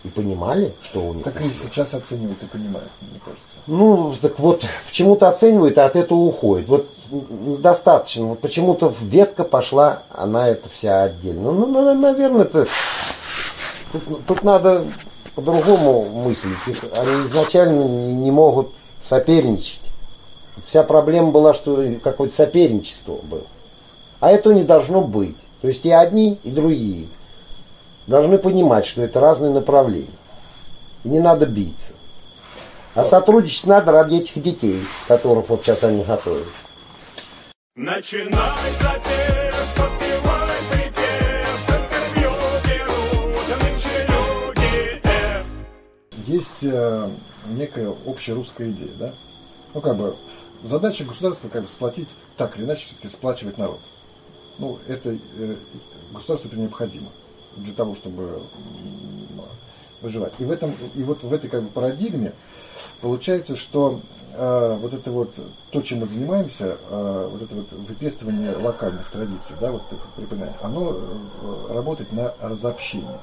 И 0.04 0.08
понимали, 0.08 0.72
что 0.82 1.00
у 1.00 1.14
них. 1.14 1.24
Так 1.24 1.40
и 1.40 1.50
сейчас 1.50 1.92
оценивают 1.92 2.40
и 2.42 2.46
понимают, 2.46 2.90
мне 3.00 3.20
кажется. 3.24 3.46
Ну, 3.66 4.14
так 4.20 4.38
вот, 4.38 4.64
почему-то 4.86 5.28
оценивают, 5.28 5.78
а 5.78 5.86
от 5.86 5.96
этого 5.96 6.18
уходит. 6.18 6.68
Вот 6.68 6.88
достаточно. 7.60 8.26
Вот 8.26 8.40
почему-то 8.40 8.94
ветка 9.00 9.42
пошла, 9.44 10.02
она 10.10 10.48
это 10.48 10.68
вся 10.68 11.02
отдельно. 11.02 11.50
Ну, 11.50 11.66
ну, 11.66 11.94
наверное, 11.94 12.42
это... 12.42 12.66
Тут, 13.92 14.26
тут 14.26 14.42
надо 14.44 14.86
по-другому 15.36 16.04
мыслить. 16.06 16.56
Их- 16.66 16.82
Они 16.96 17.26
изначально 17.26 17.84
не 17.84 18.12
не 18.14 18.30
могут 18.32 18.72
соперничать. 19.04 19.80
Вся 20.64 20.82
проблема 20.82 21.30
была, 21.30 21.54
что 21.54 21.84
какое-то 22.02 22.34
соперничество 22.34 23.16
было. 23.22 23.44
А 24.18 24.32
этого 24.32 24.54
не 24.54 24.64
должно 24.64 25.02
быть. 25.02 25.36
То 25.60 25.68
есть 25.68 25.84
и 25.84 25.90
одни, 25.90 26.40
и 26.42 26.50
другие 26.50 27.06
должны 28.06 28.38
понимать, 28.38 28.86
что 28.86 29.02
это 29.02 29.20
разные 29.20 29.52
направления. 29.52 30.08
И 31.04 31.08
не 31.08 31.20
надо 31.20 31.46
биться. 31.46 31.92
А 32.94 33.04
сотрудничать 33.04 33.66
надо 33.66 33.92
ради 33.92 34.16
этих 34.16 34.42
детей, 34.42 34.80
которых 35.06 35.50
вот 35.50 35.62
сейчас 35.62 35.84
они 35.84 36.02
готовят. 36.02 36.46
Начинай 37.76 38.72
запев, 38.80 39.35
Есть 46.36 46.64
э, 46.64 47.08
некая 47.48 47.94
общерусская 48.06 48.70
идея, 48.70 48.92
да? 48.98 49.14
Ну, 49.72 49.80
как 49.80 49.96
бы, 49.96 50.16
задача 50.62 51.02
государства, 51.02 51.48
как 51.48 51.62
бы, 51.62 51.68
сплотить, 51.68 52.10
так 52.36 52.58
или 52.58 52.66
иначе, 52.66 52.84
все-таки 52.84 53.08
сплачивать 53.08 53.56
народ. 53.56 53.80
Ну, 54.58 54.78
это, 54.86 55.16
э, 55.38 55.56
государству 56.12 56.50
это 56.50 56.58
необходимо 56.58 57.08
для 57.56 57.72
того, 57.72 57.94
чтобы 57.94 58.42
выживать. 60.02 60.34
И 60.38 60.44
в 60.44 60.50
этом, 60.50 60.74
и 60.94 61.02
вот 61.04 61.22
в 61.22 61.32
этой, 61.32 61.48
как 61.48 61.62
бы, 61.62 61.70
парадигме 61.70 62.34
получается, 63.00 63.56
что 63.56 64.02
э, 64.34 64.78
вот 64.78 64.92
это 64.92 65.10
вот, 65.12 65.40
то, 65.70 65.80
чем 65.80 66.00
мы 66.00 66.06
занимаемся, 66.06 66.76
э, 66.90 67.28
вот 67.32 67.40
это 67.40 67.56
вот 67.56 67.72
выпестывание 67.72 68.54
локальных 68.56 69.10
традиций, 69.10 69.56
да, 69.58 69.72
вот 69.72 69.84
это 69.90 70.02
припоминание, 70.14 70.58
оно 70.60 70.98
э, 70.98 71.72
работает 71.72 72.12
на 72.12 72.34
разобщение 72.42 73.20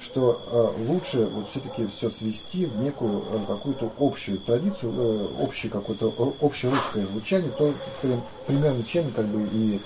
что 0.00 0.40
э, 0.46 0.88
лучше 0.88 1.26
вот 1.26 1.48
все-таки 1.50 1.86
все 1.86 2.08
свести 2.10 2.66
в 2.66 2.78
некую 2.78 3.22
э, 3.30 3.44
какую-то 3.46 3.92
общую 3.98 4.38
традицию, 4.38 4.92
э, 4.96 5.28
общее 5.40 5.70
какое-то 5.70 6.12
общерусское 6.40 7.04
звучание, 7.06 7.50
то 7.50 7.72
прям- 8.00 8.24
примерно 8.46 8.82
чем 8.82 9.10
как 9.12 9.26
бы 9.26 9.46
и 9.52 9.80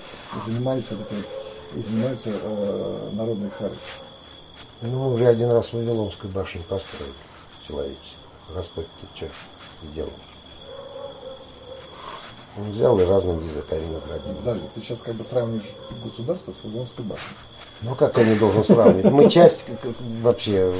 занимались 0.45 0.89
вот 0.91 1.11
эти 1.11 1.15
и 1.77 1.81
занимаются 1.81 2.31
э, 2.33 3.09
народные 3.13 3.49
хоры. 3.51 3.75
Ну, 4.81 4.89
мы 4.99 5.13
уже 5.15 5.27
один 5.27 5.51
раз 5.51 5.67
в 5.67 5.73
Вавилонской 5.73 6.29
башне 6.29 6.61
построили 6.67 7.13
человечество. 7.67 8.21
Господь 8.53 8.87
ты 9.01 9.07
что 9.15 9.27
сделал? 9.91 10.11
Он 12.57 12.71
взял 12.71 12.97
и 12.99 13.03
разными 13.03 13.43
языками 13.45 13.85
наградил. 13.91 14.35
Подожди, 14.35 14.63
ты 14.73 14.81
сейчас 14.81 15.01
как 15.01 15.15
бы 15.15 15.25
сравниваешь 15.25 15.73
государство 16.03 16.53
с 16.53 16.63
Вавилонской 16.63 17.03
башней. 17.03 17.35
Ну 17.81 17.95
как 17.95 18.17
я 18.17 18.23
не 18.23 18.35
должен 18.35 18.63
сравнивать? 18.63 19.11
Мы 19.11 19.29
часть 19.29 19.65
вообще 20.21 20.73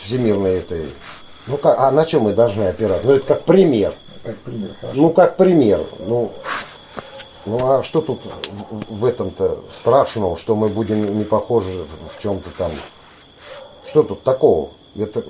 всемирной 0.00 0.58
этой. 0.58 0.88
Ну 1.46 1.56
как, 1.56 1.78
а 1.78 1.90
на 1.90 2.04
чем 2.04 2.22
мы 2.22 2.32
должны 2.32 2.64
опираться? 2.64 3.06
Ну 3.06 3.12
это 3.14 3.26
как 3.26 3.44
пример. 3.44 3.94
Как 4.22 4.36
пример, 4.38 4.70
хорошо. 4.80 5.00
Ну 5.00 5.10
как 5.10 5.36
пример. 5.36 5.84
Ну, 6.06 6.32
ну 7.44 7.70
а 7.70 7.82
что 7.82 8.00
тут 8.00 8.20
в, 8.88 9.04
этом-то 9.04 9.64
страшного, 9.70 10.36
что 10.36 10.54
мы 10.54 10.68
будем 10.68 11.18
не 11.18 11.24
похожи 11.24 11.84
в, 12.16 12.22
чем-то 12.22 12.50
там? 12.56 12.70
Что 13.86 14.04
тут 14.04 14.22
такого? 14.22 14.70
Это, 14.96 15.24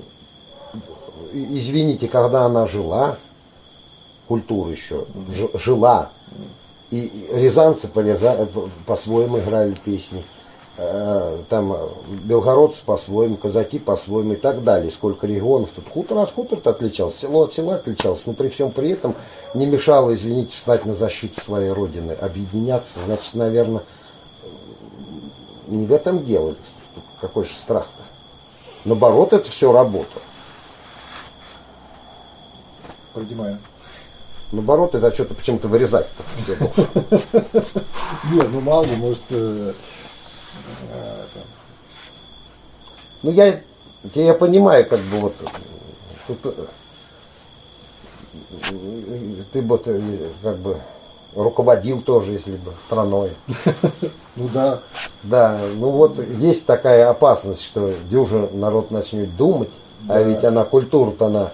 извините, 1.33 2.07
когда 2.07 2.45
она 2.45 2.67
жила, 2.67 3.17
культура 4.27 4.69
еще, 4.69 5.05
жила, 5.55 6.11
и 6.93 7.11
рязанцы 7.33 7.87
по-своему 8.85 9.39
играли 9.39 9.73
песни, 9.83 10.23
э, 10.77 11.39
там 11.49 11.75
белгородцы 12.23 12.83
по-своему, 12.85 13.35
казаки 13.35 13.79
по-своему 13.79 14.33
и 14.33 14.35
так 14.35 14.63
далее. 14.63 14.91
Сколько 14.91 15.25
регионов 15.25 15.69
тут. 15.75 15.85
Хутор 15.91 16.19
от 16.19 16.31
хутора 16.31 16.61
отличался, 16.69 17.21
село 17.21 17.43
от 17.43 17.53
села 17.53 17.75
отличалось. 17.75 18.21
Но 18.27 18.33
при 18.33 18.49
всем 18.49 18.69
при 18.69 18.91
этом 18.91 19.15
не 19.55 19.65
мешало, 19.65 20.13
извините, 20.13 20.55
встать 20.55 20.85
на 20.85 20.93
защиту 20.93 21.41
своей 21.41 21.71
родины, 21.71 22.11
объединяться. 22.11 22.99
Значит, 23.05 23.33
наверное, 23.33 23.81
не 25.65 25.87
в 25.87 25.91
этом 25.91 26.23
дело. 26.23 26.55
Какой 27.21 27.45
же 27.45 27.55
страх-то? 27.55 28.03
Наоборот, 28.85 29.33
это 29.33 29.49
все 29.49 29.71
работа. 29.71 30.19
Понимаю. 33.13 33.57
Наоборот, 34.53 34.93
это 34.93 35.11
что-то 35.11 35.33
почему-то 35.33 35.67
должен. 35.67 36.05
Нет, 38.31 38.47
ну 38.51 38.61
мало 38.61 38.83
ли, 38.85 38.95
может, 38.97 39.23
э, 39.31 39.73
Ну, 43.23 43.31
я, 43.31 43.47
я, 44.13 44.23
я 44.23 44.33
понимаю, 44.35 44.85
как 44.87 44.99
бы 44.99 45.17
вот, 45.17 45.33
тут, 46.27 46.37
э, 46.45 46.65
ты 49.51 49.63
бы 49.63 49.81
э, 49.87 50.29
как 50.43 50.57
бы 50.59 50.77
руководил 51.33 52.03
тоже, 52.03 52.33
если 52.33 52.55
бы, 52.57 52.73
страной. 52.85 53.31
ну 54.35 54.47
да, 54.53 54.81
Да, 55.23 55.61
ну 55.77 55.89
вот 55.89 56.19
есть 56.37 56.67
такая 56.67 57.09
опасность, 57.09 57.63
что 57.63 57.91
дюжа 58.07 58.49
народ 58.53 58.91
начнет 58.91 59.35
думать, 59.35 59.71
а 60.07 60.21
ведь 60.21 60.43
она 60.43 60.63
культура-то 60.63 61.25
она 61.25 61.53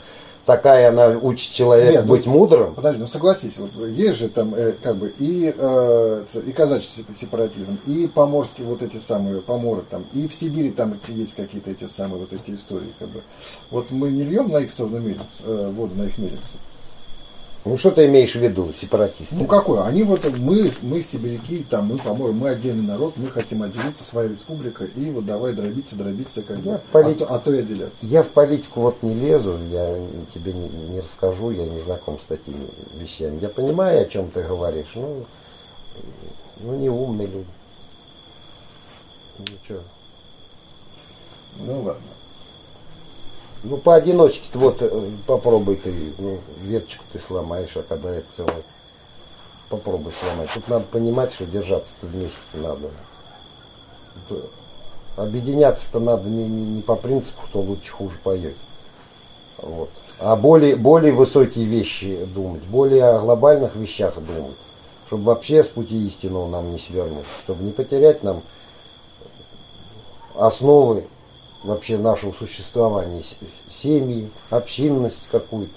такая, 0.49 0.89
она 0.89 1.09
учит 1.09 1.53
человека 1.53 1.91
Нет, 1.91 2.05
ну, 2.05 2.15
быть 2.15 2.25
мудрым. 2.25 2.73
Подожди, 2.73 2.99
ну 2.99 3.07
согласись, 3.07 3.57
вот 3.57 3.69
есть 3.85 4.17
же 4.17 4.29
там 4.29 4.55
э, 4.55 4.73
как 4.81 4.95
бы 4.95 5.13
и, 5.19 5.53
э, 5.55 6.25
и 6.47 6.51
казачий 6.51 6.89
сеп- 6.97 7.15
сепаратизм, 7.15 7.77
и 7.85 8.07
поморские 8.07 8.65
вот 8.65 8.81
эти 8.81 8.97
самые 8.97 9.41
поморы 9.41 9.83
там, 9.87 10.05
и 10.11 10.27
в 10.27 10.33
Сибири 10.33 10.71
там 10.71 10.99
есть 11.07 11.35
какие-то 11.35 11.69
эти 11.69 11.85
самые 11.85 12.21
вот 12.21 12.33
эти 12.33 12.55
истории, 12.55 12.91
как 12.97 13.09
бы. 13.09 13.21
Вот 13.69 13.91
мы 13.91 14.09
не 14.09 14.23
льем 14.23 14.49
на 14.49 14.57
их 14.57 14.71
сторону 14.71 14.99
мельниц, 14.99 15.19
э, 15.43 15.71
воду 15.71 15.93
на 15.95 16.03
их 16.03 16.17
мельницы. 16.17 16.57
Ну 17.69 17.77
что 17.77 17.91
ты 17.91 18.07
имеешь 18.07 18.31
в 18.31 18.39
виду, 18.39 18.73
сепаратисты? 18.73 19.35
Ну 19.35 19.45
какой? 19.45 19.83
Они 19.83 20.01
вот 20.01 20.25
мы, 20.39 20.71
мы 20.81 21.03
сибиряки, 21.03 21.63
там 21.69 21.85
мы 21.85 21.99
поморы, 21.99 22.33
мы 22.33 22.49
отдельный 22.49 22.81
народ, 22.81 23.15
мы 23.15 23.27
хотим 23.27 23.61
отделиться, 23.61 24.03
своя 24.03 24.27
республика, 24.27 24.85
и 24.85 25.11
вот 25.11 25.27
давай 25.27 25.53
дробиться, 25.53 25.95
дробиться, 25.95 26.41
как 26.41 26.57
бы, 26.61 26.71
в 26.71 26.75
а, 26.75 26.81
полит- 26.91 27.19
то, 27.19 27.25
а 27.27 27.37
то 27.37 27.53
и 27.53 27.59
отделяться. 27.59 28.07
Я 28.07 28.23
в 28.23 28.29
политику 28.29 28.81
вот 28.81 29.03
не 29.03 29.13
лезу, 29.13 29.59
я 29.69 29.95
тебе 30.33 30.53
не, 30.53 30.67
не 30.67 30.99
расскажу, 30.99 31.51
я 31.51 31.67
не 31.67 31.79
знаком 31.81 32.19
с 32.19 32.25
такими 32.25 32.65
вещами. 32.95 33.37
Я 33.39 33.49
понимаю, 33.49 34.01
о 34.01 34.05
чем 34.05 34.31
ты 34.31 34.41
говоришь, 34.41 34.89
ну, 34.95 35.25
ну 36.61 36.75
не 36.75 36.89
умные 36.89 37.27
люди. 37.27 37.45
Ничего. 39.37 39.81
Ну 41.59 41.83
ладно. 41.83 42.01
Ну, 43.63 43.77
поодиночке 43.77 44.47
ты 44.53 44.57
вот 44.59 44.77
э, 44.81 45.09
попробуй 45.27 45.75
ты, 45.75 45.93
ну, 46.17 46.39
веточку 46.61 47.03
ты 47.11 47.19
сломаешь, 47.19 47.75
а 47.75 47.83
когда 47.83 48.15
это 48.15 48.25
целое, 48.35 48.63
попробуй 49.69 50.13
сломать. 50.13 50.49
Тут 50.53 50.67
надо 50.69 50.85
понимать, 50.85 51.33
что 51.33 51.45
держаться-то 51.45 52.07
вместе 52.07 52.37
надо. 52.53 52.89
Объединяться-то 55.17 55.99
надо 55.99 56.29
не, 56.29 56.45
не- 56.45 56.65
не 56.75 56.81
по 56.81 56.95
принципу, 56.95 57.41
кто 57.47 57.59
лучше 57.59 57.91
хуже 57.91 58.17
поет. 58.23 58.55
Вот. 59.57 59.89
А 60.19 60.37
более, 60.37 60.77
более 60.77 61.11
высокие 61.11 61.65
вещи 61.65 62.25
думать, 62.33 62.63
более 62.63 63.03
о 63.03 63.19
глобальных 63.19 63.75
вещах 63.75 64.15
думать, 64.15 64.55
чтобы 65.07 65.23
вообще 65.23 65.65
с 65.65 65.67
пути 65.67 66.07
истинного 66.07 66.47
нам 66.47 66.71
не 66.71 66.79
свернуть, 66.79 67.25
чтобы 67.43 67.63
не 67.63 67.71
потерять 67.71 68.23
нам 68.23 68.41
основы 70.35 71.07
вообще 71.63 71.97
нашего 71.97 72.31
существования, 72.33 73.23
семьи, 73.71 74.29
общинность 74.49 75.27
какую-то. 75.31 75.73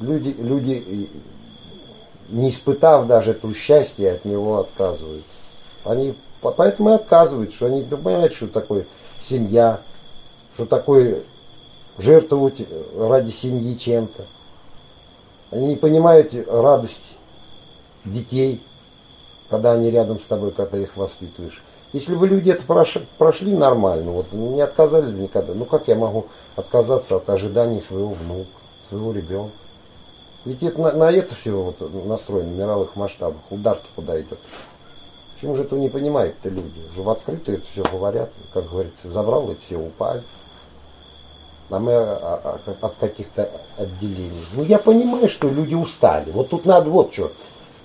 Люди, 0.00 0.34
люди, 0.38 1.10
не 2.28 2.50
испытав 2.50 3.06
даже 3.06 3.32
этого 3.32 3.54
счастья, 3.54 4.12
от 4.12 4.24
него 4.24 4.58
отказываются. 4.58 5.28
Они 5.84 6.14
по- 6.40 6.50
поэтому 6.50 6.90
и 6.90 6.94
отказывают, 6.94 7.54
что 7.54 7.66
они 7.66 7.84
понимают, 7.84 8.32
что 8.32 8.48
такое 8.48 8.86
семья, 9.20 9.80
что 10.54 10.66
такое 10.66 11.20
жертвовать 11.98 12.66
ради 12.96 13.30
семьи 13.30 13.78
чем-то. 13.78 14.24
Они 15.50 15.66
не 15.68 15.76
понимают 15.76 16.32
радость 16.48 17.16
детей, 18.04 18.60
когда 19.50 19.72
они 19.72 19.90
рядом 19.90 20.18
с 20.18 20.24
тобой, 20.24 20.50
когда 20.50 20.78
их 20.78 20.96
воспитываешь. 20.96 21.62
Если 21.92 22.14
бы 22.14 22.26
люди 22.26 22.50
это 22.50 22.62
прош- 22.66 23.04
прошли 23.18 23.54
нормально, 23.54 24.12
вот 24.12 24.32
не 24.32 24.60
отказались 24.62 25.12
бы 25.12 25.20
никогда, 25.20 25.52
ну 25.54 25.66
как 25.66 25.88
я 25.88 25.94
могу 25.94 26.26
отказаться 26.56 27.16
от 27.16 27.28
ожиданий 27.28 27.82
своего 27.82 28.14
внука, 28.14 28.48
своего 28.88 29.12
ребенка? 29.12 29.52
Ведь 30.44 30.62
это 30.62 30.80
на, 30.80 30.92
на 30.92 31.10
это 31.12 31.34
все 31.34 31.52
вот 31.52 32.06
настроено 32.06 32.48
в 32.50 32.56
мировых 32.56 32.96
масштабах. 32.96 33.40
Удар-то 33.50 33.86
куда 33.94 34.20
идет? 34.20 34.38
Почему 35.34 35.54
же 35.54 35.62
этого 35.62 35.78
не 35.78 35.88
понимают-то 35.88 36.48
люди? 36.48 36.80
Уже 36.92 37.02
в 37.02 37.10
открытую 37.10 37.58
это 37.58 37.66
все 37.72 37.84
говорят, 37.84 38.30
как 38.54 38.68
говорится, 38.70 39.10
забрал 39.10 39.50
и 39.50 39.56
все 39.64 39.76
упали. 39.76 40.22
А 41.70 41.78
мы 41.78 41.92
а- 41.94 42.58
а- 42.66 42.86
от 42.86 42.94
каких-то 42.98 43.50
отделений. 43.76 44.44
Ну 44.54 44.62
я 44.64 44.78
понимаю, 44.78 45.28
что 45.28 45.48
люди 45.48 45.74
устали. 45.74 46.30
Вот 46.32 46.48
тут 46.48 46.64
надо 46.64 46.90
вот 46.90 47.12
что 47.12 47.32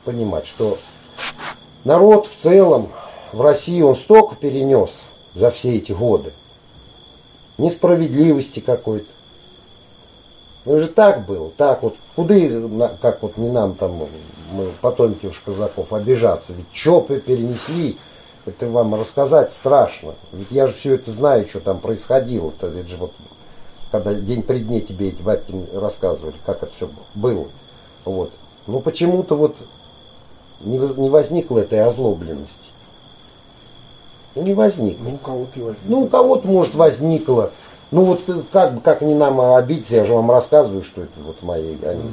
понимать, 0.04 0.48
что 0.48 0.78
народ 1.84 2.28
в 2.28 2.42
целом 2.42 2.90
в 3.34 3.42
России 3.42 3.82
он 3.82 3.96
столько 3.96 4.36
перенес 4.36 4.92
за 5.36 5.52
все 5.52 5.76
эти 5.76 5.92
годы. 5.92 6.34
Несправедливости 7.58 8.60
какой-то. 8.60 9.10
Ну 10.66 10.80
же 10.80 10.88
так 10.88 11.26
было, 11.26 11.50
так 11.56 11.82
вот, 11.82 11.96
куды, 12.16 12.70
как 13.02 13.22
вот 13.24 13.38
не 13.38 13.50
нам 13.50 13.76
там, 13.76 14.08
мы 14.52 14.70
потомки 14.82 15.26
уж 15.26 15.40
казаков, 15.40 15.94
обижаться, 15.94 16.52
ведь 16.52 16.66
что 16.74 17.00
перенесли, 17.02 17.98
это 18.46 18.70
вам 18.70 18.96
рассказать 18.96 19.54
страшно. 19.54 20.16
Ведь 20.34 20.52
я 20.52 20.68
же 20.68 20.74
все 20.74 20.96
это 20.96 21.12
знаю, 21.12 21.48
что 21.48 21.62
там 21.62 21.80
происходило. 21.80 22.50
-то. 22.50 22.68
Это 22.68 22.88
же 22.88 22.98
вот, 22.98 23.14
когда 23.92 24.14
день 24.14 24.42
при 24.42 24.60
дне 24.60 24.82
тебе 24.82 25.10
эти 25.10 25.22
батьки 25.22 25.54
рассказывали, 25.74 26.36
как 26.46 26.64
это 26.64 26.72
все 26.76 26.90
было. 27.14 27.48
Вот. 28.04 28.32
Ну 28.68 28.80
почему-то 28.82 29.36
вот 29.36 29.56
не, 30.62 30.80
воз- 30.80 30.98
не 30.98 31.10
возникло 31.10 31.60
этой 31.60 31.80
озлобленности. 31.80 32.70
Ну 34.38 34.44
не 34.44 34.54
возникло. 34.54 35.04
Ну, 35.04 35.16
у 35.16 35.18
кого-то 35.18 35.60
возьмет. 35.60 35.82
Ну, 35.86 36.02
у 36.04 36.08
кого-то, 36.08 36.48
может, 36.48 36.76
возникло. 36.76 37.50
Ну, 37.90 38.04
вот 38.04 38.22
э, 38.28 38.42
как, 38.52 38.76
бы- 38.76 38.82
как 38.82 39.02
не 39.02 39.16
нам 39.16 39.42
обидеться, 39.42 39.96
я 39.96 40.06
же 40.06 40.14
вам 40.14 40.30
рассказываю, 40.30 40.84
что 40.84 41.02
это 41.02 41.20
вот 41.26 41.42
мои, 41.42 41.76
они, 41.84 42.04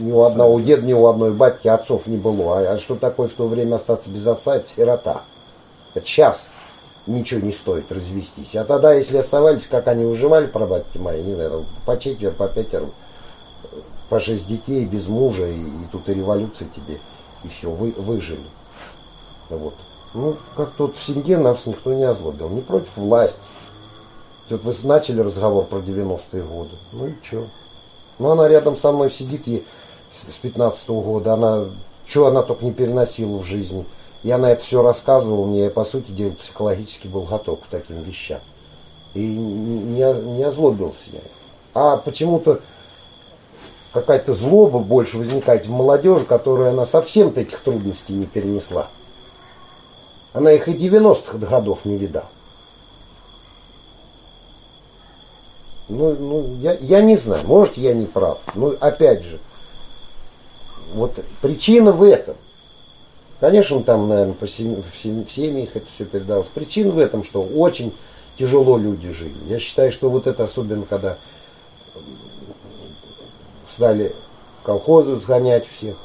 ни 0.00 0.12
у 0.12 0.20
одного 0.22 0.60
деда, 0.60 0.82
ни 0.82 0.92
у 0.92 1.06
одной 1.06 1.32
бабки 1.32 1.66
отцов 1.66 2.08
не 2.08 2.18
было. 2.18 2.58
А, 2.58 2.72
а 2.74 2.78
что 2.78 2.96
такое 2.96 3.28
в 3.28 3.32
то 3.32 3.46
время 3.46 3.76
остаться 3.76 4.10
без 4.10 4.26
отца, 4.26 4.56
это 4.56 4.68
сирота. 4.68 5.22
Это 5.94 6.04
сейчас 6.04 6.50
ничего 7.06 7.40
не 7.40 7.52
стоит 7.52 7.90
развестись. 7.90 8.54
А 8.54 8.64
тогда, 8.64 8.92
если 8.92 9.16
оставались, 9.16 9.66
как 9.66 9.88
они 9.88 10.04
выживали, 10.04 10.46
прабабки 10.46 10.98
мои, 10.98 11.22
не 11.22 11.34
знаю, 11.34 11.64
по 11.86 11.98
четверо, 11.98 12.32
по 12.32 12.48
пятеро, 12.48 12.90
по 14.10 14.20
шесть 14.20 14.46
детей, 14.46 14.84
без 14.84 15.06
мужа, 15.06 15.46
и, 15.46 15.56
и 15.58 15.86
тут 15.90 16.06
и 16.10 16.14
революция 16.14 16.68
тебе, 16.68 16.98
и 17.44 17.48
все, 17.48 17.70
вы, 17.70 17.94
выжили. 17.96 18.44
Вот. 19.48 19.74
Ну, 20.18 20.36
как 20.56 20.72
тут 20.72 20.96
в 20.96 21.06
семье 21.06 21.38
нас 21.38 21.64
никто 21.64 21.94
не 21.94 22.02
озлобил, 22.02 22.48
не 22.48 22.60
против 22.60 22.96
власти. 22.96 23.38
Вот 24.50 24.64
вы 24.64 24.74
начали 24.82 25.20
разговор 25.20 25.64
про 25.64 25.78
90-е 25.78 26.42
годы. 26.42 26.74
Ну 26.90 27.06
и 27.06 27.14
что? 27.22 27.46
Ну, 28.18 28.30
она 28.30 28.48
рядом 28.48 28.76
со 28.76 28.90
мной 28.90 29.12
сидит 29.12 29.46
и 29.46 29.64
с 30.10 30.34
15 30.38 30.88
-го 30.88 31.02
года. 31.02 31.34
Она, 31.34 31.66
что 32.04 32.26
она 32.26 32.42
только 32.42 32.64
не 32.64 32.72
переносила 32.72 33.38
в 33.38 33.44
жизни. 33.44 33.86
И 34.24 34.30
она 34.32 34.50
это 34.50 34.64
все 34.64 34.82
рассказывала 34.82 35.46
мне. 35.46 35.64
Я, 35.64 35.70
по 35.70 35.84
сути 35.84 36.10
дела, 36.10 36.32
психологически 36.32 37.06
был 37.06 37.22
готов 37.22 37.60
к 37.60 37.66
таким 37.70 38.02
вещам. 38.02 38.40
И 39.14 39.24
не, 39.24 40.02
не 40.36 40.42
озлобился 40.42 41.10
я. 41.12 41.20
А 41.74 41.96
почему-то 41.96 42.60
какая-то 43.92 44.34
злоба 44.34 44.80
больше 44.80 45.16
возникает 45.16 45.66
в 45.66 45.70
молодежи, 45.70 46.24
которая 46.24 46.72
она 46.72 46.86
совсем-то 46.86 47.40
этих 47.40 47.60
трудностей 47.60 48.14
не 48.14 48.26
перенесла. 48.26 48.88
Она 50.38 50.52
их 50.52 50.68
и 50.68 50.72
90-х 50.72 51.36
годов 51.38 51.84
не 51.84 51.96
видала. 51.96 52.30
Ну, 55.88 56.14
ну 56.14 56.56
я, 56.60 56.74
я 56.74 57.02
не 57.02 57.16
знаю, 57.16 57.44
может 57.44 57.76
я 57.76 57.92
не 57.92 58.06
прав. 58.06 58.38
Но 58.54 58.72
опять 58.78 59.24
же, 59.24 59.40
вот 60.94 61.18
причина 61.42 61.90
в 61.90 62.04
этом. 62.04 62.36
Конечно, 63.40 63.82
там, 63.82 64.08
наверное, 64.08 64.34
по 64.34 64.46
семь, 64.46 64.80
в, 64.80 64.96
семь, 64.96 65.24
в 65.24 65.32
семьях 65.32 65.70
это 65.74 65.86
все 65.92 66.04
передалось. 66.04 66.46
Причина 66.46 66.92
в 66.92 66.98
этом, 66.98 67.24
что 67.24 67.42
очень 67.42 67.92
тяжело 68.38 68.78
люди 68.78 69.10
жили. 69.10 69.34
Я 69.48 69.58
считаю, 69.58 69.90
что 69.90 70.08
вот 70.08 70.28
это 70.28 70.44
особенно, 70.44 70.84
когда 70.84 71.18
стали 73.68 74.14
в 74.60 74.62
колхозы 74.62 75.16
сгонять 75.16 75.66
всех. 75.66 75.96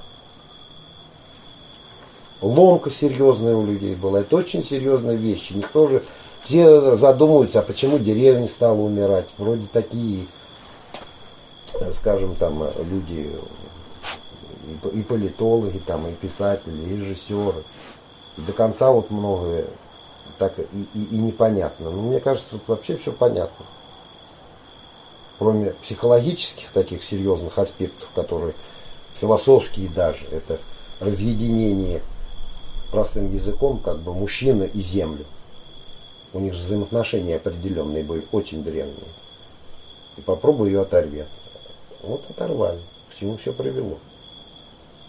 Ломка 2.44 2.92
серьезная 2.92 3.56
у 3.56 3.66
людей 3.66 3.96
была. 3.96 4.20
Это 4.20 4.36
очень 4.36 4.64
серьезные 4.64 5.16
вещи. 5.16 5.54
Никто 5.54 5.88
же 5.88 6.04
все 6.44 6.98
задумываются, 6.98 7.60
а 7.60 7.64
почему 7.64 7.98
деревня 7.98 8.50
стала 8.50 8.80
умирать. 8.80 9.28
Вроде 9.38 9.66
такие, 9.72 10.28
скажем, 11.94 12.36
там 12.36 12.66
люди, 12.92 13.32
и 14.94 15.02
политологи, 15.04 15.78
там, 15.78 16.06
и 16.08 16.12
писатели, 16.14 16.78
и 16.86 16.98
режиссеры. 16.98 17.64
И 18.38 18.42
до 18.42 18.52
конца 18.52 18.92
вот 18.92 19.10
многое 19.10 19.66
так 20.38 20.60
и, 20.60 20.64
и, 20.96 21.04
и 21.12 21.18
непонятно. 21.18 21.92
Но 21.92 22.02
мне 22.02 22.20
кажется, 22.20 22.50
вот 22.54 22.64
вообще 22.68 22.98
все 22.98 23.14
понятно. 23.14 23.66
Кроме 25.40 25.72
психологических 25.82 26.72
таких 26.72 27.04
серьезных 27.04 27.58
аспектов, 27.58 28.10
которые 28.14 28.54
философские 29.22 29.88
даже, 29.88 30.26
это 30.32 30.60
разъединение 31.00 32.02
простым 32.94 33.34
языком, 33.34 33.80
как 33.80 33.98
бы 33.98 34.14
мужчина 34.14 34.64
и 34.64 34.82
землю. 34.82 35.26
У 36.32 36.40
них 36.40 36.54
же 36.54 36.60
взаимоотношения 36.60 37.38
определенные 37.38 38.04
были, 38.04 38.26
очень 38.32 38.64
древние. 38.64 39.10
И 40.16 40.22
попробуй 40.22 40.70
ее 40.70 40.82
оторвет. 40.82 41.28
Вот 42.04 42.24
оторвали. 42.30 42.80
К 43.10 43.20
чему 43.20 43.38
все 43.38 43.52
привело. 43.52 43.98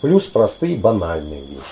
Плюс 0.01 0.24
простые 0.24 0.78
банальные 0.78 1.43
вещи. 1.43 1.62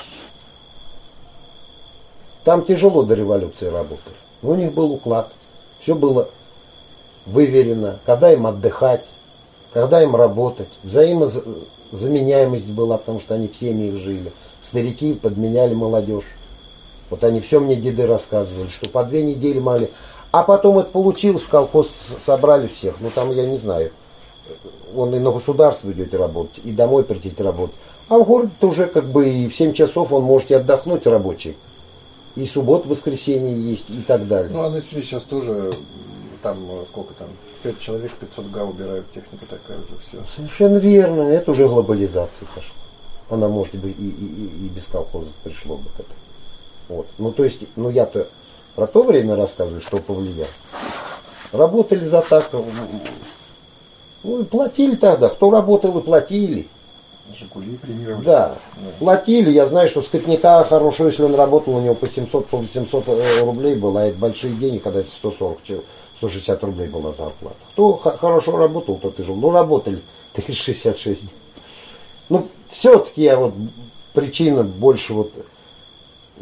Там 2.44 2.62
тяжело 2.64 3.05
до 3.05 3.14
революции 3.14 3.66
работали. 3.66 4.16
Но 4.43 4.51
у 4.51 4.55
них 4.55 4.74
был 4.74 4.93
уклад. 4.93 5.32
Все 5.80 5.94
было 5.94 6.28
выверено. 7.24 8.01
Когда 8.05 8.32
им 8.32 8.47
отдыхать, 8.47 9.06
когда 9.72 10.02
им 10.02 10.14
работать. 10.14 10.68
Взаимозаменяемость 10.82 12.70
была, 12.70 12.98
потому 12.98 13.20
что 13.20 13.34
они 13.34 13.48
в 13.48 13.56
семьях 13.56 13.97
жили. 13.97 14.30
Старики 14.62 15.14
подменяли 15.14 15.74
молодежь. 15.74 16.24
Вот 17.10 17.24
они 17.24 17.40
все 17.40 17.60
мне 17.60 17.76
деды 17.76 18.06
рассказывали, 18.06 18.68
что 18.68 18.89
по 18.89 19.05
две 19.05 19.22
недели 19.22 19.59
мали. 19.59 19.90
А 20.30 20.44
потом 20.44 20.78
это 20.78 20.89
получилось, 20.90 21.43
в 21.43 21.48
колхоз 21.48 21.90
собрали 22.24 22.68
всех. 22.68 22.94
Ну 23.01 23.10
там 23.10 23.32
я 23.32 23.44
не 23.47 23.59
знаю. 23.59 23.90
Он 24.94 25.14
и 25.14 25.18
на 25.18 25.30
государство 25.30 25.90
идет 25.90 26.14
работать, 26.14 26.60
и 26.64 26.72
домой 26.72 27.05
прийти 27.05 27.34
работать. 27.43 27.76
А 28.09 28.18
в 28.18 28.24
городе 28.24 28.52
уже 28.62 28.86
как 28.86 29.06
бы 29.06 29.28
и 29.28 29.48
в 29.48 29.55
7 29.55 29.72
часов 29.72 30.12
он 30.12 30.22
можете 30.22 30.56
отдохнуть 30.56 31.06
рабочий. 31.06 31.56
И 32.34 32.47
суббот, 32.47 32.86
воскресенье 32.86 33.55
есть 33.55 33.90
и 33.90 34.01
так 34.01 34.26
далее. 34.26 34.52
Ну, 34.52 34.62
а 34.62 34.70
на 34.70 34.80
селе 34.80 35.02
сейчас 35.02 35.22
тоже, 35.24 35.70
там, 36.43 36.59
сколько 36.89 37.14
там, 37.14 37.28
5 37.62 37.78
человек, 37.78 38.12
500 38.12 38.51
га 38.51 38.64
убирают, 38.64 39.10
техника 39.10 39.44
такая 39.48 39.78
же, 39.78 39.98
все. 40.01 40.18
Совершенно 40.34 40.78
верно, 40.78 41.22
это 41.22 41.51
уже 41.51 41.68
глобализация 41.68 42.47
пошла. 42.55 42.82
Она, 43.33 43.49
может 43.49 43.75
быть, 43.77 43.97
и, 43.99 44.09
и, 44.09 44.67
и, 44.67 44.69
без 44.69 44.85
колхозов 44.85 45.33
пришло 45.43 45.77
бы 45.77 45.89
к 45.89 46.01
этому. 46.01 46.19
Вот. 46.89 47.07
Ну, 47.17 47.33
то 47.33 47.45
есть, 47.45 47.65
ну 47.77 47.89
я-то 47.89 48.29
про 48.75 48.87
то 48.87 49.03
время 49.05 49.37
рассказываю, 49.37 49.81
что 49.81 49.97
повлияло. 50.01 50.51
Работали 51.51 52.05
за 52.05 52.21
так, 52.21 52.51
ну 54.23 54.43
и 54.43 54.45
платили 54.45 54.97
тогда. 54.97 55.31
Кто 55.31 55.51
работал 55.51 55.99
и 55.99 56.03
платили. 56.03 56.69
Жигули 57.35 57.79
премировали. 57.79 58.23
Да, 58.23 58.55
платили. 58.99 59.51
Я 59.51 59.65
знаю, 59.65 59.89
что 59.89 60.03
скотника 60.03 60.63
хорошо, 60.65 61.07
если 61.07 61.23
он 61.23 61.35
работал, 61.35 61.75
у 61.75 61.81
него 61.81 61.95
по 61.95 62.07
700, 62.07 62.49
по 62.49 62.59
800 62.59 63.09
э, 63.09 63.41
рублей 63.41 63.77
было, 63.77 64.03
а 64.03 64.05
это 64.05 64.19
большие 64.19 64.53
деньги, 64.53 64.77
когда 64.77 65.01
это 65.01 65.11
140, 65.11 65.59
160 66.19 66.65
рублей 66.65 66.89
была 66.89 67.15
зарплата. 67.15 67.57
Кто 67.73 67.97
хорошо 67.97 68.59
работал, 68.59 68.97
тот 68.97 69.19
и 69.21 69.23
жил. 69.23 69.37
Ну, 69.37 69.51
работали 69.51 70.03
366 70.35 71.23
дней. 71.23 71.31
Ну, 72.29 72.49
все-таки 72.73 73.23
я 73.23 73.36
вот 73.36 73.55
причина 74.12 74.65
больше 74.65 75.15
вот 75.15 75.32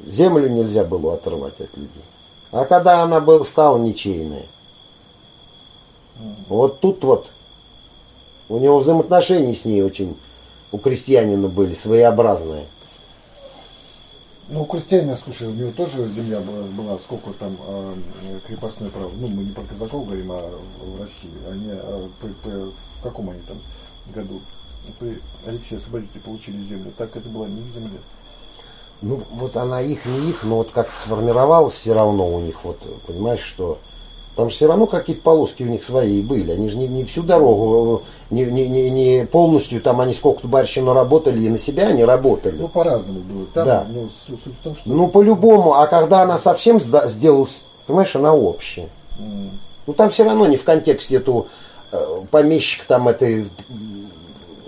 землю 0.07 0.49
нельзя 0.49 0.85
было 0.85 1.15
оторвать 1.15 1.61
от 1.61 1.77
людей. 1.77 2.05
А 2.53 2.65
когда 2.65 3.03
она 3.03 3.21
был, 3.21 3.45
стала 3.45 3.79
ничейная, 3.79 4.47
вот 6.49 6.81
тут 6.81 7.05
вот 7.05 7.31
у 8.49 8.59
него 8.59 8.79
взаимоотношения 8.79 9.55
с 9.55 9.65
ней 9.65 9.83
очень 9.83 10.17
у 10.73 10.79
крестьянина 10.79 11.49
были 11.49 11.75
своеобразные. 11.75 12.67
Ну, 14.49 14.63
у 14.63 14.67
крестьянина, 14.67 15.17
слушай, 15.17 15.47
у 15.47 15.53
него 15.53 15.71
тоже 15.71 16.09
земля 16.09 16.41
была, 16.41 16.65
была 16.65 16.99
сколько 16.99 17.33
там 17.33 17.57
э, 17.67 17.95
крепостное 18.49 18.91
право. 18.91 19.11
Ну, 19.15 19.29
мы 19.29 19.45
не 19.45 19.53
про 19.53 19.63
казаков 19.63 20.07
говорим, 20.07 20.33
а 20.33 20.51
в 20.81 21.01
России. 21.01 21.31
Они, 21.49 21.69
э, 21.69 22.09
при, 22.21 22.33
при, 22.43 22.51
в 22.53 23.03
каком 23.03 23.31
они 23.31 23.41
там 23.41 23.59
году 24.13 24.41
при 24.99 25.21
Алексее 25.47 25.79
Освободителе 25.79 26.21
получили 26.21 26.63
землю? 26.63 26.93
Так 26.97 27.17
это 27.17 27.29
была 27.29 27.47
не 27.47 27.61
их 27.61 27.73
земля. 27.75 27.99
Ну, 29.03 29.23
вот 29.31 29.57
она 29.57 29.81
их, 29.81 30.05
не 30.05 30.31
их, 30.31 30.45
но 30.45 30.57
вот 30.57 30.71
как 30.73 30.89
сформировалась 30.91 31.75
все 31.75 31.95
равно 31.95 32.29
у 32.29 32.41
них, 32.41 32.65
вот, 32.65 32.79
понимаешь, 33.07 33.41
что 33.41 33.79
там 34.37 34.51
же 34.51 34.57
все 34.57 34.67
равно 34.69 34.87
какие-то 34.87 35.23
полоски 35.23 35.63
у 35.63 35.67
них 35.67 35.83
свои 35.83 36.21
были. 36.23 36.53
Они 36.53 36.69
же 36.69 36.77
не, 36.77 36.87
не 36.87 37.05
всю 37.05 37.23
дорогу, 37.23 38.03
не, 38.31 38.45
не, 38.45 38.69
не, 38.69 38.91
не 38.91 39.27
полностью, 39.27 39.81
там 39.81 40.01
они 40.01 40.13
сколько-то 40.13 40.49
барщину 40.49 40.93
работали, 40.93 41.43
и 41.43 41.49
на 41.49 41.59
себя 41.59 41.89
они 41.89 42.05
работали. 42.05 42.57
Ну, 42.59 42.69
по-разному 42.69 43.21
было. 43.21 43.47
Там, 43.55 43.67
Да. 43.67 43.87
ну, 43.89 44.09
суть 44.27 44.39
в 44.45 44.63
том, 44.63 44.77
что... 44.77 44.89
Ну, 44.91 45.09
по-любому, 45.09 45.75
а 45.75 45.87
когда 45.87 46.23
она 46.23 46.39
совсем 46.39 46.79
сделалась, 46.81 47.61
понимаешь, 47.87 48.15
она 48.17 48.35
общая. 48.35 48.89
м, 49.19 49.51
Ну, 49.87 49.93
там 49.95 50.11
все 50.11 50.25
равно 50.25 50.47
не 50.47 50.57
в 50.59 50.65
контексте 50.65 51.17
эту 51.17 51.49
э, 51.91 51.99
помещик 52.31 52.85
там 52.85 53.09
этой 53.09 53.47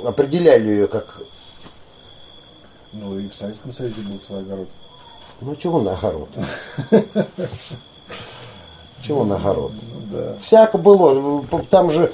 определяли 0.05 0.69
ее 0.69 0.89
как, 0.89 1.21
ну, 2.93 3.19
и 3.19 3.29
в 3.29 3.35
Советском 3.35 3.73
Союзе 3.73 4.03
был 4.03 4.19
свой 4.19 4.41
огород. 4.41 4.69
ну, 5.41 5.57
чего 5.57 5.81
на 5.81 5.93
огород? 5.93 6.29
Чего 9.03 9.25
на 9.25 9.35
огород? 9.35 9.73
Ну, 9.73 10.17
да. 10.17 10.37
Всяко 10.41 10.79
было. 10.79 11.45
Там 11.71 11.91
же 11.91 12.13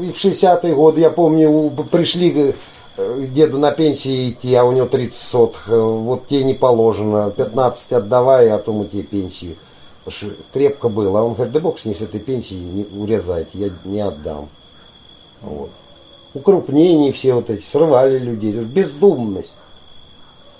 и 0.00 0.12
в 0.12 0.16
60-е 0.16 0.74
годы, 0.74 1.00
я 1.00 1.10
помню, 1.10 1.70
пришли 1.90 2.54
э, 2.96 3.26
деду 3.26 3.58
на 3.58 3.72
пенсии 3.72 4.30
идти, 4.30 4.54
а 4.54 4.64
у 4.64 4.72
него 4.72 4.86
30 4.86 5.16
соток. 5.16 5.62
Э, 5.66 5.78
Вот 5.78 6.28
тебе 6.28 6.44
не 6.44 6.54
положено. 6.54 7.30
15 7.30 7.92
отдавай, 7.92 8.48
а 8.50 8.58
то 8.58 8.72
мы 8.72 8.86
тебе 8.86 9.02
пенсию. 9.02 9.56
Крепко 10.52 10.88
было. 10.88 11.20
А 11.20 11.22
он 11.24 11.34
говорит, 11.34 11.52
да 11.52 11.60
бог 11.60 11.78
с 11.78 11.84
ней 11.84 11.94
с 11.94 12.00
этой 12.00 12.20
пенсии 12.20 12.54
не 12.54 12.84
урезайте, 12.84 13.50
я 13.54 13.70
не 13.84 14.00
отдам. 14.00 14.48
Вот. 15.42 15.70
Укрупнения 16.32 17.12
все 17.12 17.34
вот 17.34 17.50
эти, 17.50 17.64
срывали 17.64 18.18
людей. 18.18 18.52
Бездумность. 18.52 19.54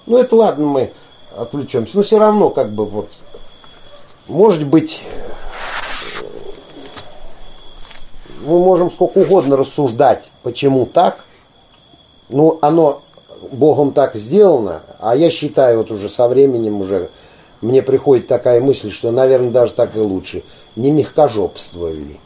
Ну 0.07 0.19
это 0.19 0.35
ладно, 0.35 0.67
мы 0.67 0.93
отвлечемся. 1.37 1.97
Но 1.97 2.03
все 2.03 2.19
равно, 2.19 2.51
как 2.51 2.73
бы 2.73 2.85
вот, 2.85 3.09
может 4.27 4.67
быть, 4.67 5.01
мы 8.45 8.59
можем 8.59 8.91
сколько 8.91 9.19
угодно 9.19 9.57
рассуждать, 9.57 10.31
почему 10.43 10.87
так. 10.87 11.25
Ну, 12.29 12.59
оно 12.63 13.03
Богом 13.51 13.93
так 13.93 14.15
сделано, 14.15 14.83
а 14.99 15.17
я 15.17 15.31
считаю, 15.31 15.79
вот 15.79 15.91
уже 15.91 16.09
со 16.09 16.29
временем 16.29 16.81
уже 16.81 17.11
мне 17.61 17.83
приходит 17.83 18.27
такая 18.27 18.61
мысль, 18.61 18.91
что, 18.91 19.11
наверное, 19.11 19.51
даже 19.51 19.73
так 19.73 19.97
и 19.97 20.01
лучше. 20.01 20.43
Не 20.77 20.91
мягкожопствовали. 20.91 22.19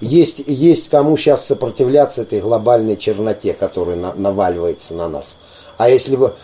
Есть, 0.00 0.42
есть 0.46 0.88
кому 0.88 1.16
сейчас 1.16 1.46
сопротивляться 1.46 2.22
этой 2.22 2.40
глобальной 2.40 2.96
черноте, 2.96 3.52
которая 3.52 3.96
на- 3.96 4.14
наваливается 4.14 4.94
на 4.94 5.08
нас. 5.08 5.36
А 5.78 5.88
если 5.88 6.16
бы, 6.16 6.34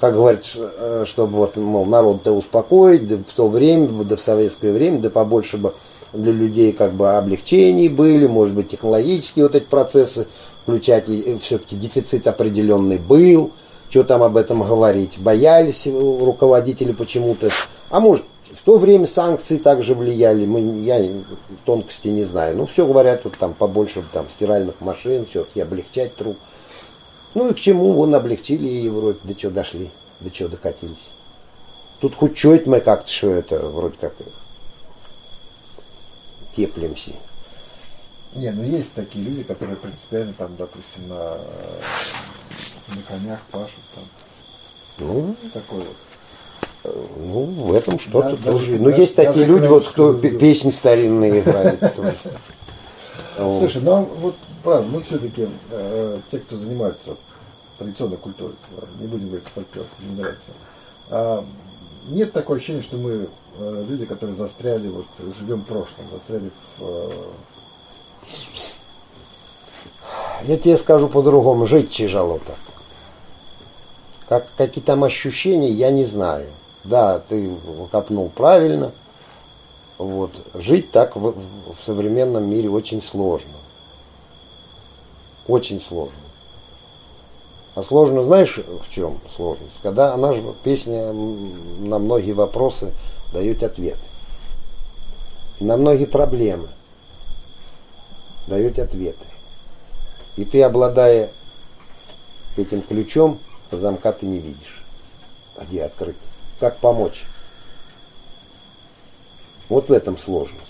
как 0.00 0.14
говорят, 0.14 0.44
э, 0.56 1.04
чтобы 1.06 1.36
вот, 1.38 1.56
мол, 1.56 1.86
народ-то 1.86 2.32
успокоить, 2.32 3.08
да 3.08 3.16
в 3.16 3.32
то 3.32 3.48
время, 3.48 3.88
да 4.04 4.16
в 4.16 4.20
советское 4.20 4.72
время, 4.72 5.00
да 5.00 5.10
побольше 5.10 5.56
бы 5.56 5.74
для 6.12 6.32
людей 6.32 6.72
как 6.72 6.92
бы 6.92 7.16
облегчений 7.16 7.88
были, 7.88 8.26
может 8.26 8.54
быть, 8.54 8.68
технологические 8.68 9.46
вот 9.46 9.54
эти 9.54 9.64
процессы 9.64 10.26
включать, 10.62 11.08
и 11.08 11.36
все-таки 11.40 11.76
дефицит 11.76 12.26
определенный 12.26 12.98
был, 12.98 13.50
что 13.90 14.04
там 14.04 14.22
об 14.22 14.36
этом 14.36 14.62
говорить, 14.62 15.18
боялись 15.18 15.86
э, 15.86 15.90
руководители 15.90 16.92
почему-то, 16.92 17.50
а 17.90 18.00
может, 18.00 18.24
в 18.54 18.62
то 18.62 18.78
время 18.78 19.06
санкции 19.06 19.58
также 19.58 19.94
влияли, 19.94 20.46
мы, 20.46 20.80
я 20.82 21.04
тонкости 21.64 22.08
не 22.08 22.24
знаю. 22.24 22.56
Ну, 22.56 22.66
все 22.66 22.86
говорят, 22.86 23.24
вот 23.24 23.36
там 23.36 23.52
побольше 23.54 24.04
там, 24.12 24.28
стиральных 24.30 24.80
машин, 24.80 25.26
все-таки 25.26 25.60
облегчать 25.60 26.14
труд. 26.14 26.36
Ну 27.34 27.50
и 27.50 27.54
к 27.54 27.58
чему, 27.58 27.92
вон 27.92 28.14
облегчили 28.14 28.68
и 28.68 28.88
вроде 28.88 29.18
до 29.24 29.34
чего 29.34 29.50
дошли, 29.50 29.90
до 30.20 30.30
чего 30.30 30.48
докатились. 30.48 31.10
Тут 32.00 32.14
хоть 32.14 32.36
чуть 32.36 32.66
мы 32.66 32.80
как-то, 32.80 33.10
что 33.10 33.30
это 33.30 33.58
вроде 33.66 33.96
как 34.00 34.14
теплимся. 36.56 37.12
Не, 38.34 38.50
ну 38.50 38.62
есть 38.62 38.94
такие 38.94 39.24
люди, 39.24 39.42
которые 39.42 39.76
принципиально 39.76 40.34
там, 40.34 40.54
допустим, 40.56 41.08
на, 41.08 41.38
на 42.88 43.02
конях 43.08 43.40
пашут 43.50 43.80
там. 43.94 44.04
Ну, 44.98 45.36
Такой 45.52 45.78
вот. 45.78 45.96
Ну, 46.84 47.44
в 47.44 47.72
этом 47.74 47.98
что-то 47.98 48.30
Да, 48.30 48.36
тоже. 48.36 48.66
даже- 48.66 48.78
Ну, 48.78 48.90
даже- 48.90 49.00
есть 49.02 49.14
такие 49.16 49.32
даже 49.32 49.46
люди, 49.46 49.66
вот 49.66 49.86
кто 49.88 50.12
пе- 50.14 50.30
песни 50.38 50.70
старинные 50.70 51.40
играет. 51.40 51.80
Слушай, 53.36 53.82
ну 53.82 54.08
вот 54.20 54.34
правда, 54.62 54.88
мы 54.88 55.02
все-таки 55.02 55.48
те, 56.30 56.38
кто 56.38 56.56
занимается 56.56 57.16
традиционной 57.78 58.18
культурой, 58.18 58.54
не 59.00 59.06
будем 59.06 59.28
говорить 59.28 59.48
фольклор, 59.52 59.86
не 60.00 60.20
нравится. 60.20 60.52
А, 61.10 61.44
нет 62.08 62.32
такого 62.32 62.58
ощущения, 62.58 62.82
что 62.82 62.96
мы 62.98 63.28
э, 63.58 63.84
люди, 63.88 64.04
которые 64.04 64.36
застряли, 64.36 64.88
вот 64.88 65.06
живем 65.38 65.62
в 65.62 65.64
прошлом, 65.64 66.04
застряли 66.12 66.50
в 66.78 66.82
э, 66.84 67.10
Я 70.44 70.56
тебе 70.58 70.76
скажу 70.76 71.08
по-другому, 71.08 71.66
жить 71.66 71.90
тяжело 71.90 72.38
так. 72.46 72.56
Как, 74.28 74.46
какие 74.56 74.82
там 74.84 75.02
ощущения, 75.04 75.70
я 75.70 75.90
не 75.90 76.04
знаю. 76.04 76.46
Да, 76.84 77.18
ты 77.18 77.50
копнул 77.90 78.28
правильно. 78.28 78.92
Вот. 79.98 80.32
Жить 80.54 80.90
так 80.90 81.16
в, 81.16 81.34
в 81.72 81.82
современном 81.82 82.48
мире 82.48 82.68
очень 82.68 83.02
сложно. 83.02 83.52
Очень 85.46 85.80
сложно. 85.80 86.18
А 87.74 87.82
сложно, 87.82 88.22
знаешь, 88.22 88.58
в 88.58 88.90
чем 88.90 89.18
сложность? 89.34 89.80
Когда 89.82 90.14
она 90.14 90.32
же, 90.32 90.42
песня 90.62 91.12
на 91.12 91.98
многие 91.98 92.32
вопросы 92.32 92.92
дает 93.32 93.62
ответы. 93.62 93.98
И 95.58 95.64
на 95.64 95.76
многие 95.76 96.06
проблемы 96.06 96.68
дает 98.46 98.78
ответы. 98.78 99.24
И 100.36 100.44
ты, 100.44 100.62
обладая 100.62 101.30
этим 102.56 102.82
ключом, 102.82 103.38
замка 103.70 104.12
ты 104.12 104.26
не 104.26 104.38
видишь. 104.38 104.84
А 105.56 105.64
Где 105.64 105.84
открыть? 105.84 106.16
Как 106.60 106.78
помочь? 106.78 107.24
Вот 109.68 109.88
в 109.88 109.92
этом 109.92 110.18
сложность. 110.18 110.60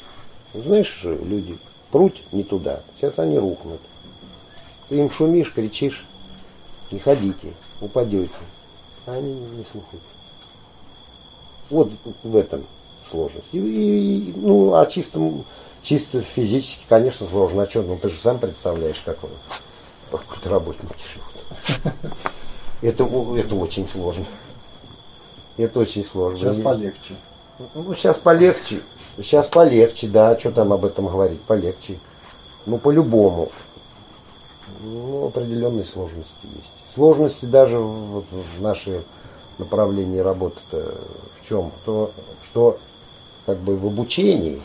Знаешь 0.54 0.92
же, 0.94 1.16
люди 1.16 1.58
пруть 1.90 2.22
не 2.32 2.44
туда, 2.44 2.80
сейчас 2.96 3.18
они 3.18 3.38
рухнут. 3.38 3.80
Ты 4.88 4.98
им 4.98 5.10
шумишь, 5.10 5.52
кричишь, 5.52 6.04
не 6.90 6.98
ходите, 6.98 7.52
упадете. 7.80 8.30
А 9.06 9.12
они 9.12 9.32
не 9.32 9.64
слухают. 9.64 10.02
Вот 11.70 11.92
в 12.22 12.36
этом 12.36 12.64
сложность. 13.10 13.48
И, 13.52 13.58
и- 13.58 14.32
ну, 14.36 14.74
а 14.74 14.86
чисто, 14.86 15.20
чисто 15.82 16.22
физически, 16.22 16.84
конечно, 16.88 17.26
сложно. 17.26 17.62
А 17.64 17.68
что, 17.70 17.82
ну 17.82 17.96
ты 17.96 18.08
же 18.10 18.18
сам 18.20 18.38
представляешь, 18.38 19.02
как 19.04 19.22
он, 19.24 19.30
какой-то 20.10 20.48
работники 20.48 20.94
живут. 21.12 21.94
Это, 22.82 23.04
это 23.04 23.54
очень 23.54 23.88
сложно. 23.88 24.26
Это 25.56 25.80
очень 25.80 26.04
сложно. 26.04 26.38
сейчас 26.38 26.58
полегче. 26.58 27.14
ну, 27.74 27.94
сейчас 27.94 28.18
полегче. 28.18 28.80
Сейчас 29.16 29.48
полегче, 29.48 30.08
да. 30.08 30.38
Что 30.38 30.50
там 30.50 30.72
об 30.72 30.84
этом 30.84 31.06
говорить? 31.06 31.40
Полегче. 31.42 31.98
Ну, 32.66 32.78
по-любому. 32.78 33.50
Ну, 34.82 35.26
определенные 35.26 35.84
сложности 35.84 36.34
есть. 36.42 36.94
Сложности 36.94 37.44
даже 37.46 37.78
вот 37.78 38.24
в 38.30 38.62
нашей 38.62 39.02
направлении 39.58 40.18
работы-то 40.18 40.94
в 41.40 41.48
чем? 41.48 41.72
То, 41.84 42.12
что 42.44 42.78
как 43.46 43.58
бы 43.58 43.76
в 43.76 43.86
обучении 43.86 44.60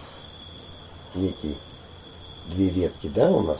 некие 1.16 1.56
две 2.48 2.70
ветки, 2.70 3.08
да, 3.08 3.30
у 3.32 3.42
нас, 3.42 3.60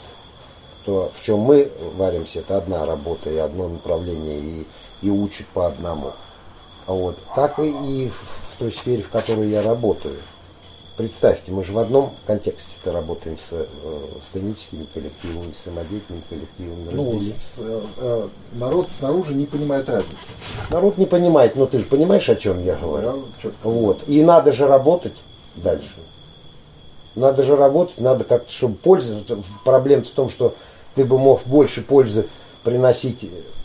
то 0.86 1.12
в 1.14 1.24
чем 1.24 1.40
мы 1.40 1.72
варимся, 1.96 2.40
это 2.40 2.58
одна 2.58 2.86
работа 2.86 3.30
и 3.30 3.38
одно 3.38 3.68
направление, 3.68 4.40
и, 4.40 4.68
и 5.02 5.10
учат 5.10 5.48
по 5.48 5.68
одному. 5.68 6.14
А 6.90 6.94
Вот. 6.94 7.18
Так 7.36 7.60
и 7.60 8.10
в 8.10 8.58
той 8.58 8.72
сфере, 8.72 9.04
в 9.04 9.10
которой 9.10 9.48
я 9.48 9.62
работаю. 9.62 10.16
Представьте, 10.98 11.52
мы 11.52 11.64
же 11.64 11.72
в 11.72 11.78
одном 11.78 12.14
контексте-то 12.26 12.92
работаем 12.92 13.38
с 13.38 13.50
э, 13.52 13.66
сценическими 14.28 14.86
коллективами, 14.94 15.54
с 15.54 15.64
самодеятельными 15.66 16.24
коллективами. 16.28 16.90
Ну, 16.92 17.22
с- 17.22 17.60
э, 17.60 17.82
э, 17.98 18.28
народ 18.54 18.90
снаружи 18.90 19.34
не 19.36 19.46
понимает 19.46 19.88
разницы. 19.88 20.16
Народ 20.72 20.98
не 20.98 21.06
понимает, 21.06 21.56
но 21.56 21.68
ты 21.68 21.78
же 21.78 21.86
понимаешь, 21.86 22.28
о 22.28 22.36
чем 22.36 22.60
я 22.60 22.76
говорю. 22.76 23.24
Я 23.44 23.52
Вот. 23.64 24.02
И 24.08 24.24
надо 24.24 24.52
же 24.52 24.68
работать 24.68 25.14
дальше. 25.56 25.94
Надо 27.16 27.44
же 27.44 27.56
работать, 27.56 28.00
надо 28.02 28.24
как-то, 28.24 28.52
чтобы 28.52 28.76
пользоваться. 28.76 29.38
Проблема 29.64 30.04
в 30.04 30.10
том, 30.10 30.30
что 30.30 30.56
ты 30.96 31.06
бы 31.06 31.20
мог 31.20 31.44
больше 31.46 31.82
пользы 31.82 32.28
приносить 32.64 33.22
в 33.24 33.59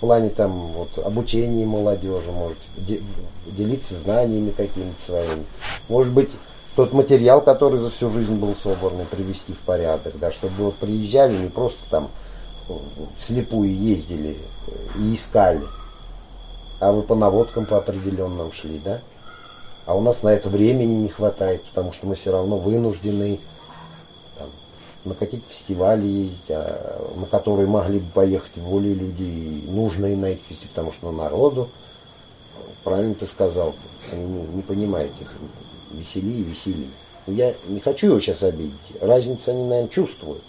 плане 0.00 0.30
там 0.30 0.72
вот, 0.72 0.98
обучения 1.04 1.66
молодежи, 1.66 2.30
может, 2.30 2.58
де- 2.76 3.02
делиться 3.46 3.94
знаниями 3.96 4.50
какими-то 4.50 5.00
своими. 5.02 5.44
Может 5.88 6.12
быть, 6.12 6.30
тот 6.76 6.92
материал, 6.92 7.40
который 7.40 7.80
за 7.80 7.90
всю 7.90 8.10
жизнь 8.10 8.34
был 8.34 8.54
собран, 8.54 9.04
привести 9.10 9.52
в 9.52 9.58
порядок, 9.58 10.18
да, 10.18 10.30
чтобы 10.30 10.64
вот 10.64 10.76
приезжали, 10.76 11.36
не 11.36 11.48
просто 11.48 11.80
там 11.90 12.10
э, 12.68 12.72
вслепую 13.18 13.74
ездили 13.74 14.36
э, 14.66 14.70
и 15.00 15.14
искали, 15.14 15.62
а 16.80 16.92
вы 16.92 17.02
по 17.02 17.16
наводкам 17.16 17.66
по 17.66 17.78
определенным 17.78 18.52
шли, 18.52 18.78
да? 18.78 19.00
А 19.86 19.96
у 19.96 20.00
нас 20.00 20.22
на 20.22 20.28
это 20.28 20.48
времени 20.50 20.94
не 20.94 21.08
хватает, 21.08 21.64
потому 21.64 21.92
что 21.92 22.06
мы 22.06 22.14
все 22.14 22.30
равно 22.30 22.58
вынуждены 22.58 23.40
на 25.04 25.14
какие-то 25.14 25.48
фестивали 25.48 26.06
ездить, 26.06 26.50
а, 26.50 27.12
на 27.16 27.26
которые 27.26 27.68
могли 27.68 28.00
бы 28.00 28.10
поехать 28.12 28.56
более 28.56 28.94
люди, 28.94 29.22
и 29.22 29.64
нужные 29.68 30.16
на 30.16 30.26
эти 30.26 30.40
фестивали, 30.48 30.70
потому 30.70 30.92
что 30.92 31.12
народу, 31.12 31.70
правильно 32.84 33.14
ты 33.14 33.26
сказал, 33.26 33.74
они 34.12 34.24
не, 34.24 34.42
не 34.42 34.62
понимают 34.62 35.12
их, 35.20 35.32
веселее, 35.92 36.42
веселее. 36.42 36.90
Я 37.26 37.54
не 37.66 37.80
хочу 37.80 38.06
его 38.08 38.20
сейчас 38.20 38.42
обидеть, 38.42 38.74
разницу 39.00 39.50
они, 39.50 39.64
наверное, 39.64 39.88
чувствуют. 39.88 40.42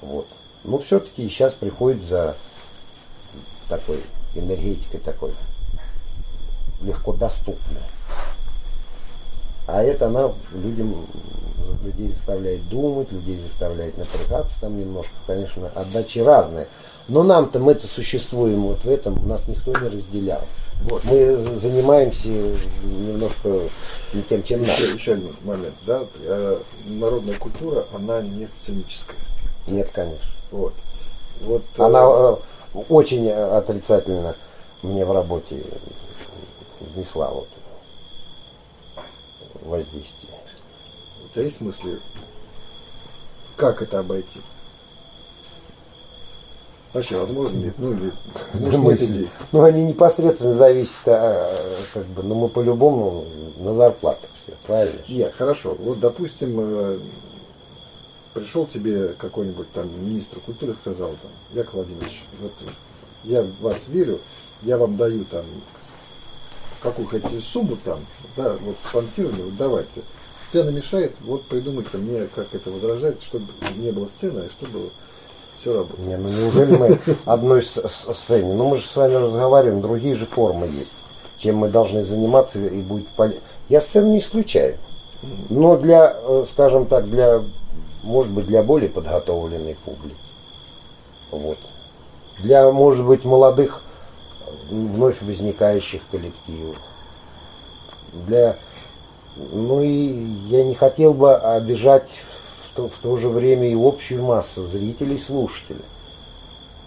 Вот. 0.00 0.26
Но 0.64 0.78
все-таки 0.78 1.28
сейчас 1.28 1.54
приходит 1.54 2.04
за 2.04 2.36
такой 3.68 4.00
энергетикой 4.34 5.00
такой 5.00 5.32
легко 6.80 7.12
доступная. 7.12 7.82
А 9.68 9.82
это 9.82 10.06
она 10.06 10.32
людям, 10.54 11.06
людей 11.84 12.10
заставляет 12.10 12.66
думать, 12.70 13.12
людей 13.12 13.38
заставляет 13.38 13.98
напрягаться 13.98 14.58
там 14.62 14.80
немножко. 14.80 15.12
Конечно, 15.26 15.70
отдачи 15.74 16.20
разные. 16.20 16.68
Но 17.06 17.22
нам-то 17.22 17.58
мы-то 17.58 17.86
существуем 17.86 18.62
вот 18.62 18.84
в 18.84 18.88
этом, 18.88 19.28
нас 19.28 19.46
никто 19.46 19.72
не 19.72 19.88
разделял. 19.88 20.40
Вот. 20.84 21.04
Мы 21.04 21.36
занимаемся 21.58 22.28
немножко 22.28 23.60
не 24.14 24.22
тем, 24.22 24.42
чем 24.42 24.60
надо. 24.60 24.72
Еще, 24.72 24.94
еще 24.94 25.12
один 25.12 25.36
момент, 25.44 25.74
да, 25.86 26.06
э, 26.22 26.58
народная 26.86 27.36
культура, 27.36 27.84
она 27.94 28.22
не 28.22 28.46
сценическая. 28.46 29.18
Нет, 29.66 29.90
конечно. 29.92 30.30
Вот. 30.50 30.72
Вот, 31.42 31.62
э, 31.76 31.82
Она 31.82 32.00
э, 32.04 32.36
очень 32.88 33.28
отрицательно 33.30 34.34
мне 34.82 35.04
в 35.04 35.12
работе 35.12 35.62
внесла 36.94 37.28
вот 37.30 37.48
воздействие. 39.68 40.32
у 41.24 41.34
тебя 41.34 41.44
есть 41.44 41.60
мысли, 41.60 42.00
как 43.56 43.82
это 43.82 44.00
обойти? 44.00 44.40
Вообще, 46.92 47.18
возможно 47.18 47.58
ли? 47.58 47.72
Ну, 47.76 47.92
или, 47.92 48.12
может, 48.54 48.80
мысли. 48.80 49.04
идей? 49.04 49.28
Ну, 49.52 49.62
они 49.62 49.84
непосредственно 49.84 50.54
зависят, 50.54 51.06
а, 51.06 51.54
как 51.92 52.04
бы, 52.06 52.22
ну, 52.22 52.34
мы 52.34 52.48
по-любому 52.48 53.26
на 53.58 53.74
зарплатах 53.74 54.30
все, 54.42 54.54
правильно? 54.66 55.00
Нет, 55.06 55.34
хорошо. 55.36 55.76
Вот, 55.78 56.00
допустим, 56.00 56.56
э, 56.58 56.98
пришел 58.32 58.66
тебе 58.66 59.08
какой-нибудь 59.18 59.70
там 59.72 59.88
министр 60.02 60.40
культуры 60.40 60.74
сказал 60.74 61.10
там, 61.10 61.30
Яков 61.52 61.74
Владимирович, 61.74 62.22
вот 62.40 62.52
я 63.24 63.42
в 63.42 63.60
вас 63.60 63.88
верю, 63.88 64.20
я 64.62 64.78
вам 64.78 64.96
даю 64.96 65.24
там 65.26 65.44
какую 66.82 67.08
хотите 67.08 67.40
сумму 67.40 67.76
там, 67.84 68.00
да, 68.36 68.56
вот 68.60 68.76
спонсирование, 68.84 69.44
вот 69.44 69.56
давайте. 69.56 70.02
Сцена 70.48 70.70
мешает, 70.70 71.14
вот 71.20 71.44
придумайте 71.44 71.98
мне, 71.98 72.26
как 72.34 72.54
это 72.54 72.70
возражать, 72.70 73.22
чтобы 73.22 73.48
не 73.76 73.90
было 73.90 74.06
сцены, 74.06 74.46
а 74.46 74.50
чтобы 74.50 74.90
все 75.58 75.74
работало. 75.74 76.06
Не, 76.06 76.16
ну 76.16 76.28
неужели 76.30 76.76
мы 76.76 76.98
одной 77.26 77.62
сцене? 77.62 78.54
Ну 78.54 78.68
мы 78.68 78.78
же 78.78 78.86
с 78.86 78.96
вами 78.96 79.14
разговариваем, 79.14 79.82
другие 79.82 80.14
же 80.14 80.24
формы 80.24 80.66
есть. 80.66 80.94
чем 81.38 81.56
мы 81.56 81.68
должны 81.68 82.02
заниматься 82.02 82.58
и 82.58 82.82
будет 82.82 83.08
полезно. 83.08 83.40
Я 83.68 83.80
сцену 83.80 84.12
не 84.12 84.18
исключаю. 84.18 84.76
Но 85.48 85.76
для, 85.76 86.16
э, 86.16 86.44
скажем 86.50 86.86
так, 86.86 87.10
для, 87.10 87.42
может 88.02 88.32
быть, 88.32 88.46
для 88.46 88.62
более 88.62 88.88
подготовленной 88.88 89.76
публики. 89.84 90.16
Вот. 91.30 91.58
Для, 92.38 92.70
может 92.70 93.04
быть, 93.04 93.24
молодых 93.24 93.82
вновь 94.68 95.22
возникающих 95.22 96.02
коллективов. 96.10 96.76
Для, 98.26 98.56
ну 99.36 99.82
и 99.82 100.26
я 100.48 100.64
не 100.64 100.74
хотел 100.74 101.14
бы 101.14 101.34
обижать 101.34 102.10
в 102.64 102.76
то, 102.76 102.88
в 102.88 102.96
то 102.98 103.16
же 103.16 103.28
время 103.28 103.68
и 103.68 103.74
общую 103.74 104.22
массу 104.22 104.66
зрителей, 104.66 105.18
слушателей. 105.18 105.84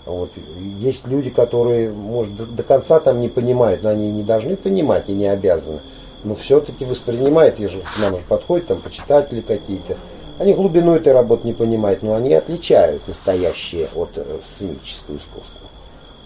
Вот. 0.05 0.31
Есть 0.79 1.07
люди, 1.07 1.29
которые, 1.29 1.91
может, 1.91 2.35
до, 2.35 2.45
до 2.45 2.63
конца 2.63 2.99
там 2.99 3.21
не 3.21 3.29
понимают, 3.29 3.83
но 3.83 3.89
они 3.89 4.11
не 4.11 4.23
должны 4.23 4.55
понимать 4.55 5.09
и 5.09 5.13
не 5.13 5.27
обязаны. 5.27 5.79
Но 6.23 6.35
все-таки 6.35 6.85
воспринимают, 6.85 7.59
и 7.59 7.67
же 7.67 7.81
к 7.81 7.99
нам 7.99 8.15
же 8.15 8.21
подходят 8.27 8.67
там 8.67 8.81
почитатели 8.81 9.41
какие-то. 9.41 9.97
Они 10.37 10.53
глубину 10.53 10.95
этой 10.95 11.13
работы 11.13 11.47
не 11.47 11.53
понимают, 11.53 12.01
но 12.01 12.15
они 12.15 12.33
отличают 12.33 13.07
настоящее 13.07 13.89
от 13.95 14.09
э, 14.15 14.23
сценического 14.55 15.17
искусства. 15.17 15.61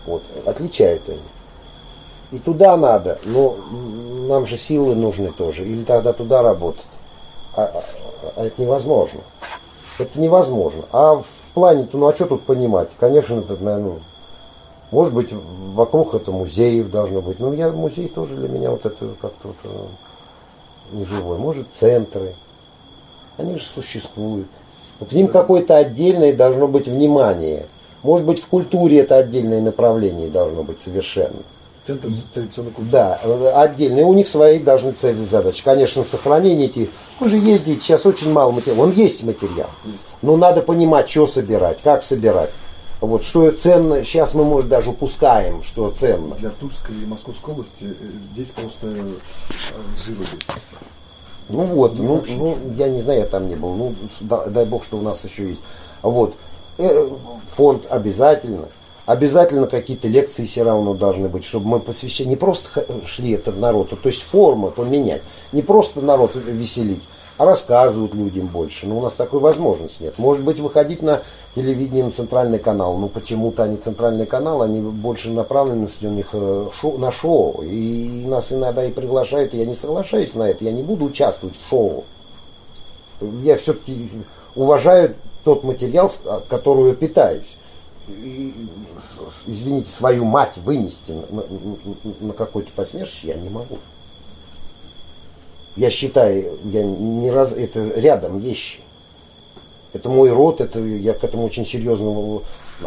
Вот, 0.05 0.23
отличают 0.45 1.01
они. 1.09 1.19
И 2.35 2.39
туда 2.39 2.75
надо, 2.75 3.17
но 3.23 3.55
нам 4.27 4.45
же 4.45 4.57
силы 4.57 4.93
нужны 4.93 5.31
тоже, 5.31 5.63
или 5.63 5.85
тогда 5.85 6.11
туда 6.11 6.41
работать. 6.41 6.83
А, 7.55 7.71
а- 7.73 7.83
а 8.35 8.45
это 8.45 8.61
невозможно. 8.61 9.21
Это 9.99 10.19
невозможно. 10.19 10.83
А 10.91 11.15
в 11.15 11.25
плане-то, 11.53 11.97
ну 11.97 12.07
а 12.07 12.13
что 12.13 12.25
тут 12.25 12.43
понимать? 12.43 12.89
Конечно, 12.99 13.39
это, 13.39 13.55
наверное, 13.55 13.99
может 14.91 15.13
быть, 15.13 15.29
вокруг 15.31 16.13
это 16.13 16.33
музеев 16.33 16.91
должно 16.91 17.21
быть. 17.21 17.39
Ну, 17.39 17.53
я 17.53 17.71
музей 17.71 18.09
тоже 18.09 18.35
для 18.35 18.49
меня 18.49 18.69
вот 18.71 18.85
это 18.85 19.15
как-то 19.21 19.47
вот, 19.47 19.55
э, 19.63 19.85
не 20.91 21.05
живой. 21.05 21.37
Может, 21.37 21.67
центры. 21.73 22.35
Они 23.37 23.57
же 23.57 23.65
существуют. 23.65 24.47
Но 24.99 25.05
к 25.05 25.13
ним 25.13 25.29
какое-то 25.29 25.77
отдельное 25.77 26.33
должно 26.33 26.67
быть 26.67 26.87
внимание. 26.87 27.67
Может 28.03 28.27
быть, 28.27 28.41
в 28.41 28.47
культуре 28.49 28.99
это 28.99 29.15
отдельное 29.15 29.61
направление 29.61 30.27
должно 30.27 30.63
быть 30.63 30.81
совершенно. 30.81 31.39
Центр 31.85 32.09
традиционной 32.33 32.71
культуры. 32.71 32.91
Да, 32.91 33.19
э, 33.21 33.51
отдельные. 33.55 34.05
У 34.05 34.13
них 34.13 34.27
свои 34.27 34.59
должны 34.59 34.93
цели 34.93 35.21
и 35.21 35.25
задачи. 35.25 35.63
Конечно, 35.63 36.03
сохранение 36.03 36.67
этих. 36.67 36.89
Вы 37.19 37.29
же 37.29 37.37
ездите, 37.37 37.79
сейчас 37.79 38.05
очень 38.05 38.31
мало 38.31 38.51
материала. 38.51 38.83
Он 38.83 38.91
есть 38.91 39.23
материал. 39.23 39.69
Но 40.23 40.35
надо 40.35 40.61
понимать, 40.61 41.09
что 41.09 41.27
собирать, 41.27 41.79
как 41.83 42.01
собирать. 42.01 42.49
Вот, 43.01 43.23
что 43.23 43.51
ценно, 43.51 44.03
сейчас 44.03 44.33
мы, 44.33 44.45
может, 44.45 44.69
даже 44.69 44.89
упускаем, 44.89 45.61
что 45.63 45.91
ценно. 45.91 46.35
Для 46.35 46.49
Тульской 46.49 46.95
и 46.95 47.05
Московской 47.05 47.53
области 47.53 47.83
э, 47.83 47.93
здесь 48.33 48.49
просто 48.49 48.87
э, 48.87 49.13
живопись. 50.05 50.39
Ну 51.49 51.65
вот, 51.67 51.99
Ну, 51.99 52.23
ну, 52.27 52.35
ну, 52.37 52.57
я 52.77 52.89
не 52.89 53.01
знаю, 53.01 53.19
я 53.19 53.25
там 53.25 53.47
не 53.47 53.55
был. 53.55 53.75
Ну, 53.75 53.95
дай 54.21 54.65
бог, 54.65 54.83
что 54.85 54.97
у 54.97 55.01
нас 55.01 55.23
еще 55.23 55.49
есть. 55.49 55.61
Вот. 56.01 56.35
Э, 56.79 57.09
Фонд 57.55 57.85
обязательно. 57.89 58.69
Обязательно 59.05 59.67
какие-то 59.67 60.07
лекции 60.07 60.45
все 60.45 60.63
равно 60.63 60.95
должны 60.95 61.29
быть, 61.29 61.45
чтобы 61.45 61.67
мы 61.67 61.79
посвящали, 61.79 62.29
не 62.29 62.35
просто 62.35 62.85
шли 63.05 63.33
этот 63.33 63.59
народ, 63.59 63.89
то 63.89 64.09
есть 64.09 64.23
формы 64.23 64.71
поменять. 64.71 65.21
Не 65.51 65.61
просто 65.61 66.01
народ 66.01 66.31
веселить, 66.33 67.03
а 67.37 67.45
рассказывать 67.45 68.15
людям 68.15 68.47
больше. 68.47 68.87
Но 68.87 68.97
у 68.97 69.01
нас 69.03 69.13
такой 69.13 69.39
возможности 69.39 70.01
нет. 70.01 70.17
Может 70.17 70.43
быть, 70.43 70.59
выходить 70.59 71.03
на 71.03 71.21
телевидение, 71.53 72.05
на 72.05 72.11
центральный 72.11 72.57
канал. 72.57 72.97
Ну, 72.97 73.07
почему-то 73.07 73.61
они 73.61 73.77
центральный 73.77 74.25
канал, 74.25 74.63
они 74.63 74.81
больше 74.81 75.29
направленность 75.29 76.03
у 76.03 76.09
них 76.09 76.29
э, 76.33 76.69
шоу- 76.81 76.97
на 76.97 77.11
шоу. 77.11 77.61
И 77.61 78.25
нас 78.25 78.51
иногда 78.51 78.83
и 78.83 78.91
приглашают, 78.91 79.53
и 79.53 79.57
я 79.57 79.65
не 79.65 79.75
соглашаюсь 79.75 80.33
на 80.33 80.49
это. 80.49 80.65
Я 80.65 80.71
не 80.71 80.81
буду 80.81 81.05
участвовать 81.05 81.57
в 81.57 81.69
шоу. 81.69 82.05
Я 83.43 83.55
все-таки 83.57 84.09
уважаю 84.55 85.13
тот 85.43 85.63
материал, 85.63 86.11
от 86.25 86.47
которого 86.47 86.87
я 86.87 86.95
питаюсь. 86.95 87.55
Извините, 89.47 89.89
свою 89.89 90.25
мать 90.25 90.57
вынести 90.57 91.11
на- 91.11 91.43
на- 91.43 92.27
на 92.27 92.33
какое-то 92.33 92.71
посмешище 92.71 93.27
я 93.27 93.35
не 93.35 93.49
могу. 93.49 93.79
Я 95.75 95.89
считаю, 95.89 96.57
я 96.65 96.83
не 96.83 97.31
раз, 97.31 97.51
это 97.51 97.87
рядом 97.99 98.39
вещи. 98.39 98.79
Это 99.93 100.09
мой 100.09 100.31
род, 100.31 100.61
это, 100.61 100.79
я 100.79 101.13
к 101.13 101.23
этому 101.23 101.45
очень 101.45 101.65
серьезно 101.65 102.41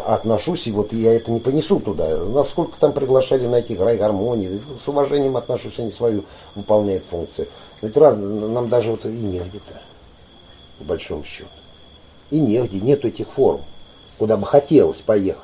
отношусь, 0.05 0.67
и 0.67 0.71
вот 0.71 0.93
я 0.93 1.13
это 1.13 1.31
не 1.31 1.39
понесу 1.39 1.79
туда. 1.79 2.23
Насколько 2.25 2.79
там 2.79 2.93
приглашали 2.93 3.47
на 3.47 3.55
эти 3.57 3.73
играй 3.73 3.97
гармонии, 3.97 4.61
с 4.83 4.87
уважением 4.87 5.35
отношусь, 5.35 5.79
они 5.79 5.89
свою 5.91 6.23
выполняют 6.55 7.05
функцию. 7.05 7.47
Но 7.81 7.87
ведь 7.87 7.97
раз, 7.97 8.15
нам 8.17 8.69
даже 8.69 8.91
вот 8.91 9.05
и 9.05 9.09
негде-то, 9.09 9.81
по 10.77 10.83
большому 10.85 11.23
счету. 11.23 11.49
И 12.29 12.39
негде, 12.39 12.79
нету 12.79 13.07
этих 13.07 13.27
форм, 13.29 13.61
куда 14.19 14.37
бы 14.37 14.45
хотелось 14.45 14.99
поехать. 14.99 15.41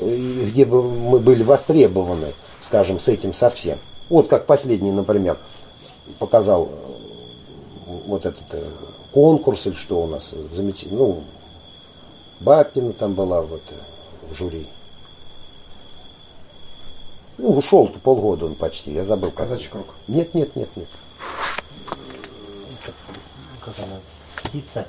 И 0.00 0.50
где 0.50 0.64
бы 0.64 0.82
мы 0.82 1.18
были 1.20 1.42
востребованы, 1.42 2.32
скажем, 2.60 3.00
с 3.00 3.08
этим 3.08 3.32
совсем. 3.32 3.78
Вот 4.08 4.28
как 4.28 4.46
последний, 4.46 4.90
например, 4.90 5.38
показал 6.18 6.68
э, 7.86 7.98
вот 8.06 8.26
этот 8.26 8.46
э, 8.52 8.64
конкурс 9.12 9.66
или 9.66 9.74
что 9.74 10.02
у 10.02 10.06
нас 10.06 10.30
замечательно. 10.52 10.98
Ну, 10.98 11.24
Бабкина 12.40 12.92
там 12.92 13.14
была 13.14 13.42
вот 13.42 13.62
э, 13.70 13.74
в 14.30 14.34
жюри. 14.34 14.66
Ну, 17.38 17.50
ушел-то 17.50 17.98
полгода 17.98 18.46
он 18.46 18.54
почти, 18.54 18.92
я 18.92 19.04
забыл. 19.04 19.30
Казачий 19.30 19.68
круг. 19.68 19.86
Нет, 20.06 20.34
нет, 20.34 20.54
нет, 20.56 20.68
нет. 20.76 20.88
Как 23.64 23.74
она? 23.78 23.98
Птица. 24.44 24.86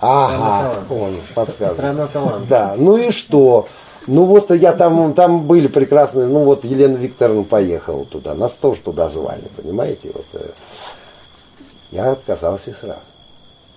Ага, 0.00 0.84
он 0.90 1.16
подсказывает. 1.34 1.78
Страна 1.78 2.06
таланта. 2.06 2.46
Да, 2.48 2.74
ну 2.76 2.96
и 2.96 3.10
что? 3.10 3.66
Ну 4.06 4.24
вот 4.24 4.50
я 4.50 4.72
там, 4.72 5.12
там 5.12 5.46
были 5.46 5.66
прекрасные, 5.66 6.28
ну 6.28 6.44
вот 6.44 6.64
Елена 6.64 6.96
Викторовна 6.96 7.44
поехала 7.44 8.06
туда, 8.06 8.34
нас 8.34 8.54
тоже 8.54 8.80
туда 8.80 9.10
звали, 9.10 9.44
понимаете? 9.54 10.10
Вот, 10.14 10.24
э, 10.32 10.50
я 11.90 12.12
отказался 12.12 12.72
сразу 12.72 13.00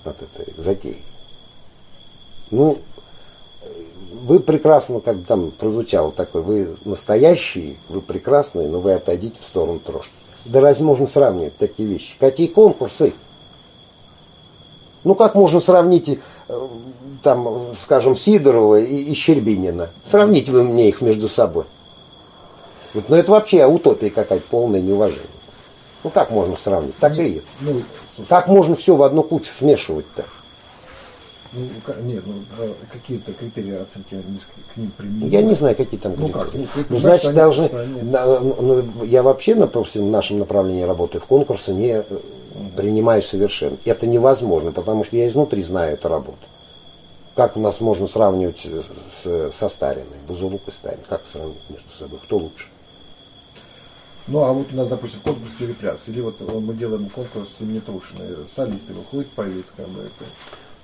от 0.06 0.22
этой 0.22 0.54
затеи. 0.58 1.02
Ну, 2.50 2.78
вы 4.12 4.40
прекрасно, 4.40 5.00
как 5.00 5.24
там 5.26 5.52
прозвучало 5.52 6.12
такое, 6.12 6.42
вы 6.42 6.78
настоящие, 6.86 7.78
вы 7.90 8.02
прекрасные, 8.02 8.68
но 8.68 8.80
вы 8.80 8.94
отойдите 8.94 9.38
в 9.40 9.44
сторону 9.44 9.80
трошки. 9.80 10.14
Да 10.46 10.62
разве 10.62 10.86
можно 10.86 11.08
сравнивать 11.08 11.58
такие 11.58 11.88
вещи? 11.88 12.16
Какие 12.20 12.48
конкурсы? 12.48 13.14
Ну 15.04 15.16
как 15.16 15.36
можно 15.36 15.60
сравнить, 15.60 16.20
э, 16.48 16.68
там, 17.24 17.68
скажем, 17.80 18.16
Сидорова 18.16 18.80
и, 18.80 18.96
и 18.96 19.14
Щербинина? 19.16 19.90
Сравните 20.06 20.52
вы 20.52 20.64
мне 20.64 20.90
их 20.90 21.02
между 21.02 21.28
собой. 21.28 21.66
Вот, 22.94 23.10
ну 23.10 23.16
это 23.16 23.32
вообще 23.32 23.66
утопия 23.66 24.10
какая-то, 24.10 24.46
полное 24.50 24.82
неуважение. 24.82 25.24
Ну 26.04 26.10
как 26.10 26.30
можно 26.32 26.58
сравнить? 26.58 26.96
Так 27.00 27.18
и 27.18 27.24
есть. 27.24 27.46
Ну, 27.62 27.82
слушай, 28.16 28.28
Как 28.30 28.48
можно 28.48 28.76
все 28.76 28.96
в 28.96 29.04
одну 29.04 29.24
кучу 29.24 29.50
смешивать-то? 29.58 30.26
ну, 31.54 31.68
нет, 32.04 32.24
ну, 32.26 32.34
э, 32.60 32.74
какие-то 32.92 33.34
критерии 33.34 33.76
оценки 33.82 34.16
к, 34.74 34.78
ним 34.78 34.92
применимы. 34.98 35.30
Я 35.30 35.42
не 35.42 35.54
знаю, 35.54 35.76
какие 35.76 36.00
там 36.00 36.14
Ну 36.18 36.28
критерии. 36.30 36.34
как, 36.46 36.54
ну, 36.54 36.64
ты 36.74 36.80
Ну, 36.80 36.84
понимаешь, 36.98 37.02
значит, 37.02 37.26
они 37.26 37.36
должны... 37.36 37.70
на- 38.04 38.40
ну, 38.40 39.04
я 39.04 39.22
вообще, 39.22 39.56
допустим, 39.56 40.08
в 40.08 40.12
нашем 40.12 40.40
направлении 40.40 40.84
работы 40.84 41.20
в 41.20 41.26
конкурсе 41.26 41.74
не 41.74 41.88
э, 41.98 42.04
принимаю 42.70 43.22
совершенно. 43.22 43.78
Это 43.86 44.08
невозможно, 44.08 44.72
потому 44.72 45.04
что 45.04 45.16
я 45.16 45.28
изнутри 45.28 45.64
знаю 45.64 45.94
эту 45.94 46.08
работу. 46.08 46.38
Как 47.36 47.56
у 47.56 47.60
нас 47.60 47.80
можно 47.80 48.08
сравнивать 48.08 48.62
э, 48.66 48.84
с, 49.24 49.52
со 49.56 49.70
Стариной, 49.70 50.18
Бузулук 50.28 50.68
и 50.68 50.72
Старин? 50.72 51.00
Как 51.08 51.22
сравнить 51.32 51.58
между 51.70 51.90
собой? 51.98 52.20
Кто 52.24 52.38
лучше? 52.38 52.68
Ну, 54.28 54.44
а 54.44 54.54
вот 54.54 54.68
у 54.72 54.76
нас, 54.76 54.88
допустим, 54.90 55.22
конкурс 55.22 55.52
«Перепляс», 55.58 56.08
или 56.08 56.22
вот 56.22 56.36
э, 56.42 56.44
мы 56.44 56.74
делаем 56.74 57.10
конкурс 57.10 57.50
имени 57.62 57.80
Трушина, 57.80 58.46
солисты 58.54 58.94
выходят, 58.94 59.30
поют, 59.32 59.66
как 59.76 59.88
бы 59.90 60.02
это. 60.02 60.26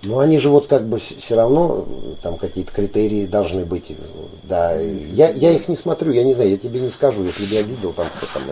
Ну, 0.03 0.19
они 0.19 0.37
же 0.39 0.49
вот 0.49 0.67
как 0.67 0.87
бы 0.87 0.99
все 0.99 1.35
равно, 1.35 1.85
э, 1.87 2.15
там 2.21 2.37
какие-то 2.37 2.71
критерии 2.71 3.25
должны 3.25 3.65
быть. 3.65 3.95
Да, 4.43 4.73
я, 4.73 5.29
я 5.29 5.51
их 5.51 5.67
не 5.67 5.75
смотрю, 5.75 6.13
я 6.13 6.23
не 6.23 6.33
знаю, 6.33 6.51
я 6.51 6.57
тебе 6.57 6.79
не 6.79 6.89
скажу, 6.89 7.23
если 7.23 7.45
бы 7.45 7.53
я 7.53 7.61
видел 7.61 7.93
там 7.93 8.07
кто 8.17 8.27
там. 8.33 8.43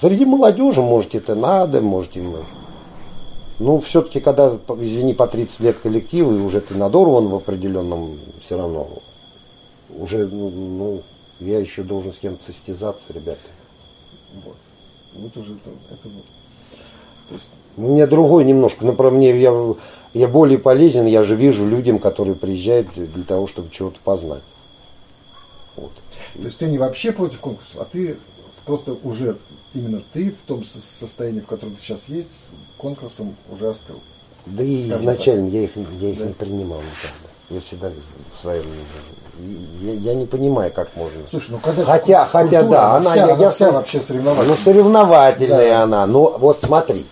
Среди 0.00 0.24
молодежи, 0.24 0.80
может, 0.80 1.14
это 1.14 1.34
надо, 1.34 1.80
может, 1.80 2.16
им... 2.16 2.36
э, 2.36 2.38
Ну, 3.58 3.80
все-таки, 3.80 4.20
когда, 4.20 4.56
извини, 4.80 5.14
по 5.14 5.26
30 5.26 5.60
лет 5.60 5.78
коллектива, 5.78 6.32
и 6.32 6.40
уже 6.40 6.60
ты 6.60 6.74
надорван 6.74 7.28
в 7.28 7.34
определенном, 7.34 8.18
все 8.40 8.56
равно, 8.56 8.88
уже, 9.96 10.26
ну, 10.26 10.50
ну, 10.50 11.02
я 11.40 11.58
еще 11.58 11.82
должен 11.82 12.12
с 12.12 12.18
кем-то 12.18 12.44
состязаться, 12.44 13.12
ребята. 13.12 13.40
Вот. 14.44 14.56
Вот 15.14 15.36
уже 15.36 15.54
это, 15.54 15.70
это 15.90 16.08
вот. 16.08 16.24
То 17.28 17.34
есть, 17.34 17.50
меня 17.76 18.06
другой 18.06 18.44
немножко, 18.44 18.84
например, 18.84 19.12
мне 19.12 19.40
я, 19.40 19.74
я 20.14 20.28
более 20.28 20.58
полезен, 20.58 21.06
я 21.06 21.24
же 21.24 21.34
вижу 21.34 21.66
людям, 21.66 21.98
которые 21.98 22.34
приезжают 22.34 22.88
для 22.94 23.24
того, 23.24 23.46
чтобы 23.46 23.70
чего-то 23.70 23.98
познать. 24.02 24.42
Вот. 25.76 25.92
То 26.34 26.42
есть 26.42 26.58
ты 26.58 26.66
не 26.66 26.78
вообще 26.78 27.12
против 27.12 27.40
конкурсов, 27.40 27.76
а 27.80 27.84
ты 27.84 28.16
просто 28.68 28.96
уже 29.02 29.38
именно 29.72 30.02
ты 30.12 30.30
в 30.30 30.46
том 30.46 30.62
со- 30.62 30.78
состоянии, 30.80 31.40
в 31.40 31.46
котором 31.46 31.74
ты 31.74 31.80
сейчас 31.80 32.02
есть, 32.08 32.30
с 32.30 32.50
конкурсом 32.76 33.34
уже 33.50 33.70
остыл. 33.70 33.98
Да 34.44 34.62
и 34.62 34.78
Скажем 34.84 35.00
изначально 35.00 35.48
я 35.48 35.62
их, 35.62 35.70
я 36.00 36.08
их 36.10 36.18
Да. 36.18 36.24
не 36.26 36.32
принимал 36.34 36.78
никогда. 36.80 37.28
Я 37.48 37.60
всегда 37.62 37.90
в 38.36 38.40
своем... 38.42 38.64
Я, 39.80 39.94
я 39.94 40.14
не 40.14 40.26
понимаю, 40.26 40.70
как 40.70 40.94
можно. 40.96 41.20
Слушай, 41.30 41.52
ну 41.52 41.58
казахская 41.58 41.86
хотя, 42.00 42.22
культура, 42.24 42.44
хотя 42.44 42.62
да, 42.64 42.96
она, 42.96 43.10
вся, 43.10 43.18
я, 43.26 43.34
она 43.34 43.42
я 43.42 43.50
вся 43.50 43.64
сам- 43.66 43.74
вообще 43.74 44.00
соревновательная. 44.02 44.56
Ну, 44.56 44.62
соревновательная 44.62 45.68
Да. 45.70 45.82
она. 45.84 46.06
Ну, 46.06 46.36
вот 46.38 46.60
смотри. 46.60 47.06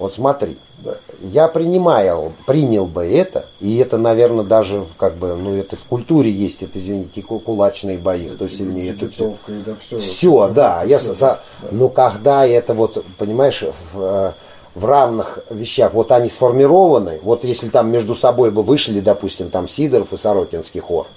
Вот 0.00 0.12
смотри. 0.14 0.58
Да. 0.84 0.94
Я 1.20 1.48
принимаю, 1.48 2.32
принял 2.46 2.86
бы 2.86 3.04
это, 3.04 3.46
и 3.60 3.78
это, 3.78 3.98
наверное, 3.98 4.44
даже 4.44 4.80
в, 4.82 4.94
как 4.96 5.16
бы, 5.16 5.34
ну, 5.34 5.54
это 5.56 5.74
в 5.76 5.84
культуре 5.84 6.30
есть, 6.30 6.62
это, 6.62 6.78
извините, 6.78 7.20
ку- 7.22 7.40
кулачные 7.40 7.98
бои, 7.98 8.28
кто 8.28 8.46
сильнее, 8.48 8.92
это 8.92 9.08
все. 9.10 9.24
Типа 9.30 9.38
да 9.66 9.74
все. 9.80 9.98
Все, 9.98 10.48
да. 10.48 10.82
Я 10.84 10.98
со- 11.00 11.14
со- 11.16 11.40
Но 11.72 11.88
когда 11.88 12.46
это 12.46 12.74
вот, 12.74 13.04
понимаешь, 13.18 13.64
в, 13.92 14.00
э, 14.00 14.32
в 14.76 14.84
равных 14.84 15.40
вещах, 15.50 15.92
вот 15.94 16.12
они 16.12 16.28
сформированы, 16.28 17.18
вот 17.24 17.42
если 17.42 17.68
там 17.68 17.90
между 17.90 18.14
собой 18.14 18.52
бы 18.52 18.62
вышли, 18.62 19.00
допустим, 19.00 19.50
там 19.50 19.66
Сидоров 19.66 20.12
и 20.12 20.16
Сорокинский 20.16 20.78
хор, 20.80 21.08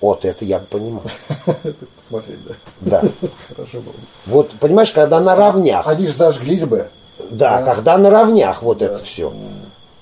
вот 0.00 0.24
это 0.24 0.44
я 0.44 0.60
бы 0.60 0.66
понимал. 0.66 1.02
Посмотреть, 1.96 2.38
да. 2.46 2.54
Да. 2.80 3.00
Хорошо 3.56 3.80
было. 3.80 3.94
Вот, 4.26 4.50
понимаешь, 4.60 4.92
когда 4.92 5.20
на 5.20 5.34
равнях, 5.34 5.86
Они 5.88 6.06
же 6.06 6.12
зажглись 6.12 6.64
бы. 6.64 6.88
Да, 7.30 7.62
когда 7.62 7.98
на 7.98 8.10
равнях 8.10 8.62
вот 8.62 8.82
это 8.82 8.98
все. 8.98 9.32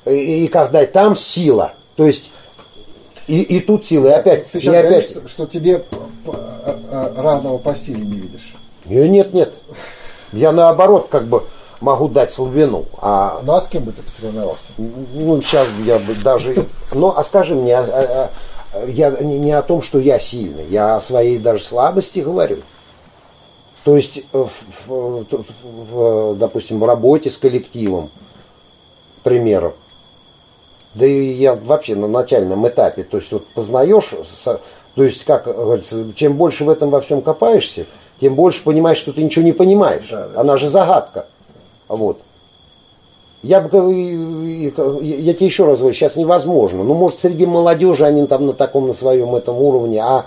И, 0.07 0.45
и 0.45 0.49
когда 0.49 0.85
там 0.87 1.15
сила, 1.17 1.73
то 1.97 2.07
есть 2.07 2.31
и, 3.27 3.43
и 3.43 3.61
тут 3.61 3.85
сила, 3.87 4.07
и 4.09 4.13
опять, 4.13 4.51
Ты 4.51 4.59
и 4.59 4.69
опять. 4.69 4.85
говоришь, 4.87 5.05
что, 5.11 5.29
что 5.29 5.47
тебе 5.47 5.85
а- 6.27 6.81
а, 6.91 7.23
равного 7.23 7.59
по 7.59 7.75
силе 7.75 8.03
не 8.03 8.19
видишь. 8.19 8.55
Нет, 8.87 9.09
нет, 9.11 9.33
нет. 9.35 9.53
Я 10.33 10.53
наоборот 10.53 11.09
как 11.11 11.25
бы 11.25 11.45
могу 11.81 12.09
дать 12.09 12.33
слабину. 12.33 12.87
А 12.99 13.41
Ну 13.45 13.53
а 13.55 13.61
с 13.61 13.69
кем 13.69 13.85
бы 13.85 13.93
ты 13.93 14.03
посоревновался? 14.03 14.73
ну, 14.79 15.41
сейчас 15.43 15.69
я 15.85 15.99
бы 15.99 16.15
даже. 16.15 16.67
Ну, 16.93 17.13
а 17.17 17.23
скажи 17.25 17.55
мне, 17.55 17.77
а- 17.77 17.83
а- 17.85 18.31
а, 18.75 18.87
я 18.87 19.11
не 19.11 19.53
о 19.53 19.63
том, 19.63 19.83
что 19.83 19.99
я 19.99 20.19
сильный, 20.19 20.65
я 20.67 20.97
о 20.97 21.01
своей 21.01 21.39
даже 21.39 21.63
слабости 21.65 22.21
говорю. 22.21 22.59
То 23.85 23.97
есть, 23.97 24.19
э, 24.19 24.23
в, 24.33 24.89
в- 24.89 25.27
в- 25.93 26.35
допустим, 26.37 26.81
в 26.81 26.85
работе 26.85 27.31
с 27.31 27.39
коллективом, 27.39 28.11
к 29.21 29.23
примеру, 29.23 29.75
да 30.95 31.07
и 31.07 31.33
я 31.33 31.55
вообще 31.55 31.95
на 31.95 32.09
начальном 32.09 32.67
этапе, 32.69 33.05
то 33.05 33.19
есть 33.19 33.31
вот 33.33 33.47
познаешь, 33.49 34.13
то 34.45 35.05
есть, 35.05 35.25
как 35.25 35.45
говорится, 35.45 36.13
чем 36.15 36.35
больше 36.37 36.65
в 36.65 36.71
этом 36.71 36.91
во 36.91 37.01
всем 37.01 37.23
копаешься, 37.23 37.87
тем 38.21 38.35
больше 38.35 38.63
понимаешь, 38.65 38.99
что 38.99 39.13
ты 39.13 39.23
ничего 39.23 39.45
не 39.45 39.53
понимаешь. 39.53 40.09
Да, 40.11 40.29
да. 40.29 40.41
Она 40.41 40.57
же 40.59 40.69
загадка. 40.69 41.27
Вот. 41.89 42.21
Я 43.43 43.63
бы, 43.63 43.95
я 43.95 45.33
тебе 45.33 45.47
еще 45.47 45.65
раз 45.65 45.79
говорю, 45.79 45.95
сейчас 45.95 46.17
невозможно. 46.17 46.85
Ну, 46.85 46.93
может, 46.93 47.21
среди 47.21 47.47
молодежи 47.47 48.05
они 48.05 48.27
там 48.27 48.47
на 48.47 48.53
таком, 48.53 48.89
на 48.89 48.93
своем 48.93 49.35
этом 49.35 49.57
уровне, 49.57 50.03
а 50.03 50.27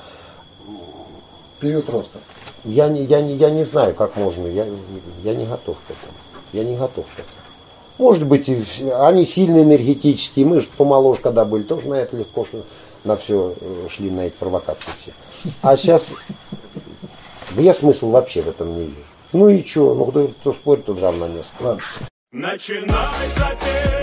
Период 1.60 1.90
роста. 1.90 2.20
Я 2.64 2.88
не, 2.90 3.04
я 3.04 3.22
не, 3.22 3.36
я 3.36 3.50
не 3.50 3.64
знаю, 3.64 3.94
как 3.94 4.16
можно. 4.16 4.48
Я, 4.48 4.66
я 5.24 5.36
не 5.36 5.46
готов 5.46 5.78
к 5.88 5.92
этому. 5.92 6.18
Я 6.54 6.64
не 6.64 6.76
готов 6.76 7.06
к 7.06 7.20
этому. 7.20 7.44
Может 7.98 8.26
быть, 8.26 8.50
они 8.50 9.26
сильно 9.26 9.62
энергетические. 9.62 10.46
Мы 10.46 10.62
же 10.62 10.68
помоложе, 10.78 11.22
когда 11.22 11.46
были, 11.46 11.64
тоже 11.64 11.88
на 11.88 11.96
это 11.96 12.18
легко 12.18 12.46
что 12.46 12.64
на 13.04 13.18
все 13.18 13.54
шли, 13.90 14.10
на 14.10 14.22
эти 14.22 14.34
провокации 14.34 14.90
все. 15.02 15.14
А 15.62 15.76
сейчас, 15.78 16.08
да 17.52 17.62
я 17.62 17.74
смысл 17.74 18.12
вообще 18.12 18.42
в 18.42 18.50
этом 18.50 18.76
не 18.76 18.86
вижу. 18.86 19.02
Ну 19.34 19.50
и 19.50 19.64
что? 19.64 19.94
Ну, 19.94 20.06
кто, 20.06 20.28
кто 20.28 20.54
спорит, 20.54 20.86
тот 20.86 21.02
равно 21.02 21.28
место. 21.28 21.52
Ладно. 21.60 21.84
Начинай 22.32 23.28
запев, 23.38 24.03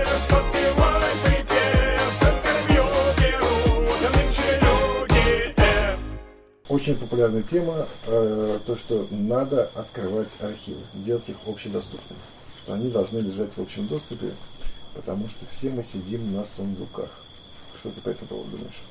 Очень 6.70 6.94
популярная 6.94 7.42
тема, 7.42 7.88
э, 8.06 8.58
то, 8.64 8.76
что 8.76 9.04
надо 9.10 9.72
открывать 9.74 10.28
архивы, 10.38 10.78
делать 10.94 11.28
их 11.28 11.34
общедоступными. 11.44 12.20
Что 12.62 12.74
они 12.74 12.90
должны 12.90 13.18
лежать 13.18 13.56
в 13.56 13.60
общем 13.60 13.88
доступе, 13.88 14.28
потому 14.94 15.26
что 15.28 15.46
все 15.50 15.70
мы 15.70 15.82
сидим 15.82 16.32
на 16.32 16.44
сундуках. 16.44 17.10
Что 17.80 17.90
ты 17.90 18.00
по 18.00 18.10
этому 18.10 18.28
поводу 18.28 18.50
думаешь? 18.56 18.82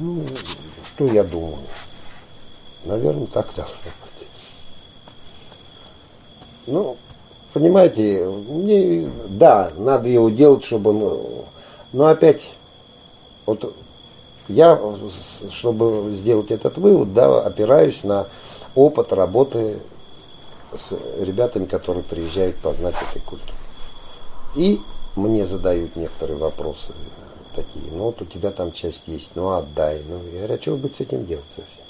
Ну, 0.00 0.26
что 0.84 1.06
я 1.06 1.24
думаю? 1.24 1.56
Наверное, 2.84 3.26
так 3.26 3.46
должно 3.56 3.74
быть. 3.74 4.28
Ну, 6.66 6.98
понимаете, 7.54 8.26
мне, 8.26 9.10
да, 9.30 9.72
надо 9.78 10.10
его 10.10 10.28
делать, 10.28 10.62
чтобы, 10.62 10.92
ну, 10.92 11.46
но 11.94 12.08
опять, 12.08 12.52
вот 13.46 13.74
я, 14.48 14.80
чтобы 15.50 16.12
сделать 16.14 16.50
этот 16.50 16.76
вывод, 16.76 17.14
да, 17.14 17.40
опираюсь 17.40 18.04
на 18.04 18.28
опыт 18.74 19.12
работы 19.12 19.80
с 20.76 20.96
ребятами, 21.20 21.64
которые 21.66 22.02
приезжают 22.02 22.56
познать 22.56 22.94
этой 23.10 23.22
культуры. 23.22 23.56
И 24.54 24.80
мне 25.16 25.46
задают 25.46 25.96
некоторые 25.96 26.36
вопросы 26.36 26.92
такие, 27.54 27.92
ну 27.92 28.04
вот 28.04 28.20
у 28.20 28.24
тебя 28.24 28.50
там 28.50 28.72
часть 28.72 29.06
есть, 29.06 29.30
ну 29.34 29.52
отдай. 29.52 30.02
Ну, 30.06 30.20
я 30.32 30.38
говорю, 30.38 30.54
а 30.54 30.60
что 30.60 30.70
вы 30.72 30.76
будете 30.78 30.98
с 30.98 31.06
этим 31.06 31.26
делать 31.26 31.44
совсем? 31.54 31.84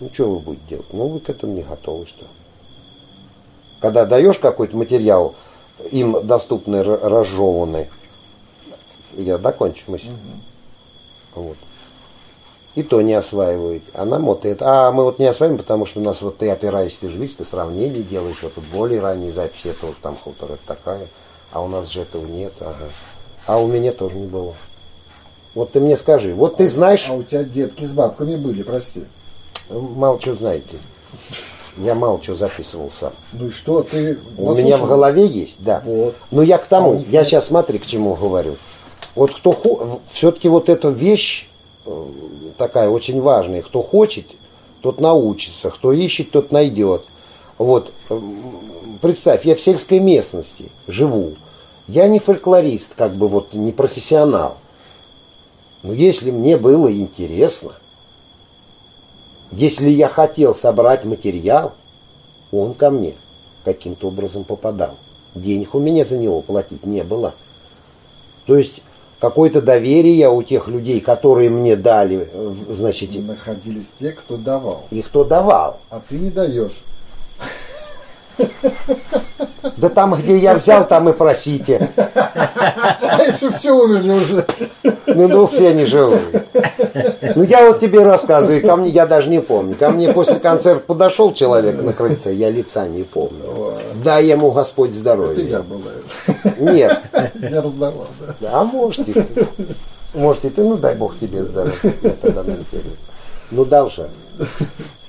Ну 0.00 0.10
что 0.12 0.30
вы 0.30 0.38
будете 0.38 0.66
делать? 0.68 0.92
Ну 0.92 1.08
вы 1.08 1.20
к 1.20 1.28
этому 1.28 1.54
не 1.54 1.62
готовы, 1.62 2.06
что? 2.06 2.24
Когда 3.80 4.06
даешь 4.06 4.38
какой-то 4.38 4.76
материал, 4.76 5.34
им 5.90 6.24
доступный, 6.26 6.82
разжеванный, 6.82 7.90
я 9.16 9.38
докончу 9.38 9.90
мысль. 9.90 10.08
Вот. 11.34 11.56
И 12.74 12.82
то 12.82 13.00
не 13.02 13.14
осваивают. 13.14 13.84
А 13.92 14.04
нам 14.04 14.24
вот 14.24 14.44
это. 14.44 14.88
А 14.88 14.92
мы 14.92 15.04
вот 15.04 15.18
не 15.18 15.26
осваиваем, 15.26 15.58
потому 15.58 15.86
что 15.86 16.00
у 16.00 16.02
нас 16.02 16.20
вот 16.22 16.38
ты 16.38 16.50
опираешься, 16.50 17.02
ты 17.02 17.10
же 17.10 17.18
видишь, 17.18 17.36
ты 17.36 17.44
сравнение 17.44 18.02
делаешь, 18.02 18.42
вот 18.42 18.54
тут 18.54 18.64
более 18.64 19.00
ранние 19.00 19.30
записи, 19.30 19.68
это 19.68 19.86
вот 19.86 19.96
там 19.98 20.16
хутор, 20.16 20.52
это 20.52 20.62
такая. 20.66 21.06
А 21.52 21.62
у 21.62 21.68
нас 21.68 21.88
же 21.88 22.00
этого 22.00 22.26
нет. 22.26 22.52
Ага. 22.60 22.88
А 23.46 23.58
у 23.58 23.68
меня 23.68 23.92
тоже 23.92 24.16
не 24.16 24.26
было. 24.26 24.54
Вот 25.54 25.70
ты 25.72 25.80
мне 25.80 25.96
скажи, 25.96 26.34
вот 26.34 26.56
ты 26.56 26.68
знаешь, 26.68 27.06
А 27.08 27.12
у 27.12 27.22
тебя 27.22 27.44
детки 27.44 27.84
с 27.84 27.92
бабками 27.92 28.34
были, 28.34 28.64
прости. 28.64 29.04
мало 29.70 30.20
что 30.20 30.34
знаете. 30.34 30.78
Я 31.76 31.94
мало 31.94 32.22
что 32.22 32.34
записывал 32.34 32.90
сам. 32.90 33.12
Ну 33.32 33.48
и 33.48 33.50
что, 33.50 33.82
ты... 33.82 34.18
У 34.36 34.54
меня 34.54 34.76
в 34.76 34.86
голове 34.86 35.26
есть, 35.26 35.62
да. 35.62 35.82
Вот. 35.84 36.14
Но 36.30 36.42
я 36.42 36.58
к 36.58 36.64
А 36.64 36.66
тому, 36.66 36.94
них 36.94 37.08
я 37.08 37.24
сейчас 37.24 37.46
смотри, 37.46 37.78
к 37.78 37.86
чему 37.86 38.14
говорю. 38.14 38.56
Вот 39.14 39.34
кто 39.34 40.00
все-таки 40.12 40.48
вот 40.48 40.68
эта 40.68 40.88
вещь 40.88 41.48
э, 41.86 42.06
такая 42.58 42.88
очень 42.88 43.20
важная. 43.20 43.62
Кто 43.62 43.82
хочет, 43.82 44.26
тот 44.80 45.00
научится. 45.00 45.70
Кто 45.70 45.92
ищет, 45.92 46.30
тот 46.30 46.50
найдет. 46.50 47.04
Вот 47.58 47.92
м, 48.10 48.98
представь, 49.00 49.44
я 49.44 49.54
в 49.54 49.60
сельской 49.60 50.00
местности 50.00 50.70
живу. 50.88 51.34
Я 51.86 52.08
не 52.08 52.18
фольклорист, 52.18 52.94
как 52.94 53.14
бы 53.14 53.28
вот 53.28 53.52
не 53.52 53.72
профессионал. 53.72 54.56
Но 55.82 55.92
если 55.92 56.30
мне 56.30 56.56
было 56.56 56.90
интересно, 56.90 57.72
если 59.52 59.90
я 59.90 60.08
хотел 60.08 60.54
собрать 60.54 61.04
материал, 61.04 61.74
он 62.50 62.74
ко 62.74 62.90
мне 62.90 63.14
каким-то 63.64 64.08
образом 64.08 64.44
попадал. 64.44 64.96
Денег 65.34 65.74
у 65.74 65.78
меня 65.78 66.04
за 66.04 66.18
него 66.18 66.40
платить 66.40 66.86
не 66.86 67.04
было. 67.04 67.34
То 68.46 68.56
есть 68.56 68.82
какое-то 69.24 69.62
доверие 69.62 70.28
у 70.28 70.42
тех 70.42 70.68
людей, 70.68 71.00
которые 71.00 71.48
мне 71.48 71.76
дали, 71.76 72.28
значит, 72.68 73.08
Находились 73.26 73.94
те, 73.98 74.10
кто 74.10 74.36
давал. 74.36 74.84
и 74.90 75.00
кто 75.00 75.24
давал. 75.24 75.78
А 75.88 76.02
ты 76.06 76.16
не 76.16 76.28
даешь. 76.28 76.82
Да 79.78 79.88
там, 79.88 80.14
где 80.14 80.36
я 80.36 80.54
взял, 80.54 80.86
там 80.86 81.08
и 81.08 81.14
просите. 81.14 81.88
А 81.96 83.22
если 83.22 83.48
все 83.48 83.72
умерли 83.72 84.12
уже? 84.12 84.44
Ну, 85.06 85.28
ну, 85.28 85.46
все 85.46 85.68
они 85.68 85.86
живые. 85.86 86.44
Ну, 87.34 87.44
я 87.44 87.66
вот 87.66 87.80
тебе 87.80 88.02
рассказываю, 88.02 88.60
ко 88.60 88.76
мне, 88.76 88.90
я 88.90 89.06
даже 89.06 89.30
не 89.30 89.40
помню. 89.40 89.74
Ко 89.74 89.90
мне 89.90 90.12
после 90.12 90.36
концерта 90.36 90.82
подошел 90.86 91.32
человек 91.32 91.80
на 91.82 91.94
крыльце, 91.94 92.34
я 92.34 92.50
лица 92.50 92.86
не 92.88 93.04
помню. 93.04 93.74
Дай 94.04 94.26
ему 94.26 94.50
Господь 94.50 94.90
Это 94.90 94.96
я 94.96 95.00
здоровья. 95.00 95.62
Нет. 96.58 97.02
Я 97.40 97.62
раздавал, 97.62 98.08
да. 98.40 98.60
А 98.60 98.64
может 98.64 99.08
и 99.08 99.12
ты. 100.50 100.62
Ну 100.62 100.76
дай 100.76 100.94
Бог 100.94 101.18
тебе 101.18 101.44
здоровья. 101.44 101.76
Я 102.02 102.10
тогда 102.10 102.42
на 102.42 102.56
тебе. 102.56 102.90
Ну 103.50 103.64
дал 103.64 103.90
же. 103.90 104.08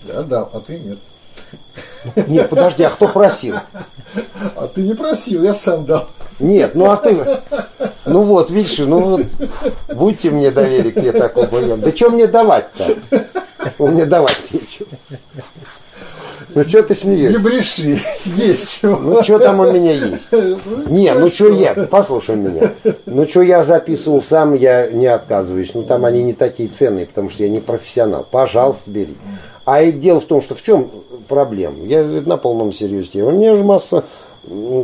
Я 0.04 0.22
дал, 0.24 0.50
а 0.54 0.60
ты 0.60 0.80
нет. 0.80 1.00
Нет, 2.28 2.50
подожди, 2.50 2.84
а 2.84 2.90
кто 2.90 3.08
просил? 3.08 3.56
А 4.56 4.68
ты 4.68 4.84
не 4.84 4.94
просил, 4.94 5.44
я 5.44 5.54
сам 5.54 5.86
дал. 5.86 6.08
Нет, 6.40 6.76
ну 6.76 6.92
а 6.92 6.98
ты... 6.98 7.18
Ну 8.06 8.22
вот, 8.24 8.52
видишь, 8.52 8.78
ну 8.80 9.00
вот, 9.00 9.22
Будьте 9.94 10.30
мне 10.30 10.52
доверие, 10.52 10.92
где 10.92 11.12
такой 11.12 11.48
баян. 11.48 11.80
Да 11.80 11.96
что 11.96 12.10
мне 12.12 12.28
давать-то? 12.28 12.98
У 13.80 13.88
меня 13.88 14.06
давать 14.06 14.42
нечего. 14.52 14.88
Ну 16.56 16.64
что 16.64 16.84
ты 16.84 16.94
Не 16.94 16.96
смеешься? 16.96 17.40
бреши, 17.40 18.00
есть 18.38 18.80
чего. 18.82 18.96
Ну 18.96 19.24
что 19.24 19.40
там 19.40 19.60
у 19.60 19.72
меня 19.72 19.92
есть? 19.92 20.32
Не, 20.90 21.14
ну 21.14 21.28
что 21.28 21.50
я, 21.50 21.74
послушай 21.92 22.38
меня. 22.38 22.72
Ну 23.06 23.28
что 23.28 23.42
я 23.42 23.62
записывал 23.64 24.24
сам, 24.24 24.54
я 24.54 24.88
не 24.88 25.08
отказываюсь. 25.08 25.74
Ну 25.74 25.84
там 25.84 26.06
они 26.06 26.24
не 26.24 26.32
такие 26.34 26.70
ценные, 26.70 27.08
потому 27.08 27.30
что 27.30 27.44
я 27.44 27.50
не 27.50 27.60
профессионал. 27.60 28.26
Пожалуйста, 28.30 28.90
бери. 28.90 29.16
А 29.66 29.82
и 29.82 29.92
дело 29.92 30.22
в 30.22 30.26
том, 30.26 30.42
что 30.42 30.56
в 30.56 30.64
чем 30.64 30.90
проблема? 31.28 31.84
Я 31.84 32.04
на 32.04 32.38
полном 32.38 32.72
серьезе. 32.72 33.24
У 33.24 33.32
меня 33.32 33.56
же 33.56 33.64
масса 33.64 34.06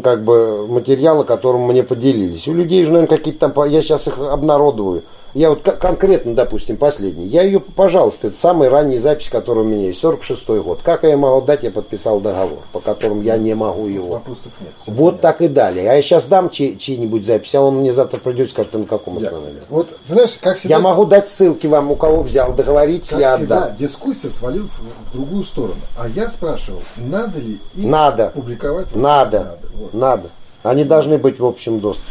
как 0.04 0.24
бы 0.24 0.68
материала, 0.68 1.24
которым 1.24 1.68
мне 1.68 1.84
поделились. 1.84 2.48
У 2.48 2.54
людей 2.54 2.84
же, 2.84 2.92
наверное, 2.92 3.18
какие-то 3.18 3.50
там, 3.50 3.70
я 3.70 3.82
сейчас 3.82 4.08
их 4.08 4.20
обнародую. 4.20 5.04
Я 5.34 5.50
вот 5.52 5.62
конкретно, 5.62 6.34
допустим, 6.34 6.76
последний. 6.76 7.26
Я 7.26 7.44
ее, 7.44 7.60
пожалуйста, 7.62 8.28
это 8.28 8.38
самая 8.38 8.70
ранняя 8.70 9.00
запись, 9.00 9.30
которая 9.30 9.64
у 9.64 9.68
меня 9.68 9.88
есть, 9.88 10.04
46-й 10.04 10.60
год. 10.62 10.80
Как 10.84 11.04
я 11.04 11.16
могу 11.16 11.46
дать, 11.46 11.64
я 11.64 11.72
подписал 11.72 12.20
договор, 12.20 12.60
по 12.74 12.80
которому 12.82 13.22
я 13.22 13.38
не 13.38 13.54
могу 13.54 13.88
его. 13.88 14.08
Вопросов 14.16 14.52
нет. 14.60 14.72
Вот 14.88 14.96
понятно. 14.96 15.20
так 15.22 15.42
и 15.42 15.48
далее. 15.48 15.90
А 15.90 15.94
я 15.94 16.02
сейчас 16.02 16.26
дам 16.26 16.50
чьи- 16.50 16.78
чьи-нибудь 16.78 17.26
запись, 17.26 17.56
а 17.56 17.62
он 17.62 17.78
мне 17.78 17.94
завтра 17.94 18.20
придет 18.20 18.48
и 18.48 18.52
скажет, 18.52 18.76
«А 18.76 18.80
на 18.80 18.86
каком 18.86 19.20
Я- 19.20 19.28
основании. 19.28 19.60
Вот, 19.70 19.88
знаешь, 20.06 20.38
как 20.42 20.58
всегда, 20.58 20.76
Я 20.76 20.82
могу 20.82 21.06
дать 21.06 21.30
ссылки 21.30 21.66
вам, 21.68 21.92
у 21.92 21.96
кого 21.96 22.22
взял, 22.24 22.54
договориться, 22.54 23.12
как 23.12 23.20
я 23.22 23.38
всегда, 23.38 23.64
отдам. 23.66 23.76
дискуссия 23.78 24.30
свалилась 24.30 24.74
в, 25.08 25.14
другую 25.14 25.44
сторону. 25.44 25.76
А 25.98 26.10
я 26.10 26.30
спрашивал, 26.30 26.82
надо 26.98 27.40
ли 27.40 27.54
их 27.76 27.86
Надо. 27.88 28.32
публиковать? 28.36 28.94
Надо, 28.96 29.60
Вот. 29.76 29.94
надо. 29.94 30.30
Они 30.64 30.84
должны 30.84 31.18
быть 31.18 31.40
в 31.40 31.46
общем 31.46 31.80
доступе. 31.80 32.08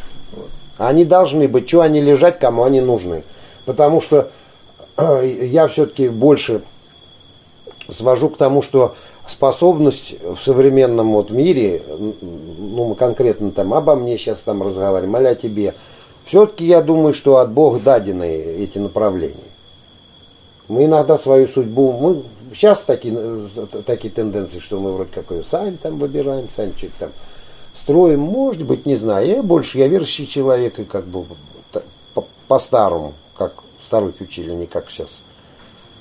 Они 0.80 1.04
должны 1.04 1.46
быть, 1.46 1.68
что 1.68 1.82
они 1.82 2.00
лежать, 2.00 2.38
кому 2.38 2.64
они 2.64 2.80
нужны. 2.80 3.22
Потому 3.66 4.00
что 4.00 4.30
э, 4.96 5.46
я 5.50 5.68
все-таки 5.68 6.08
больше 6.08 6.62
свожу 7.90 8.30
к 8.30 8.38
тому, 8.38 8.62
что 8.62 8.94
способность 9.26 10.14
в 10.22 10.38
современном 10.38 11.12
вот 11.12 11.30
мире, 11.30 11.82
ну 11.86 12.86
мы 12.86 12.94
конкретно 12.94 13.50
там 13.50 13.74
обо 13.74 13.94
мне 13.94 14.16
сейчас 14.16 14.40
там 14.40 14.62
разговариваем, 14.62 15.14
о 15.14 15.34
тебе, 15.34 15.74
все-таки 16.24 16.64
я 16.64 16.80
думаю, 16.80 17.12
что 17.12 17.36
от 17.36 17.50
Бога 17.50 17.78
дадены 17.78 18.24
эти 18.24 18.78
направления. 18.78 19.36
Мы 20.68 20.86
иногда 20.86 21.18
свою 21.18 21.46
судьбу, 21.46 21.92
мы 21.92 22.22
сейчас 22.54 22.84
такие, 22.84 23.14
э, 23.14 23.66
такие 23.84 24.14
тенденции, 24.14 24.60
что 24.60 24.80
мы 24.80 24.92
вроде 24.92 25.10
как 25.12 25.30
ее 25.30 25.44
сами 25.44 25.76
там 25.76 25.98
выбираем, 25.98 26.48
сами 26.56 26.72
что-то 26.74 26.92
там 27.00 27.10
строим, 27.90 28.20
может 28.20 28.62
быть, 28.62 28.86
не 28.86 28.94
знаю. 28.96 29.26
Я 29.26 29.42
больше, 29.42 29.78
я 29.78 29.88
верующий 29.88 30.26
человек 30.26 30.78
и 30.78 30.84
как 30.84 31.04
бы 31.06 31.24
та- 31.72 31.82
по- 32.14 32.26
по-старому, 32.46 33.14
как 33.36 33.54
старухи 33.86 34.22
учили, 34.22 34.52
не 34.52 34.66
как 34.66 34.90
сейчас. 34.90 35.22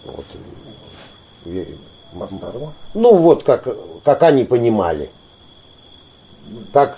Вот. 0.06 0.26
По-старому. 2.18 2.74
Ну 2.94 3.16
вот 3.16 3.44
как, 3.44 3.68
как 4.04 4.22
они 4.24 4.44
понимали. 4.44 5.10
Как 6.74 6.98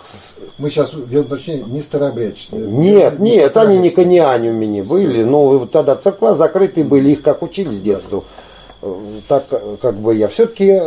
Мы 0.58 0.70
сейчас 0.70 0.94
делаем 0.94 1.30
точнее 1.30 1.64
не 1.64 1.82
старообрядческие. 1.82 2.62
Нет, 2.68 3.20
Не 3.20 3.32
нет, 3.38 3.58
они 3.58 3.78
не 3.78 3.90
старообрядческие. 3.90 3.92
конианюмени 4.06 4.82
были. 4.82 5.24
Ну, 5.24 5.58
вот 5.60 5.72
тогда 5.72 5.96
церква 5.98 6.34
закрытые 6.34 6.86
были, 6.86 7.10
их 7.12 7.22
как 7.22 7.42
учили 7.42 7.70
с 7.70 7.82
детства. 7.82 8.24
Э, 8.82 8.96
Так 9.28 9.48
как 9.82 9.96
бы 9.96 10.16
я 10.16 10.28
все-таки, 10.30 10.80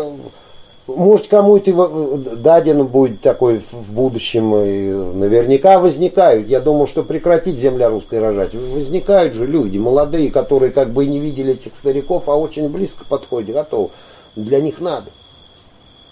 может, 0.87 1.29
кому-то 1.29 2.19
даден 2.37 2.87
будет 2.87 3.23
такой 3.23 3.63
в 3.71 3.93
будущем, 3.93 4.55
и 4.57 4.93
наверняка 5.17 5.79
возникают. 5.79 6.49
Я 6.49 6.61
думал, 6.61 6.87
что 6.87 7.03
прекратить 7.03 7.59
земля 7.59 7.89
русская 7.89 8.21
рожать. 8.21 8.55
Возникают 8.55 9.35
же 9.35 9.47
люди 9.47 9.79
молодые, 9.79 10.31
которые 10.31 10.73
как 10.73 10.91
бы 10.91 11.05
и 11.05 11.09
не 11.09 11.21
видели 11.21 11.55
этих 11.55 11.75
стариков, 11.75 12.29
а 12.29 12.37
очень 12.37 12.69
близко 12.69 13.05
подходят, 13.09 13.55
готовы. 13.55 13.91
Для 14.37 14.61
них 14.61 14.81
надо. 14.81 15.11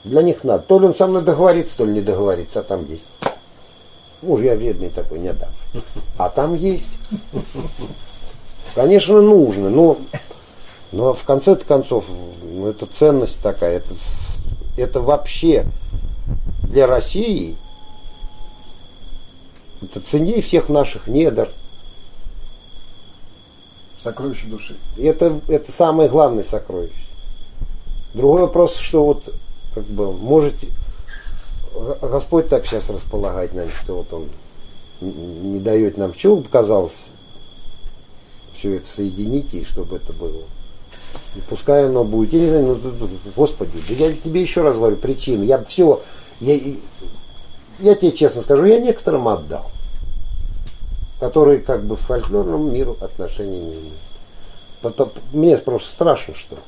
Для 0.04 0.22
них 0.22 0.42
надо. 0.42 0.64
То 0.66 0.78
ли 0.78 0.86
он 0.86 0.94
со 0.94 1.06
мной 1.06 1.22
договорится, 1.22 1.76
то 1.76 1.84
ли 1.84 1.92
не 1.92 2.00
договорится, 2.00 2.60
а 2.60 2.62
там 2.62 2.86
есть. 2.86 3.04
Муж 4.22 4.40
я 4.40 4.54
вредный 4.54 4.88
такой, 4.88 5.18
не 5.18 5.32
дам. 5.32 5.50
А 6.16 6.30
там 6.30 6.54
есть. 6.54 6.88
Конечно, 8.74 9.20
нужно, 9.20 9.68
но, 9.68 9.98
но 10.92 11.12
в 11.12 11.24
конце 11.24 11.56
концов, 11.56 12.06
ну, 12.42 12.68
это 12.68 12.86
ценность 12.86 13.42
такая, 13.42 13.76
это, 13.76 13.92
это 14.76 15.00
вообще 15.00 15.66
для 16.64 16.86
России, 16.86 17.56
это 19.82 20.00
ценнее 20.00 20.40
всех 20.42 20.68
наших 20.68 21.06
недр. 21.06 21.50
Сокровище 23.98 24.46
души. 24.46 24.76
Это, 24.98 25.40
это 25.48 25.70
самое 25.70 26.08
главное 26.08 26.44
сокровище. 26.44 26.94
Другой 28.14 28.42
вопрос, 28.42 28.76
что 28.76 29.04
вот 29.04 29.34
как 29.74 29.84
бы 29.84 30.12
можете 30.12 30.68
Господь 32.00 32.48
так 32.48 32.66
сейчас 32.66 32.90
располагает 32.90 33.54
нами, 33.54 33.70
что 33.82 33.96
вот 33.96 34.12
Он 34.12 34.28
не 35.00 35.58
дает 35.58 35.96
нам, 35.96 36.12
чего 36.12 36.36
бы 36.36 36.48
казалось 36.48 36.92
все 38.52 38.76
это 38.76 38.88
соединить 38.88 39.52
и 39.54 39.64
чтобы 39.64 39.96
это 39.96 40.12
было. 40.12 40.42
И 41.34 41.40
пускай 41.48 41.86
оно 41.86 42.04
будет, 42.04 42.32
я 42.34 42.40
не 42.40 42.46
знаю, 42.46 42.78
ну, 42.82 43.08
Господи, 43.34 43.72
да 43.88 43.94
я 43.94 44.12
тебе 44.12 44.42
еще 44.42 44.60
раз 44.60 44.76
говорю 44.76 44.96
причину. 44.96 45.44
Я 45.44 45.62
все, 45.64 46.02
я, 46.40 46.58
я 47.78 47.94
тебе 47.94 48.12
честно 48.12 48.42
скажу, 48.42 48.66
я 48.66 48.78
некоторым 48.78 49.28
отдал, 49.28 49.70
которые 51.20 51.60
как 51.60 51.84
бы 51.84 51.96
к 51.96 52.00
фольклорному 52.00 52.70
миру 52.70 52.96
отношения 53.00 53.60
не 53.60 53.74
имеют. 53.74 53.94
Потом, 54.82 55.12
мне 55.32 55.56
просто 55.56 55.90
страшно, 55.90 56.34
что 56.34 56.58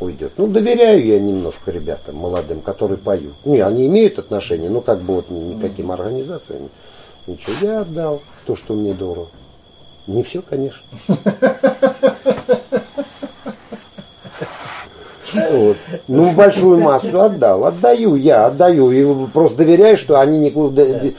уйдет. 0.00 0.32
Ну, 0.36 0.48
доверяю 0.48 1.04
я 1.04 1.18
немножко 1.18 1.70
ребятам 1.70 2.16
молодым, 2.16 2.60
которые 2.60 2.98
поют. 2.98 3.34
Не, 3.44 3.60
они 3.60 3.86
имеют 3.86 4.18
отношение, 4.18 4.68
но 4.68 4.80
как 4.80 5.00
бы 5.00 5.14
вот 5.14 5.30
ни- 5.30 5.54
никаким 5.54 5.90
организациям. 5.90 6.68
Ничего, 7.26 7.52
я 7.62 7.80
отдал 7.80 8.22
то, 8.44 8.54
что 8.54 8.74
мне 8.74 8.92
дорого. 8.92 9.30
Не 10.06 10.22
все, 10.22 10.42
конечно. 10.42 10.82
Вот. 15.32 15.76
Ну, 16.08 16.30
большую 16.32 16.78
массу 16.80 17.20
отдал. 17.20 17.64
Отдаю 17.64 18.14
я, 18.14 18.46
отдаю. 18.46 18.90
И 18.90 19.26
просто 19.32 19.58
доверяю, 19.58 19.96
что 19.96 20.20
они 20.20 20.38
никуда 20.38 20.84
д- 20.84 21.14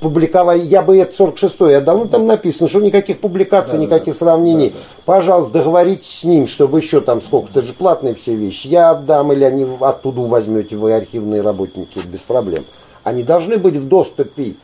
публиковали. 0.00 0.60
Я 0.60 0.82
бы 0.82 0.96
это 0.96 1.24
46-й 1.24 1.76
отдал. 1.76 1.98
Ну, 1.98 2.08
там 2.08 2.26
написано, 2.26 2.68
что 2.68 2.80
никаких 2.80 3.20
публикаций, 3.20 3.78
никаких 3.78 4.14
сравнений. 4.14 4.74
Пожалуйста, 5.04 5.54
договоритесь 5.54 6.20
с 6.20 6.24
ним, 6.24 6.46
чтобы 6.46 6.78
еще 6.78 7.00
там 7.00 7.20
сколько. 7.22 7.50
Это 7.50 7.66
же 7.66 7.72
платные 7.72 8.14
все 8.14 8.34
вещи. 8.34 8.68
Я 8.68 8.90
отдам, 8.90 9.32
или 9.32 9.44
они 9.44 9.66
оттуда 9.80 10.20
возьмете, 10.22 10.76
вы 10.76 10.92
архивные 10.94 11.42
работники, 11.42 11.98
без 12.04 12.20
проблем. 12.20 12.64
Они 13.04 13.22
должны 13.22 13.56
быть 13.58 13.74
в 13.74 13.88
доступе. 13.88 14.54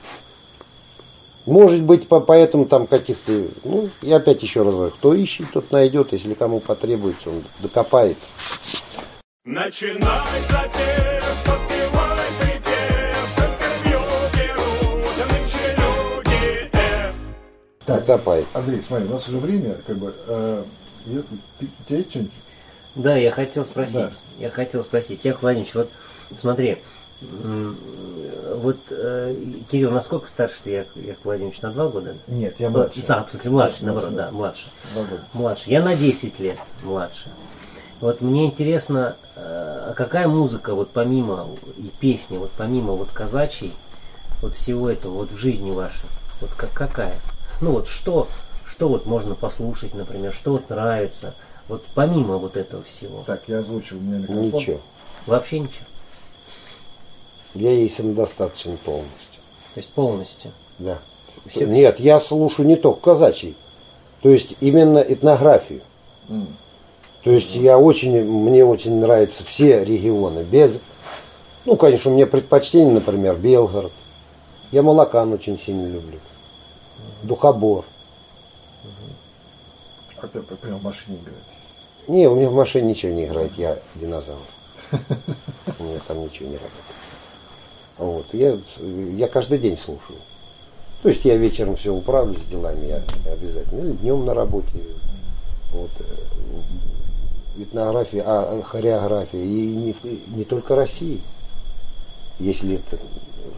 Может 1.47 1.83
быть, 1.83 2.09
по, 2.09 2.21
поэтому 2.21 2.65
там 2.65 2.87
каких-то... 2.87 3.33
Ну, 3.65 3.91
я 4.01 4.17
опять 4.17 4.43
еще 4.43 4.63
раз 4.63 4.75
говорю, 4.75 4.93
кто 4.93 5.13
ищет, 5.13 5.47
тот 5.53 5.71
найдет. 5.73 6.13
Если 6.13 6.33
кому 6.33 6.59
потребуется, 6.61 7.29
он 7.29 7.43
докопается. 7.61 8.33
Начинай 9.55 10.41
запев, 10.49 11.45
подпевай 11.45 12.19
припев, 12.41 13.39
интервью 13.39 14.01
F. 16.73 17.15
Так, 17.85 18.07
Докопается. 18.07 18.59
Андрей, 18.59 18.81
смотри, 18.81 19.07
у 19.07 19.11
нас 19.11 19.29
уже 19.29 19.37
время, 19.37 19.75
как 19.87 19.99
бы, 19.99 20.15
э, 20.29 20.65
я- 21.05 21.23
ты- 21.59 21.67
у 21.79 21.85
тебя 21.87 21.99
есть 21.99 22.09
что-нибудь? 22.11 22.33
Да, 22.95 23.17
я 23.19 23.31
хотел 23.31 23.67
спросить. 23.67 23.95
Да. 23.97 24.11
Я 24.39 24.49
хотел 24.49 24.83
спросить. 24.83 25.23
Яков 25.27 25.43
Владимирович, 25.43 25.75
вот 25.75 25.91
смотри, 26.35 26.79
вот 27.21 28.79
э, 28.89 29.37
Кирилл, 29.71 29.91
насколько 29.91 30.27
старше 30.27 30.57
ты, 30.65 30.71
Яков, 30.71 30.97
Яков 31.05 31.25
Владимирович, 31.27 31.61
на 31.61 31.71
два 31.71 31.89
года? 31.89 32.17
Нет, 32.29 32.55
я 32.61 32.71
Вот, 32.71 32.97
младше. 32.97 33.13
а, 33.13 33.25
в 33.25 33.31
смысле, 33.31 33.51
младше, 33.51 33.85
Младше, 33.85 33.85
наоборот, 33.85 34.11
младше, 34.11 34.25
да, 34.25 34.31
младше. 34.33 34.67
Два 34.95 35.03
года. 35.05 35.23
Младше. 35.35 35.65
Я 35.71 35.83
на 35.83 35.95
10 35.95 36.41
лет 36.41 36.57
младше. 36.83 37.29
Вот 38.01 38.21
мне 38.23 38.47
интересно, 38.47 39.17
а 39.37 39.95
какая 39.97 40.29
музыка, 40.29 40.75
вот 40.75 40.91
помимо 40.91 41.49
и 41.77 41.91
песни, 42.01 42.37
вот 42.37 42.51
помимо 42.57 42.93
вот 42.93 43.11
казачьей, 43.11 43.73
вот 44.41 44.55
всего 44.55 44.91
этого, 44.91 45.15
вот 45.15 45.33
в 45.33 45.37
жизни 45.37 45.71
вашей, 45.71 46.07
вот 46.41 46.51
как, 46.57 46.73
какая? 46.73 47.15
Ну 47.61 47.73
вот 47.73 47.87
что, 47.89 48.29
что 48.67 48.89
вот 48.89 49.07
можно 49.07 49.35
послушать, 49.35 49.95
например, 49.95 50.33
что 50.33 50.53
вот 50.53 50.69
нравится, 50.71 51.35
вот 51.69 51.85
помимо 51.95 52.37
вот 52.39 52.57
этого 52.57 52.83
всего. 52.83 53.25
Так, 53.27 53.43
я 53.47 53.59
озвучил, 53.59 53.99
у 53.99 54.01
меня 54.01 54.19
микрофон. 54.19 54.43
Ничего. 54.45 54.81
Вообще 55.27 55.61
ничего. 55.61 55.87
Я 57.55 57.71
ей 57.71 57.89
самодостаточен 57.89 58.77
полностью. 58.79 59.41
То 59.75 59.79
есть 59.79 59.91
полностью. 59.91 60.51
Да. 60.79 60.99
Всё- 61.47 61.67
Нет, 61.67 62.01
я 62.01 62.21
слушаю 62.21 62.67
не 62.67 62.77
только 62.77 63.01
казачий. 63.01 63.57
То 64.23 64.29
есть 64.31 64.55
именно 64.61 64.99
этнографию. 64.99 65.83
М. 66.29 66.57
То 67.25 67.31
есть 67.31 67.55
я 67.57 67.79
очень, 67.79 68.23
мне 68.23 68.65
очень 68.65 69.01
нравятся 69.01 69.45
все 69.45 69.83
регионы. 69.83 70.45
Без, 70.45 70.81
ну, 71.65 71.77
конечно, 71.77 72.11
у 72.11 72.15
меня 72.15 72.27
предпочтение, 72.27 72.93
например, 72.93 73.37
Белгород. 73.37 73.93
Я 74.71 74.83
Молокан 74.83 75.33
очень 75.33 75.59
сильно 75.59 75.87
люблю. 75.87 76.19
Духобор. 77.23 77.87
хотя 80.19 80.41
бы, 80.41 80.47
например, 80.51 80.79
в 80.79 80.83
машине 80.83 81.17
играть. 81.23 82.09
Не, 82.09 82.29
у 82.29 82.35
меня 82.35 82.51
в 82.51 82.55
машине 82.55 82.89
ничего 82.89 83.13
не 83.13 83.25
играет, 83.25 83.53
я 83.57 83.79
динозавр. 83.95 84.39
У 85.79 85.85
меня 85.85 85.99
там 86.07 86.23
ничего 86.23 86.51
не 86.51 86.57
работает. 86.57 86.85
Вот. 87.97 88.27
Я, 88.35 88.59
я 89.17 89.29
каждый 89.29 89.59
день 89.59 89.79
слушаю. 89.79 90.19
То 91.03 91.09
есть 91.09 91.25
я 91.25 91.37
вечером 91.37 91.77
все 91.77 91.95
управлюсь 91.95 92.45
делами, 92.51 92.87
я 92.87 93.03
обязательно. 93.33 93.81
Или 93.81 93.93
днем 93.93 94.27
на 94.27 94.35
работе. 94.35 94.79
Вот. 95.73 95.91
Э, 97.57 97.63
Этнография, 97.63 98.23
а 98.27 98.63
хореография. 98.63 99.43
И 99.43 99.75
не, 99.75 99.95
не 100.37 100.45
только 100.45 100.75
России. 100.77 101.21
Если 102.41 102.75
это 102.77 102.99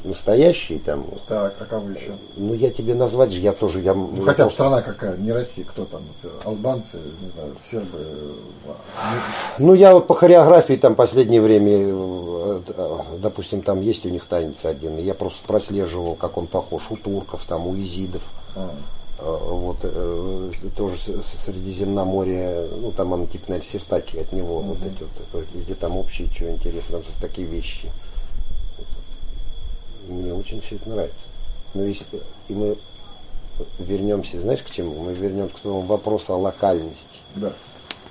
настоящие 0.05 0.79
там, 0.79 1.05
Так, 1.27 1.55
а 1.59 1.65
кого 1.65 1.91
еще? 1.91 2.17
ну 2.37 2.55
я 2.55 2.71
тебе 2.71 2.95
назвать 2.95 3.33
же, 3.33 3.41
я 3.41 3.53
тоже, 3.53 3.81
я, 3.81 3.95
Ну, 3.95 4.23
хотя 4.23 4.45
бы 4.45 4.51
страна 4.51 4.83
какая, 4.83 5.17
не 5.17 5.33
Россия, 5.33 5.65
кто 5.65 5.85
там, 5.85 6.03
вот, 6.23 6.31
э, 6.31 6.49
албанцы, 6.49 6.99
не 7.21 7.29
знаю, 7.31 7.57
сербы. 7.69 7.99
э, 7.99 8.33
а, 8.67 9.15
Ну, 9.59 9.75
я 9.75 9.95
вот 9.95 10.07
по 10.07 10.15
хореографии 10.15 10.75
там 10.75 10.95
последнее 10.95 11.41
время, 11.41 11.73
э, 11.73 12.61
э, 12.69 12.99
допустим, 13.19 13.63
там 13.63 13.81
есть 13.81 14.05
у 14.07 14.09
них 14.11 14.27
танец 14.27 14.65
один, 14.65 14.99
и 14.99 15.03
я 15.03 15.15
просто 15.15 15.41
прослеживал, 15.47 16.15
как 16.15 16.37
он 16.37 16.47
похож 16.47 16.85
у 16.91 16.97
турков, 16.97 17.45
там, 17.47 17.67
у 17.67 17.75
изидов, 17.77 18.23
а, 18.55 18.69
э, 18.69 18.71
вот, 19.19 19.79
э, 19.83 20.53
тоже 20.77 20.99
Средиземноморье, 20.99 22.69
ну, 22.81 22.93
там 22.93 23.13
он 23.13 23.27
типа, 23.27 23.47
наверное, 23.49 23.71
от 24.21 24.33
него, 24.33 24.61
вот 24.61 24.79
эти 24.83 25.03
вот, 25.33 25.45
э, 25.55 25.61
где 25.61 25.75
там 25.75 25.97
общие, 25.97 26.31
что 26.31 26.51
интересно, 26.51 27.01
там 27.01 27.13
такие 27.21 27.47
вещи. 27.47 27.91
Мне 30.07 30.35
очень 30.35 30.61
все 30.61 30.77
это 30.77 30.91
нравится. 30.91 31.27
Но 31.75 31.85
если, 31.85 32.07
и 32.49 32.55
мы 32.55 32.77
вернемся, 33.79 34.41
знаешь, 34.41 34.63
к 34.63 34.71
чему? 34.71 35.03
Мы 35.03 35.15
вернемся 35.15 35.55
к 35.55 35.61
твоему 35.61 35.81
вопросу 35.83 36.35
о 36.35 36.39
локальности 36.39 37.21
да. 37.35 37.53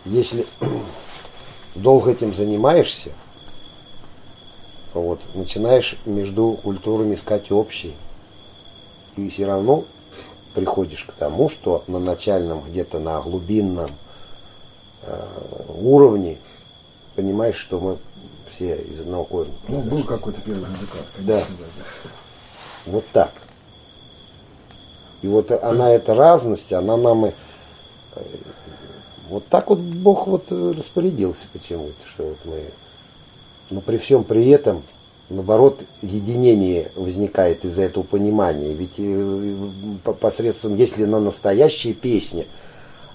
если 0.05 0.45
долго 1.75 2.11
этим 2.11 2.33
занимаешься, 2.33 3.11
вот, 4.93 5.21
начинаешь 5.35 5.97
между 6.05 6.57
культурами 6.63 7.15
искать 7.15 7.51
общий, 7.51 7.93
и 9.17 9.29
все 9.29 9.45
равно 9.45 9.85
приходишь 10.55 11.03
к 11.03 11.11
тому, 11.13 11.49
что 11.49 11.83
на 11.87 11.99
начальном, 11.99 12.61
где-то 12.61 12.99
на 12.99 13.21
глубинном 13.21 13.91
э, 15.03 15.21
уровне 15.77 16.37
понимаешь, 17.15 17.57
что 17.57 17.79
мы 17.79 17.97
все 18.51 18.77
из 18.77 19.01
одного 19.01 19.25
корня. 19.25 19.53
Ну, 19.67 19.81
был 19.81 20.03
какой-то 20.03 20.41
первый 20.41 20.67
музыкант, 20.69 21.05
Да. 21.19 21.43
Вот 22.85 23.05
так. 23.11 23.31
И 25.21 25.27
вот 25.27 25.51
она, 25.51 25.91
эта 25.91 26.13
разность, 26.13 26.71
она 26.71 26.97
нам 26.97 27.25
и... 27.27 27.31
э, 28.15 28.21
Вот 29.29 29.47
так 29.47 29.69
вот 29.69 29.79
Бог 29.79 30.27
вот 30.27 30.45
э, 30.51 30.73
распорядился 30.77 31.47
почему-то, 31.51 32.07
что 32.07 32.23
вот 32.23 32.37
мы... 32.45 32.63
Но 33.71 33.81
при 33.81 33.97
всем 33.97 34.23
при 34.23 34.47
этом, 34.49 34.83
наоборот, 35.29 35.81
единение 36.01 36.91
возникает 36.95 37.65
из-за 37.65 37.83
этого 37.83 38.03
понимания. 38.03 38.73
Ведь 38.73 38.93
э, 38.97 39.53
по- 40.03 40.13
посредством, 40.13 40.75
если 40.75 41.05
на 41.05 41.19
настоящие 41.19 41.93
песни, 41.93 42.47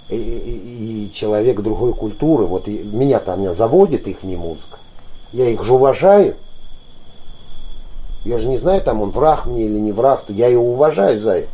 и, 0.09 0.17
и- 0.17 1.05
и 1.07 1.13
человек 1.13 1.61
другой 1.61 1.95
культуры, 1.95 2.45
вот 2.47 2.67
и 2.69 2.83
меня-то 2.83 3.37
меня 3.37 3.55
заводит 3.55 4.09
их 4.09 4.23
не 4.25 4.37
музыка, 4.37 4.79
я 5.33 5.49
их 5.49 5.63
же 5.63 5.75
уважаю, 5.75 6.35
я 8.25 8.39
же 8.39 8.49
не 8.49 8.57
знаю, 8.57 8.83
там 8.83 9.01
он 9.01 9.11
враг 9.11 9.47
мне 9.47 9.65
или 9.65 9.79
не 9.79 9.93
враг, 9.93 10.25
я 10.29 10.49
его 10.49 10.73
уважаю 10.73 11.19
за 11.19 11.33
это. 11.39 11.49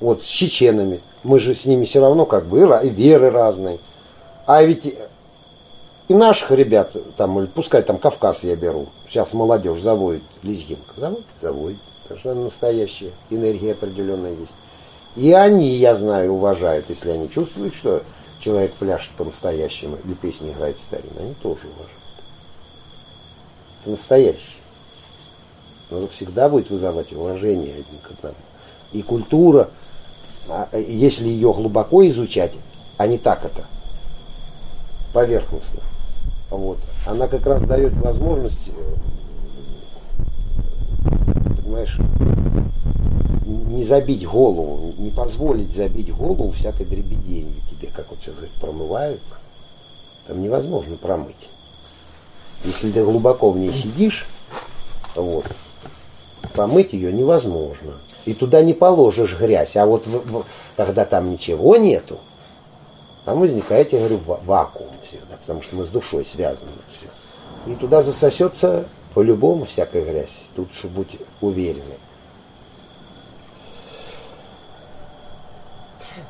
Вот 0.00 0.22
с 0.24 0.26
чеченами. 0.26 1.00
Мы 1.22 1.40
же 1.40 1.54
с 1.54 1.64
ними 1.64 1.84
все 1.86 2.00
равно 2.00 2.24
как 2.24 2.46
бы 2.46 2.60
и 2.60 2.88
веры 2.88 3.30
разные. 3.30 3.78
А 4.46 4.62
ведь 4.62 4.94
и- 6.08 6.14
наших 6.14 6.50
ребят, 6.52 6.94
там, 7.16 7.38
или 7.38 7.46
пускай 7.46 7.82
там 7.82 7.98
Кавказ 7.98 8.42
я 8.42 8.56
беру, 8.56 8.88
сейчас 9.08 9.32
молодежь 9.32 9.80
заводит 9.80 10.22
лезгинка. 10.42 10.94
Заводит, 10.96 11.26
заводит. 11.40 11.78
Потому 12.02 12.20
что 12.20 12.30
она 12.32 12.40
настоящая, 12.42 13.10
энергия 13.30 13.72
определенная 13.72 14.34
есть. 14.34 14.54
И 15.16 15.32
они, 15.32 15.70
я 15.70 15.94
знаю, 15.94 16.32
уважают, 16.32 16.86
если 16.88 17.10
они 17.10 17.30
чувствуют, 17.30 17.74
что 17.74 18.02
человек 18.38 18.72
пляшет 18.74 19.10
по-настоящему 19.16 19.96
или 20.04 20.14
песни 20.14 20.52
играет 20.52 20.78
старинно, 20.78 21.20
они 21.20 21.34
тоже 21.34 21.66
уважают. 21.66 21.90
Это 23.82 23.90
настоящее 23.90 24.56
но 25.90 26.06
всегда 26.08 26.48
будет 26.48 26.70
вызывать 26.70 27.12
уважение 27.12 27.74
один 27.74 27.98
к 28.02 28.10
одному. 28.10 28.34
И 28.92 29.02
культура, 29.02 29.70
а, 30.48 30.68
э, 30.72 30.82
если 30.86 31.28
ее 31.28 31.52
глубоко 31.52 32.06
изучать, 32.08 32.52
а 32.96 33.06
не 33.06 33.18
так 33.18 33.44
это, 33.44 33.66
поверхностно, 35.12 35.80
вот, 36.50 36.78
она 37.06 37.28
как 37.28 37.44
раз 37.46 37.62
дает 37.62 37.92
возможность, 37.94 38.68
э, 38.68 38.94
понимаешь, 41.62 41.98
не 43.44 43.84
забить 43.84 44.26
голову, 44.26 44.94
не 44.98 45.10
позволить 45.10 45.74
забить 45.74 46.14
голову 46.14 46.50
всякой 46.52 46.86
дребеденью 46.86 47.60
тебе, 47.70 47.88
как 47.88 48.10
вот 48.10 48.20
сейчас 48.20 48.34
промывают, 48.60 49.20
там 50.26 50.40
невозможно 50.42 50.96
промыть. 50.96 51.48
Если 52.64 52.90
ты 52.90 53.04
глубоко 53.04 53.50
в 53.50 53.58
ней 53.58 53.72
сидишь, 53.72 54.26
вот, 55.14 55.46
помыть 56.54 56.92
ее 56.92 57.12
невозможно. 57.12 57.94
И 58.24 58.34
туда 58.34 58.62
не 58.62 58.72
положишь 58.72 59.36
грязь. 59.38 59.76
А 59.76 59.86
вот 59.86 60.04
когда 60.76 61.04
там 61.04 61.30
ничего 61.30 61.76
нету, 61.76 62.18
там 63.26 63.40
возникает, 63.40 63.92
я 63.92 63.98
говорю, 63.98 64.18
ва- 64.18 64.40
вакуум 64.44 64.94
всегда, 65.02 65.36
потому 65.36 65.60
что 65.60 65.74
мы 65.74 65.84
с 65.84 65.88
душой 65.88 66.24
связаны 66.24 66.70
все. 66.88 67.08
И 67.70 67.74
туда 67.74 68.00
засосется 68.00 68.86
по-любому 69.14 69.64
всякая 69.64 70.04
грязь. 70.04 70.36
Тут, 70.54 70.72
чтобы 70.72 70.98
быть 70.98 71.18
уверены. 71.40 71.96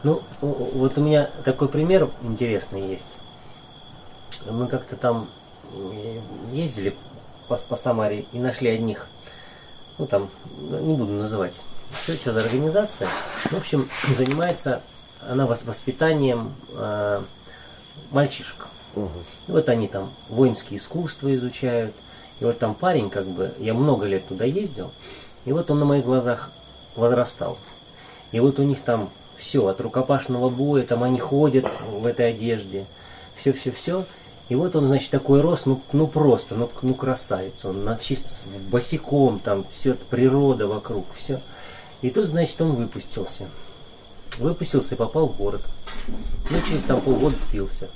Ну, 0.03 0.23
вот 0.41 0.97
у 0.97 1.03
меня 1.03 1.29
такой 1.45 1.69
пример 1.69 2.11
интересный 2.23 2.81
есть. 2.89 3.19
Мы 4.49 4.67
как-то 4.67 4.97
там 4.97 5.29
ездили 6.51 6.97
по, 7.47 7.59
по 7.59 7.77
Самаре 7.77 8.25
и 8.33 8.39
нашли 8.39 8.71
одних, 8.71 9.07
ну 9.99 10.07
там, 10.07 10.31
ну, 10.59 10.81
не 10.81 10.95
буду 10.95 11.13
называть, 11.13 11.63
что, 12.03 12.15
что 12.15 12.33
за 12.33 12.41
организация. 12.41 13.09
В 13.51 13.55
общем, 13.55 13.87
занимается 14.15 14.81
она 15.29 15.45
вос- 15.45 15.67
воспитанием 15.67 16.55
э, 16.71 17.23
мальчишек. 18.11 18.67
И 18.97 19.53
вот 19.53 19.69
они 19.69 19.89
там 19.89 20.11
воинские 20.29 20.79
искусства 20.79 21.35
изучают. 21.35 21.95
И 22.41 22.45
вот 22.45 22.59
там 22.59 22.75
парень, 22.75 23.11
как 23.11 23.27
бы, 23.27 23.55
я 23.59 23.75
много 23.75 24.07
лет 24.07 24.29
туда 24.29 24.45
ездил, 24.45 24.91
и 25.45 25.53
вот 25.53 25.71
он 25.71 25.79
на 25.79 25.85
моих 25.87 26.05
глазах 26.05 26.51
возрастал. 26.95 27.59
И 28.33 28.41
вот 28.41 28.59
у 28.59 28.63
них 28.63 28.81
там 28.83 29.11
все, 29.37 29.67
от 29.67 29.81
рукопашного 29.81 30.51
боя, 30.51 30.83
там 30.83 31.03
они 31.03 31.19
ходят 31.19 31.67
в 31.89 32.07
этой 32.07 32.31
одежде, 32.31 32.87
все-все-все. 33.37 34.05
И 34.49 34.55
вот 34.55 34.77
он, 34.77 34.87
значит, 34.87 35.11
такой 35.11 35.41
рос, 35.41 35.67
ну, 35.67 35.81
ну 35.93 36.07
просто, 36.07 36.55
ну, 36.55 36.71
ну 36.83 36.95
красавец. 36.95 37.65
Он 37.65 37.85
на, 37.85 37.97
чисто 37.97 38.49
босиком, 38.71 39.41
там 39.41 39.65
все 39.71 39.95
природа 39.95 40.67
вокруг, 40.67 41.07
все. 41.17 41.41
И 42.03 42.11
тут, 42.11 42.27
значит, 42.27 42.61
он 42.61 42.75
выпустился. 42.75 43.49
Выпустился 44.39 44.95
и 44.95 44.99
попал 44.99 45.29
в 45.29 45.37
город. 45.37 45.63
Ну, 46.51 46.57
через 46.69 46.83
там 46.83 47.01
полгода 47.01 47.35
спился. 47.37 47.89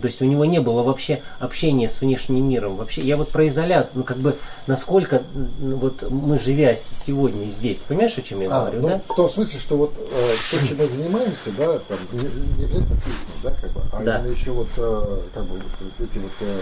То 0.00 0.06
есть 0.06 0.22
у 0.22 0.24
него 0.24 0.44
не 0.44 0.60
было 0.60 0.84
вообще 0.84 1.22
общения 1.40 1.88
с 1.88 2.00
внешним 2.00 2.48
миром. 2.48 2.76
Вообще, 2.76 3.00
я 3.00 3.16
вот 3.16 3.30
про 3.30 3.48
изолят, 3.48 3.90
ну 3.94 4.04
как 4.04 4.16
бы, 4.18 4.36
насколько 4.68 5.22
вот 5.58 6.08
мы 6.08 6.38
живя 6.38 6.76
сегодня 6.76 7.46
здесь, 7.48 7.80
понимаешь, 7.80 8.16
о 8.16 8.22
чем 8.22 8.42
я 8.42 8.48
А, 8.48 8.60
говорю, 8.60 8.80
ну, 8.82 8.88
да? 8.88 9.00
в 9.08 9.16
том 9.16 9.28
смысле, 9.28 9.58
что 9.58 9.76
вот 9.76 9.92
э, 9.98 10.34
то, 10.52 10.66
чем 10.68 10.78
мы 10.78 10.86
занимаемся, 10.86 11.50
да, 11.58 11.80
там, 11.80 11.98
не, 12.12 12.20
не 12.20 12.64
обязательно 12.64 12.96
песни, 12.96 13.32
да, 13.42 13.50
как 13.60 13.72
бы, 13.72 13.80
а 13.92 14.02
Да. 14.04 14.18
именно 14.20 14.30
еще 14.32 14.52
вот, 14.52 14.68
э, 14.76 15.20
как 15.34 15.44
бы, 15.46 15.56
вот, 15.56 16.08
эти 16.08 16.18
вот, 16.18 16.32
э, 16.42 16.60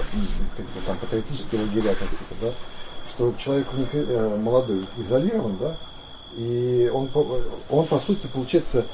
как 0.56 0.64
бы, 0.64 0.72
там, 0.86 0.96
патриотические 0.96 1.60
лагеря 1.60 1.92
какие-то, 1.92 2.34
да, 2.40 2.52
что 3.06 3.34
человек 3.36 3.66
в 3.70 3.78
них 3.78 3.88
э, 3.92 4.38
молодой 4.42 4.86
изолирован, 4.96 5.58
да, 5.60 5.76
и 6.36 6.90
он, 6.92 7.08
он 7.70 7.86
по 7.86 7.98
сути, 7.98 8.26
получается, 8.32 8.84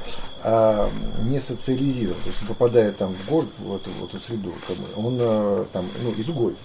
э, 0.42 0.88
не 1.22 1.40
социализирован, 1.40 2.20
то 2.22 2.28
есть 2.28 2.42
он 2.42 2.48
попадает 2.48 2.96
там 2.96 3.14
в 3.14 3.30
город, 3.30 3.48
в 3.58 3.74
эту, 3.74 3.90
в 3.90 4.04
эту 4.04 4.18
среду, 4.18 4.52
он 4.96 5.18
э, 5.20 5.64
там, 5.72 5.86
ну, 6.02 6.14
изгой. 6.16 6.56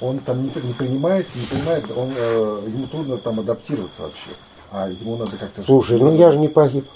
Он 0.00 0.18
там 0.18 0.42
не, 0.42 0.50
не 0.62 0.72
принимается, 0.72 1.38
не 1.38 1.46
понимает, 1.46 1.84
он, 1.96 2.12
э, 2.16 2.62
ему 2.66 2.86
трудно 2.86 3.16
там 3.16 3.40
адаптироваться 3.40 4.02
вообще. 4.02 4.30
А 4.70 4.88
ему 4.88 5.16
надо 5.16 5.36
как-то... 5.36 5.62
Слушай, 5.62 5.98
ну 5.98 6.14
я 6.16 6.32
же 6.32 6.38
не 6.38 6.48
погиб. 6.48 6.86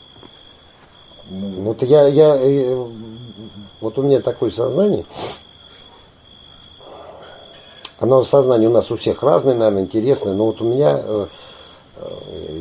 Ну, 1.30 1.62
Вот 1.62 1.82
я, 1.82 2.08
я, 2.08 2.36
э, 2.36 2.86
вот 3.80 3.98
у 3.98 4.02
меня 4.02 4.20
такое 4.20 4.50
сознание. 4.50 5.04
Оно 8.00 8.24
сознание 8.24 8.68
у 8.68 8.72
нас 8.72 8.90
у 8.90 8.96
всех 8.96 9.22
разное, 9.22 9.54
наверное, 9.54 9.82
интересное, 9.82 10.34
но 10.34 10.46
вот 10.46 10.60
у 10.60 10.64
меня 10.64 11.00
э, 11.02 11.26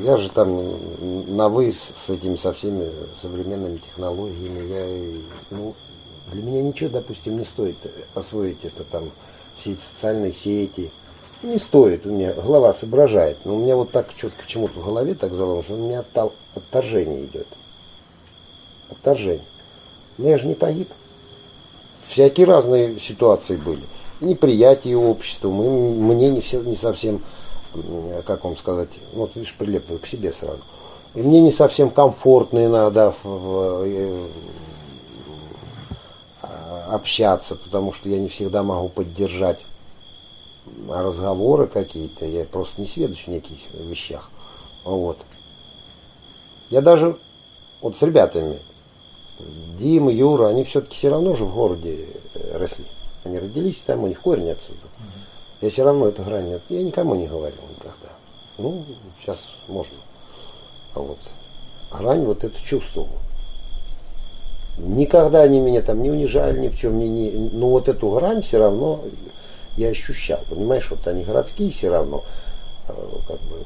я 0.03 0.18
же 0.18 0.30
там 0.30 1.35
на 1.35 1.49
вы 1.49 1.72
с 1.72 2.09
этими 2.09 2.35
со 2.35 2.53
всеми 2.53 2.91
современными 3.22 3.77
технологиями, 3.77 4.68
я, 4.68 4.88
и, 4.88 5.22
ну, 5.51 5.76
для 6.31 6.43
меня 6.43 6.61
ничего, 6.61 6.89
допустим, 6.89 7.38
не 7.38 7.45
стоит 7.45 7.77
освоить 8.14 8.64
это 8.64 8.84
там, 8.84 9.11
все 9.55 9.72
эти 9.72 9.80
социальные 9.80 10.34
сети. 10.34 10.91
Не 11.43 11.57
стоит, 11.57 12.05
у 12.05 12.09
меня 12.09 12.34
голова 12.34 12.73
соображает. 12.73 13.38
Но 13.45 13.55
у 13.55 13.59
меня 13.59 13.76
вот 13.76 13.91
так 13.91 14.09
что-то 14.15 14.35
почему-то 14.41 14.80
в 14.80 14.85
голове 14.85 15.14
так 15.14 15.34
заложено, 15.34 15.84
у 15.84 15.88
меня 15.88 15.99
оттал- 15.99 16.34
отторжение 16.55 17.26
идет. 17.26 17.47
Отторжение. 18.89 19.45
Но 20.18 20.30
я 20.30 20.38
же 20.38 20.47
не 20.47 20.55
погиб. 20.55 20.89
Всякие 22.07 22.47
разные 22.47 22.99
ситуации 22.99 23.55
были. 23.55 23.84
Неприятие 24.19 24.97
общества, 24.97 25.49
мы, 25.49 25.69
мне 25.69 26.30
не, 26.31 26.41
все, 26.41 26.61
не 26.61 26.76
совсем, 26.76 27.22
как 28.26 28.44
вам 28.44 28.58
сказать, 28.58 28.90
ну, 29.14 29.22
вот 29.22 29.36
видишь, 29.36 29.56
прилепываю 29.56 29.99
к 29.99 30.08
себе 30.08 30.34
сразу. 30.34 30.62
И 31.16 31.22
мне 31.22 31.41
не 31.41 31.52
совсем 31.52 31.90
комфортно 31.90 32.66
иногда 32.66 33.12
в- 33.12 33.24
в- 33.24 33.84
э, 33.86 34.28
а, 36.41 36.90
общаться, 36.91 37.56
потому 37.56 37.94
что 37.94 38.10
я 38.10 38.20
не 38.20 38.28
всегда 38.28 38.64
могу 38.64 38.90
поддержать 38.90 39.60
разговоры 40.90 41.68
какие-то, 41.68 42.26
я 42.26 42.44
просто 42.45 42.82
не 42.82 42.88
сведущ 42.88 43.26
в 43.26 43.28
неких 43.30 43.58
вещах. 43.74 44.30
Вот. 44.84 45.18
Я 46.70 46.82
даже 46.82 47.18
вот 47.82 47.98
с 47.98 48.02
ребятами, 48.02 48.60
Дима, 49.78 50.12
Юра, 50.12 50.48
они 50.48 50.64
все-таки 50.64 50.98
все 50.98 51.10
равно 51.10 51.36
же 51.36 51.45
в 51.45 51.54
городе 51.54 52.08
э, 52.34 52.58
росли. 52.58 52.86
Они 53.24 53.38
родились 53.40 53.78
там, 53.86 54.04
у 54.04 54.08
них 54.08 54.20
корень 54.22 54.49
отсюда. 54.49 54.86
Я 55.62 55.70
все 55.70 55.84
равно 55.84 56.08
эту 56.08 56.24
грань, 56.24 56.60
я 56.70 56.84
никому 56.84 57.16
не 57.16 57.28
говорил 57.28 57.62
никогда. 57.70 58.14
Ну, 58.58 58.84
сейчас 59.20 59.40
можно. 59.68 59.98
А 60.94 61.00
вот 61.00 61.18
грань 61.92 62.26
вот 62.26 62.44
эту 62.44 62.62
чувствовал. 62.64 63.10
Никогда 64.78 65.42
они 65.42 65.60
меня 65.60 65.82
там 65.82 66.04
не 66.04 66.12
унижали 66.12 66.60
ни 66.60 66.70
в 66.70 66.78
чем, 66.78 67.00
не, 67.00 67.10
не, 67.10 67.32
но 67.32 67.70
вот 67.70 67.90
эту 67.90 68.12
грань 68.12 68.42
все 68.44 68.60
равно 68.60 69.02
я 69.76 69.90
ощущал. 69.90 70.40
Понимаешь, 70.50 70.90
вот 70.92 71.08
они 71.08 71.24
городские 71.24 71.72
все 71.72 71.90
равно, 71.90 72.24
э, 72.88 72.94
как 73.28 73.40
бы 73.42 73.58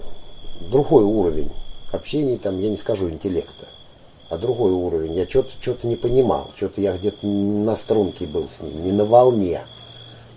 другой 0.69 1.03
уровень 1.03 1.51
общения, 1.91 2.37
там, 2.37 2.59
я 2.61 2.69
не 2.69 2.77
скажу 2.77 3.09
интеллекта, 3.09 3.65
а 4.29 4.37
другой 4.37 4.71
уровень. 4.71 5.13
Я 5.13 5.27
что-то 5.27 5.51
что 5.59 5.75
не 5.83 5.97
понимал, 5.97 6.51
что-то 6.55 6.79
я 6.79 6.95
где-то 6.95 7.25
на 7.27 7.75
струнке 7.75 8.25
был 8.25 8.47
с 8.49 8.61
ним, 8.61 8.83
не 8.85 8.91
на 8.91 9.05
волне. 9.05 9.61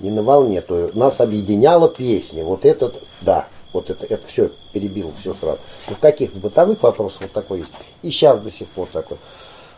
Не 0.04 0.10
на 0.10 0.22
волне, 0.22 0.60
то 0.60 0.90
нас 0.92 1.18
объединяла 1.22 1.88
песня. 1.88 2.44
Вот 2.44 2.66
этот, 2.66 3.02
да, 3.22 3.48
вот 3.72 3.88
это, 3.88 4.04
это 4.04 4.26
все 4.26 4.50
перебил, 4.74 5.10
все 5.18 5.32
сразу. 5.32 5.58
Но 5.88 5.94
в 5.94 5.98
каких-то 5.98 6.38
бытовых 6.38 6.82
вопросах 6.82 7.22
вот 7.22 7.32
такой 7.32 7.60
есть. 7.60 7.72
И 8.02 8.10
сейчас 8.10 8.38
до 8.38 8.50
сих 8.50 8.68
пор 8.68 8.86
такой. 8.92 9.16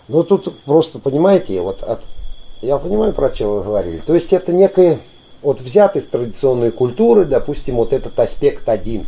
Но 0.08 0.24
тут 0.24 0.58
просто, 0.62 0.98
понимаете, 0.98 1.60
вот 1.60 1.80
от, 1.84 2.00
я 2.60 2.76
понимаю, 2.78 3.12
про 3.12 3.32
что 3.32 3.54
вы 3.54 3.62
говорили. 3.62 3.98
То 4.04 4.14
есть 4.14 4.32
это 4.32 4.52
некое, 4.52 4.98
вот 5.42 5.60
взят 5.60 5.94
из 5.94 6.08
традиционной 6.08 6.72
культуры, 6.72 7.24
допустим, 7.24 7.76
вот 7.76 7.92
этот 7.92 8.18
аспект 8.18 8.68
один. 8.68 9.06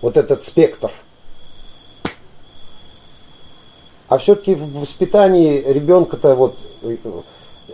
Вот 0.00 0.16
этот 0.16 0.44
спектр. 0.44 0.90
А 4.08 4.18
все-таки 4.18 4.56
в 4.56 4.80
воспитании 4.80 5.62
ребенка-то 5.62 6.34
вот, 6.34 6.58
э, 6.82 6.96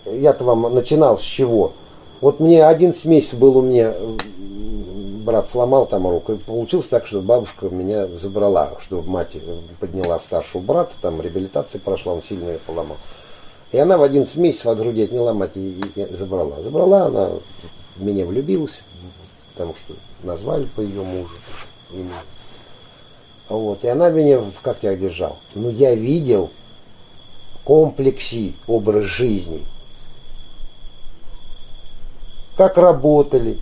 я-то 0.04 0.44
вам 0.44 0.74
начинал 0.74 1.18
с 1.18 1.22
чего? 1.22 1.72
Вот 2.20 2.40
мне 2.40 2.64
11 2.66 3.04
месяцев 3.04 3.38
был 3.38 3.56
у 3.58 3.62
меня, 3.62 3.94
брат 5.24 5.50
сломал 5.50 5.86
там 5.86 6.06
руку, 6.08 6.32
и 6.32 6.36
получилось 6.36 6.86
так, 6.86 7.06
что 7.06 7.20
бабушка 7.20 7.68
меня 7.68 8.06
забрала, 8.06 8.72
чтобы 8.80 9.08
мать 9.08 9.36
подняла 9.78 10.18
старшего 10.18 10.60
брата, 10.60 10.94
там 11.00 11.20
реабилитация 11.20 11.80
прошла, 11.80 12.14
он 12.14 12.22
сильно 12.22 12.48
ее 12.50 12.58
поломал. 12.58 12.96
И 13.70 13.78
она 13.78 13.98
в 13.98 14.02
11 14.02 14.34
месяцев 14.38 14.66
от 14.66 14.78
груди 14.78 15.02
отняла 15.04 15.34
мать 15.34 15.56
и, 15.56 15.80
и- 15.94 16.00
и 16.02 16.14
забрала. 16.14 16.62
Забрала, 16.62 17.06
она 17.06 17.30
в 17.96 18.02
меня 18.02 18.24
влюбилась, 18.26 18.82
потому 19.52 19.74
что 19.74 19.94
назвали 20.22 20.64
по 20.74 20.80
ее 20.80 21.02
мужу 21.02 21.34
имя. 21.92 22.14
Вот, 23.48 23.84
и 23.84 23.88
она 23.88 24.10
меня 24.10 24.38
в 24.38 24.60
когтях 24.62 24.98
держала. 24.98 25.36
Но 25.54 25.68
я 25.70 25.94
видел 25.94 26.50
комплексе 27.64 28.54
образ 28.66 29.04
жизни. 29.04 29.62
Как 32.58 32.76
работали, 32.76 33.56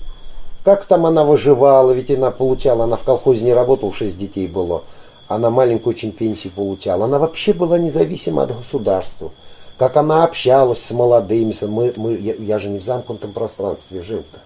как 0.65 0.87
там 0.87 1.05
она 1.05 1.23
выживала, 1.23 1.93
ведь 1.93 2.11
она 2.11 2.31
получала, 2.31 2.85
она 2.85 2.97
в 2.97 3.03
колхозе 3.03 3.45
не 3.45 3.53
работала, 3.53 3.93
6 3.93 4.19
детей 4.19 4.49
было. 4.49 4.85
Она 5.29 5.51
маленькую 5.51 5.95
очень 5.95 6.13
пенсию 6.13 6.55
получала. 6.55 7.05
Она 7.05 7.19
вообще 7.19 7.53
была 7.53 7.77
независима 7.77 8.45
от 8.45 8.57
государства. 8.57 9.33
Как 9.77 9.99
она 9.99 10.25
общалась 10.25 10.83
с 10.83 10.91
молодыми. 10.93 11.55
Мы, 11.67 11.93
мы, 11.97 12.15
я, 12.15 12.37
я 12.37 12.59
же 12.59 12.71
не 12.71 12.79
в 12.79 12.85
замкнутом 12.85 13.33
пространстве 13.33 14.01
жил-то. 14.01 14.39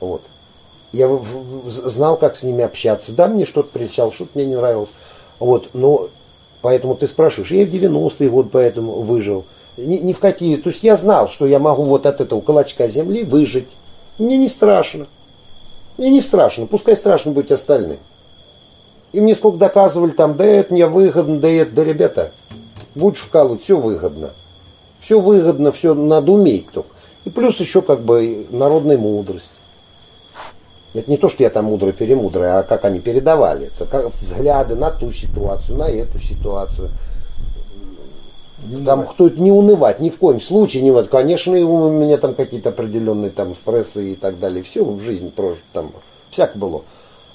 Вот. 0.00 0.22
Я 0.90 1.08
знал, 1.68 2.16
как 2.16 2.34
с 2.34 2.42
ними 2.42 2.64
общаться. 2.64 3.12
Да, 3.12 3.28
мне 3.28 3.46
что-то 3.46 3.68
приличало, 3.72 4.12
что-то 4.12 4.32
мне 4.34 4.44
не 4.44 4.56
нравилось. 4.56 4.90
Вот, 5.38 5.68
но 5.72 6.08
поэтому 6.62 6.96
ты 6.96 7.06
спрашиваешь, 7.06 7.52
я 7.52 7.64
в 7.64 7.68
90-е 7.68 8.28
год 8.28 8.48
поэтому 8.50 9.02
выжил. 9.02 9.44
Ни, 9.76 9.98
ни 9.98 10.12
в 10.12 10.18
какие. 10.18 10.56
То 10.56 10.70
есть 10.70 10.82
я 10.82 10.96
знал, 10.96 11.28
что 11.28 11.46
я 11.46 11.60
могу 11.60 11.84
вот 11.84 12.06
от 12.06 12.20
этого 12.20 12.40
клочка 12.40 12.88
земли 12.88 13.22
выжить. 13.22 13.68
Мне 14.18 14.36
не 14.36 14.48
страшно. 14.48 15.06
Мне 15.96 16.10
не 16.10 16.20
страшно. 16.20 16.66
Пускай 16.66 16.96
страшно 16.96 17.32
быть 17.32 17.50
остальным. 17.50 17.98
И 19.12 19.20
мне 19.20 19.34
сколько 19.34 19.58
доказывали 19.58 20.10
там, 20.10 20.36
да 20.36 20.44
это 20.44 20.72
мне 20.72 20.86
выгодно, 20.86 21.38
да 21.38 21.48
это, 21.48 21.72
да 21.72 21.84
ребята, 21.84 22.32
будешь 22.96 23.20
вкалывать, 23.20 23.62
все 23.62 23.78
выгодно. 23.78 24.30
Все 24.98 25.20
выгодно, 25.20 25.70
все 25.70 25.94
надо 25.94 26.32
уметь 26.32 26.70
только. 26.72 26.88
И 27.24 27.30
плюс 27.30 27.60
еще 27.60 27.80
как 27.80 28.00
бы 28.00 28.46
народная 28.50 28.98
мудрость. 28.98 29.52
Это 30.94 31.10
не 31.10 31.16
то, 31.16 31.28
что 31.28 31.42
я 31.42 31.50
там 31.50 31.66
мудрый-перемудрый, 31.66 32.58
а 32.58 32.62
как 32.62 32.84
они 32.84 33.00
передавали. 33.00 33.66
Это 33.66 33.84
как 33.86 34.14
взгляды 34.14 34.76
на 34.76 34.90
ту 34.90 35.10
ситуацию, 35.10 35.76
на 35.76 35.88
эту 35.88 36.18
ситуацию. 36.18 36.90
Там 38.84 39.06
кто-то 39.06 39.40
не 39.40 39.52
унывать, 39.52 40.00
ни 40.00 40.08
в 40.08 40.18
коем 40.18 40.40
случае 40.40 40.82
не 40.82 40.90
вот, 40.90 41.08
конечно, 41.08 41.52
у 41.52 41.90
меня 41.90 42.16
там 42.16 42.34
какие-то 42.34 42.70
определенные 42.70 43.30
там 43.30 43.54
стрессы 43.54 44.12
и 44.12 44.14
так 44.14 44.38
далее. 44.38 44.62
Все 44.62 44.84
в 44.84 45.00
жизни 45.00 45.28
прожито 45.28 45.64
там, 45.72 45.92
всяко 46.30 46.56
было. 46.56 46.82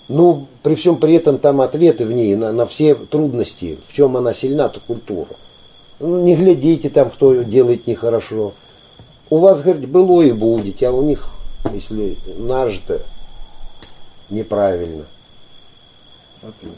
Но 0.07 0.47
при 0.63 0.73
всем 0.73 0.97
при 0.97 1.13
этом 1.13 1.37
там 1.37 1.61
ответы 1.61 2.05
в 2.05 2.11
ней 2.11 2.35
на, 2.35 2.51
на 2.51 2.65
все 2.65 2.95
трудности, 2.95 3.77
в 3.87 3.93
чем 3.93 4.17
она 4.17 4.33
сильна-то 4.33 4.79
культура. 4.79 5.29
Ну, 5.99 6.23
не 6.23 6.35
глядите 6.35 6.89
там, 6.89 7.11
кто 7.11 7.43
делает 7.43 7.85
нехорошо. 7.85 8.53
У 9.29 9.37
вас, 9.37 9.61
говорит, 9.61 9.87
было 9.87 10.21
и 10.23 10.31
будет, 10.31 10.81
а 10.81 10.91
у 10.91 11.03
них, 11.03 11.29
если 11.71 12.17
нажито 12.37 13.01
неправильно. 14.31 15.05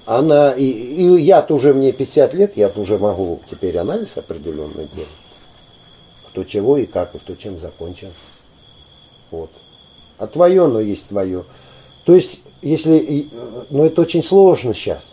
Она, 0.06 0.54
и, 0.54 0.64
и 0.64 1.22
я-то 1.22 1.56
уже, 1.56 1.74
мне 1.74 1.92
50 1.92 2.34
лет, 2.34 2.58
я 2.58 2.70
уже 2.76 2.98
могу 2.98 3.40
теперь 3.50 3.78
анализ 3.78 4.18
определенный 4.18 4.88
делать. 4.94 5.10
Кто 6.30 6.44
чего 6.44 6.78
и 6.78 6.86
как, 6.86 7.14
и 7.16 7.20
кто 7.20 7.36
чем 7.36 7.60
закончил. 7.60 8.10
Вот. 9.30 9.52
А 10.18 10.28
твое, 10.28 10.68
но 10.68 10.80
есть 10.80 11.08
твое. 11.08 11.44
То 12.06 12.16
есть, 12.16 12.42
если, 12.62 13.28
э, 13.32 13.64
но 13.70 13.86
это 13.86 14.02
очень 14.02 14.24
сложно 14.24 14.74
сейчас. 14.74 15.04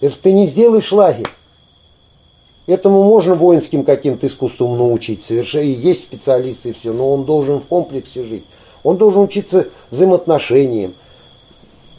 Это 0.00 0.16
ты 0.18 0.32
не 0.32 0.46
сделаешь 0.46 0.92
лагерь. 0.92 1.28
Этому 2.66 3.02
можно 3.02 3.34
воинским 3.34 3.84
каким-то 3.84 4.26
искусством 4.26 4.78
научить. 4.78 5.24
Совершенно 5.26 5.64
есть 5.64 6.04
специалисты 6.04 6.70
и 6.70 6.72
все, 6.72 6.92
но 6.92 7.12
он 7.12 7.24
должен 7.24 7.60
в 7.60 7.66
комплексе 7.66 8.24
жить. 8.24 8.44
Он 8.82 8.96
должен 8.96 9.22
учиться 9.22 9.68
взаимоотношениям, 9.90 10.94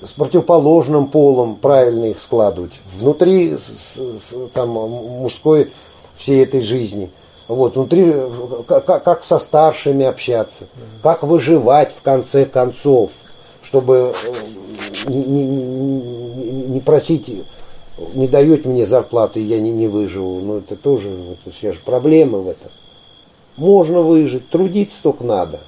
с 0.01 0.11
противоположным 0.11 1.07
полом 1.07 1.55
правильно 1.55 2.05
их 2.05 2.19
складывать. 2.19 2.73
Внутри 2.97 3.57
там, 4.53 4.69
мужской 4.69 5.71
всей 6.15 6.43
этой 6.43 6.61
жизни. 6.61 7.11
Вот, 7.47 7.75
внутри, 7.75 8.13
как, 8.67 8.85
как 8.85 9.23
со 9.23 9.37
старшими 9.37 10.05
общаться, 10.05 10.65
как 11.03 11.21
выживать 11.21 11.91
в 11.93 12.01
конце 12.01 12.45
концов, 12.45 13.11
чтобы 13.61 14.13
э, 15.05 15.09
не, 15.09 15.23
не- 15.23 15.45
не- 15.45 16.79
просить, 16.79 17.31
не 18.15 18.27
даете 18.27 18.67
мне 18.67 18.87
зарплаты, 18.87 19.41
я 19.41 19.59
не, 19.59 19.71
не 19.71 19.87
выживу. 19.87 20.39
Ну, 20.39 20.57
это 20.57 20.75
тоже, 20.75 21.09
это 21.09 21.55
все 21.55 21.73
же 21.73 21.79
проблемы 21.85 22.41
в 22.41 22.49
этом. 22.49 22.71
Можно 23.57 24.01
выжить, 24.01 24.49
трудиться 24.49 24.97
только 25.03 25.23
надо. 25.23 25.59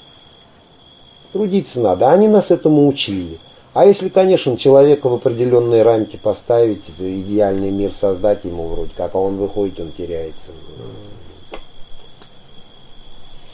Трудиться 1.32 1.80
надо. 1.80 2.10
Они 2.10 2.28
нас 2.28 2.50
этому 2.50 2.88
учили. 2.88 3.38
А 3.74 3.86
если, 3.86 4.10
конечно, 4.10 4.58
человека 4.58 5.08
в 5.08 5.14
определенные 5.14 5.84
рамки 5.84 6.16
поставить, 6.16 6.84
идеальный 6.98 7.70
мир 7.70 7.94
создать 7.94 8.44
ему 8.44 8.68
вроде 8.70 8.92
как, 8.98 9.14
а 9.14 9.20
он 9.20 9.38
выходит, 9.38 9.80
он 9.80 9.92
теряется. 9.92 10.48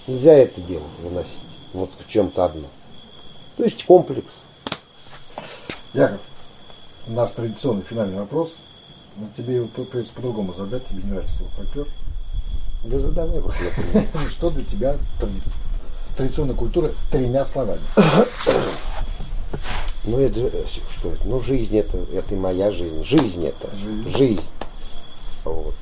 Нельзя 0.07 0.33
это 0.33 0.61
делать, 0.61 0.83
выносить. 1.01 1.39
Вот 1.73 1.89
в 1.99 2.09
чем-то 2.09 2.45
одно. 2.45 2.67
То 3.57 3.63
есть 3.63 3.85
комплекс. 3.85 4.33
Яков, 5.93 6.19
наш 7.07 7.31
традиционный 7.31 7.83
финальный 7.83 8.17
вопрос. 8.17 8.55
Ну, 9.15 9.27
тебе 9.37 9.55
его 9.55 9.67
придется 9.67 10.13
по-другому 10.13 10.53
задать, 10.53 10.85
тебе 10.85 11.03
не 11.03 11.11
нравится 11.11 11.37
слово 11.37 11.51
фольклор. 11.51 11.87
Да 12.83 12.99
задавай 12.99 13.39
это. 13.39 14.27
Что 14.29 14.49
для 14.49 14.63
тебя 14.65 14.97
тради- 15.19 15.41
традиционная 16.17 16.55
культура 16.55 16.91
тремя 17.11 17.45
словами? 17.45 17.81
Ну 20.05 20.19
это 20.19 20.39
же, 20.39 20.47
э, 20.47 20.63
что 20.91 21.09
это? 21.11 21.27
Ну 21.27 21.39
жизнь 21.39 21.77
это, 21.77 21.97
это 22.13 22.33
и 22.33 22.37
моя 22.37 22.71
жизнь. 22.71 23.03
Жизнь 23.03 23.45
это. 23.45 23.73
Жизнь. 23.75 24.17
Жизнь. 24.17 24.45
Вот. 25.45 25.75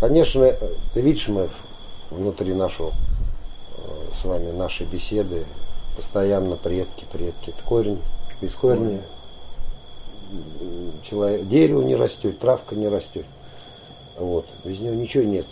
Конечно, 0.00 0.42
э, 0.42 0.74
ты 0.92 1.00
видишь, 1.00 1.28
мы 1.28 1.48
внутри 2.10 2.52
нашего 2.52 2.90
э, 2.90 3.82
с 4.20 4.24
вами 4.24 4.50
нашей 4.50 4.86
беседы 4.86 5.44
постоянно 5.96 6.56
предки, 6.56 7.04
предки. 7.12 7.50
Это 7.50 7.62
корень, 7.62 8.00
без 8.40 8.54
корня 8.54 9.00
человек, 11.02 11.46
дерево 11.48 11.82
не 11.82 11.96
растет, 11.96 12.38
травка 12.38 12.74
не 12.74 12.88
растет. 12.88 13.26
Вот. 14.16 14.46
Без 14.64 14.80
него 14.80 14.94
ничего 14.94 15.24
нет. 15.24 15.46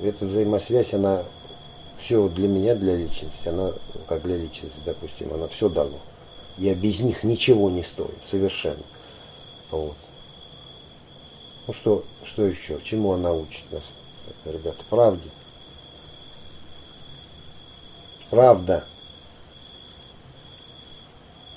Эта 0.00 0.24
взаимосвязь, 0.24 0.94
она 0.94 1.22
все 2.00 2.28
для 2.28 2.48
меня, 2.48 2.74
для 2.74 2.96
личности, 2.96 3.48
она, 3.48 3.72
как 4.06 4.22
для 4.22 4.36
личности, 4.36 4.78
допустим, 4.84 5.32
она 5.32 5.48
все 5.48 5.68
дано. 5.68 5.98
Я 6.58 6.74
без 6.74 7.00
них 7.00 7.22
ничего 7.22 7.70
не 7.70 7.82
стою, 7.82 8.10
совершенно. 8.30 8.82
Вот. 9.70 9.96
Ну 11.66 11.74
что, 11.74 12.04
что 12.24 12.44
еще? 12.44 12.80
Чему 12.82 13.12
она 13.12 13.32
учит 13.32 13.64
нас, 13.70 13.82
ребята? 14.44 14.82
Правде. 14.88 15.28
Правда. 18.30 18.84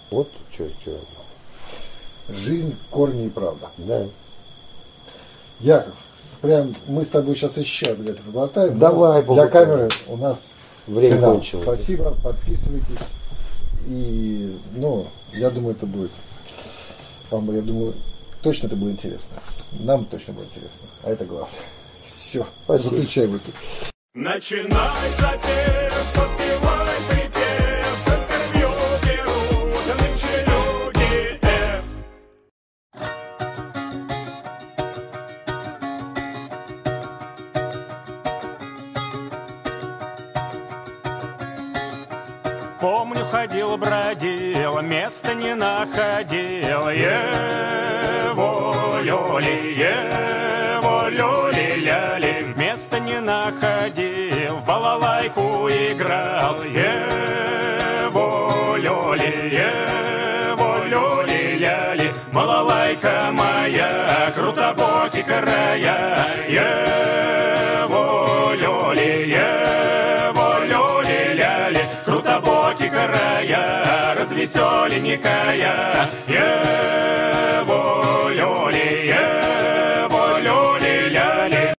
Вот 0.09 0.29
что, 0.51 0.69
что. 0.81 0.99
Жизнь, 2.29 2.75
корни 2.89 3.27
и 3.27 3.29
правда. 3.29 3.69
Да. 3.77 4.07
Яков, 5.59 5.95
прям 6.41 6.75
мы 6.87 7.03
с 7.03 7.07
тобой 7.07 7.35
сейчас 7.35 7.57
еще 7.57 7.87
обязательно 7.87 8.25
поболтаем. 8.25 8.79
Давай, 8.79 9.21
Для 9.21 9.27
поболтаем. 9.27 9.51
камеры 9.51 9.89
у 10.07 10.17
нас 10.17 10.49
Время 10.87 11.21
кончилось. 11.21 11.63
Спасибо, 11.63 12.15
подписывайтесь. 12.23 12.97
И, 13.87 14.57
ну, 14.75 15.07
я 15.33 15.49
думаю, 15.49 15.75
это 15.75 15.85
будет, 15.85 16.11
вам, 17.31 17.53
я 17.55 17.61
думаю, 17.61 17.95
точно 18.41 18.67
это 18.67 18.75
будет 18.75 18.93
интересно. 18.93 19.37
Нам 19.71 20.05
точно 20.05 20.33
будет 20.33 20.47
интересно. 20.47 20.87
А 21.03 21.11
это 21.11 21.25
главное. 21.25 21.49
Все, 22.05 22.45
Спасибо. 22.65 22.89
выключай 22.91 23.27
выпуск. 23.27 23.55
Начинай 24.13 25.11
запев, 25.19 25.88
места 45.09 45.33
не 45.33 45.55
находил. 45.55 46.89
Его 46.89 48.35
люли, 49.01 49.73
его 49.73 51.07
люли, 51.09 51.79
ляли, 51.79 52.53
места 52.55 52.99
не 52.99 53.19
находил, 53.19 54.57
в 54.57 54.65
балалайку 54.65 55.67
играл. 55.67 56.61
Его 56.61 57.95
люли, 58.77 59.49
его 59.49 60.83
люли, 60.85 61.57
ляли, 61.57 62.13
балалайка 62.31 63.31
моя, 63.31 64.31
крутобоки 64.35 65.23
края. 65.23 66.18
веселенькая, 74.39 76.07
э, 76.27 77.61
его 77.61 78.29
лёля. 78.29 78.78